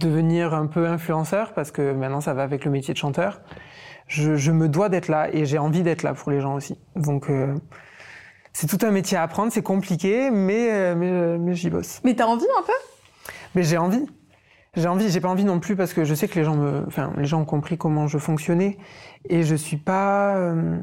devenir 0.00 0.54
un 0.54 0.66
peu 0.66 0.86
influenceur, 0.86 1.52
parce 1.54 1.70
que 1.70 1.92
maintenant 1.92 2.20
ça 2.20 2.32
va 2.34 2.42
avec 2.42 2.64
le 2.64 2.70
métier 2.70 2.94
de 2.94 2.98
chanteur, 2.98 3.40
je, 4.06 4.36
je 4.36 4.52
me 4.52 4.68
dois 4.68 4.88
d'être 4.88 5.08
là 5.08 5.28
et 5.34 5.44
j'ai 5.44 5.58
envie 5.58 5.82
d'être 5.82 6.02
là 6.02 6.14
pour 6.14 6.30
les 6.30 6.40
gens 6.40 6.54
aussi. 6.54 6.78
Donc 6.96 7.28
euh, 7.30 7.54
c'est 8.52 8.66
tout 8.66 8.84
un 8.86 8.90
métier 8.90 9.16
à 9.16 9.22
apprendre, 9.22 9.52
c'est 9.52 9.62
compliqué, 9.62 10.30
mais, 10.30 10.70
euh, 10.72 10.94
mais, 10.94 11.10
euh, 11.10 11.38
mais 11.38 11.54
j'y 11.54 11.68
bosse. 11.68 12.00
Mais 12.04 12.14
t'as 12.14 12.26
envie 12.26 12.46
un 12.58 12.62
peu? 12.62 12.72
Mais 13.54 13.62
j'ai 13.62 13.76
envie. 13.76 14.06
J'ai 14.74 14.86
envie, 14.86 15.10
j'ai 15.10 15.20
pas 15.20 15.28
envie 15.28 15.44
non 15.44 15.58
plus 15.58 15.74
parce 15.74 15.92
que 15.92 16.04
je 16.04 16.14
sais 16.14 16.28
que 16.28 16.38
les 16.38 16.44
gens 16.44 16.54
me, 16.54 16.84
enfin, 16.86 17.12
les 17.16 17.24
gens 17.24 17.40
ont 17.40 17.46
compris 17.46 17.76
comment 17.76 18.06
je 18.06 18.18
fonctionnais 18.18 18.78
et 19.28 19.42
je 19.42 19.56
suis 19.56 19.78
pas, 19.78 20.36
euh, 20.36 20.78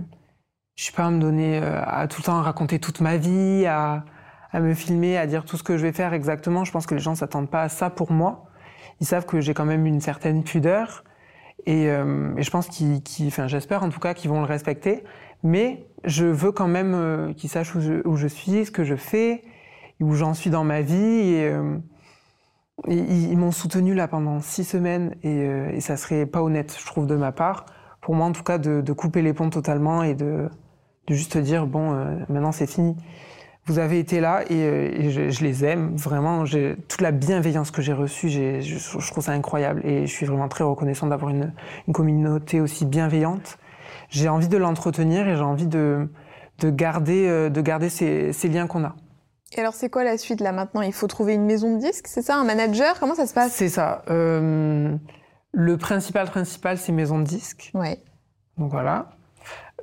je 0.76 0.84
suis 0.84 0.94
pas 0.94 1.06
à 1.06 1.12
me 1.12 1.20
donner 1.20 1.58
à 1.58 2.08
tout 2.08 2.20
le 2.22 2.26
temps 2.26 2.42
raconter 2.42 2.80
toute 2.80 3.00
ma 3.00 3.16
vie, 3.16 3.66
à, 3.66 4.04
à 4.56 4.62
me 4.62 4.74
filmer, 4.74 5.18
à 5.18 5.28
dire 5.28 5.44
tout 5.44 5.58
ce 5.58 5.64
que 5.64 5.76
je 5.76 5.82
vais 5.82 5.92
faire 5.92 6.14
exactement. 6.14 6.64
Je 6.64 6.72
pense 6.72 6.86
que 6.86 6.96
les 6.96 7.02
gens 7.02 7.14
s'attendent 7.14 7.50
pas 7.50 7.64
à 7.64 7.70
ça 7.70 7.90
pour 7.90 8.14
moi. 8.14 8.46
Ils 9.02 9.06
savent 9.06 9.26
que 9.26 9.42
j'ai 9.42 9.54
quand 9.54 9.66
même 9.66 9.86
une 9.86 10.00
certaine 10.00 10.46
pudeur. 10.46 11.04
Et, 11.66 11.90
euh, 11.90 12.34
je 12.42 12.50
pense 12.50 12.68
qu'ils, 12.68 13.02
enfin, 13.28 13.48
j'espère 13.48 13.84
en 13.84 13.90
tout 13.90 14.00
cas 14.00 14.14
qu'ils 14.14 14.30
vont 14.30 14.40
le 14.40 14.46
respecter. 14.46 15.04
Mais 15.44 15.86
je 16.06 16.26
veux 16.26 16.54
quand 16.54 16.70
même 16.70 16.94
euh, 16.96 17.34
qu'ils 17.34 17.50
sachent 17.50 17.76
où 17.76 17.82
je, 18.16 18.28
suis, 18.28 18.66
ce 18.66 18.72
que 18.72 18.86
je 18.86 18.96
fais, 18.96 19.44
où 20.00 20.14
j'en 20.14 20.34
suis 20.34 20.50
dans 20.50 20.64
ma 20.64 20.80
vie. 20.80 20.96
Et, 20.96 21.50
euh, 21.50 21.78
ils, 22.88 23.38
m'ont 23.38 23.52
soutenu 23.52 23.94
là 23.94 24.08
pendant 24.08 24.40
six 24.40 24.64
semaines 24.64 25.16
et, 25.22 25.48
et, 25.74 25.82
ça 25.82 25.98
serait 25.98 26.26
pas 26.26 26.42
honnête, 26.42 26.78
je 26.80 26.86
trouve, 26.86 27.08
de 27.08 27.16
ma 27.18 27.34
part. 27.34 27.66
Pour 28.00 28.16
moi, 28.16 28.26
en 28.26 28.32
tout 28.32 28.44
cas, 28.44 28.58
de, 28.58 28.80
de 28.80 28.94
couper 28.94 29.22
les 29.22 29.34
ponts 29.34 29.50
totalement 29.50 30.02
et 30.02 30.14
de, 30.14 30.50
de 31.08 31.14
juste 31.14 31.38
dire 31.38 31.68
bon, 31.68 31.92
maintenant 32.30 32.54
c'est 32.54 32.68
fini 32.68 32.96
vous 33.68 33.80
avez 33.80 34.00
été 34.00 34.20
là 34.20 34.44
et, 34.44 34.64
euh, 34.64 34.92
et 34.94 35.10
je, 35.10 35.30
je, 35.30 35.44
les 35.44 35.66
aime 35.66 35.96
vraiment. 35.96 36.44
Toute 36.44 37.02
la 37.02 37.12
bienveillance 37.12 37.72
que 37.72 37.82
j'ai 37.82 37.94
reçue, 37.94 38.30
je, 38.30 38.62
je, 38.62 39.12
trouve 39.12 39.24
ça 39.24 39.32
incroyable 39.32 39.82
et 39.84 40.06
je 40.06 40.12
suis 40.12 40.26
vraiment 40.26 40.48
très 40.48 40.64
reconnaissant 40.64 41.08
d'avoir 41.08 41.32
une, 41.32 41.52
une, 41.88 41.94
communauté 41.94 42.62
aussi 42.62 42.86
bienveillante. 42.86 43.58
J'ai 44.10 44.30
envie 44.30 44.48
de 44.48 44.58
l'entretenir 44.58 45.28
et 45.28 45.36
j'ai 45.36 45.42
envie 45.42 45.66
de, 45.66 46.08
de, 46.60 46.70
garder, 46.70 47.28
euh, 47.28 47.50
de 47.50 47.62
garder 47.62 47.90
ces, 47.90 48.34
ces 48.34 48.50
liens 48.50 48.68
qu'on 48.68 48.84
a. 48.84 48.96
Et 49.54 49.62
alors, 49.62 49.74
c'est 49.74 49.90
quoi 49.90 50.04
la 50.04 50.18
suite 50.18 50.42
là 50.42 50.52
maintenant? 50.52 50.82
Il 50.82 50.94
faut 50.94 51.08
trouver 51.08 51.34
une 51.34 51.46
maison 51.46 51.76
de 51.76 51.80
disques, 51.80 52.08
c'est 52.08 52.22
ça? 52.22 52.36
Un 52.36 52.44
manager? 52.44 53.00
Comment 53.00 53.16
ça 53.16 53.26
se 53.26 53.34
passe? 53.34 53.54
C'est 53.54 53.70
ça. 53.70 54.04
Euh, 54.10 54.96
le 55.52 55.78
principal, 55.78 56.30
principal, 56.30 56.78
c'est 56.78 56.92
maison 56.92 57.18
de 57.18 57.24
disques. 57.24 57.72
Ouais. 57.74 58.00
Donc 58.58 58.72
voilà. 58.72 59.12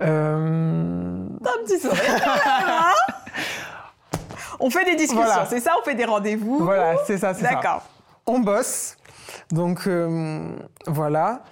Euh... 0.03 1.27
Un 1.27 1.65
petit 1.65 1.79
sourire. 1.79 1.99
On 4.63 4.71
fait 4.71 4.85
des 4.85 4.97
discussions, 4.97 5.45
c'est 5.49 5.61
ça 5.61 5.73
On 5.81 5.85
fait 5.85 5.95
des 5.95 6.05
rendez-vous 6.05 6.59
Voilà, 6.61 6.95
c'est 7.05 7.19
ça, 7.19 7.35
c'est 7.35 7.45
ça. 7.45 7.55
D'accord. 7.55 7.83
On 8.27 8.39
bosse. 8.39 8.97
Donc 9.51 9.87
euh, 9.87 10.49
voilà. 10.87 11.43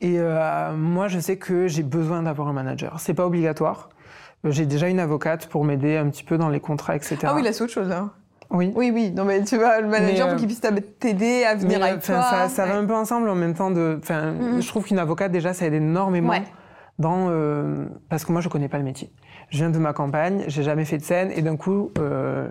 Et 0.00 0.16
euh, 0.18 0.72
moi, 0.74 1.08
je 1.08 1.18
sais 1.18 1.36
que 1.36 1.68
j'ai 1.68 1.82
besoin 1.82 2.22
d'avoir 2.22 2.48
un 2.48 2.52
manager. 2.52 2.98
C'est 2.98 3.14
pas 3.14 3.26
obligatoire. 3.26 3.88
J'ai 4.44 4.66
déjà 4.66 4.88
une 4.88 4.98
avocate 4.98 5.46
pour 5.46 5.64
m'aider 5.64 5.96
un 5.96 6.08
petit 6.08 6.24
peu 6.24 6.38
dans 6.38 6.48
les 6.48 6.60
contrats, 6.60 6.96
etc. 6.96 7.18
Ah 7.24 7.34
oui, 7.34 7.42
là, 7.42 7.52
c'est 7.52 7.62
autre 7.62 7.72
chose. 7.72 7.90
Hein. 7.92 8.10
Oui. 8.50 8.72
Oui, 8.74 8.90
oui. 8.92 9.12
Non, 9.12 9.24
mais 9.24 9.42
tu 9.44 9.56
vois, 9.56 9.80
le 9.80 9.88
manager 9.88 10.28
pour 10.28 10.36
qu'il 10.36 10.46
puisse 10.46 10.60
t'aider 10.60 11.44
à 11.44 11.54
venir 11.54 11.82
avec 11.82 12.02
toi. 12.02 12.22
Ça, 12.22 12.48
ça 12.48 12.66
va 12.66 12.76
un 12.76 12.84
peu 12.84 12.94
ensemble 12.94 13.28
en 13.28 13.34
même 13.34 13.54
temps. 13.54 13.70
De, 13.70 14.00
mm-hmm. 14.02 14.60
Je 14.60 14.68
trouve 14.68 14.84
qu'une 14.84 14.98
avocate, 14.98 15.32
déjà, 15.32 15.54
ça 15.54 15.66
aide 15.66 15.74
énormément. 15.74 16.34
Dans, 17.02 17.26
euh, 17.30 17.86
parce 18.08 18.24
que 18.24 18.30
moi, 18.30 18.40
je 18.40 18.48
connais 18.48 18.68
pas 18.68 18.78
le 18.78 18.84
métier. 18.84 19.10
Je 19.50 19.58
viens 19.58 19.70
de 19.70 19.78
ma 19.78 19.92
campagne, 19.92 20.44
j'ai 20.46 20.62
jamais 20.62 20.84
fait 20.84 20.98
de 20.98 21.02
scène, 21.02 21.32
et 21.34 21.42
d'un 21.42 21.56
coup, 21.56 21.90
euh, 21.98 22.48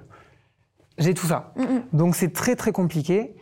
j'ai 0.98 1.14
tout 1.14 1.26
ça. 1.26 1.54
Mm. 1.56 1.98
Donc 1.98 2.16
c'est 2.16 2.34
très 2.34 2.58
très 2.58 2.74
compliqué. 2.74 3.34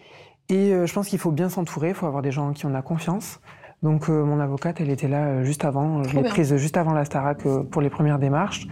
Et 0.49 0.71
euh, 0.71 0.85
je 0.85 0.93
pense 0.93 1.07
qu'il 1.09 1.17
faut 1.17 1.31
bien 1.31 1.49
s'entourer, 1.49 1.89
il 1.89 1.95
faut 1.95 2.05
avoir 2.05 2.21
des 2.21 2.31
gens 2.31 2.49
en 2.49 2.53
qui 2.53 2.67
on 2.67 2.75
a 2.75 2.83
confiance. 2.83 3.41
Donc 3.81 4.09
mon 4.09 4.41
avocate, 4.41 4.81
elle 4.81 4.89
était 4.89 5.07
là 5.07 5.41
juste 5.41 5.63
avant, 5.63 6.03
je 6.03 6.13
l'ai 6.13 6.23
prise 6.23 6.53
juste 6.57 6.75
avant 6.75 6.91
la 6.91 7.05
Starac 7.05 7.43
pour 7.71 7.81
les 7.81 7.89
premières 7.89 8.19
démarches. 8.19 8.67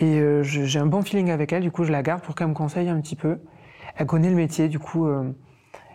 Et 0.00 0.22
j'ai 0.42 0.78
un 0.78 0.84
bon 0.84 1.00
feeling 1.00 1.30
avec 1.30 1.50
elle, 1.54 1.62
du 1.62 1.70
coup 1.70 1.84
je 1.84 1.92
la 1.92 2.02
garde 2.02 2.20
pour 2.20 2.34
qu'elle 2.34 2.48
me 2.48 2.52
conseille 2.52 2.90
un 2.90 3.00
petit 3.00 3.16
peu. 3.16 3.38
Elle 3.96 4.04
connaît 4.04 4.28
le 4.28 4.36
métier, 4.36 4.68
du 4.68 4.78
coup 4.78 5.08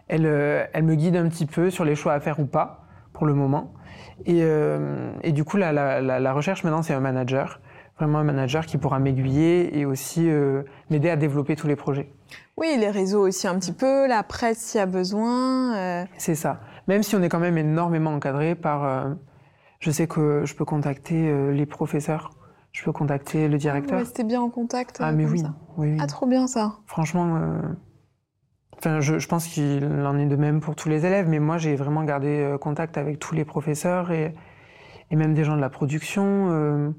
elle, 0.07 0.25
elle 0.73 0.83
me 0.83 0.95
guide 0.95 1.15
un 1.15 1.29
petit 1.29 1.45
peu 1.45 1.69
sur 1.69 1.85
les 1.85 1.93
choix 1.93 2.13
à 2.13 2.19
faire 2.19 2.39
ou 2.39 2.47
pas, 2.47 2.87
pour 3.13 3.27
le 3.27 3.35
moment. 3.35 3.71
Et, 4.25 4.43
et 5.23 5.31
du 5.31 5.43
coup 5.43 5.57
la, 5.57 5.71
la, 5.71 6.01
la, 6.01 6.19
la 6.19 6.33
recherche 6.33 6.63
maintenant 6.63 6.81
c'est 6.81 6.93
un 6.93 6.99
manager 6.99 7.59
vraiment 7.99 8.19
un 8.19 8.23
manager 8.23 8.65
qui 8.65 8.77
pourra 8.77 8.97
m'aiguiller 8.99 9.77
et 9.77 9.85
aussi 9.85 10.29
euh, 10.29 10.63
m'aider 10.89 11.09
à 11.09 11.17
développer 11.17 11.55
tous 11.55 11.67
les 11.67 11.75
projets. 11.75 12.09
Oui, 12.57 12.75
les 12.79 12.89
réseaux 12.89 13.27
aussi 13.27 13.47
un 13.47 13.59
petit 13.59 13.73
peu, 13.73 14.07
la 14.07 14.23
presse 14.23 14.57
s'il 14.57 14.79
y 14.79 14.81
a 14.81 14.85
besoin. 14.85 15.75
Euh... 15.75 16.05
C'est 16.17 16.35
ça. 16.35 16.61
Même 16.87 17.03
si 17.03 17.15
on 17.15 17.21
est 17.21 17.29
quand 17.29 17.39
même 17.39 17.57
énormément 17.57 18.13
encadré 18.13 18.55
par... 18.55 18.85
Euh, 18.85 19.13
je 19.79 19.91
sais 19.91 20.07
que 20.07 20.43
je 20.45 20.55
peux 20.55 20.65
contacter 20.65 21.29
euh, 21.29 21.51
les 21.51 21.65
professeurs, 21.65 22.31
je 22.71 22.83
peux 22.83 22.91
contacter 22.91 23.47
le 23.47 23.57
directeur. 23.57 23.99
Rester 23.99 24.23
bien 24.23 24.41
en 24.41 24.49
contact. 24.49 24.97
Ah 25.01 25.11
mais 25.11 25.25
oui, 25.25 25.43
oui, 25.77 25.91
oui, 25.91 25.97
Ah 26.01 26.07
trop 26.07 26.25
bien 26.25 26.47
ça. 26.47 26.75
Franchement, 26.85 27.35
euh, 27.35 27.61
enfin 28.79 29.01
je, 29.01 29.19
je, 29.19 29.27
pense 29.27 29.47
qu'il 29.47 29.83
en 29.85 30.17
est 30.17 30.25
de 30.25 30.35
même 30.35 30.61
pour 30.61 30.75
tous 30.75 30.89
les 30.89 31.05
élèves, 31.05 31.27
mais 31.27 31.39
moi 31.39 31.57
j'ai 31.57 31.75
vraiment 31.75 32.03
gardé 32.03 32.55
contact 32.61 32.97
avec 32.97 33.19
tous 33.19 33.35
les 33.35 33.45
professeurs 33.45 34.11
et, 34.11 34.33
et 35.11 35.15
même 35.15 35.33
des 35.33 35.43
gens 35.43 35.55
de 35.55 35.61
la 35.61 35.69
production 35.69 36.93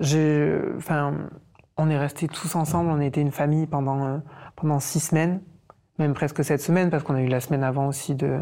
j'ai, 0.00 0.58
enfin, 0.76 1.14
on 1.76 1.90
est 1.90 1.98
restés 1.98 2.28
tous 2.28 2.54
ensemble. 2.54 2.90
On 2.90 3.00
a 3.00 3.04
été 3.04 3.20
une 3.20 3.32
famille 3.32 3.66
pendant 3.66 4.04
euh, 4.04 4.18
pendant 4.56 4.80
six 4.80 5.00
semaines, 5.00 5.40
même 5.98 6.14
presque 6.14 6.44
sept 6.44 6.60
semaines, 6.60 6.90
parce 6.90 7.02
qu'on 7.02 7.14
a 7.14 7.22
eu 7.22 7.28
la 7.28 7.40
semaine 7.40 7.64
avant 7.64 7.88
aussi 7.88 8.14
de 8.14 8.38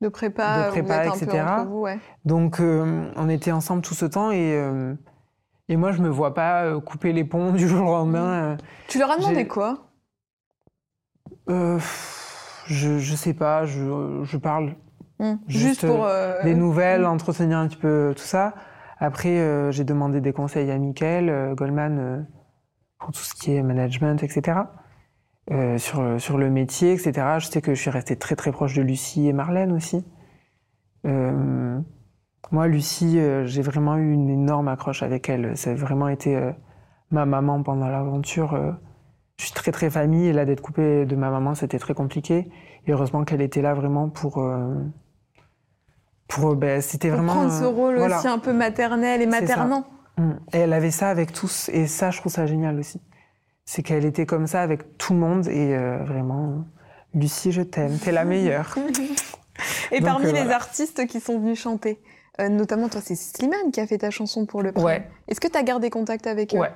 de 0.00 0.08
prépa, 0.08 0.66
de 0.66 0.70
prépa 0.70 1.06
etc. 1.06 1.44
Vous, 1.66 1.80
ouais. 1.80 1.98
Donc, 2.24 2.60
euh, 2.60 3.10
on 3.16 3.28
était 3.28 3.52
ensemble 3.52 3.82
tout 3.82 3.94
ce 3.94 4.06
temps 4.06 4.30
et 4.30 4.54
euh, 4.54 4.94
et 5.68 5.76
moi, 5.76 5.92
je 5.92 6.00
me 6.00 6.08
vois 6.08 6.34
pas 6.34 6.64
euh, 6.64 6.80
couper 6.80 7.12
les 7.12 7.24
ponts 7.24 7.52
du 7.52 7.68
jour 7.68 7.88
au 7.88 7.92
lendemain. 7.92 8.56
Tu 8.88 8.98
leur 8.98 9.10
as 9.10 9.16
demandé 9.16 9.46
quoi? 9.46 9.89
Euh, 11.50 11.78
je, 12.66 12.98
je 12.98 13.14
sais 13.14 13.34
pas, 13.34 13.66
je, 13.66 14.20
je 14.22 14.36
parle. 14.36 14.74
Hmm. 15.18 15.34
Juste, 15.48 15.86
pour. 15.86 16.06
Euh, 16.06 16.42
des 16.44 16.54
nouvelles, 16.54 17.04
entretenir 17.04 17.58
un 17.58 17.68
petit 17.68 17.76
peu 17.76 18.14
tout 18.16 18.22
ça. 18.22 18.54
Après, 18.98 19.38
euh, 19.38 19.70
j'ai 19.70 19.84
demandé 19.84 20.20
des 20.20 20.32
conseils 20.32 20.70
à 20.70 20.78
Mickaël 20.78 21.54
Goldman 21.54 22.26
pour 22.98 23.12
tout 23.12 23.20
ce 23.20 23.34
qui 23.34 23.54
est 23.54 23.62
management, 23.62 24.22
etc. 24.22 24.60
sur, 25.78 26.20
sur 26.20 26.38
le 26.38 26.50
métier, 26.50 26.92
etc. 26.92 27.12
Je 27.38 27.46
sais 27.46 27.62
que 27.62 27.74
je 27.74 27.80
suis 27.80 27.90
restée 27.90 28.16
très 28.16 28.36
très 28.36 28.52
proche 28.52 28.74
de 28.74 28.82
Lucie 28.82 29.26
et 29.26 29.32
Marlène 29.32 29.72
aussi. 29.72 30.04
moi, 31.04 32.68
Lucie, 32.68 33.18
j'ai 33.44 33.62
vraiment 33.62 33.96
eu 33.96 34.12
une 34.12 34.28
énorme 34.28 34.68
accroche 34.68 35.02
avec 35.02 35.28
elle. 35.30 35.56
Ça 35.56 35.70
a 35.70 35.74
vraiment 35.74 36.08
été 36.08 36.38
ma 37.10 37.24
maman 37.24 37.62
pendant 37.62 37.88
l'aventure 37.88 38.78
je 39.40 39.46
suis 39.46 39.54
très 39.54 39.72
très 39.72 39.88
famille 39.88 40.26
et 40.26 40.32
là 40.34 40.44
d'être 40.44 40.60
coupée 40.60 41.06
de 41.06 41.16
ma 41.16 41.30
maman 41.30 41.54
c'était 41.54 41.78
très 41.78 41.94
compliqué. 41.94 42.50
Et 42.86 42.92
heureusement 42.92 43.24
qu'elle 43.24 43.40
était 43.40 43.62
là 43.62 43.72
vraiment 43.72 44.10
pour 44.10 44.38
euh, 44.38 44.74
pour 46.28 46.54
ben, 46.56 46.82
c'était 46.82 47.08
vraiment 47.08 47.32
prendre 47.32 47.52
ce 47.52 47.64
rôle 47.64 47.96
aussi 47.96 48.28
un 48.28 48.38
peu 48.38 48.52
maternel 48.52 49.22
et 49.22 49.26
maternant. 49.26 49.86
Mm. 50.18 50.32
et 50.52 50.58
elle 50.58 50.72
avait 50.74 50.90
ça 50.90 51.08
avec 51.08 51.32
tous 51.32 51.70
et 51.70 51.86
ça 51.86 52.10
je 52.10 52.20
trouve 52.20 52.30
ça 52.30 52.46
génial 52.46 52.78
aussi. 52.78 53.00
C'est 53.64 53.82
qu'elle 53.82 54.04
était 54.04 54.26
comme 54.26 54.46
ça 54.46 54.60
avec 54.60 54.98
tout 54.98 55.14
le 55.14 55.20
monde 55.20 55.48
et 55.48 55.74
euh, 55.74 56.04
vraiment 56.04 56.66
Lucie 57.14 57.50
je 57.50 57.62
t'aime 57.62 57.98
t'es 57.98 58.12
la 58.12 58.24
meilleure. 58.24 58.76
Et 59.92 60.00
parmi 60.00 60.26
euh, 60.26 60.32
les 60.32 60.50
artistes 60.50 61.06
qui 61.06 61.20
sont 61.20 61.38
venus 61.38 61.58
chanter 61.58 61.98
notamment 62.38 62.88
toi 62.88 63.02
c'est 63.02 63.14
Slimane 63.16 63.70
qui 63.72 63.80
a 63.80 63.86
fait 63.86 63.98
ta 63.98 64.10
chanson 64.10 64.46
pour 64.46 64.62
le 64.62 64.72
prix. 64.72 64.82
Ouais. 64.82 65.06
est-ce 65.28 65.40
que 65.40 65.48
tu 65.48 65.58
as 65.58 65.62
gardé 65.62 65.90
contact 65.90 66.26
avec 66.26 66.54
eux? 66.54 66.58
Ouais 66.58 66.72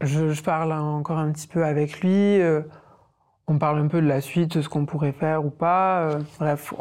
je, 0.00 0.42
parle 0.42 0.72
encore 0.72 1.18
un 1.18 1.32
petit 1.32 1.48
peu 1.48 1.64
avec 1.64 2.00
lui. 2.00 2.40
Euh, 2.40 2.62
on 3.48 3.58
parle 3.58 3.78
un 3.78 3.86
peu 3.86 4.00
de 4.00 4.06
la 4.06 4.20
suite, 4.20 4.56
de 4.56 4.62
ce 4.62 4.68
qu'on 4.68 4.86
pourrait 4.86 5.12
faire 5.12 5.44
ou 5.44 5.50
pas. 5.50 6.00
Euh, 6.00 6.20
bref, 6.38 6.74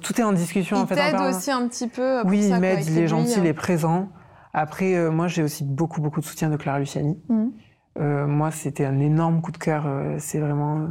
tout 0.00 0.20
est 0.20 0.24
en 0.24 0.32
discussion. 0.32 0.76
Il 0.76 0.80
en 0.82 0.86
fait, 0.86 0.94
t'aide 0.94 1.20
aussi 1.20 1.50
un 1.50 1.66
petit 1.68 1.88
peu. 1.88 2.22
oui, 2.24 2.48
il 2.48 2.56
m'aide, 2.58 2.84
il 2.86 2.98
est 2.98 3.08
gentil, 3.08 3.38
il 3.38 3.46
est 3.46 3.54
présent. 3.54 4.08
Après, 4.54 4.94
euh, 4.94 5.10
moi, 5.10 5.28
j'ai 5.28 5.42
aussi 5.42 5.64
beaucoup, 5.64 6.00
beaucoup 6.00 6.20
de 6.20 6.24
soutien 6.24 6.50
de 6.50 6.56
Clara 6.56 6.78
Luciani. 6.78 7.18
Mhm. 7.28 8.26
moi, 8.26 8.50
c'était 8.50 8.84
un 8.84 8.98
énorme 9.00 9.42
coup 9.42 9.52
de 9.52 9.58
cœur. 9.58 9.86
c'est 10.18 10.38
vraiment. 10.38 10.88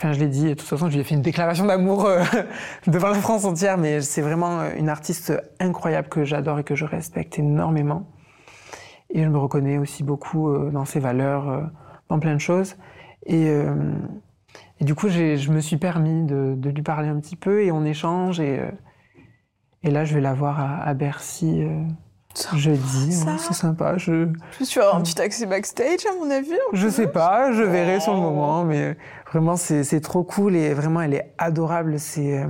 Enfin, 0.00 0.12
je 0.12 0.20
l'ai 0.20 0.28
dit, 0.28 0.44
de 0.44 0.54
toute 0.54 0.68
façon, 0.68 0.88
je 0.88 0.94
lui 0.94 1.00
ai 1.00 1.04
fait 1.04 1.16
une 1.16 1.22
déclaration 1.22 1.64
d'amour 1.64 2.08
devant 2.86 3.08
la 3.08 3.14
France 3.14 3.44
entière, 3.44 3.78
mais 3.78 4.00
c'est 4.00 4.22
vraiment 4.22 4.62
une 4.76 4.88
artiste 4.88 5.32
incroyable 5.58 6.08
que 6.08 6.24
j'adore 6.24 6.60
et 6.60 6.64
que 6.64 6.76
je 6.76 6.84
respecte 6.84 7.36
énormément. 7.40 8.06
Et 9.10 9.22
je 9.22 9.28
me 9.28 9.38
reconnais 9.38 9.78
aussi 9.78 10.02
beaucoup 10.02 10.50
euh, 10.50 10.70
dans 10.70 10.84
ses 10.84 11.00
valeurs, 11.00 11.48
euh, 11.48 11.62
dans 12.08 12.18
plein 12.18 12.34
de 12.34 12.40
choses. 12.40 12.76
Et, 13.26 13.48
euh, 13.48 13.74
et 14.80 14.84
du 14.84 14.94
coup, 14.94 15.08
je 15.08 15.50
me 15.50 15.60
suis 15.60 15.76
permis 15.76 16.24
de, 16.24 16.54
de, 16.56 16.70
lui 16.70 16.82
parler 16.82 17.08
un 17.08 17.18
petit 17.18 17.36
peu 17.36 17.62
et 17.62 17.72
on 17.72 17.84
échange. 17.84 18.40
Et, 18.40 18.60
et 19.82 19.90
là, 19.90 20.04
je 20.04 20.14
vais 20.14 20.20
la 20.20 20.34
voir 20.34 20.60
à, 20.60 20.82
à 20.82 20.94
Bercy 20.94 21.64
jeudi. 22.54 23.12
c'est 23.12 23.54
sympa. 23.54 23.96
Je... 23.96 24.28
Tu 24.64 24.78
vas 24.78 24.86
avoir 24.86 25.00
un 25.00 25.02
petit 25.02 25.20
accès 25.20 25.46
backstage, 25.46 26.06
à 26.06 26.14
mon 26.14 26.30
avis. 26.30 26.50
Je 26.72 26.88
sais 26.88 27.08
pas, 27.08 27.52
je 27.52 27.62
verrai 27.62 28.00
sur 28.00 28.12
le 28.12 28.20
oh. 28.20 28.22
moment. 28.22 28.64
Mais 28.64 28.96
vraiment, 29.30 29.56
c'est 29.56 30.00
trop 30.00 30.22
cool 30.22 30.54
et 30.54 30.74
vraiment, 30.74 31.00
elle 31.00 31.14
est 31.14 31.34
adorable. 31.38 31.98
C'est. 31.98 32.46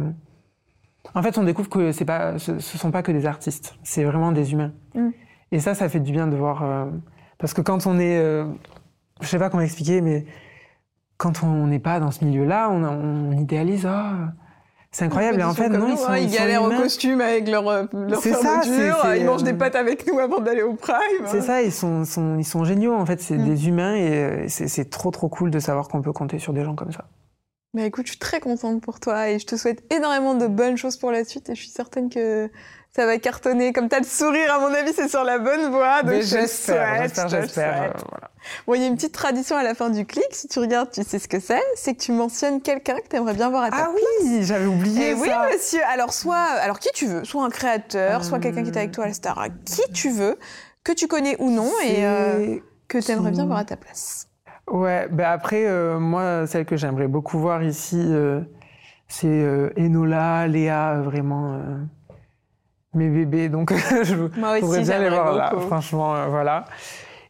En 1.14 1.22
fait, 1.22 1.38
on 1.38 1.44
découvre 1.44 1.70
que 1.70 2.04
pas, 2.04 2.38
ce, 2.38 2.58
ce 2.58 2.78
sont 2.78 2.90
pas 2.90 3.02
que 3.02 3.12
des 3.12 3.26
artistes, 3.26 3.76
c'est 3.82 4.04
vraiment 4.04 4.32
des 4.32 4.52
humains. 4.52 4.72
Mm. 4.94 5.08
Et 5.52 5.60
ça, 5.60 5.74
ça 5.74 5.88
fait 5.88 6.00
du 6.00 6.12
bien 6.12 6.26
de 6.26 6.36
voir. 6.36 6.62
Euh, 6.62 6.86
parce 7.38 7.54
que 7.54 7.60
quand 7.60 7.86
on 7.86 7.98
est. 7.98 8.18
Euh, 8.18 8.44
je 9.20 9.26
sais 9.26 9.38
pas 9.38 9.50
comment 9.50 9.62
expliquer, 9.62 10.00
mais 10.00 10.26
quand 11.16 11.42
on 11.42 11.66
n'est 11.66 11.80
pas 11.80 11.98
dans 11.98 12.10
ce 12.10 12.24
milieu-là, 12.24 12.68
on, 12.70 12.84
on, 12.84 13.32
idéalise. 13.32 13.86
Ah, 13.86 14.32
c'est 14.90 15.04
incroyable. 15.04 15.40
Et 15.40 15.44
en 15.44 15.54
fait, 15.54 15.68
non, 15.68 15.88
ils, 15.88 15.98
sont, 15.98 16.08
hein, 16.08 16.18
ils, 16.18 16.30
galèrent 16.30 16.62
au 16.62 16.70
costume 16.70 17.20
avec 17.20 17.48
leur, 17.48 17.68
euh, 17.68 17.84
leur 17.92 18.22
fermeture. 18.22 19.14
ils 19.16 19.24
mangent 19.24 19.42
des 19.42 19.52
pâtes 19.52 19.74
avec 19.74 20.06
nous 20.10 20.18
avant 20.18 20.40
d'aller 20.40 20.62
au 20.62 20.74
prime. 20.74 21.26
C'est 21.26 21.42
ça, 21.42 21.62
ils 21.62 21.72
sont, 21.72 22.04
sont, 22.04 22.38
ils 22.38 22.44
sont 22.44 22.64
géniaux. 22.64 22.94
En 22.94 23.04
fait, 23.04 23.20
c'est 23.20 23.36
mm. 23.36 23.44
des 23.44 23.68
humains 23.68 23.96
et 23.96 24.48
c'est 24.48 24.88
trop, 24.88 25.10
trop 25.10 25.28
cool 25.28 25.50
de 25.50 25.58
savoir 25.58 25.88
qu'on 25.88 26.00
peut 26.00 26.12
compter 26.12 26.38
sur 26.38 26.52
des 26.52 26.64
gens 26.64 26.74
comme 26.74 26.92
ça. 26.92 27.04
Mais 27.74 27.86
écoute, 27.86 28.06
je 28.06 28.12
suis 28.12 28.18
très 28.18 28.40
contente 28.40 28.80
pour 28.80 28.98
toi 28.98 29.28
et 29.28 29.38
je 29.38 29.46
te 29.46 29.56
souhaite 29.56 29.84
énormément 29.92 30.34
de 30.34 30.46
bonnes 30.46 30.78
choses 30.78 30.96
pour 30.96 31.10
la 31.10 31.24
suite 31.24 31.50
et 31.50 31.54
je 31.54 31.60
suis 31.60 31.70
certaine 31.70 32.08
que 32.08 32.50
ça 32.94 33.06
va 33.06 33.18
cartonner. 33.18 33.72
Comme 33.72 33.88
t'as 33.88 34.00
le 34.00 34.04
sourire, 34.04 34.52
à 34.54 34.60
mon 34.60 34.72
avis, 34.72 34.92
c'est 34.92 35.08
sur 35.08 35.24
la 35.24 35.38
bonne 35.38 35.70
voie. 35.70 36.02
Donc 36.02 36.22
j'espère, 36.22 37.02
j'espère, 37.02 37.28
j'espère. 37.28 37.82
Euh, 37.82 38.26
bon, 38.66 38.74
il 38.74 38.80
y 38.80 38.84
a 38.84 38.86
une 38.86 38.96
petite 38.96 39.12
tradition 39.12 39.56
à 39.56 39.62
la 39.62 39.74
fin 39.74 39.90
du 39.90 40.06
clic. 40.06 40.26
Si 40.32 40.48
tu 40.48 40.58
regardes, 40.58 40.90
tu 40.90 41.02
sais 41.02 41.18
ce 41.18 41.28
que 41.28 41.40
c'est. 41.40 41.62
C'est 41.76 41.94
que 41.94 42.02
tu 42.02 42.12
mentionnes 42.12 42.60
quelqu'un 42.60 42.96
que 42.96 43.08
tu 43.08 43.16
aimerais 43.16 43.34
bien 43.34 43.50
voir 43.50 43.64
à 43.64 43.70
ta 43.70 43.76
ah 43.76 43.90
oui, 43.94 44.40
j'avais 44.42 44.66
oublié 44.66 45.08
et 45.08 45.10
eh 45.10 45.16
ça. 45.16 45.20
Oui, 45.20 45.52
monsieur. 45.52 45.80
Alors 45.92 46.12
soit, 46.12 46.36
alors 46.36 46.78
qui 46.78 46.88
tu 46.94 47.06
veux, 47.06 47.24
soit 47.24 47.44
un 47.44 47.50
créateur, 47.50 48.24
soit 48.24 48.38
quelqu'un 48.40 48.62
qui 48.62 48.70
est 48.70 48.76
avec 48.76 48.92
toi 48.92 49.04
à 49.04 49.08
la 49.08 49.14
star, 49.14 49.46
qui 49.64 49.92
tu 49.92 50.10
veux, 50.10 50.38
que 50.82 50.92
tu 50.92 51.06
connais 51.06 51.36
ou 51.40 51.50
non, 51.50 51.70
et 51.84 52.06
euh, 52.06 52.56
que 52.88 52.98
tu 52.98 53.12
aimerais 53.12 53.30
bien 53.30 53.46
voir 53.46 53.58
à 53.58 53.64
ta 53.64 53.76
place. 53.76 54.28
Ouais, 54.66 55.08
ben 55.10 55.24
après, 55.24 55.66
euh, 55.66 55.98
moi, 55.98 56.46
celle 56.46 56.66
que 56.66 56.76
j'aimerais 56.76 57.08
beaucoup 57.08 57.38
voir 57.38 57.62
ici, 57.62 58.02
c'est 59.08 59.72
Enola, 59.76 60.46
Léa, 60.46 61.00
vraiment 61.00 61.60
mes 62.98 63.08
bébés, 63.08 63.48
donc 63.48 63.72
je 64.02 64.14
Moi 64.38 64.58
pourrais 64.60 64.82
bien 64.82 64.98
les 64.98 65.08
voir 65.08 65.32
là. 65.34 65.52
Franchement, 65.66 66.14
euh, 66.14 66.26
voilà. 66.26 66.64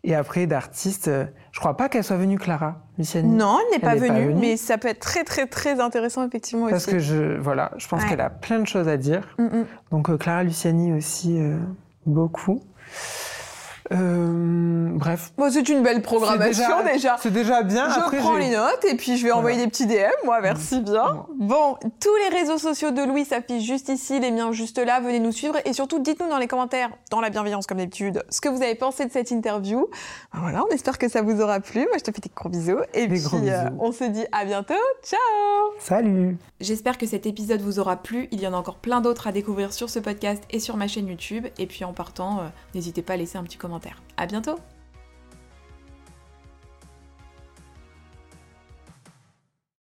Et 0.04 0.14
après, 0.14 0.46
d'artistes, 0.46 1.08
euh, 1.08 1.24
je 1.52 1.60
crois 1.60 1.76
pas 1.76 1.88
qu'elle 1.88 2.04
soit 2.04 2.16
venue, 2.16 2.38
Clara 2.38 2.76
Luciani. 2.98 3.28
Non, 3.28 3.58
elle 3.60 3.76
n'est 3.76 3.84
pas, 3.84 3.96
venue, 3.96 4.32
mais 4.34 4.56
ça 4.56 4.78
peut 4.78 4.88
être 4.88 5.00
très, 5.00 5.24
très, 5.24 5.46
très 5.46 5.80
intéressant, 5.80 6.26
effectivement, 6.26 6.68
Parce 6.68 6.86
que 6.86 6.98
je, 6.98 7.36
voilà, 7.38 7.72
je 7.78 7.88
pense 7.88 8.04
qu'elle 8.04 8.20
a 8.20 8.30
plein 8.30 8.60
de 8.60 8.66
choses 8.66 8.88
à 8.88 8.96
dire. 8.96 9.22
Mm, 9.38 9.44
mm. 9.44 9.66
Donc, 9.90 10.10
euh, 10.10 10.16
Clara 10.16 10.44
Luciani 10.44 10.92
aussi, 10.92 11.40
beaucoup. 12.06 12.62
Euh, 13.92 14.88
bref. 14.92 15.32
Bon, 15.36 15.50
c'est 15.50 15.68
une 15.68 15.82
belle 15.82 16.02
programmation 16.02 16.84
déjà. 16.84 17.16
C'est 17.20 17.32
déjà 17.32 17.62
bien. 17.62 17.88
Je 17.88 18.16
prends 18.18 18.36
les 18.36 18.50
notes 18.50 18.84
et 18.88 18.96
puis 18.96 19.16
je 19.16 19.24
vais 19.24 19.32
envoyer 19.32 19.58
des 19.58 19.68
petits 19.68 19.86
DM. 19.86 20.10
Moi, 20.24 20.40
merci 20.42 20.80
bien. 20.80 21.26
Bon, 21.36 21.76
tous 22.00 22.16
les 22.28 22.36
réseaux 22.36 22.58
sociaux 22.58 22.90
de 22.90 23.02
Louis 23.02 23.24
s'affichent 23.24 23.64
juste 23.64 23.88
ici, 23.88 24.20
les 24.20 24.30
miens 24.30 24.52
juste 24.52 24.78
là. 24.78 25.00
Venez 25.00 25.20
nous 25.20 25.32
suivre 25.32 25.56
et 25.64 25.72
surtout 25.72 25.98
dites-nous 26.00 26.28
dans 26.28 26.38
les 26.38 26.48
commentaires, 26.48 26.90
dans 27.10 27.20
la 27.20 27.30
bienveillance 27.30 27.66
comme 27.66 27.78
d'habitude, 27.78 28.22
ce 28.28 28.40
que 28.40 28.48
vous 28.48 28.62
avez 28.62 28.74
pensé 28.74 29.06
de 29.06 29.12
cette 29.12 29.30
interview. 29.30 29.88
Ben 30.32 30.40
voilà, 30.40 30.64
on 30.68 30.74
espère 30.74 30.98
que 30.98 31.08
ça 31.08 31.22
vous 31.22 31.40
aura 31.40 31.60
plu. 31.60 31.80
Moi, 31.80 31.98
je 31.98 32.04
te 32.04 32.12
fais 32.12 32.20
des 32.20 32.30
gros 32.34 32.48
bisous 32.48 32.80
et 32.94 33.06
des 33.06 33.18
puis 33.18 33.50
euh, 33.50 33.70
on 33.78 33.92
se 33.92 34.04
dit 34.04 34.24
à 34.32 34.44
bientôt. 34.44 34.74
Ciao. 35.02 35.18
Salut. 35.78 36.36
J'espère 36.60 36.98
que 36.98 37.06
cet 37.06 37.26
épisode 37.26 37.60
vous 37.60 37.78
aura 37.78 37.96
plu. 37.96 38.28
Il 38.32 38.40
y 38.40 38.46
en 38.46 38.52
a 38.52 38.56
encore 38.56 38.76
plein 38.76 39.00
d'autres 39.00 39.26
à 39.28 39.32
découvrir 39.32 39.72
sur 39.72 39.88
ce 39.88 39.98
podcast 39.98 40.42
et 40.50 40.60
sur 40.60 40.76
ma 40.76 40.88
chaîne 40.88 41.08
YouTube. 41.08 41.46
Et 41.58 41.66
puis 41.66 41.84
en 41.84 41.92
partant, 41.92 42.40
euh, 42.40 42.42
n'hésitez 42.74 43.02
pas 43.02 43.14
à 43.14 43.16
laisser 43.16 43.38
un 43.38 43.44
petit 43.44 43.56
commentaire. 43.56 43.77
À 44.16 44.26
bientôt 44.26 44.58